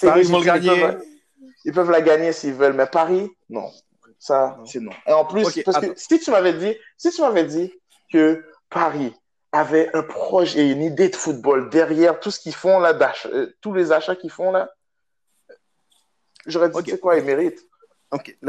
Paris 0.00 0.28
ils, 0.28 0.44
gagner. 0.44 0.86
ils 1.64 1.72
peuvent 1.72 1.90
la 1.90 2.00
gagner 2.02 2.32
s'ils 2.32 2.54
veulent 2.54 2.74
mais 2.74 2.86
Paris 2.86 3.30
non. 3.48 3.70
Ça, 4.18 4.58
c'est 4.66 4.80
non. 4.80 4.90
Et 5.06 5.12
en 5.12 5.24
plus, 5.24 5.62
parce 5.62 5.78
que 5.78 5.92
si 5.96 6.18
tu 6.18 6.30
m'avais 6.30 6.52
dit, 6.52 6.76
si 6.96 7.10
tu 7.10 7.20
m'avais 7.20 7.44
dit 7.44 7.72
que 8.12 8.44
Paris 8.68 9.14
avait 9.52 9.94
un 9.94 10.02
projet 10.02 10.60
et 10.60 10.70
une 10.70 10.82
idée 10.82 11.08
de 11.08 11.16
football 11.16 11.70
derrière 11.70 12.18
tout 12.18 12.30
ce 12.30 12.40
qu'ils 12.40 12.54
font 12.54 12.80
là, 12.80 12.98
euh, 13.26 13.56
tous 13.60 13.72
les 13.72 13.92
achats 13.92 14.16
qu'ils 14.16 14.30
font 14.30 14.50
là, 14.50 14.70
j'aurais 16.46 16.68
dit, 16.68 16.78
c'est 16.84 17.00
quoi, 17.00 17.16
ils 17.16 17.24
méritent. 17.24 17.64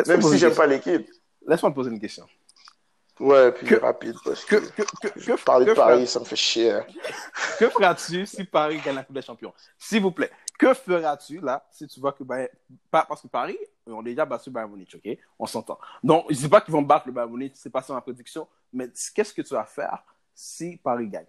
Même 0.07 0.21
si 0.21 0.37
j'aime 0.37 0.55
pas 0.55 0.67
l'équipe. 0.67 1.09
Laisse-moi 1.47 1.71
te 1.71 1.75
poser 1.75 1.91
une 1.91 1.99
question. 1.99 2.27
Ouais, 3.19 3.51
puis 3.51 3.75
rapide, 3.75 4.15
parce 4.23 4.45
que, 4.45 4.55
que, 4.55 4.81
que, 4.81 5.19
que 5.19 5.43
parler 5.43 5.65
de 5.65 5.73
Paris, 5.73 6.07
ça 6.07 6.21
me 6.21 6.25
fait 6.25 6.37
chier. 6.37 6.71
Hein. 6.71 6.85
que 7.59 7.69
feras-tu 7.69 8.25
si 8.25 8.45
Paris 8.45 8.79
gagne 8.83 8.95
la 8.95 9.03
Coupe 9.03 9.15
des 9.15 9.21
Champions? 9.21 9.53
S'il 9.77 10.01
vous 10.01 10.11
plaît, 10.11 10.31
que 10.57 10.73
feras-tu 10.73 11.41
là 11.41 11.67
si 11.69 11.85
tu 11.85 11.99
vois 11.99 12.13
que 12.13 12.23
Bayern... 12.23 12.49
parce 12.89 13.21
que 13.21 13.27
Paris 13.27 13.57
ont 13.85 14.01
déjà 14.01 14.25
battu 14.25 14.49
Bayern 14.49 14.71
Munich, 14.71 14.95
ok? 14.95 15.17
On 15.37 15.45
s'entend. 15.45 15.77
Donc, 16.01 16.27
je 16.29 16.35
ne 16.35 16.39
dis 16.39 16.47
pas 16.47 16.61
qu'ils 16.61 16.71
vont 16.71 16.81
battre 16.81 17.07
le 17.07 17.11
Bayern 17.11 17.29
Munich, 17.29 17.53
c'est 17.55 17.69
pas 17.69 17.81
ça 17.81 17.93
ma 17.93 17.99
prédiction, 17.99 18.47
mais 18.71 18.89
qu'est-ce 19.13 19.33
que 19.33 19.41
tu 19.41 19.53
vas 19.53 19.65
faire 19.65 20.01
si 20.33 20.77
Paris 20.77 21.09
gagne? 21.09 21.27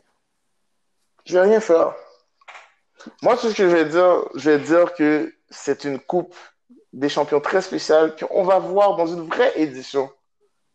Je 1.25 1.35
vais 1.35 1.43
rien 1.43 1.61
faire. 1.61 1.93
Moi, 3.21 3.37
tout 3.37 3.51
ce 3.51 3.57
que 3.57 3.69
je 3.69 3.75
vais 3.75 3.87
dire, 3.87 4.29
je 4.37 4.51
vais 4.51 4.59
dire 4.61 4.95
que 4.95 5.35
c'est 5.49 5.83
une 5.85 5.99
coupe 5.99 6.37
des 6.93 7.09
champions 7.09 7.41
très 7.41 7.63
spéciale 7.63 8.17
qu'on 8.17 8.43
va 8.45 8.59
voir 8.59 8.97
dans 8.97 9.07
une 9.07 9.27
vraie 9.27 9.53
édition 9.57 10.11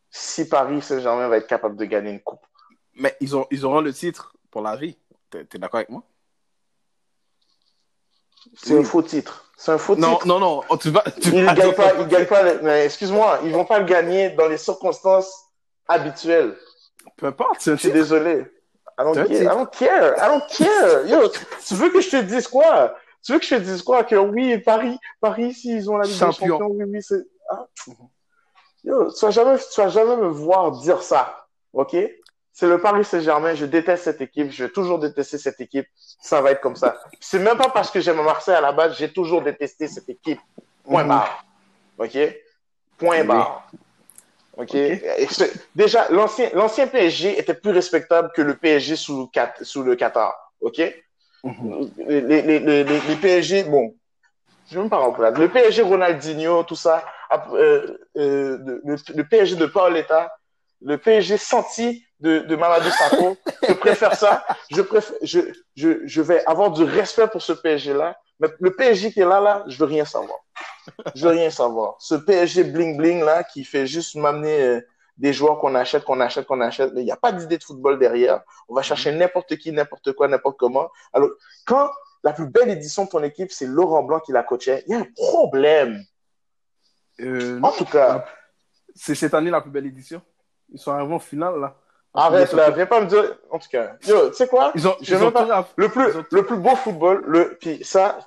si 0.10 0.48
Paris 0.48 0.82
Saint-Germain 0.82 1.28
va 1.28 1.38
être 1.38 1.48
capable 1.48 1.76
de 1.76 1.86
gagner 1.86 2.12
une 2.12 2.22
coupe. 2.22 2.46
Mais 2.96 3.16
ils, 3.20 3.36
ont, 3.36 3.48
ils 3.52 3.66
auront 3.66 3.82
le 3.82 3.94
titre 3.94 4.34
pour 4.50 4.62
la 4.62 4.76
vie. 4.78 4.98
Tu 5.30 5.40
es 5.40 5.60
d'accord 5.60 5.80
avec 5.80 5.90
moi? 5.90 6.04
C'est 8.54 8.78
un 8.78 8.84
faux 8.84 9.02
titre. 9.02 9.52
C'est 9.58 9.72
un 9.72 9.78
faux 9.78 9.96
non, 9.96 10.14
titre. 10.14 10.28
Non, 10.28 10.40
non, 10.40 10.62
non. 10.70 10.78
Tu 10.78 10.90
vas, 10.90 11.04
tu 11.22 11.30
ils 11.30 11.44
ne 11.44 11.54
gagnent 11.54 11.74
pas. 11.74 11.94
Ils 12.00 12.08
gagnent 12.08 12.28
pas. 12.28 12.54
Mais 12.62 12.86
excuse-moi, 12.86 13.40
ils 13.44 13.52
vont 13.52 13.66
pas 13.66 13.80
le 13.80 13.86
gagner 13.86 14.30
dans 14.30 14.48
les 14.48 14.58
circonstances 14.58 15.46
habituelles. 15.88 16.56
Peu 17.18 17.26
importe. 17.26 17.62
Je 17.64 17.76
suis 17.76 17.92
désolé. 17.92 18.46
I 18.98 19.04
don't, 19.04 19.28
care. 19.28 19.42
I 19.42 19.46
don't 19.46 19.70
care. 19.70 20.16
I 20.18 20.28
don't 20.28 20.48
care. 20.48 21.06
Yo, 21.08 21.30
tu 21.68 21.74
veux 21.74 21.90
que 21.90 22.00
je 22.00 22.12
te 22.12 22.22
dise 22.22 22.48
quoi? 22.48 22.96
Tu 23.26 23.34
veux 23.34 23.40
que 23.40 23.46
je 23.46 23.56
te 23.56 23.60
dise 23.62 23.82
quoi? 23.82 24.04
Que 24.04 24.16
oui, 24.16 24.58
Paris, 24.60 25.00
Paris, 25.20 25.54
s'ils 25.54 25.90
ont 25.90 25.98
la 25.98 26.04
Ligue 26.06 26.14
des 26.14 26.20
Champion. 26.20 26.60
Champions, 26.60 26.68
oui, 26.76 26.86
oui, 26.88 27.02
c'est. 27.02 27.24
Ah. 27.50 27.66
Yo, 28.84 29.12
tu 29.12 29.26
vas 29.26 29.32
jamais, 29.32 29.58
tu 29.58 29.82
vas 29.82 29.90
jamais 29.90 30.16
me 30.16 30.28
voir 30.28 30.72
dire 30.72 31.02
ça. 31.02 31.48
OK? 31.74 31.96
C'est 32.54 32.68
le 32.68 32.80
Paris 32.80 33.04
Saint-Germain. 33.04 33.56
Je 33.56 33.66
déteste 33.66 34.04
cette 34.04 34.22
équipe. 34.22 34.52
Je 34.52 34.66
vais 34.66 34.70
toujours 34.70 35.00
détester 35.00 35.38
cette 35.40 35.60
équipe. 35.60 35.88
Ça 36.22 36.40
va 36.42 36.52
être 36.52 36.62
comme 36.62 36.76
ça. 36.76 36.96
C'est 37.20 37.40
même 37.40 37.58
pas 37.58 37.70
parce 37.70 37.90
que 37.92 38.00
j'aime 38.00 38.22
Marseille 38.22 38.56
à 38.56 38.62
la 38.62 38.72
base. 38.72 38.96
J'ai 38.98 39.12
toujours 39.12 39.42
détesté 39.42 39.88
cette 39.88 40.08
équipe. 40.08 40.40
Point 40.84 41.04
Mhm. 41.04 41.10
barre. 41.10 41.46
OK? 41.98 42.18
Point 42.98 43.22
Oui. 43.22 43.28
barre. 43.28 43.68
OK? 44.56 44.70
C'est- 44.72 45.68
Déjà, 45.76 46.08
l'ancien, 46.12 46.50
l'ancien 46.54 46.88
PSG 46.88 47.38
était 47.40 47.56
plus 47.56 47.72
respectable 47.72 48.32
que 48.34 48.42
le 48.42 48.56
PSG 48.56 48.96
sous, 48.96 49.30
sous 49.64 49.84
le 49.84 49.96
Qatar. 49.96 50.34
OK? 50.62 50.80
Les, 51.98 53.16
PSG, 53.22 53.64
bon, 53.66 53.94
je 54.70 54.76
vais 54.76 54.82
même 54.82 54.90
pas 54.90 55.14
là. 55.20 55.32
Le 55.32 55.48
PSG 55.50 55.82
Ronaldinho, 55.84 56.64
tout 56.64 56.76
ça, 56.76 57.04
euh, 57.54 57.98
euh, 58.18 58.58
le, 58.84 58.98
le- 59.14 59.24
PSG 59.24 59.56
de 59.56 59.66
Paoletta, 59.68 60.32
le 60.82 60.98
PSG 60.98 61.38
senti 61.38 62.06
de, 62.20 62.40
de 62.40 62.56
Mamadou 62.56 62.90
Sakho, 62.90 63.38
je 63.68 63.74
préfère 63.74 64.16
ça. 64.16 64.44
Je, 64.72 64.82
préfère, 64.82 65.16
je, 65.22 65.40
je, 65.76 66.06
je 66.06 66.22
vais 66.22 66.44
avoir 66.46 66.72
du 66.72 66.84
respect 66.84 67.28
pour 67.28 67.42
ce 67.42 67.54
PSG-là. 67.54 68.18
Mais 68.40 68.48
le 68.60 68.76
PSG 68.76 69.12
qui 69.14 69.22
est 69.22 69.26
là, 69.26 69.40
là, 69.40 69.64
je 69.68 69.78
veux 69.78 69.86
rien 69.86 70.06
savoir. 70.06 70.40
Je 71.14 71.24
veux 71.28 71.34
rien 71.34 71.50
savoir. 71.50 71.96
Ce 72.00 72.16
PSG 72.16 72.64
bling-bling 72.66 73.24
là, 73.24 73.44
qui 73.44 73.64
fait 73.64 73.88
juste 73.88 74.16
m'amener 74.16 74.62
euh, 74.62 74.82
des 75.18 75.32
joueurs 75.34 75.60
qu'on 75.60 75.76
achète, 75.76 76.04
qu'on 76.04 76.20
achète, 76.20 76.46
qu'on 76.46 76.62
achète. 76.62 76.92
Il 76.96 77.04
n'y 77.06 77.12
a 77.12 77.16
pas 77.18 77.32
d'idée 77.32 77.58
de 77.58 77.64
football 77.64 77.98
derrière. 78.00 78.42
On 78.68 78.74
va 78.76 78.82
chercher 78.82 79.12
n'importe 79.14 79.56
qui, 79.58 79.72
n'importe 79.72 80.14
quoi, 80.14 80.28
n'importe 80.28 80.58
comment. 80.58 80.90
Alors, 81.14 81.30
quand 81.66 81.90
la 82.24 82.34
plus 82.34 82.48
belle 82.48 82.70
édition 82.70 83.06
de 83.06 83.10
ton 83.10 83.24
équipe, 83.24 83.52
c'est 83.52 83.66
Laurent 83.68 84.04
Blanc 84.04 84.20
qui 84.20 84.32
la 84.32 84.44
coachait, 84.44 84.84
il 84.88 84.92
y 84.92 84.96
a 84.96 85.00
un 85.00 85.08
problème. 85.16 86.02
Euh, 87.22 87.58
En 87.58 87.68
non, 87.68 87.72
tout 87.78 87.86
cas, 87.86 88.26
c'est 88.94 89.16
cette 89.16 89.34
année 89.34 89.50
la 89.52 89.62
plus 89.62 89.72
belle 89.72 89.86
édition. 89.86 90.22
Ils 90.70 90.80
sont 90.80 90.92
arrivés 90.92 91.14
en 91.14 91.20
finale, 91.20 91.60
là. 91.60 91.76
arrête 92.14 92.52
là, 92.54 92.72
viens 92.72 92.86
pas 92.86 93.02
me 93.02 93.06
dire. 93.08 93.38
En 93.52 93.60
tout 93.60 93.70
cas, 93.70 93.96
yo, 94.08 94.30
tu 94.30 94.36
sais 94.36 94.48
quoi? 94.48 94.72
Ils 94.76 94.88
ont, 94.88 94.96
ils 95.02 95.32
pas- 95.32 95.68
Le 95.76 95.90
plus, 95.90 96.10
Ils 96.10 96.18
ont- 96.18 96.26
le 96.32 96.46
plus 96.46 96.58
beau 96.58 96.76
football, 96.76 97.24
le, 97.28 97.58
puis 97.60 97.84
ça, 97.84 98.20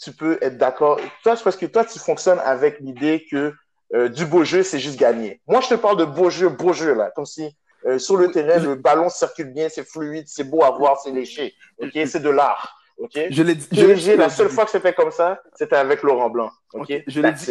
tu- 0.00 0.12
peux 0.12 0.38
être 0.40 0.56
d'accord. 0.58 0.98
Toi, 1.22 1.34
parce 1.42 1.56
que 1.56 1.66
toi, 1.66 1.84
tu 1.84 1.98
fonctionnes 1.98 2.38
avec 2.44 2.80
l'idée 2.80 3.26
que 3.30 3.52
euh, 3.94 4.08
du 4.08 4.26
beau 4.26 4.44
jeu, 4.44 4.62
c'est 4.62 4.78
juste 4.78 4.98
gagner. 4.98 5.40
Moi, 5.46 5.60
je 5.60 5.68
te 5.68 5.74
parle 5.74 5.96
de 5.98 6.04
beau 6.04 6.30
jeu, 6.30 6.48
beau 6.48 6.72
jeu, 6.72 6.94
là. 6.94 7.10
Comme 7.14 7.26
si 7.26 7.54
euh, 7.86 7.98
sur 7.98 8.16
le 8.16 8.30
terrain, 8.30 8.58
le 8.58 8.74
ballon 8.76 9.08
circule 9.08 9.52
bien, 9.52 9.68
c'est 9.68 9.86
fluide, 9.86 10.24
c'est 10.28 10.44
beau 10.44 10.62
à 10.62 10.70
voir, 10.70 10.98
c'est 11.02 11.10
léché. 11.10 11.54
OK? 11.82 11.90
C'est 12.06 12.22
de 12.22 12.30
l'art. 12.30 12.78
OK? 12.98 13.18
Je 13.30 13.42
l'ai 13.42 13.54
dit. 13.54 13.66
je 13.72 13.80
l'ai 13.80 13.86
PSG, 13.94 14.12
dit 14.12 14.16
la 14.18 14.30
seule 14.30 14.48
fois 14.48 14.64
que 14.64 14.70
c'était 14.70 14.92
comme 14.92 15.10
ça, 15.10 15.40
c'était 15.54 15.76
avec 15.76 16.02
Laurent 16.02 16.30
Blanc. 16.30 16.50
OK? 16.74 17.02
Je 17.06 17.20
l'ai 17.20 17.32
dit, 17.32 17.42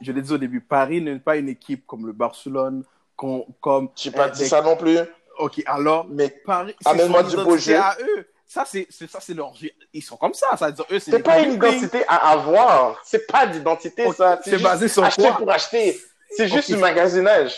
je 0.00 0.12
dit, 0.12 0.30
au 0.32 0.34
je 0.34 0.36
début. 0.36 0.60
Paris 0.60 1.00
n'est 1.00 1.18
pas 1.18 1.36
une 1.36 1.48
équipe 1.48 1.86
comme 1.86 2.06
le 2.06 2.12
Barcelone, 2.12 2.84
com- 3.16 3.44
comme. 3.60 3.88
J'ai 3.96 4.10
pas 4.12 4.28
euh, 4.28 4.30
dit 4.30 4.46
ça 4.46 4.62
non 4.62 4.76
plus, 4.76 4.98
Ok, 5.38 5.62
alors 5.66 6.06
mais 6.10 6.28
Paris, 6.44 6.74
c'est 6.80 6.90
Amène-moi 6.90 7.22
son 7.24 7.28
du 7.30 7.36
beau 7.36 7.42
identité 7.56 7.72
jeu. 7.72 7.78
à 7.78 7.96
eux. 8.00 8.26
Ça, 8.52 8.64
c'est, 8.66 8.86
ça, 9.08 9.18
c'est 9.18 9.32
leur. 9.32 9.54
Ils 9.94 10.02
sont 10.02 10.18
comme 10.18 10.34
ça. 10.34 10.54
Ça 10.58 10.66
veut 10.66 10.72
dire 10.72 10.84
eux, 10.90 10.98
c'est. 10.98 11.18
pas 11.20 11.40
une 11.40 11.54
identité 11.54 12.04
à 12.06 12.32
avoir. 12.32 13.00
C'est 13.02 13.26
pas 13.26 13.46
d'identité, 13.46 14.12
ça. 14.12 14.38
c'est 14.44 14.60
basé 14.60 14.88
sur 14.88 15.02
acheter 15.02 15.22
quoi? 15.22 15.36
pour 15.38 15.50
acheter. 15.50 15.98
C'est 16.36 16.48
juste 16.48 16.68
Ok, 16.68 16.74
du 16.76 16.80
magasinage. 16.82 17.54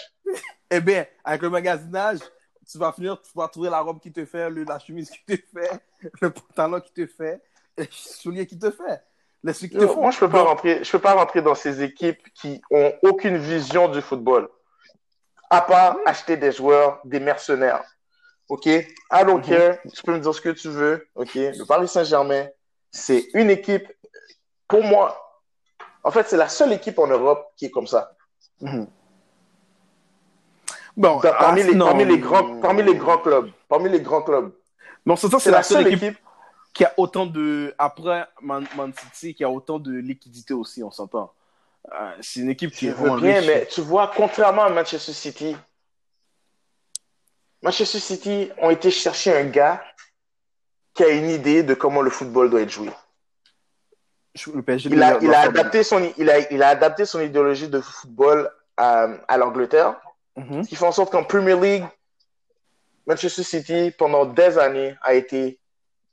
Eh 0.70 0.78
bien, 0.80 1.04
avec 1.24 1.42
le 1.42 1.50
magasinage, 1.50 2.18
tu 2.70 2.78
vas 2.78 2.92
finir, 2.92 3.20
tu 3.20 3.30
vas 3.34 3.48
trouver 3.48 3.70
la 3.70 3.80
robe 3.80 3.98
qui 4.00 4.12
te 4.12 4.24
fait, 4.24 4.48
le- 4.48 4.62
la 4.62 4.78
chemise 4.78 5.10
qui 5.10 5.24
te 5.24 5.32
fait, 5.52 5.70
le 6.20 6.30
pantalon 6.30 6.80
qui 6.80 6.92
te 6.92 7.06
fait, 7.08 7.42
le 7.76 7.86
soulier 7.90 8.46
qui 8.46 8.56
te 8.56 8.70
fait. 8.70 9.02
Les 9.42 9.52
trucs 9.52 9.72
qui 9.72 9.76
te 9.76 9.82
Yo, 9.82 9.88
font. 9.88 10.00
moi, 10.00 10.12
je 10.12 10.18
peux 10.20 10.30
pas 10.30 10.42
rentrer, 10.44 10.84
je 10.84 10.90
peux 10.92 11.00
pas 11.00 11.14
rentrer 11.14 11.42
dans 11.42 11.56
ces 11.56 11.82
équipes 11.82 12.32
qui 12.34 12.62
ont 12.70 12.92
aucune 13.02 13.36
vision 13.36 13.88
du 13.88 14.00
football. 14.00 14.48
À 15.50 15.60
part 15.60 15.96
acheter 16.06 16.36
des 16.36 16.52
joueurs, 16.52 17.00
des 17.04 17.18
mercenaires. 17.18 17.82
OK? 18.48 18.66
I 18.66 18.86
don't 19.24 19.38
Mhm. 19.38 19.42
care. 19.42 19.78
Tu 19.94 20.02
peux 20.02 20.12
me 20.12 20.18
dire 20.20 20.34
ce 20.34 20.40
que 20.40 20.50
tu 20.50 20.68
veux. 20.68 21.06
OK? 21.14 21.34
Le 21.34 21.64
Paris 21.64 21.88
Saint-Germain, 21.88 22.46
c'est 22.90 23.26
une 23.34 23.50
équipe, 23.50 23.90
pour 24.68 24.82
moi, 24.84 25.20
en 26.02 26.10
fait, 26.10 26.28
c'est 26.28 26.36
la 26.36 26.48
seule 26.48 26.72
équipe 26.72 26.98
en 26.98 27.06
Europe 27.06 27.52
qui 27.56 27.66
est 27.66 27.70
comme 27.70 27.86
ça. 27.86 28.12
mhm. 28.60 28.86
Bon, 30.96 31.18
Dans- 31.20 31.32
parmi, 31.32 31.62
ah, 31.62 31.66
les, 31.72 31.78
parmi, 31.78 32.04
les 32.04 32.18
grands, 32.18 32.60
parmi 32.60 32.82
les 32.82 32.94
grands 32.94 33.18
clubs. 33.18 33.50
Parmi 33.68 33.88
les 33.88 34.00
grands 34.00 34.22
clubs. 34.22 34.52
Non, 35.04 35.16
c'est 35.16 35.28
ça, 35.28 35.38
C'est 35.38 35.44
c'est 35.44 35.50
la 35.50 35.56
la 35.58 35.62
seule 35.64 35.86
équipe, 35.88 36.02
équipe. 36.04 36.18
qui 36.72 36.84
a 36.84 36.94
autant 36.96 37.26
de. 37.26 37.74
Après 37.78 38.26
Man, 38.40 38.64
Man 38.76 38.92
City, 38.96 39.34
qui 39.34 39.42
a 39.42 39.50
autant 39.50 39.78
de 39.80 39.92
liquidité 39.92 40.54
aussi, 40.54 40.82
on 40.84 40.90
s'entend. 40.92 41.32
Euh, 41.92 42.12
c'est 42.20 42.40
une 42.40 42.48
équipe 42.50 42.70
qui 42.70 42.86
est 42.86 42.92
vraiment 42.92 43.16
bien, 43.18 43.38
riche. 43.38 43.46
mais 43.46 43.66
tu 43.66 43.80
vois, 43.80 44.10
contrairement 44.14 44.62
à 44.64 44.70
Manchester 44.70 45.12
City, 45.12 45.56
Manchester 47.64 47.98
City 47.98 48.50
ont 48.58 48.70
été 48.70 48.90
chercher 48.90 49.34
un 49.36 49.44
gars 49.44 49.82
qui 50.92 51.02
a 51.02 51.08
une 51.08 51.30
idée 51.30 51.62
de 51.62 51.74
comment 51.74 52.02
le 52.02 52.10
football 52.10 52.50
doit 52.50 52.60
être 52.60 52.70
joué. 52.70 52.90
Je- 54.34 54.50
Le 54.50 54.62
PSG, 54.62 54.90
Il 54.90 55.02
a, 55.02 55.18
il 55.22 55.32
adapté, 55.34 55.82
son, 55.82 56.12
il 56.18 56.28
a, 56.30 56.38
il 56.52 56.62
a 56.62 56.68
adapté 56.68 57.06
son 57.06 57.20
idéologie 57.20 57.68
de 57.68 57.80
football 57.80 58.50
à, 58.76 59.08
à 59.28 59.36
l'Angleterre, 59.38 59.96
Mhm. 60.36 60.64
ce 60.64 60.68
qui 60.68 60.76
fait 60.76 60.84
en 60.84 60.92
sorte 60.92 61.10
qu'en 61.10 61.24
Premier 61.24 61.54
League, 61.58 61.84
Manchester 63.06 63.42
City, 63.44 63.92
pendant 63.96 64.24
des 64.26 64.58
années, 64.58 64.94
a 65.02 65.14
été 65.14 65.58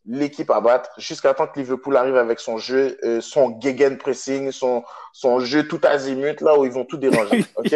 l'équipe 0.05 0.49
à 0.49 0.61
battre 0.61 0.89
jusqu'à 0.97 1.33
temps 1.33 1.47
que 1.47 1.59
Liverpool 1.59 1.95
arrive 1.95 2.15
avec 2.15 2.39
son 2.39 2.57
jeu, 2.57 2.97
euh, 3.03 3.21
son 3.21 3.59
gegenpressing, 3.59 4.51
son, 4.51 4.83
son 5.13 5.39
jeu 5.39 5.67
tout 5.67 5.79
azimut, 5.83 6.41
là 6.41 6.57
où 6.57 6.65
ils 6.65 6.71
vont 6.71 6.85
tout 6.85 6.97
déranger. 6.97 7.45
ok? 7.55 7.75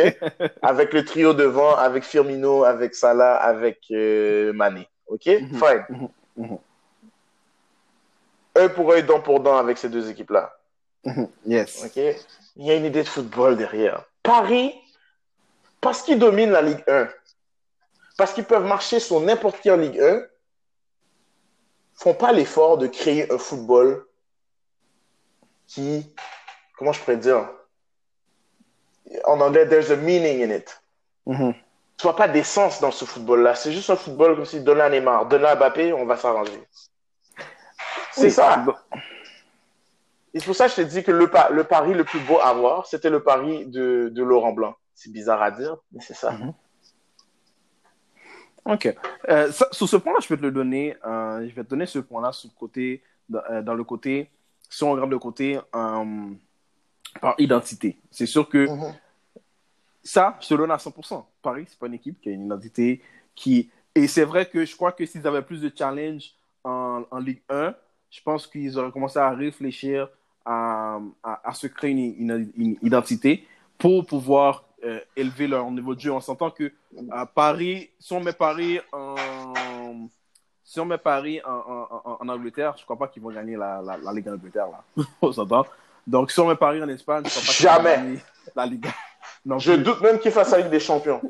Avec 0.61 0.93
le 0.93 1.05
trio 1.05 1.33
devant, 1.33 1.75
avec 1.75 2.03
Firmino, 2.03 2.63
avec 2.63 2.95
Salah, 2.95 3.35
avec 3.35 3.79
euh, 3.91 4.53
Mané. 4.53 4.87
OK? 5.07 5.27
Mhm. 5.27 5.49
Fine. 5.49 5.85
Mhm. 5.89 6.09
Mhm. 6.37 6.57
Un 8.57 8.69
pour 8.69 8.93
un, 8.93 9.01
dent 9.01 9.19
pour 9.19 9.39
dent 9.41 9.57
avec 9.57 9.77
ces 9.77 9.89
deux 9.89 10.09
équipes-là. 10.09 10.57
Mhm. 11.05 11.27
Yes. 11.45 11.85
OK? 11.85 12.01
Il 12.55 12.65
y 12.65 12.71
a 12.71 12.75
une 12.75 12.85
idée 12.85 13.03
de 13.03 13.07
football 13.07 13.57
derrière. 13.57 14.03
Paris, 14.23 14.73
parce 15.79 16.01
qu'ils 16.01 16.17
dominent 16.17 16.51
la 16.51 16.63
Ligue 16.63 16.83
1, 16.87 17.07
parce 18.17 18.33
qu'ils 18.33 18.45
peuvent 18.45 18.65
marcher 18.65 18.99
sur 18.99 19.19
n'importe 19.19 19.59
qui 19.59 19.69
en 19.69 19.77
Ligue 19.77 19.99
1, 19.99 20.21
font 21.95 22.13
pas 22.13 22.31
l'effort 22.31 22.77
de 22.77 22.87
créer 22.87 23.31
un 23.31 23.37
football 23.37 24.05
qui, 25.67 26.13
comment 26.77 26.91
je 26.91 26.99
pourrais 26.99 27.17
dire, 27.17 27.49
en 29.25 29.39
anglais, 29.41 29.67
there's 29.67 29.91
a 29.91 29.95
meaning 29.95 30.43
in 30.43 30.55
it. 30.55 30.81
Tu 31.97 32.03
vois 32.03 32.15
pas 32.15 32.27
d'essence 32.27 32.81
dans 32.81 32.91
ce 32.91 33.05
football-là. 33.05 33.55
C'est 33.55 33.71
juste 33.71 33.89
un 33.89 33.95
football 33.95 34.35
comme 34.35 34.45
si 34.45 34.59
donne 34.61 34.81
à 34.81 34.89
Neymar, 34.89 35.27
donne 35.27 35.45
à 35.45 35.55
Mbappé, 35.55 35.93
on 35.93 36.05
va 36.05 36.17
s'arranger. 36.17 36.61
C'est 38.11 38.25
Oui. 38.25 38.31
ça. 38.31 38.57
Bon. 38.57 38.73
Et 40.33 40.39
c'est 40.39 40.45
pour 40.45 40.55
ça 40.55 40.65
que 40.65 40.71
je 40.71 40.75
te 40.77 40.81
dis 40.81 41.03
que 41.03 41.11
le, 41.11 41.29
pa- 41.29 41.49
le 41.49 41.63
pari 41.63 41.93
le 41.93 42.03
plus 42.03 42.19
beau 42.19 42.39
à 42.41 42.51
voir, 42.53 42.85
c'était 42.85 43.09
le 43.09 43.23
pari 43.23 43.65
de, 43.67 44.09
de 44.13 44.23
Laurent 44.23 44.51
Blanc. 44.51 44.75
C'est 44.93 45.11
bizarre 45.11 45.41
à 45.41 45.51
dire, 45.51 45.77
mais 45.93 46.01
c'est 46.01 46.13
ça. 46.13 46.31
Mhm. 46.31 46.53
Ok. 48.65 48.93
Euh, 49.29 49.51
ça- 49.51 49.67
sur 49.71 49.87
ce 49.87 49.95
point-là, 49.97 50.19
je 50.21 50.27
peux 50.27 50.37
te 50.37 50.41
le 50.41 50.51
donner. 50.51 50.95
euh, 51.05 51.47
je 51.47 51.53
vais 51.53 51.63
te 51.63 51.69
donner 51.69 51.85
ce 51.85 51.99
point-là 51.99 52.31
sur 52.31 52.49
le 52.49 52.57
côté, 52.59 53.03
dans, 53.29 53.41
euh, 53.49 53.61
dans 53.61 53.75
le 53.75 53.83
côté, 53.83 54.29
si 54.69 54.83
on 54.83 54.91
regarde 54.91 55.11
le 55.11 55.19
côté 55.19 55.57
euh, 55.75 56.29
par 57.21 57.35
identité. 57.37 57.97
C'est 58.11 58.25
sûr 58.25 58.49
que 58.49 58.67
Mhm. 58.69 58.93
ça, 60.03 60.37
je 60.41 60.47
te 60.47 60.53
donne 60.55 60.71
à 60.71 60.77
100%. 60.77 61.27
Paris, 61.41 61.65
c'est 61.67 61.77
pas 61.79 61.87
une 61.87 61.93
équipe 61.93 62.19
qui 62.21 62.29
a 62.29 62.31
une 62.31 62.45
identité 62.45 63.01
qui. 63.35 63.69
Et 63.93 64.07
c'est 64.07 64.25
vrai 64.25 64.45
que 64.47 64.65
je 64.65 64.75
crois 64.75 64.91
que 64.91 65.05
s'ils 65.05 65.25
avaient 65.25 65.41
plus 65.41 65.61
de 65.61 65.71
challenge 65.75 66.31
en, 66.63 67.03
en 67.09 67.19
Ligue 67.19 67.41
1, 67.49 67.73
je 68.11 68.21
pense 68.21 68.47
qu'ils 68.47 68.77
auraient 68.77 68.91
commencé 68.91 69.19
à 69.19 69.29
réfléchir 69.31 70.09
à, 70.45 70.99
à, 71.23 71.49
à 71.49 71.53
se 71.53 71.67
créer 71.67 71.91
une, 71.91 72.01
une- 72.19 72.51
une 72.57 72.77
identité 72.81 73.47
pour 73.77 74.05
pouvoir 74.05 74.64
euh, 74.85 74.99
élever 75.15 75.47
leur 75.47 75.69
niveau 75.71 75.95
de 75.95 75.99
jeu. 75.99 76.11
On 76.11 76.19
s'entend 76.21 76.51
que 76.51 76.71
à 77.11 77.25
Paris, 77.25 77.89
si 77.99 78.13
on 78.13 78.19
met 78.21 78.33
Paris 78.33 78.79
en, 78.91 80.07
si 80.63 80.79
on 80.79 80.85
met 80.85 80.97
Paris 80.97 81.41
en, 81.45 81.87
en, 82.21 82.29
Angleterre, 82.29 82.75
je 82.77 82.83
crois 82.83 82.97
pas 82.97 83.07
qu'ils 83.07 83.21
vont 83.21 83.31
gagner 83.31 83.55
la, 83.55 83.81
la, 83.81 83.97
la 83.97 84.13
Ligue 84.13 84.25
d'Angleterre. 84.25 84.67
là. 84.67 85.03
On 85.21 85.31
s'entend. 85.31 85.65
Donc, 86.07 86.29
si 86.31 86.39
on 86.39 86.47
met 86.47 86.55
Paris 86.55 86.81
en 86.83 86.89
Espagne, 86.89 87.23
je 87.25 87.29
crois 87.31 87.41
pas 87.41 87.51
qu'ils 87.53 87.65
vont 87.65 87.73
Jamais. 87.73 87.95
gagner 87.95 88.19
la 88.55 88.65
Ligue. 88.65 88.85
Non 89.47 89.59
Je 89.59 89.73
plus. 89.73 89.83
doute 89.83 90.01
même 90.01 90.19
qu'il 90.19 90.31
fasse 90.31 90.51
la 90.51 90.57
Ligue 90.59 90.69
des 90.71 90.79
Champions. 90.79 91.21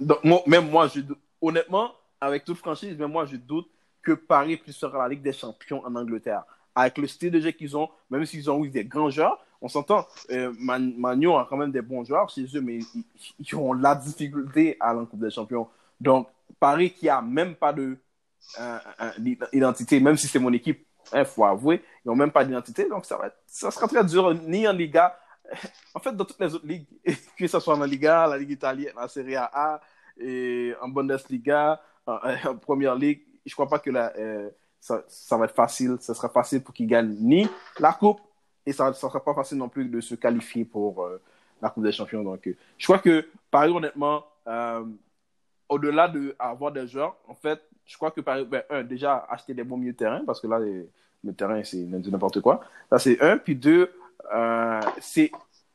Donc, 0.00 0.24
moi- 0.24 0.42
même 0.46 0.70
moi, 0.70 0.86
je, 0.88 1.00
doute- 1.00 1.18
honnêtement, 1.40 1.92
avec 2.20 2.44
toute 2.44 2.56
franchise, 2.56 2.96
même 2.98 3.10
moi, 3.10 3.26
je 3.26 3.36
doute 3.36 3.68
que 4.02 4.12
Paris 4.12 4.56
puisse 4.56 4.78
faire 4.78 4.96
la 4.96 5.06
Ligue 5.08 5.20
des 5.22 5.32
Champions 5.34 5.84
en 5.84 5.94
Angleterre. 5.94 6.44
Avec 6.74 6.96
le 6.96 7.06
style 7.06 7.30
de 7.30 7.40
jeu 7.40 7.50
qu'ils 7.50 7.76
ont, 7.76 7.90
même 8.10 8.24
s'ils 8.24 8.50
ont 8.50 8.64
eu 8.64 8.70
des 8.70 8.84
grands 8.84 9.10
joueurs, 9.10 9.38
on 9.60 9.68
s'entend. 9.68 10.06
Euh, 10.30 10.52
Manu 10.58 11.30
a 11.32 11.46
quand 11.48 11.56
même 11.56 11.72
des 11.72 11.82
bons 11.82 12.04
joueurs 12.04 12.28
chez 12.28 12.44
eux, 12.54 12.60
mais 12.60 12.80
ils, 13.38 13.54
ont 13.56 13.72
la 13.72 13.94
difficulté 13.94 14.76
à 14.80 14.94
la 14.94 15.04
Coupe 15.04 15.20
des 15.20 15.30
Champions. 15.30 15.68
Donc, 16.00 16.28
Paris 16.60 16.92
qui 16.92 17.08
a 17.08 17.20
même 17.20 17.54
pas 17.54 17.72
de 17.72 17.96
euh, 18.60 18.78
d'identité, 19.52 20.00
même 20.00 20.16
si 20.16 20.26
c'est 20.26 20.38
mon 20.38 20.52
équipe, 20.52 20.86
il 21.14 21.24
faut 21.24 21.44
avouer, 21.44 21.82
ils 22.04 22.08
n'ont 22.08 22.16
même 22.16 22.30
pas 22.30 22.44
d'identité. 22.44 22.88
Donc, 22.88 23.04
ça, 23.04 23.16
va 23.16 23.30
ça 23.46 23.70
sera 23.70 23.88
très 23.88 24.04
dur, 24.04 24.34
ni 24.34 24.66
en 24.66 24.72
Liga. 24.72 25.18
En 25.94 26.00
fait, 26.00 26.12
dans 26.12 26.26
toutes 26.26 26.38
les 26.40 26.54
autres 26.54 26.66
ligues, 26.66 26.86
que 27.38 27.46
ce 27.46 27.58
soit 27.58 27.74
en 27.74 27.84
Liga, 27.84 28.26
la 28.26 28.36
Ligue 28.36 28.50
italienne, 28.50 28.92
la 28.94 29.08
Serie 29.08 29.36
A, 29.36 29.80
en 30.82 30.88
Bundesliga, 30.88 31.80
en, 32.06 32.18
en 32.44 32.56
Première 32.56 32.94
Ligue, 32.94 33.22
je 33.48 33.52
ne 33.52 33.54
crois 33.54 33.68
pas 33.68 33.78
que 33.78 33.90
euh, 33.90 34.50
ça, 34.80 35.02
ça, 35.08 35.36
va 35.36 35.46
être 35.46 35.54
facile. 35.54 35.96
Ce 36.00 36.14
sera 36.14 36.28
facile 36.28 36.62
pour 36.62 36.74
qu'ils 36.74 36.86
gagnent 36.86 37.16
ni 37.18 37.48
la 37.78 37.92
Coupe, 37.92 38.20
et 38.68 38.72
ça 38.72 38.88
ne 38.88 38.92
sera 38.92 39.24
pas 39.24 39.32
facile 39.32 39.56
non 39.56 39.70
plus 39.70 39.86
de 39.86 39.98
se 39.98 40.14
qualifier 40.14 40.66
pour 40.66 41.02
euh, 41.02 41.22
la 41.62 41.70
Coupe 41.70 41.84
des 41.84 41.92
Champions. 41.92 42.22
Donc, 42.22 42.46
euh, 42.46 42.54
je 42.76 42.84
crois 42.84 42.98
que, 42.98 43.26
Paris, 43.50 43.70
honnêtement, 43.70 44.26
euh, 44.46 44.84
au-delà 45.70 46.06
d'avoir 46.06 46.70
des 46.70 46.86
joueurs, 46.86 47.16
en 47.26 47.34
fait, 47.34 47.58
je 47.86 47.96
crois 47.96 48.10
que, 48.10 48.20
Paris, 48.20 48.44
ben, 48.44 48.62
un, 48.68 48.82
déjà, 48.82 49.26
acheter 49.30 49.54
des 49.54 49.64
bons 49.64 49.78
milieux 49.78 49.92
de 49.92 49.96
terrain, 49.96 50.22
parce 50.26 50.38
que 50.38 50.46
là, 50.46 50.58
les, 50.58 50.86
le 51.24 51.32
terrain, 51.32 51.64
c'est 51.64 51.78
n'importe 51.78 52.42
quoi. 52.42 52.60
Ça, 52.90 52.98
c'est 52.98 53.18
un. 53.22 53.38
Puis 53.38 53.56
deux, 53.56 53.90
c'est 55.00 55.30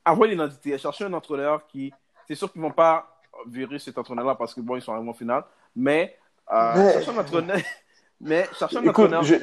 avoir 0.05 0.29
une 0.29 0.35
identité. 0.35 0.77
Chercher 0.77 1.05
un 1.05 1.13
entraîneur 1.13 1.65
qui, 1.65 1.91
c'est 2.27 2.35
sûr 2.35 2.51
qu'ils 2.51 2.61
ne 2.61 2.67
vont 2.67 2.73
pas 2.73 3.19
virer 3.47 3.79
cet 3.79 3.97
entraîneur-là 3.97 4.35
parce 4.35 4.53
que, 4.53 4.61
bon, 4.61 4.75
ils 4.75 4.83
sont 4.83 4.93
arrivés 4.93 5.09
en 5.09 5.13
finale, 5.13 5.43
mais, 5.75 6.15
euh, 6.51 6.73
mais... 6.75 6.93
chercher 6.93 7.09
un 7.09 7.17
entraîneur. 7.21 7.57
mais 8.21 8.47
chercher 8.53 8.77
un 8.77 8.83
Écoute, 8.83 9.11
entraîneur. 9.11 9.23
Je, 9.23 9.35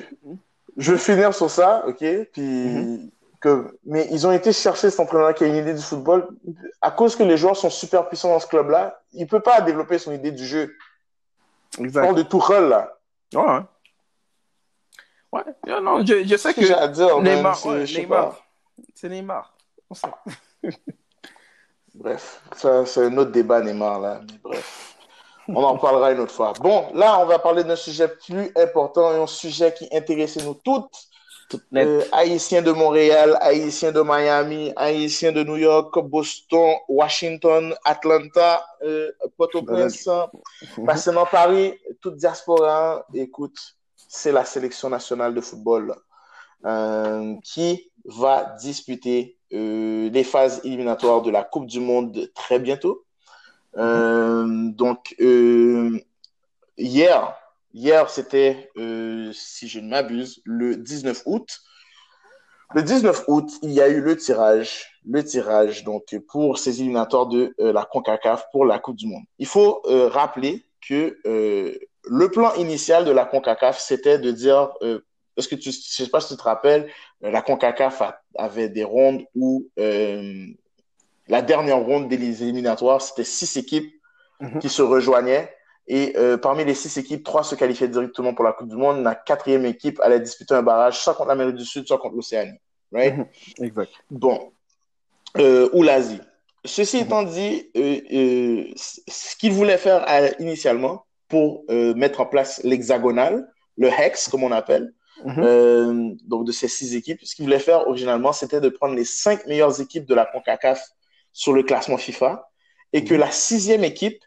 je 0.77 0.93
vais 0.93 0.99
finir 0.99 1.35
sur 1.35 1.51
ça, 1.51 1.85
ok? 1.89 2.05
Puis. 2.33 2.43
Mm 2.43 2.97
-hmm 2.97 3.11
que, 3.41 3.79
mais 3.85 4.07
ils 4.11 4.27
ont 4.27 4.33
été 4.33 4.53
chercher 4.53 4.91
cet 4.91 5.01
entraîneur 5.01 5.35
qui 5.35 5.45
a 5.45 5.47
une 5.47 5.57
idée 5.57 5.75
du 5.75 5.83
football. 5.83 6.29
À 6.81 6.91
cause 6.91 7.17
que 7.17 7.23
les 7.23 7.37
joueurs 7.37 7.57
sont 7.57 7.71
super 7.71 8.09
puissants 8.09 8.29
dans 8.29 8.41
ce 8.41 8.47
club-là, 8.47 9.01
il 9.13 9.23
ne 9.23 9.29
peut 9.29 9.41
pas 9.41 9.61
développer 9.63 9.99
son 9.99 10.13
idée 10.13 10.31
du 10.31 10.47
jeu. 10.47 10.75
Exact. 11.79 12.07
On 12.07 12.13
de 12.13 12.23
Tuchel, 12.23 12.69
là. 12.69 12.97
Ouais. 13.35 13.61
Ouais, 15.33 15.81
non, 15.81 16.05
je, 16.05 16.25
je 16.25 16.37
sais 16.37 16.53
que. 16.53 16.65
J'ai 16.65 16.75
à 16.75 16.89
dire, 16.89 17.21
Neymar, 17.21 17.65
ouais, 17.67 17.85
Neymar. 17.85 18.37
C'est 18.95 19.09
Neymar. 19.09 19.55
On 19.89 19.95
sait. 19.95 20.09
bref, 21.95 22.43
ça, 22.57 22.85
c'est 22.85 23.07
un 23.07 23.17
autre 23.17 23.31
débat, 23.31 23.61
Neymar, 23.61 24.01
là. 24.01 24.21
Mais 24.29 24.39
bref. 24.43 24.97
On 25.49 25.63
en 25.65 25.79
parlera 25.79 26.13
une 26.13 26.21
autre 26.21 26.35
fois. 26.35 26.53
Bon, 26.61 26.91
là, 26.95 27.19
on 27.21 27.27
va 27.27 27.39
parler 27.39 27.65
d'un 27.65 27.77
sujet 27.77 28.09
plus 28.09 28.53
important 28.57 29.13
et 29.13 29.17
un 29.17 29.27
sujet 29.27 29.73
qui 29.75 29.89
intéressait 29.93 30.45
nous 30.45 30.55
toutes. 30.55 31.10
Euh, 31.75 32.05
haïtiens 32.13 32.63
de 32.63 32.71
Montréal, 32.71 33.37
haïtiens 33.41 33.93
de 33.93 34.03
Miami, 34.03 34.73
haïtiens 34.77 35.33
de 35.33 35.43
New 35.43 35.57
York, 35.57 35.99
Boston, 35.99 36.75
Washington, 36.89 37.75
Atlanta, 37.85 38.65
euh, 38.83 39.11
Port-au-Prince, 39.37 40.05
dans 40.07 41.27
Paris, 41.31 41.75
toute 42.01 42.17
diaspora. 42.17 43.07
Écoute, 43.15 43.59
c'est 43.97 44.33
la 44.33 44.45
sélection 44.45 44.89
nationale 44.89 45.35
de 45.35 45.41
football 45.41 45.95
euh, 46.65 47.35
qui 47.43 47.91
va 48.05 48.57
disputer 48.61 49.37
euh, 49.53 50.09
les 50.11 50.25
phases 50.25 50.61
éliminatoires 50.65 51.23
de 51.23 51.31
la 51.31 51.43
Coupe 51.43 51.67
du 51.67 51.81
Monde 51.81 52.31
très 52.35 52.59
bientôt. 52.59 53.05
Mm-hmm. 53.77 54.75
donc, 54.75 55.15
hier, 56.77 57.37
Hier, 57.73 58.11
c'était, 58.11 58.71
euh, 58.77 59.31
si 59.33 59.69
je 59.69 59.79
ne 59.79 59.89
m'abuse, 59.89 60.43
le 60.45 60.77
19 60.77 61.23
août. 61.27 61.61
Le 62.75 62.83
19 62.83 63.25
août, 63.29 63.51
il 63.63 63.71
y 63.71 63.81
a 63.81 63.89
eu 63.89 64.01
le 64.01 64.17
tirage, 64.17 65.01
le 65.09 65.25
tirage 65.25 65.83
donc 65.85 66.17
pour 66.29 66.59
ces 66.59 66.81
éliminatoires 66.81 67.27
de 67.27 67.55
euh, 67.61 67.73
la 67.73 67.85
CONCACAF 67.85 68.47
pour 68.53 68.65
la 68.65 68.79
Coupe 68.79 68.97
du 68.97 69.07
Monde. 69.07 69.25
Il 69.39 69.47
faut 69.47 69.83
euh, 69.87 70.09
rappeler 70.09 70.65
que 70.87 71.19
le 71.25 72.29
plan 72.31 72.55
initial 72.55 73.05
de 73.05 73.11
la 73.11 73.25
CONCACAF, 73.25 73.79
c'était 73.79 74.19
de 74.19 74.31
dire, 74.31 74.71
parce 75.35 75.47
que 75.47 75.55
tu, 75.55 75.71
je 75.71 75.79
sais 75.79 76.09
pas 76.09 76.21
si 76.21 76.29
tu 76.29 76.37
te 76.37 76.43
rappelles, 76.43 76.91
la 77.21 77.43
CONCACAF 77.43 78.03
a, 78.03 78.23
avait 78.37 78.69
des 78.69 78.85
rondes 78.85 79.25
où 79.35 79.69
la 79.77 81.43
dernière 81.43 81.79
ronde 81.79 82.09
des 82.09 82.43
éliminatoires, 82.43 83.03
c'était 83.03 83.25
six 83.25 83.57
équipes 83.57 83.93
mm 84.41 84.47
-hmm. 84.47 84.59
qui 84.61 84.69
se 84.69 84.83
rejoignaient 84.83 85.53
et 85.87 86.17
euh, 86.17 86.37
parmi 86.37 86.65
les 86.65 86.75
six 86.75 86.97
équipes, 86.99 87.25
trois 87.25 87.43
se 87.43 87.55
qualifiaient 87.55 87.89
directement 87.89 88.33
pour 88.35 88.45
la 88.45 88.53
Coupe 88.53 88.69
du 88.69 88.77
Monde. 88.77 89.03
La 89.03 89.15
quatrième 89.15 89.67
équipe 89.67 89.99
allait 90.01 90.21
disputer 90.21 90.55
un 90.55 90.63
barrage, 90.63 91.01
soit 91.01 91.15
contre 91.15 91.29
l'Amérique 91.31 91.57
du 91.57 91.65
Sud, 91.65 91.87
soit 91.87 91.99
contre 91.99 92.15
l'Océanie. 92.17 92.59
Right? 92.93 93.15
-hmm. 93.15 93.65
Exact. 93.67 93.93
Bon. 94.11 94.53
Euh, 95.39 95.69
ou 95.73 95.83
l'Asie. 95.83 96.21
Ceci 96.65 96.99
-hmm. 96.99 97.05
étant 97.05 97.23
dit, 97.23 97.71
euh, 97.77 98.65
ce 98.77 99.37
qu'ils 99.39 99.53
voulaient 99.53 99.79
faire 99.79 100.01
initialement 100.39 101.05
pour 101.29 101.65
mettre 102.03 102.21
en 102.21 102.27
place 102.27 102.53
l'hexagonal, 102.65 103.33
le 103.83 103.89
hex, 103.89 104.29
comme 104.31 104.45
on 104.45 104.53
appelle, 104.63 104.87
-hmm. 105.25 106.17
donc 106.31 106.41
de 106.49 106.53
ces 106.53 106.69
six 106.77 106.95
équipes, 107.01 107.21
ce 107.29 107.33
qu'ils 107.35 107.47
voulaient 107.47 107.67
faire 107.71 107.81
originalement, 107.91 108.33
c'était 108.41 108.61
de 108.67 108.71
prendre 108.79 108.95
les 109.01 109.09
cinq 109.25 109.39
meilleures 109.47 109.77
équipes 109.85 110.07
de 110.13 110.15
la 110.21 110.27
CONCACAF 110.33 110.81
sur 111.33 111.53
le 111.53 111.63
classement 111.63 111.99
FIFA 112.07 112.31
et 112.93 113.05
que 113.09 113.15
la 113.15 113.31
sixième 113.49 113.85
équipe 113.93 114.21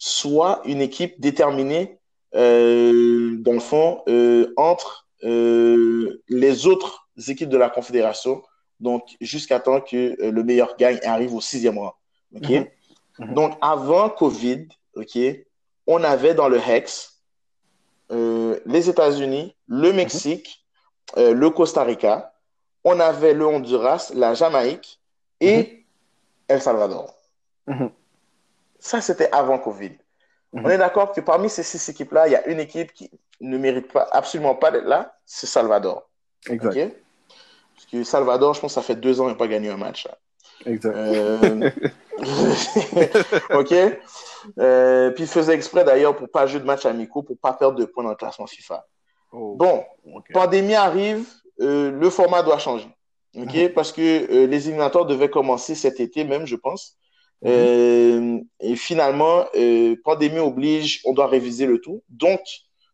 soit 0.00 0.62
une 0.64 0.80
équipe 0.80 1.20
déterminée, 1.20 1.98
euh, 2.34 3.36
dans 3.38 3.52
le 3.52 3.60
fond, 3.60 4.02
euh, 4.08 4.52
entre 4.56 5.06
euh, 5.24 6.22
les 6.28 6.66
autres 6.66 7.06
équipes 7.28 7.50
de 7.50 7.58
la 7.58 7.68
Confédération, 7.68 8.42
donc 8.80 9.02
jusqu'à 9.20 9.60
temps 9.60 9.80
que 9.82 10.16
le 10.18 10.42
meilleur 10.42 10.74
gagne 10.78 10.98
et 11.02 11.06
arrive 11.06 11.34
au 11.34 11.40
sixième 11.42 11.78
rang. 11.78 11.94
OK? 12.34 12.48
Mm 12.48 12.64
-hmm. 13.18 13.34
Donc, 13.34 13.52
avant 13.60 14.08
COVID, 14.08 14.68
OK, 14.96 15.18
on 15.86 16.02
avait 16.02 16.34
dans 16.34 16.48
le 16.48 16.58
Hex 16.58 17.20
les 18.74 18.88
États-Unis, 18.88 19.54
le 19.68 19.92
Mexique, 19.92 20.48
mm 21.16 21.20
-hmm. 21.20 21.32
le 21.42 21.48
Costa 21.50 21.82
Rica, 21.84 22.14
on 22.90 22.96
avait 23.10 23.34
le 23.40 23.46
Honduras, 23.46 24.02
la 24.22 24.30
Jamaïque 24.40 24.88
et 25.40 25.58
mm 25.58 25.62
-hmm. 25.62 26.52
El 26.52 26.60
Salvador. 26.66 27.06
Ça, 28.80 29.00
c'était 29.00 29.30
avant 29.30 29.58
Covid. 29.58 29.92
On 30.52 30.68
est 30.68 30.78
d'accord 30.78 31.12
que 31.12 31.20
parmi 31.20 31.48
ces 31.48 31.62
six 31.62 31.88
équipes-là, 31.88 32.26
il 32.26 32.32
y 32.32 32.36
a 32.36 32.46
une 32.48 32.58
équipe 32.58 32.92
qui 32.92 33.10
ne 33.40 33.56
mérite 33.56 33.92
pas, 33.92 34.08
absolument 34.10 34.54
pas 34.56 34.70
d'être 34.70 34.86
là, 34.86 35.14
c'est 35.24 35.46
Salvador. 35.46 36.08
Exact. 36.48 36.70
Okay? 36.70 36.94
Parce 37.74 37.86
que 37.86 38.04
Salvador, 38.04 38.54
je 38.54 38.60
pense 38.60 38.74
ça 38.74 38.82
fait 38.82 38.96
deux 38.96 39.20
ans 39.20 39.24
qu'il 39.24 39.32
n'a 39.32 39.38
pas 39.38 39.46
gagné 39.46 39.70
un 39.70 39.76
match. 39.76 40.06
Là. 40.06 40.18
Exact. 40.66 40.96
Euh... 40.96 41.70
OK? 43.54 43.72
Euh, 44.58 45.10
puis 45.10 45.24
il 45.24 45.28
faisait 45.28 45.54
exprès 45.54 45.84
d'ailleurs 45.84 46.16
pour 46.16 46.28
pas 46.28 46.46
jouer 46.46 46.60
de 46.60 46.64
match 46.64 46.84
amicaux, 46.84 47.22
pour 47.22 47.38
pas 47.38 47.52
perdre 47.52 47.78
de 47.78 47.84
points 47.84 48.02
dans 48.02 48.10
le 48.10 48.16
classement 48.16 48.46
FIFA. 48.46 48.84
Oh. 49.32 49.54
Bon, 49.56 49.84
okay. 50.14 50.32
pandémie 50.32 50.74
arrive, 50.74 51.26
euh, 51.60 51.90
le 51.92 52.10
format 52.10 52.42
doit 52.42 52.58
changer. 52.58 52.90
OK? 53.36 53.44
Mm 53.44 53.48
-hmm. 53.48 53.72
Parce 53.72 53.92
que 53.92 54.46
les 54.46 54.66
éliminatoires 54.66 55.06
devaient 55.06 55.30
commencer 55.30 55.74
cet 55.74 56.00
été 56.00 56.24
même, 56.24 56.46
je 56.46 56.56
pense. 56.56 56.96
Euh, 57.46 58.38
et 58.60 58.76
finalement, 58.76 59.46
euh, 59.56 59.96
pandémie 60.04 60.38
oblige, 60.38 61.00
on 61.04 61.12
doit 61.12 61.26
réviser 61.26 61.66
le 61.66 61.80
tout. 61.80 62.02
Donc, 62.08 62.40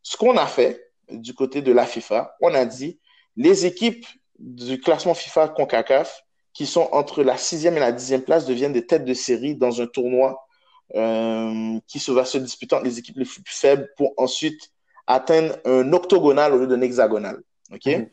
ce 0.03 0.17
qu'on 0.17 0.37
a 0.37 0.47
fait 0.47 0.93
du 1.11 1.35
côté 1.35 1.63
de 1.63 1.73
la 1.73 1.85
FIFA, 1.87 2.35
on 2.41 2.55
a 2.55 2.65
dit 2.65 2.99
les 3.37 3.67
équipes 3.67 4.07
du 4.39 4.81
classement 4.81 5.15
FIFA 5.15 5.49
CONCACAF 5.49 6.23
qui 6.53 6.67
sont 6.67 6.89
entre 6.93 7.23
la 7.23 7.37
sixième 7.37 7.77
et 7.77 7.81
la 7.81 7.93
dixième 7.93 8.23
place 8.23 8.47
deviennent 8.47 8.73
des 8.73 8.87
têtes 8.87 9.05
de 9.05 9.15
série 9.15 9.57
dans 9.57 9.81
un 9.83 9.87
tournoi 9.87 10.47
euh, 10.95 11.79
qui 11.87 11.99
se 11.99 12.13
va 12.13 12.25
se 12.25 12.39
disputer 12.39 12.77
entre 12.77 12.85
les 12.85 12.99
équipes 12.99 13.19
les 13.19 13.25
plus 13.25 13.43
faibles 13.47 13.89
pour 13.97 14.15
ensuite 14.17 14.71
atteindre 15.07 15.57
un 15.65 15.93
octogonal 15.93 16.55
au 16.55 16.59
lieu 16.59 16.67
d'un 16.67 16.81
hexagonal. 16.81 17.43
OK? 17.73 17.87
Mm 17.87 17.91
-hmm. 17.91 18.09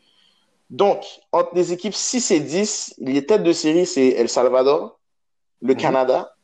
Donc, 0.70 1.04
entre 1.32 1.54
les 1.54 1.72
équipes 1.72 1.94
6 1.94 2.30
et 2.30 2.40
10, 2.40 2.94
les 2.98 3.24
têtes 3.24 3.42
de 3.42 3.52
série, 3.52 3.86
c'est 3.86 4.08
El 4.08 4.28
Salvador, 4.28 4.98
le 5.64 5.74
-hmm. 5.74 5.76
Canada. 5.76 6.36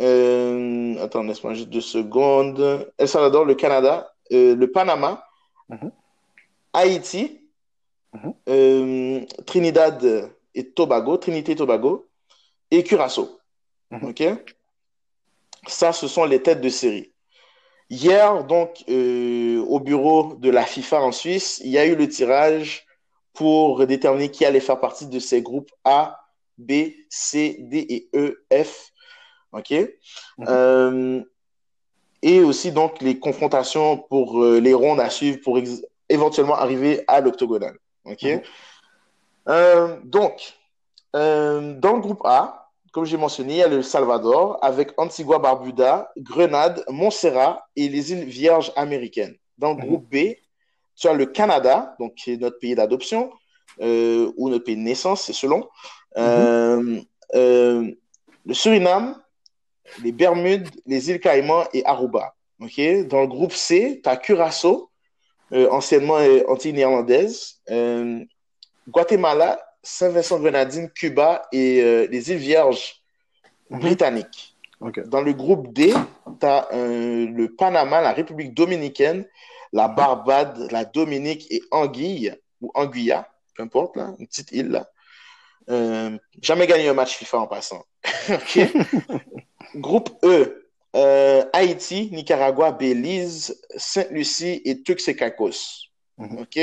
Euh, 0.00 0.96
attends, 1.04 1.22
laisse-moi 1.22 1.54
juste 1.54 1.68
deux 1.68 1.86
secondes. 1.98 2.60
El 2.98 3.08
Salvador, 3.08 3.44
le 3.44 3.54
Canada, 3.54 3.94
euh, 4.32 4.54
le 4.56 4.66
Panama, 4.70 5.12
-hmm. 5.70 5.90
Haïti, 6.72 7.40
-hmm. 8.14 8.32
euh, 8.48 9.26
Trinidad 9.46 9.98
et 10.54 10.64
Tobago, 10.76 11.18
Trinité 11.18 11.52
et 11.52 11.56
Tobago, 11.56 12.08
et 12.70 12.82
Curaçao. 12.82 13.26
OK? 14.02 14.22
Ça, 15.66 15.92
ce 15.92 16.06
sont 16.08 16.24
les 16.24 16.40
têtes 16.42 16.60
de 16.60 16.70
série. 16.70 17.12
Hier, 17.90 18.44
donc, 18.44 18.70
au 19.74 19.80
bureau 19.80 20.34
de 20.44 20.50
la 20.50 20.64
FIFA 20.64 20.98
en 21.08 21.12
Suisse, 21.12 21.60
il 21.64 21.70
y 21.70 21.78
a 21.78 21.86
eu 21.86 21.96
le 22.02 22.06
tirage 22.06 22.70
pour 23.32 23.86
déterminer 23.86 24.30
qui 24.30 24.44
allait 24.44 24.66
faire 24.68 24.80
partie 24.80 25.06
de 25.06 25.18
ces 25.18 25.40
groupes 25.48 25.72
A, 25.84 26.00
B, 26.58 26.92
C, 27.08 27.56
D 27.60 27.86
et 27.88 28.08
E, 28.14 28.44
F. 28.52 28.90
OK? 29.52 29.70
-hmm. 29.70 29.88
euh, 30.48 31.22
et 32.22 32.40
aussi, 32.40 32.72
donc, 32.72 33.00
les 33.00 33.18
confrontations 33.18 33.96
pour 34.10 34.42
euh, 34.42 34.58
les 34.60 34.74
rondes 34.74 35.00
à 35.00 35.08
suivre 35.08 35.38
pour 35.44 35.58
éventuellement 36.08 36.56
arriver 36.56 37.04
à 37.06 37.20
l'octogonal. 37.20 37.76
OK? 38.04 38.24
Mm 38.24 38.40
-hmm. 39.46 40.00
donc, 40.04 40.34
euh, 41.16 41.74
dans 41.84 41.94
le 41.94 42.00
groupe 42.00 42.22
A, 42.24 42.70
comme 42.92 43.04
j'ai 43.04 43.16
mentionné, 43.16 43.52
il 43.54 43.58
y 43.58 43.62
a 43.62 43.68
le 43.68 43.82
Salvador 43.82 44.58
avec 44.62 44.88
Antigua, 44.96 45.38
Barbuda, 45.38 46.10
Grenade, 46.16 46.84
Montserrat 46.88 47.66
et 47.76 47.88
les 47.88 48.12
îles 48.12 48.24
Vierges 48.24 48.72
américaines. 48.76 49.36
Dans 49.56 49.72
le 49.74 49.78
-hmm. 49.80 49.86
groupe 49.86 50.06
B, 50.14 50.16
tu 50.98 51.06
as 51.08 51.14
le 51.14 51.26
Canada, 51.26 51.94
donc 52.00 52.14
qui 52.18 52.32
est 52.32 52.40
notre 52.44 52.58
pays 52.58 52.74
d'adoption, 52.74 53.30
euh, 53.80 54.32
ou 54.36 54.48
notre 54.48 54.64
pays 54.64 54.76
de 54.76 54.80
naissance, 54.80 55.22
c'est 55.22 55.32
selon. 55.32 55.68
Mm-hmm. 56.18 57.06
Euh, 57.34 57.92
le 58.44 58.54
Suriname, 58.54 59.16
les 60.02 60.12
Bermudes, 60.12 60.68
les 60.86 61.10
îles 61.10 61.20
Caïmans 61.20 61.64
et 61.72 61.84
Aruba. 61.84 62.34
Dans 62.58 63.20
le 63.20 63.26
groupe 63.26 63.52
C, 63.52 64.00
tu 64.02 64.08
as 64.08 64.16
Curaçao, 64.16 64.90
anciennement 65.52 66.18
anti-néerlandaise, 66.48 67.60
Guatemala, 68.88 69.60
Saint-Vincent-Grenadine, 69.82 70.90
Cuba 70.90 71.46
et 71.52 72.06
les 72.08 72.30
îles 72.30 72.38
Vierges 72.38 73.00
mm-hmm. 73.70 73.80
britanniques. 73.80 74.56
Dans 75.06 75.22
le 75.22 75.32
groupe 75.32 75.72
D, 75.72 75.92
tu 76.40 76.46
as 76.46 76.68
le 76.72 77.46
Panama, 77.56 78.00
la 78.00 78.12
République 78.12 78.54
dominicaine, 78.54 79.26
la 79.72 79.88
Barbade, 79.88 80.68
la 80.70 80.84
Dominique 80.84 81.46
et 81.50 81.62
Anguille, 81.70 82.34
ou 82.60 82.70
Anguilla, 82.74 83.28
peu 83.54 83.62
importe, 83.62 83.96
là, 83.96 84.14
une 84.18 84.26
petite 84.26 84.50
île. 84.52 84.70
Là. 84.70 84.88
Euh, 85.70 86.16
jamais 86.40 86.66
gagné 86.66 86.88
un 86.88 86.94
match 86.94 87.16
FIFA 87.16 87.40
en 87.40 87.46
passant. 87.46 87.84
groupe 89.74 90.10
E, 90.24 90.68
euh, 90.96 91.44
Haïti, 91.52 92.10
Nicaragua, 92.12 92.72
Belize, 92.72 93.60
Sainte-Lucie 93.76 94.62
et 94.64 94.82
Caicos. 95.14 95.90
Mhm. 96.16 96.40
OK? 96.40 96.58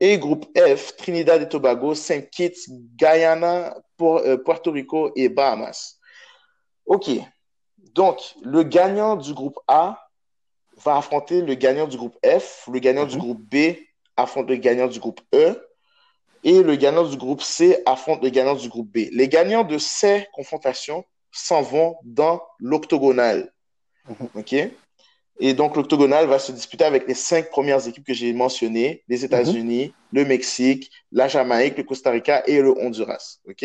Et 0.00 0.18
groupe 0.18 0.46
F, 0.56 0.96
Trinidad 0.96 1.42
et 1.42 1.48
Tobago, 1.48 1.94
Saint 1.94 2.20
Kitts, 2.20 2.68
Guyana, 2.96 3.76
euh, 4.00 4.36
Puerto 4.36 4.70
Rico 4.70 5.10
et 5.16 5.28
Bahamas. 5.28 5.98
OK. 6.86 7.10
Donc, 7.94 8.34
le 8.42 8.62
gagnant 8.62 9.16
du 9.16 9.34
groupe 9.34 9.58
A 9.66 10.08
va 10.76 10.96
affronter 10.96 11.42
le 11.42 11.54
gagnant 11.54 11.88
du 11.88 11.96
groupe 11.96 12.16
F, 12.24 12.68
le 12.72 12.78
gagnant 12.78 13.06
du 13.06 13.16
mhm. 13.16 13.22
groupe 13.22 13.40
B 13.40 13.56
affronte 14.16 14.48
le 14.48 14.56
gagnant 14.56 14.86
du 14.86 15.00
groupe 15.00 15.20
E, 15.34 15.60
et 16.44 16.62
le 16.62 16.76
gagnant 16.76 17.04
du 17.04 17.16
groupe 17.16 17.42
C 17.42 17.82
affronte 17.86 18.22
le 18.22 18.30
gagnant 18.30 18.54
du 18.54 18.68
groupe 18.68 18.88
B. 18.88 19.08
Les 19.12 19.28
gagnants 19.28 19.64
de 19.64 19.78
ces 19.78 20.26
confrontations 20.32 21.04
s'en 21.32 21.62
vont 21.62 21.96
dans 22.04 22.42
l'octogonal. 22.58 23.52
Mhm. 24.08 24.28
OK? 24.34 24.54
Et 25.40 25.54
donc, 25.54 25.76
l'octogonal 25.76 26.26
va 26.26 26.40
se 26.40 26.50
disputer 26.50 26.84
avec 26.84 27.06
les 27.06 27.14
cinq 27.14 27.50
premières 27.50 27.86
équipes 27.86 28.04
que 28.04 28.14
j'ai 28.14 28.32
mentionnées, 28.32 29.04
les 29.06 29.24
États-Unis, 29.24 29.86
mhm. 29.86 29.92
le 30.12 30.24
Mexique, 30.24 30.90
la 31.12 31.28
Jamaïque, 31.28 31.76
le 31.76 31.84
Costa 31.84 32.10
Rica 32.10 32.42
et 32.46 32.60
le 32.60 32.76
Honduras. 32.76 33.38
OK? 33.48 33.64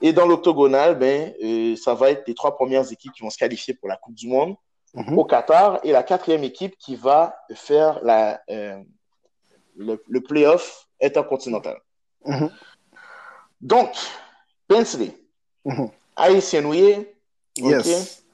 Et 0.00 0.12
dans 0.12 0.26
l'octogonal, 0.26 0.96
ben, 0.96 1.34
euh, 1.42 1.74
ça 1.76 1.94
va 1.94 2.10
être 2.10 2.28
les 2.28 2.34
trois 2.34 2.54
premières 2.54 2.92
équipes 2.92 3.12
qui 3.12 3.22
vont 3.22 3.30
se 3.30 3.38
qualifier 3.38 3.74
pour 3.74 3.88
la 3.88 3.96
Coupe 3.96 4.14
du 4.14 4.28
Monde. 4.28 4.54
Mhm. 4.96 5.18
au 5.18 5.24
Qatar 5.24 5.78
et 5.84 5.92
la 5.92 6.02
quatrième 6.02 6.42
équipe 6.42 6.74
qui 6.78 6.96
va 6.96 7.36
faire 7.54 8.00
la, 8.02 8.40
euh, 8.48 8.82
le, 9.76 10.02
le 10.08 10.20
playoff 10.20 10.88
intercontinental. 11.02 11.80
Mhm. 12.24 12.50
Donc, 13.60 13.90
Pensley, 14.68 15.12
mm 15.64 15.86
Haïtien 16.18 16.62
yes. 17.58 18.24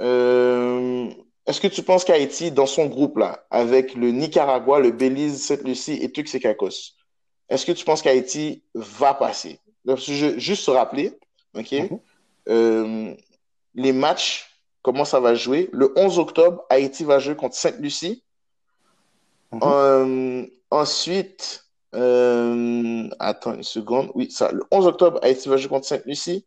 Euh, 0.00 1.10
est-ce 1.46 1.60
que 1.60 1.68
tu 1.68 1.82
penses 1.82 2.04
qu'Haïti, 2.04 2.50
dans 2.50 2.66
son 2.66 2.86
groupe 2.86 3.18
là, 3.18 3.44
avec 3.50 3.94
le 3.94 4.10
Nicaragua, 4.10 4.80
le 4.80 4.92
Belize, 4.92 5.44
Sainte-Lucie 5.44 5.98
et 6.00 6.10
Turks 6.10 6.34
et 6.34 6.40
Caicos, 6.40 6.94
est-ce 7.50 7.66
que 7.66 7.72
tu 7.72 7.84
penses 7.84 8.00
qu'Haïti 8.00 8.62
va 8.74 9.12
passer? 9.12 9.60
je, 9.84 10.38
juste 10.38 10.64
se 10.64 10.70
rappeler, 10.70 11.12
ok, 11.54 11.72
mhm. 11.72 12.00
euh, 12.48 13.14
les 13.74 13.92
matchs 13.92 14.52
comment 14.82 15.04
ça 15.04 15.20
va 15.20 15.34
jouer? 15.34 15.70
Le 15.72 15.92
11 15.96 16.18
octobre, 16.18 16.64
Haïti 16.68 17.04
va 17.04 17.18
jouer 17.18 17.36
contre 17.36 17.54
Sainte-Lucie. 17.54 18.22
Euh, 19.62 20.46
ensuite, 20.72 21.66
euh, 21.94 23.08
attends 23.18 23.54
une 23.54 23.62
seconde. 23.62 24.10
Oui, 24.14 24.30
ça. 24.30 24.50
Le 24.52 24.64
11 24.70 24.86
octobre, 24.86 25.20
Haïti 25.22 25.48
va 25.48 25.56
jouer 25.56 25.68
contre 25.68 25.86
Sainte-Lucie. 25.86 26.46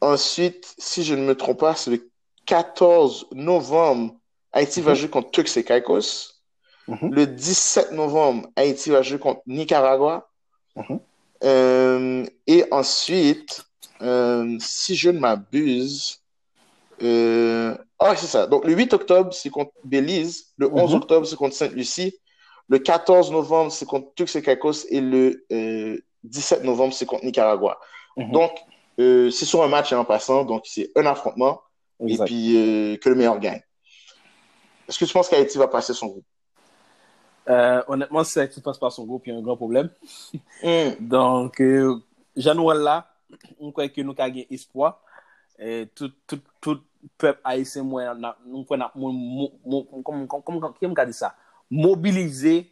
Ensuite, 0.00 0.74
si 0.78 1.02
je 1.02 1.14
ne 1.14 1.22
me 1.22 1.34
trompe 1.34 1.60
pas, 1.60 1.74
c'est 1.74 1.90
le 1.90 2.10
14 2.46 3.28
novembre, 3.32 4.14
Haïti 4.52 4.82
va 4.82 4.92
mhm. 4.92 4.96
jouer 4.96 5.08
contre 5.08 5.30
Turks 5.30 5.56
et 5.56 5.64
Caicos. 5.64 6.42
Mhm. 6.86 7.14
Le 7.14 7.26
17 7.26 7.92
novembre, 7.92 8.48
Haïti 8.56 8.90
va 8.90 9.00
jouer 9.02 9.18
contre 9.18 9.40
Nicaragua. 9.46 10.28
Euh, 11.42 12.26
et 12.46 12.64
ensuite, 12.70 13.64
si 14.60 14.94
je 14.94 15.08
ne 15.08 15.18
m'abuse, 15.18 16.20
euh, 17.02 17.76
ah, 17.98 18.14
c'est 18.16 18.26
ça. 18.26 18.46
Donc, 18.46 18.66
le 18.66 18.74
8 18.74 18.92
octobre, 18.92 19.32
c'est 19.32 19.48
contre 19.48 19.72
Belize. 19.84 20.52
Le 20.58 20.70
11 20.70 20.90
mhm. 20.90 20.96
octobre, 20.96 21.26
c'est 21.26 21.36
contre 21.36 21.54
Sainte-Lucie. 21.54 22.14
Le 22.68 22.78
14 22.78 23.30
novembre, 23.30 23.70
c'est 23.70 23.86
contre 23.86 24.14
Turks 24.14 24.36
et 24.36 24.42
Caicos. 24.42 24.86
Et 24.90 25.00
le 25.00 25.44
17 26.22 26.60
euh, 26.60 26.64
novembre, 26.64 26.94
c'est 26.94 27.06
contre 27.06 27.24
Nicaragua. 27.24 27.78
Mhm. 28.16 28.32
Donc, 28.32 28.52
euh, 29.00 29.30
c'est 29.30 29.44
sur 29.44 29.62
un 29.62 29.68
match 29.68 29.92
en 29.92 30.04
passant. 30.04 30.44
Donc, 30.44 30.64
c'est 30.66 30.90
un 30.96 31.06
affrontement. 31.06 31.60
Et 32.06 32.18
puis, 32.18 32.98
que 33.00 33.08
le 33.08 33.14
meilleur 33.14 33.38
gagne. 33.38 33.62
Est-ce 34.88 34.98
que 34.98 35.04
tu 35.04 35.12
penses 35.12 35.28
qu'Haïti 35.28 35.56
va 35.58 35.68
passer 35.68 35.94
son 35.94 36.08
groupe? 36.08 36.26
honnêtement, 37.46 38.24
si 38.24 38.40
Haïti 38.40 38.60
passe 38.60 38.78
par 38.78 38.90
son 38.90 39.04
groupe, 39.04 39.26
il 39.26 39.32
y 39.32 39.36
a 39.36 39.38
un 39.38 39.42
grand 39.42 39.56
problème. 39.56 39.90
Hmm. 40.62 40.90
Donc, 41.00 41.62
Januel 42.36 42.78
là, 42.78 43.06
on 43.60 43.70
croit 43.70 43.88
que 43.88 44.00
nous 44.00 44.14
avons 44.16 44.44
espoir. 44.50 45.00
E, 45.58 45.86
tout 45.94 46.82
pep 47.16 47.38
Haitien 47.44 47.84
mwen 47.86 48.18
mobilize 51.70 52.64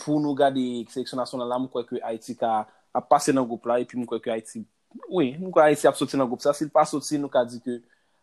pou 0.00 0.20
nou 0.22 0.36
gade 0.38 0.62
seleksyon 0.92 1.20
nasyonal 1.20 1.50
la, 1.50 1.60
mwen 1.60 1.72
kwe 1.72 1.84
kwe 1.88 2.02
Haiti 2.04 2.36
ka 2.38 2.64
ap 2.96 3.06
pase 3.10 3.34
nan 3.36 3.46
goup 3.48 3.66
la, 3.68 3.80
epi 3.82 3.98
mwen 3.98 4.08
kwe 4.08 4.20
kwe 4.22 4.34
Haiti, 4.34 4.64
oui, 5.06 5.34
mwen 5.36 5.52
kwe 5.54 5.68
Haiti 5.68 5.90
ap 5.90 5.98
soti 5.98 6.18
nan 6.18 6.28
goup 6.30 6.42
sa, 6.42 6.56
si 6.56 6.66
l 6.66 6.72
pa 6.72 6.86
soti 6.88 7.20
nou 7.20 7.32
ka 7.32 7.44
di 7.48 7.60
ke 7.64 7.78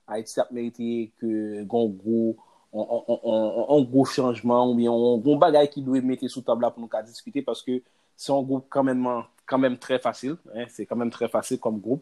Haiti 0.10 0.42
ap 0.42 0.52
merite 0.56 0.92
ke 1.20 1.64
gon 1.70 1.94
goup, 1.94 2.44
an 2.74 3.86
gwo 3.88 4.06
chanjman 4.06 4.68
ou 4.68 4.76
bien 4.76 4.92
an 4.92 5.22
gwo 5.24 5.38
bagay 5.40 5.70
ki 5.72 5.82
dwe 5.82 6.02
mette 6.04 6.28
sou 6.30 6.44
tabla 6.46 6.70
pou 6.74 6.84
nou 6.84 6.92
ka 6.92 7.02
diskute 7.06 7.42
paske 7.46 7.80
se 8.18 8.32
an 8.34 8.44
goup 8.46 8.68
kanmenman 8.70 9.80
tre 9.82 10.00
fasil 10.04 10.36
se 10.74 10.86
kanmen 10.86 11.12
tre 11.14 11.30
fasil 11.32 11.62
kom 11.64 11.80
gwo 11.82 12.00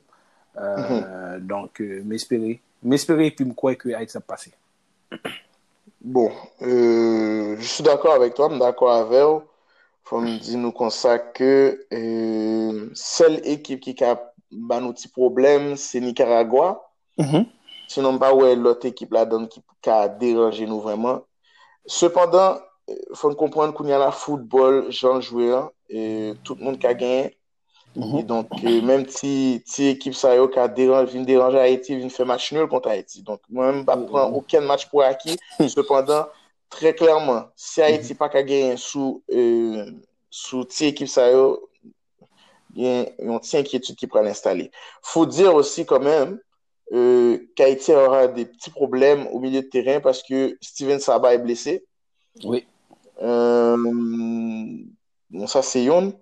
euh, 0.57 0.77
mm-hmm. 0.77 1.47
donk 1.47 1.81
euh, 1.81 2.01
mespere 2.03 2.57
mespere 2.81 3.29
pi 3.35 3.45
mkwe 3.45 3.75
kwe 3.79 3.95
a 3.95 4.01
it 4.03 4.13
sa 4.13 4.21
pase. 4.21 4.51
Bon, 6.05 6.31
euh, 6.61 7.55
je 7.57 7.65
suis 7.67 7.83
d'accord 7.83 8.13
avec 8.13 8.35
toi, 8.35 8.45
je 8.47 8.53
suis 8.53 8.59
d'accord 8.59 8.91
avec 8.91 9.23
vous. 9.23 9.41
Faut 10.03 10.21
me 10.21 10.37
dire 10.37 10.59
nous 10.59 10.71
comme 10.71 10.91
ça 10.91 11.17
que 11.17 11.83
euh, 11.91 12.91
seule 12.93 13.41
équipe 13.43 13.79
qui 13.79 14.03
a 14.03 14.31
bah, 14.51 14.79
nos 14.79 14.93
petits 14.93 15.07
problèmes, 15.07 15.75
c'est 15.75 15.99
Nicaragua. 15.99 16.91
Mm-hmm. 17.17 17.47
Sinon, 17.87 18.19
pas 18.19 18.35
ouais, 18.35 18.55
l'autre 18.55 18.85
équipe 18.85 19.13
là-dedans 19.13 19.47
qui 19.47 19.89
a 19.89 20.07
dérangé 20.07 20.67
nous 20.67 20.79
vraiment. 20.79 21.21
Cependant, 21.87 22.59
euh, 22.87 22.93
faut 23.15 23.33
comprendre 23.33 23.75
qu'il 23.75 23.87
y 23.87 23.91
a 23.91 23.97
la 23.97 24.11
football, 24.11 24.91
Jean 24.91 25.21
joueur, 25.21 25.71
et 25.89 26.33
tout 26.43 26.53
le 26.53 26.65
monde 26.65 26.77
qui 26.77 26.85
a 26.85 26.93
gagné. 26.93 27.35
Mhm. 27.95 28.23
Donc, 28.23 28.47
euh, 28.63 28.81
même 28.81 29.07
si, 29.07 29.63
si 29.65 29.87
équipe 29.87 30.13
ça 30.13 30.35
y 30.35 30.39
a 30.39 30.67
dérange, 30.67 31.13
déranger 31.13 31.59
Haïti, 31.59 31.95
vient 31.95 32.09
faire 32.09 32.25
match 32.25 32.51
nul 32.51 32.67
contre 32.67 32.89
Haïti. 32.89 33.21
Donc, 33.23 33.39
moi-même, 33.49 33.85
je 33.87 33.97
ne 33.97 34.05
prends 34.05 34.29
aucun 34.31 34.61
match 34.61 34.87
pour 34.87 35.03
acquis. 35.03 35.37
Cependant, 35.67 36.25
très 36.69 36.93
clairement, 36.93 37.45
si 37.55 37.81
Haïti 37.81 38.09
n'a 38.09 38.13
mhm. 38.13 38.17
pas 38.17 38.29
gagné 38.29 38.77
sous, 38.77 39.23
euh, 39.31 39.89
sous 40.29 40.65
équipe 40.81 41.07
ça 41.07 41.29
il 42.75 42.83
y 42.83 42.87
a 42.87 43.05
une 43.19 43.39
inquiétude 43.53 43.95
qui 43.95 44.05
pourrait 44.05 44.23
l'installer. 44.23 44.69
faut 45.01 45.25
dire 45.25 45.55
aussi 45.55 45.85
quand 45.85 46.01
même 46.01 46.39
euh, 46.91 47.39
qu'Haïti 47.55 47.93
aura 47.93 48.27
des 48.27 48.45
petits 48.45 48.69
problèmes 48.69 49.27
au 49.27 49.39
milieu 49.39 49.61
de 49.61 49.67
terrain 49.67 50.01
parce 50.01 50.21
que 50.21 50.57
Steven 50.61 50.99
Saba 50.99 51.33
est 51.33 51.39
blessé. 51.39 51.85
Oui. 52.43 52.65
Euh, 53.21 53.77
bon, 55.29 55.47
ça, 55.47 55.61
c'est 55.61 55.85
Yon. 55.85 56.13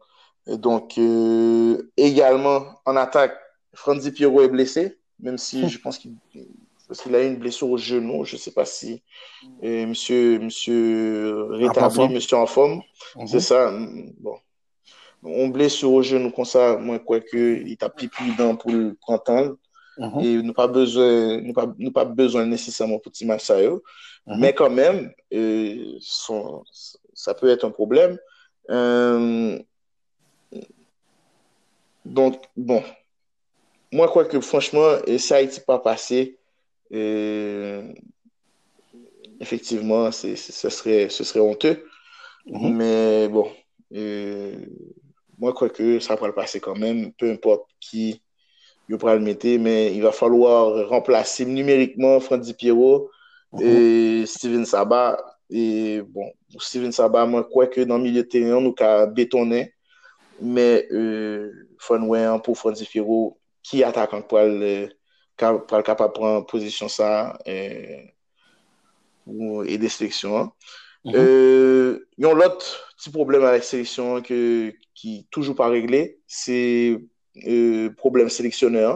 Donc, 0.48 0.98
euh, 0.98 1.92
également, 1.96 2.66
en 2.86 2.96
attaque, 2.96 3.38
Franzi 3.74 4.12
Pierrot 4.12 4.42
est 4.42 4.50
blessé, 4.50 4.98
même 5.20 5.38
si 5.38 5.68
je 5.70 5.80
pense 5.80 5.98
qu'il 5.98 7.16
a 7.16 7.24
eu 7.24 7.28
une 7.28 7.38
blessure 7.38 7.70
au 7.70 7.78
genou. 7.78 8.26
Je 8.26 8.36
ne 8.36 8.40
sais 8.40 8.52
pas 8.52 8.66
si 8.66 9.02
euh, 9.64 9.86
monsieur, 9.88 10.40
monsieur 10.40 11.46
rétabli, 11.52 12.10
monsieur 12.10 12.38
en 12.38 12.46
forme. 12.46 12.82
Mhm. 13.16 13.28
C'est 13.28 13.40
ça. 13.40 13.74
Bon. 14.20 14.36
On 15.24 15.48
blessure 15.48 15.94
au 15.94 16.02
genou 16.02 16.32
comme 16.32 16.44
ça, 16.46 16.76
moi, 16.76 17.00
quoi 17.00 17.22
que, 17.22 17.64
il 17.66 17.78
t'a 17.78 17.90
plus 17.90 18.10
prudent 18.10 18.58
pour 18.58 18.72
le 18.72 18.96
printemps. 19.02 19.54
Mhm. 19.98 20.20
Et 20.20 20.42
nous 20.42 20.54
pas 20.54 20.68
besoin, 20.68 21.40
nous 21.40 21.54
pas, 21.54 21.74
nous 21.78 21.92
pas 21.92 22.06
besoin 22.06 22.46
nécessairement 22.46 23.00
pour 23.00 23.12
petit 23.12 23.26
match 23.26 23.44
ça, 23.44 23.58
mais 24.26 24.54
quand 24.54 24.70
même, 24.70 25.12
euh, 25.34 25.98
son, 26.00 26.64
ça 27.14 27.34
peut 27.34 27.50
être 27.50 27.66
un 27.66 27.72
problème. 27.72 28.18
Euh, 28.70 29.60
donc, 32.06 32.42
bon. 32.56 32.84
Moi, 33.92 34.08
quoi 34.08 34.26
que 34.26 34.40
franchement, 34.42 34.98
ça 35.20 35.36
Haïti 35.36 35.60
pas 35.60 35.80
passé, 35.80 36.40
effectivement, 39.40 40.12
ce 40.12 40.36
serait, 40.36 41.10
ce 41.10 41.24
serait 41.24 41.40
honteux. 41.40 41.86
Mais 42.46 43.28
bon, 43.28 43.50
moi, 45.38 45.54
crois 45.54 45.70
que 45.70 46.00
ça 46.00 46.16
va 46.16 46.28
le 46.28 46.34
passer 46.34 46.60
quand 46.60 46.76
même, 46.76 47.14
peu 47.14 47.30
importe 47.32 47.70
qui 47.80 48.22
il 48.90 48.98
va 48.98 49.16
le 49.16 49.22
mettre, 49.22 49.48
mais 49.60 49.94
il 49.96 50.02
va 50.02 50.12
falloir 50.12 50.90
remplacer 50.90 51.46
numériquement 51.46 52.20
Frandy 52.20 52.54
Pierrot 52.54 53.10
et 53.62 54.26
Steven 54.26 54.66
Sabat. 54.66 55.18
Et 55.50 56.02
bon, 56.02 56.32
Steven 56.58 56.92
Sabat, 56.92 57.26
moi, 57.26 57.44
crois 57.44 57.68
que 57.68 57.82
dans 57.82 57.98
le 57.98 58.04
milieu 58.04 58.24
de 58.24 58.28
terrain, 58.28 58.60
nous 58.60 58.76
avons 58.80 59.12
bétonné, 59.12 59.74
mais 60.42 60.88
euh, 60.92 61.52
faut 61.80 61.98
pour 62.44 62.58
Frandy 62.58 62.86
Pierrot 62.86 63.40
qui 63.62 63.84
attaque 63.84 64.28
pour 64.28 64.40
le 64.40 64.90
capable 65.38 66.14
de 66.14 66.20
prendre 66.20 66.46
position 66.46 66.88
ça 66.88 67.38
et, 67.46 68.14
et 69.66 69.78
des 69.78 69.90
sélections. 69.90 70.52
Mm 71.06 71.12
-hmm. 71.12 71.16
euh, 71.18 72.08
y 72.18 72.26
a 72.26 72.34
l'autre 72.34 72.66
petit 72.98 73.12
problème 73.12 73.44
avec 73.44 73.62
la 73.64 73.68
sélection 73.68 74.22
que, 74.22 74.74
qui 74.94 75.10
n'est 75.18 75.28
toujours 75.32 75.56
pas 75.56 75.68
réglé, 75.68 76.20
c'est 76.28 76.98
le 77.36 77.88
euh, 77.88 77.90
problème 78.02 78.30
sélectionneur. 78.30 78.94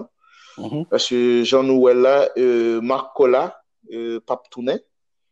Mm 0.58 0.68
-hmm. 0.68 0.84
Parce 0.90 1.10
que 1.10 1.44
Jean-Nouvel 1.50 1.98
là, 2.08 2.30
euh, 2.38 2.82
Marc 2.82 3.08
euh, 3.92 4.20
Pape 4.28 4.50
Tounet, 4.50 4.82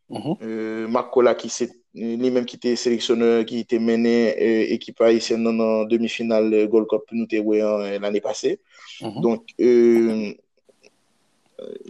mm 0.10 0.18
-hmm. 0.18 0.36
euh, 0.42 0.88
Marc 0.96 1.08
Collat 1.14 1.36
qui 1.42 1.50
li 1.96 2.30
menm 2.32 2.46
ki 2.48 2.58
te 2.60 2.74
seleksyoner, 2.76 3.46
ki 3.48 3.62
te 3.70 3.80
menen 3.80 4.34
euh, 4.34 4.64
ekipa 4.76 5.08
isen 5.16 5.46
nan 5.46 5.56
nan 5.62 5.86
demi-final 5.88 6.50
euh, 6.52 6.66
Gold 6.72 6.90
Cup 6.92 7.08
nou 7.16 7.28
te 7.32 7.40
wè 7.40 7.62
eh, 7.62 7.64
mhm. 7.64 7.94
euh, 7.94 8.00
l'anè 8.04 8.22
pase. 8.24 8.58
Mm 9.02 9.08
-hmm. 9.08 9.22
Donk, 9.24 9.44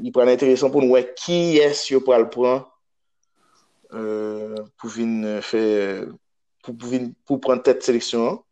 li 0.03 0.11
pran 0.13 0.29
l'interesan 0.29 0.71
pou 0.71 0.81
nou 0.83 0.93
wè 0.93 1.01
ki 1.17 1.57
es 1.63 1.87
yo 1.89 2.03
pral 2.05 2.27
pran 2.29 2.61
euh, 3.93 4.61
pou 4.77 4.93
vin 4.93 5.41
fè, 5.41 5.63
pou, 6.61 6.73
pou 6.73 6.91
vin 6.93 7.09
pou 7.25 7.41
pran 7.41 7.61
tèt 7.65 7.81
seleksyon. 7.81 8.43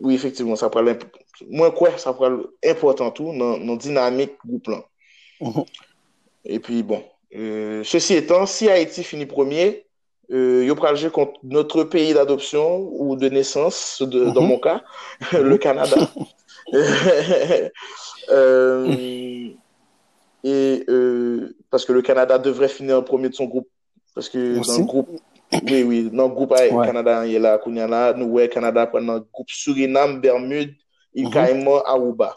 Oui, 0.00 0.14
efektivman, 0.14 0.56
sa 0.56 0.70
pral, 0.72 0.92
mwen 1.48 1.72
kwe, 1.76 1.96
sa 1.98 2.12
pral 2.16 2.42
important 2.62 3.12
tou 3.16 3.32
nan, 3.32 3.64
nan 3.64 3.80
dinamik 3.80 4.36
goup 4.44 4.68
lan. 4.68 4.84
Mm 5.40 5.52
-hmm. 5.52 5.64
E 6.44 6.58
pi 6.58 6.82
bon, 6.82 7.02
Euh, 7.36 7.84
ceci 7.84 8.14
étant, 8.14 8.46
si 8.46 8.68
Haïti 8.68 9.04
finit 9.04 9.26
premier, 9.26 9.86
euh, 10.32 10.62
yo 10.64 10.76
pral 10.78 10.94
jè 10.98 11.10
kont 11.10 11.32
notre 11.42 11.82
peyi 11.90 12.14
d'adoption 12.14 12.86
ou 13.02 13.16
de 13.16 13.28
nesans, 13.28 13.98
mm 14.00 14.04
-hmm. 14.06 14.32
dans 14.32 14.42
mhm. 14.42 14.48
mon 14.48 14.58
ka, 14.58 14.82
le 15.32 15.56
Kanada. 15.58 15.96
euh, 18.30 18.94
et, 20.44 20.84
euh, 20.88 21.56
parce 21.70 21.84
que 21.84 21.92
le 21.92 22.02
Kanada 22.02 22.38
devrait 22.38 22.68
finir 22.68 22.98
en 22.98 23.02
premier 23.02 23.28
de 23.28 23.34
son 23.34 23.46
groupe. 23.46 23.68
Parce 24.14 24.28
que 24.28 24.58
Aussi? 24.58 24.70
dans 24.70 24.78
le 24.78 24.84
groupe, 24.84 25.08
oui, 25.70 25.82
oui, 25.82 26.10
dans 26.12 26.28
le 26.28 26.34
groupe 26.34 26.52
ouais. 26.52 26.70
Kanada, 26.86 27.26
y 27.26 27.34
est 27.34 27.38
là, 27.38 27.58
Kounia 27.58 27.86
là, 27.86 28.12
nous, 28.12 28.26
ouais, 28.26 28.48
Kanada, 28.48 28.86
pendant 28.86 29.14
le 29.14 29.24
groupe 29.32 29.50
Suriname, 29.50 30.20
Bermude, 30.20 30.74
Ilkaïma, 31.14 31.60
mm 31.60 31.66
-hmm. 31.66 31.92
Aruba. 31.92 32.36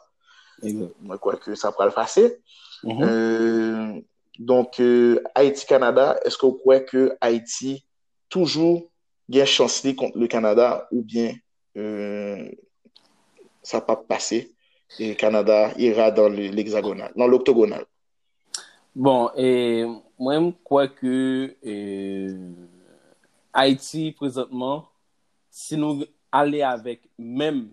Mwen 0.64 1.20
kwa 1.20 1.36
ke 1.38 1.56
sa 1.56 1.72
pral 1.72 1.92
fase. 1.92 2.40
Mm 2.84 2.92
-hmm. 2.92 4.04
Donc, 4.40 4.80
euh, 4.80 5.22
Haïti-Canada, 5.36 6.20
est-ce 6.26 6.38
que 6.38 6.46
vous 6.46 6.54
croyez 6.54 6.86
que 6.86 7.16
Haïti 7.22 7.86
toujours 8.30 8.90
bien 9.28 9.46
chancelier 9.46 9.96
contre 9.96 10.18
le 10.18 10.28
Canada 10.28 10.88
ou 10.92 11.04
bien 11.04 11.36
euh, 11.78 12.50
pas 13.72 13.96
passer 13.96 14.52
et 15.00 15.10
le 15.10 15.16
Canada 15.16 15.72
ira 15.78 16.12
dans 16.12 16.30
l'hexagonal, 16.30 17.12
dans 17.16 17.28
l'octogonal? 17.28 17.86
Bon, 18.96 19.30
moi, 20.20 20.40
je 20.40 20.52
crois 20.64 20.88
que 20.88 21.56
euh, 21.66 22.52
Haïti, 23.52 24.12
présentement, 24.12 24.88
si 25.50 25.78
nous 25.78 26.04
allons 26.32 26.66
avec 26.66 27.02
même 27.18 27.70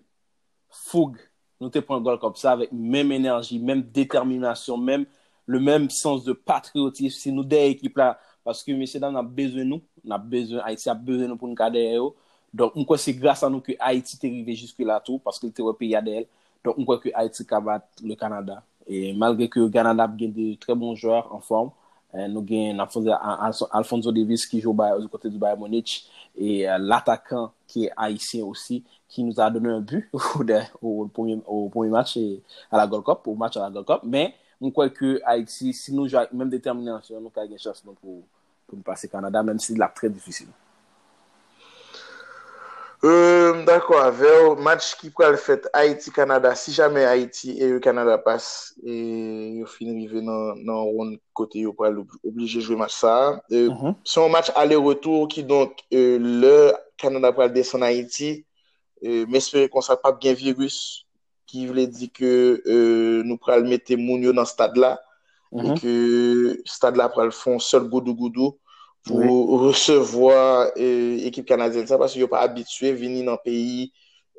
fougue, 0.69 1.17
nous 1.59 1.69
te 1.69 1.79
prenons 1.79 2.01
goal 2.01 2.19
comme 2.19 2.35
ça, 2.35 2.51
avec 2.51 2.71
même 2.71 3.11
énergie, 3.11 3.59
même 3.59 3.83
détermination, 3.83 4.77
même 4.77 5.05
le 5.47 5.59
menm 5.59 5.89
sens 5.93 6.25
de 6.25 6.33
patriotisme 6.33 7.17
si 7.17 7.33
nou 7.33 7.47
dey 7.47 7.73
ekip 7.73 7.97
la, 7.99 8.13
paske 8.45 8.73
mese 8.77 8.99
dam 9.01 9.13
nan 9.15 9.27
bezwen 9.37 9.69
nou, 9.69 9.81
nan 10.03 10.21
bezwen, 10.29 10.61
Haiti 10.65 10.89
a 10.89 10.95
bezwen 10.97 11.29
nou 11.31 11.39
pou 11.39 11.49
nou 11.49 11.57
kade 11.57 11.81
yo, 11.81 12.11
donk 12.53 12.75
mwen 12.75 12.87
kwen 12.89 13.01
se 13.01 13.13
grasa 13.17 13.49
nou 13.51 13.63
ke 13.63 13.77
Haiti 13.79 14.17
te 14.19 14.29
rive 14.31 14.55
jiske 14.57 14.87
la 14.87 14.99
tou, 15.03 15.21
paske 15.23 15.49
te 15.53 15.65
wè 15.65 15.73
pe 15.77 15.91
yade 15.93 16.15
el, 16.21 16.29
donk 16.65 16.79
mwen 16.79 16.89
kwen 16.89 17.03
ke 17.05 17.13
Haiti 17.17 17.45
kabat 17.47 17.85
le 18.05 18.17
Kanada, 18.19 18.61
e 18.87 19.11
malgre 19.17 19.49
ke 19.51 19.67
Kanada 19.73 20.09
ap 20.09 20.17
gen 20.19 20.33
de 20.35 20.51
tre 20.61 20.75
bon 20.77 20.97
jouar 20.97 21.29
en 21.31 21.43
form, 21.45 21.71
eh, 22.13 22.27
nou 22.31 22.43
gen 22.47 22.81
Alfonso 22.81 24.11
Davis 24.15 24.47
ki 24.49 24.63
jou 24.63 24.73
baye, 24.77 24.97
kote 25.11 25.29
di 25.31 25.41
baye 25.41 25.59
Monich, 25.59 26.01
e 26.35 26.63
euh, 26.65 26.79
l'atakan 26.81 27.51
ki 27.69 27.87
e 27.87 27.93
Haitien 27.95 28.49
osi, 28.49 28.81
ki 29.11 29.27
nou 29.27 29.37
a 29.43 29.51
donen 29.53 29.77
un 29.79 29.85
bu, 29.85 30.01
ou, 30.17 30.43
de, 30.49 30.59
ou, 30.81 31.05
ou, 31.05 31.41
ou 31.45 31.69
pou 31.69 31.85
mi 31.85 31.93
match 31.93 32.17
a 32.71 32.79
la 32.79 32.87
Gold 32.87 33.05
Cup, 33.05 33.27
ou 33.27 33.37
match 33.37 33.59
a 33.59 33.67
la 33.67 33.73
Gold 33.73 33.87
Cup, 33.87 34.07
men, 34.07 34.33
mwen 34.61 34.73
kwen 34.75 34.91
ke 34.93 35.15
Haiti, 35.25 35.73
si 35.73 35.93
nou 35.95 36.09
jwa, 36.09 36.27
mèm 36.29 36.51
determinasyon, 36.53 37.23
nou 37.23 37.33
ka 37.33 37.47
gen 37.49 37.59
chans 37.61 37.81
nou 37.81 37.97
pou, 37.97 38.21
pou 38.69 38.77
nou 38.77 38.85
pase 38.85 39.09
Kanada, 39.09 39.41
mèm 39.45 39.59
si 39.61 39.75
la 39.79 39.89
pre 39.89 40.11
difisil. 40.13 40.51
Euh, 43.03 43.65
Dako 43.65 43.97
ave, 43.97 44.29
match 44.61 44.91
ki 44.99 45.09
pral 45.17 45.33
fèt 45.41 45.65
Haiti-Kanada, 45.73 46.51
si 46.53 46.69
jamè 46.75 47.07
Haiti 47.09 47.55
e 47.57 47.71
yo 47.71 47.79
Kanada 47.81 48.19
pas, 48.21 48.45
e 48.85 49.57
yo 49.57 49.65
fin 49.65 49.89
rive 49.95 50.21
nan, 50.21 50.61
nan 50.61 50.83
roun 50.85 51.15
kote 51.33 51.63
yo 51.63 51.73
pral 51.73 51.97
oblige 52.03 52.61
jwe 52.61 52.77
match 52.77 52.99
sa. 52.99 53.41
Euh, 53.49 53.71
mm 53.71 53.77
-hmm. 53.79 53.95
Son 54.03 54.29
match 54.29 54.51
ale-retour 54.53 55.27
ki 55.27 55.41
donk 55.43 55.81
euh, 55.91 56.19
le 56.21 56.73
Kanada 56.97 57.31
pral 57.33 57.49
desen 57.53 57.81
Haiti, 57.81 58.45
euh, 59.01 59.25
mespere 59.25 59.65
kon 59.69 59.81
sa 59.81 59.97
pap 59.97 60.21
gen 60.21 60.37
virus, 60.37 61.07
ki 61.51 61.67
vle 61.67 61.85
di 61.91 62.07
ke 62.07 62.31
euh, 62.63 63.21
nou 63.27 63.35
pral 63.41 63.67
mette 63.67 63.97
moun 63.99 64.23
yo 64.23 64.31
nan 64.33 64.47
stad 64.47 64.77
la, 64.79 64.95
mm 65.51 65.59
-hmm. 65.59 65.75
e 65.75 65.79
ke 65.81 65.93
stad 66.71 66.95
la 66.95 67.09
pral 67.11 67.31
fon 67.35 67.59
sol 67.59 67.89
goudou-goudou 67.91 68.55
pou 69.03 69.17
oui. 69.17 69.67
resevwa 69.67 70.71
euh, 70.77 71.25
ekip 71.27 71.47
kanadyen 71.49 71.87
sa, 71.87 71.99
pasi 71.99 72.21
yo 72.21 72.29
pa 72.31 72.45
abitue 72.45 72.93
vini 72.93 73.25
nan 73.25 73.37
peyi, 73.43 73.91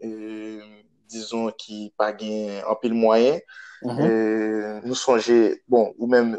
euh, 0.03 0.63
dizon 1.11 1.51
ki 1.59 1.93
pa 1.99 2.13
gen 2.17 2.63
anpil 2.71 2.95
mwayen. 2.95 3.41
Mm 3.83 3.91
-hmm. 3.91 4.07
Euh, 4.07 4.81
nou 4.87 4.95
sonje, 4.95 5.59
bon, 5.69 5.93
ou 5.99 6.07
men 6.07 6.37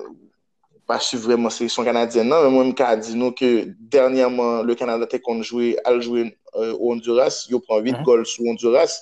pa 0.88 1.00
su 1.00 1.18
vreman 1.18 1.52
seleksyon 1.52 1.88
kanadyen 1.88 2.28
nan, 2.28 2.44
men 2.44 2.54
mwen 2.54 2.72
mka 2.74 2.90
di 3.00 3.16
nou 3.16 3.32
ke 3.36 3.50
dernyaman 3.94 4.66
le 4.68 4.76
Kanada 4.80 5.08
te 5.10 5.20
kon 5.24 5.44
jwe 5.46 5.74
al 5.88 6.02
jwe 6.04 6.28
euh, 6.56 6.74
Honduras, 6.80 7.44
yo 7.50 7.62
pran 7.64 7.80
8 7.80 7.84
mm 7.84 7.96
-hmm. 7.96 8.04
gol 8.04 8.26
sou 8.28 8.48
Honduras, 8.48 9.00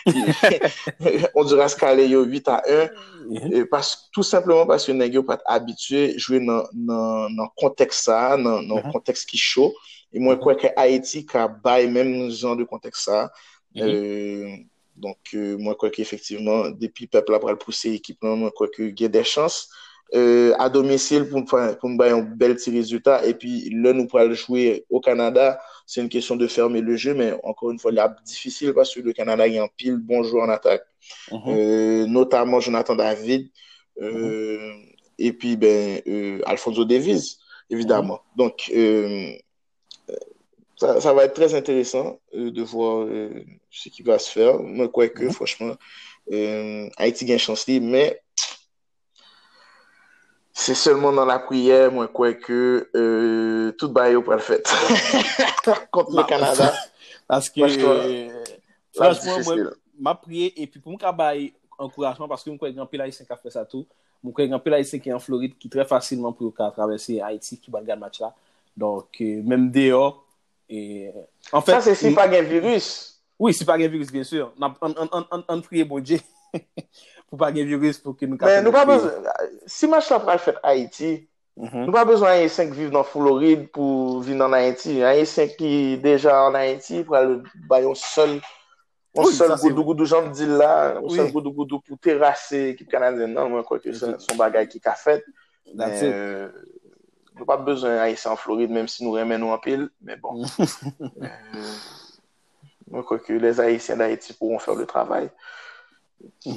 Honduras 1.36 1.74
kale 1.78 2.08
yo 2.10 2.24
8 2.26 2.48
a 2.48 2.58
1, 2.66 2.90
mm 2.90 3.36
-hmm. 3.36 3.54
e 3.60 3.64
pas, 3.64 4.10
tout 4.12 4.26
simplement 4.26 4.66
pas 4.66 4.82
yo 4.88 4.94
negyo 4.94 5.22
pat 5.22 5.40
abitue 5.46 6.18
jwe 6.18 6.40
nan, 6.40 6.66
nan, 6.74 7.30
nan 7.36 7.48
konteks 7.56 8.04
sa, 8.04 8.36
nan, 8.36 8.66
nan 8.66 8.66
mm 8.66 8.82
-hmm. 8.82 8.92
konteks 8.92 9.24
ki 9.24 9.38
chou, 9.38 9.72
e 10.12 10.18
mwen 10.18 10.38
kwe 10.38 10.54
ke 10.58 10.68
Haiti 10.76 11.22
ka 11.22 11.48
bay 11.48 11.86
men 11.86 12.30
jan 12.30 12.58
de 12.58 12.64
konteks 12.64 13.04
sa, 13.04 13.30
e... 13.74 14.66
Donk 15.00 15.32
euh, 15.34 15.54
euh 15.54 15.58
mwen 15.58 15.76
kweke 15.80 16.02
efektiveman, 16.02 16.74
depi 16.76 17.06
pepl 17.08 17.38
apal 17.38 17.56
pousse 17.56 17.88
ekip 17.96 18.20
nan, 18.24 18.36
mwen 18.42 18.52
kweke 18.56 18.90
gen 18.96 19.12
de 19.14 19.22
chans, 19.24 19.62
euh, 20.14 20.52
à 20.58 20.68
domicile 20.68 21.28
pour 21.28 21.44
pour 21.44 21.88
nous 21.90 22.02
un 22.02 22.20
bel 22.22 22.56
petit 22.56 22.70
résultat 22.70 23.24
et 23.26 23.34
puis 23.34 23.70
là 23.82 23.92
nous 23.92 24.06
pour 24.06 24.20
jouer 24.34 24.84
au 24.90 25.00
Canada 25.00 25.60
c'est 25.86 26.00
une 26.00 26.08
question 26.08 26.36
de 26.36 26.46
fermer 26.46 26.80
le 26.80 26.96
jeu 26.96 27.14
mais 27.14 27.32
encore 27.44 27.70
une 27.70 27.78
fois 27.78 27.92
c'est 27.94 28.24
difficile 28.32 28.72
parce 28.74 28.94
que 28.94 29.00
le 29.00 29.12
Canada 29.12 29.46
il 29.46 29.54
y 29.54 29.58
a 29.58 29.64
un 29.64 29.68
pile 29.76 29.96
bon 29.98 30.22
joueur 30.24 30.44
en 30.44 30.50
attaque 30.50 30.82
Mm 31.30 31.36
-hmm. 31.36 31.56
euh, 31.56 32.06
notamment 32.06 32.60
Jonathan 32.60 32.94
David 32.96 33.42
euh, 34.00 34.10
mm 34.12 34.16
-hmm. 34.16 34.94
et 35.18 35.32
puis 35.32 35.56
ben, 35.56 36.00
euh, 36.06 36.40
Alfonso 36.52 36.84
Davis 36.84 37.38
évidemment 37.74 38.18
mm 38.20 38.26
-hmm. 38.26 38.38
donc 38.40 38.56
ça, 40.80 41.00
ça, 41.04 41.12
va 41.16 41.24
être 41.26 41.34
très 41.40 41.52
intéressant 41.60 42.08
de 42.56 42.62
voir 42.72 42.96
ce 43.80 43.86
qui 43.94 44.02
va 44.08 44.16
se 44.24 44.30
faire 44.36 44.54
moi 44.76 44.88
quoi 44.94 45.08
que 45.16 45.26
franchement 45.38 45.74
Haïti 47.00 47.22
gagne 47.28 47.38
chance 47.46 47.64
mais 47.92 48.06
Se 50.60 50.74
selman 50.76 51.14
nan 51.16 51.28
la 51.30 51.38
priye, 51.40 51.86
mwen 51.88 52.08
kwe 52.12 52.34
ke 52.36 52.56
euh, 52.92 53.70
tout 53.80 53.88
baye 53.96 54.18
ou 54.18 54.24
pral 54.26 54.42
fèt. 54.44 54.68
Kont 55.94 56.10
le 56.12 56.24
Kanada. 56.28 56.68
Paske, 57.30 57.68
franchman, 58.98 59.40
mwen 59.46 59.62
ma 60.04 60.12
priye, 60.18 60.50
epi 60.52 60.76
pou 60.76 60.90
mwen 60.92 61.00
ka 61.00 61.14
baye 61.16 61.48
ankourajman, 61.80 62.28
paske 62.28 62.50
mwen 62.50 62.58
kwe 62.60 62.74
granpe 62.76 63.00
la 63.00 63.08
y 63.08 63.14
5 63.16 63.32
a 63.32 63.38
fè 63.40 63.54
sa 63.54 63.64
tou, 63.64 63.86
mwen 64.20 64.36
kwe 64.36 64.50
granpe 64.50 64.74
la 64.74 64.82
y 64.82 64.88
5 64.90 65.08
en 65.14 65.22
Floride, 65.24 65.56
ki 65.56 65.70
tre 65.72 65.86
fasilman 65.88 66.36
pou 66.36 66.50
yo 66.50 66.56
ka 66.56 66.68
travesse 66.76 67.16
Haiti, 67.24 67.56
ki 67.56 67.72
ban 67.72 67.86
gade 67.86 68.02
match 68.02 68.20
la. 68.20 68.34
Donk, 68.76 69.16
euh, 69.24 69.40
menm 69.40 69.70
deyo, 69.72 70.02
en 70.68 71.64
fèt... 71.64 71.78
Sa 71.78 71.80
se 71.88 71.96
si 72.02 72.12
pa 72.16 72.28
gen 72.28 72.44
virus? 72.50 72.90
Oui, 73.40 73.56
si 73.56 73.64
pa 73.64 73.78
gen 73.80 73.88
virus, 73.88 74.12
bien 74.12 74.28
sûr. 74.28 74.52
An 74.60 75.64
priye 75.64 75.88
bonje. 75.88 76.20
pou 77.30 77.38
pa 77.40 77.50
gen 77.54 77.68
virus 77.70 78.00
pou 78.02 78.16
ki 78.18 78.28
nou 78.28 78.40
kapen. 78.40 78.64
Nou 78.66 78.74
pa 78.74 78.86
bezon, 78.88 79.26
si 79.70 79.88
match 79.90 80.10
la 80.12 80.20
pral 80.22 80.40
fèt 80.42 80.58
Haiti, 80.66 81.12
mm 81.60 81.84
nou 81.86 81.94
pa 81.94 82.06
bezon 82.08 82.30
aye 82.30 82.48
5 82.50 82.72
vive 82.74 82.94
nan 82.94 83.06
Floride 83.06 83.68
pou 83.74 84.18
vive 84.24 84.38
nan 84.38 84.56
Haiti. 84.56 84.98
Aye 85.06 85.26
5 85.28 85.54
ki 85.58 85.72
deja 86.02 86.34
an 86.46 86.58
Haiti 86.58 87.04
pral 87.06 87.38
bayon 87.70 87.94
sol, 87.98 88.38
on 89.14 89.26
oui, 89.26 89.34
sol 89.36 89.54
goudou-goudou 89.60 90.08
jan 90.08 90.30
di 90.34 90.48
la, 90.48 90.72
on 91.02 91.10
oui. 91.10 91.20
sol 91.20 91.30
goudou-goudou 91.34 91.84
pou 91.86 92.00
terase 92.02 92.70
ekip 92.72 92.90
Kanadyen 92.90 93.34
nan, 93.36 93.52
mwen 93.52 93.66
kwa 93.66 93.78
ke 93.82 93.94
son, 93.94 94.18
bagay 94.40 94.66
ki 94.70 94.82
ka 94.82 94.96
fet. 94.98 95.26
Nou 95.70 97.46
pa 97.46 97.56
bezon 97.62 98.00
aye 98.02 98.18
se 98.18 98.28
an 98.30 98.40
Floride, 98.40 98.74
menm 98.74 98.90
si 98.90 99.04
nou 99.06 99.14
remen 99.18 99.38
nou 99.40 99.54
apil, 99.54 99.86
men 100.02 100.18
bon. 100.22 100.42
Mwen 102.90 103.06
kwa 103.06 103.20
ke 103.22 103.38
les 103.38 103.62
Haitien 103.62 104.00
d'Haiti 104.00 104.34
pou 104.34 104.56
an 104.56 104.62
fèr 104.62 104.80
le 104.80 104.88
travay. 104.90 105.30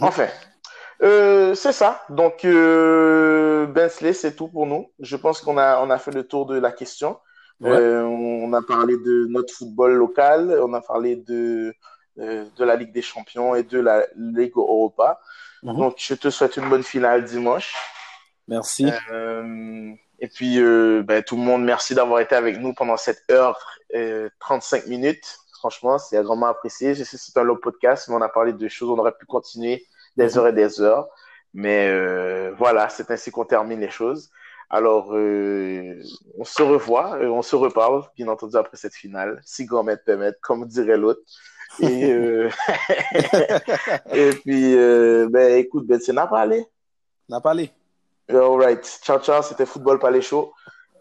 Enfin. 0.01 0.27
Euh, 1.01 1.53
c'est 1.53 1.73
ça. 1.73 2.03
Donc, 2.09 2.45
euh, 2.45 3.65
Bensley, 3.67 4.13
c'est 4.13 4.35
tout 4.35 4.47
pour 4.47 4.65
nous. 4.65 4.91
Je 4.99 5.15
pense 5.15 5.41
qu'on 5.41 5.57
a, 5.57 5.81
on 5.81 5.89
a 5.89 5.97
fait 5.97 6.11
le 6.11 6.23
tour 6.25 6.45
de 6.45 6.57
la 6.57 6.71
question. 6.71 7.19
Euh, 7.63 8.01
on 8.01 8.51
a 8.51 8.61
parlé 8.61 8.97
de 8.97 9.25
notre 9.29 9.53
football 9.53 9.93
local, 9.93 10.59
on 10.61 10.73
a 10.73 10.81
parlé 10.81 11.15
de, 11.15 11.73
de 12.17 12.63
la 12.63 12.75
Ligue 12.75 12.91
des 12.91 13.01
Champions 13.01 13.55
et 13.55 13.63
de 13.63 13.79
la 13.79 14.05
Ligue 14.17 14.57
Europa. 14.57 15.21
Mhm. 15.61 15.77
Donc, 15.77 15.95
je 15.97 16.13
te 16.13 16.29
souhaite 16.29 16.57
une 16.57 16.67
bonne 16.69 16.83
finale 16.83 17.23
dimanche. 17.23 17.73
Merci. 18.49 18.87
et 20.19 20.27
puis, 20.27 20.59
ben, 21.03 21.23
tout 21.23 21.37
le 21.37 21.43
monde, 21.43 21.63
merci 21.63 21.95
d'avoir 21.95 22.19
été 22.19 22.35
avec 22.35 22.59
nous 22.59 22.73
pendant 22.73 22.97
cette 22.97 23.23
heure 23.31 23.57
et 23.93 24.27
35 24.39 24.87
minutes. 24.87 25.37
Franchement, 25.63 25.97
c'est 25.97 26.21
vraiment 26.21 26.47
apprécié. 26.47 26.93
Je 26.93 27.05
sais 27.05 27.15
que 27.15 27.23
c'est 27.23 27.39
un 27.39 27.43
long 27.43 27.55
podcast, 27.55 28.09
mais 28.09 28.15
on 28.15 28.21
a 28.21 28.27
parlé 28.27 28.51
de 28.51 28.67
choses, 28.67 28.89
on 28.89 28.97
aurait 28.97 29.15
pu 29.17 29.25
continuer 29.25 29.85
des 30.17 30.37
heures 30.37 30.49
et 30.49 30.51
des 30.51 30.81
heures. 30.81 31.07
Mais 31.53 31.87
euh, 31.87 32.51
voilà, 32.57 32.89
c'est 32.89 33.09
ainsi 33.11 33.31
qu'on 33.31 33.45
termine 33.45 33.79
les 33.79 33.89
choses. 33.89 34.29
Alors, 34.69 35.15
euh, 35.15 36.03
on 36.37 36.43
se 36.43 36.61
revoit, 36.61 37.15
euh, 37.15 37.29
on 37.29 37.41
se 37.41 37.55
reparle, 37.55 38.03
bien 38.17 38.27
entendu, 38.27 38.57
après 38.57 38.75
cette 38.75 38.93
finale, 38.93 39.39
si 39.45 39.63
grand 39.63 39.83
maître 39.83 40.03
permet, 40.03 40.33
comme 40.41 40.65
dirait 40.65 40.97
l'autre. 40.97 41.21
Et, 41.79 42.09
et 44.11 44.29
puis, 44.43 44.75
ben, 45.29 45.59
écoute, 45.59 45.87
Ben, 45.87 46.01
c'est 46.01 46.11
Napalé. 46.11 46.67
Napalé. 47.29 47.71
All 48.29 48.57
right. 48.57 48.83
Ciao, 49.01 49.19
ciao. 49.19 49.41
C'était 49.41 49.65
Football 49.65 49.97
Palais 49.97 50.21
Show 50.21 50.53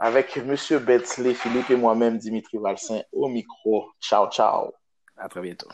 avec 0.03 0.37
Monsieur 0.37 0.81
Betsley, 0.81 1.33
Philippe 1.33 1.71
et 1.71 1.77
moi-même, 1.77 2.19
Dimitri 2.19 2.59
Valsin, 2.59 3.03
au 3.13 3.29
micro. 3.29 3.89
Ciao, 4.01 4.29
ciao. 4.29 4.73
À 5.17 5.29
très 5.29 5.41
bientôt. 5.41 5.69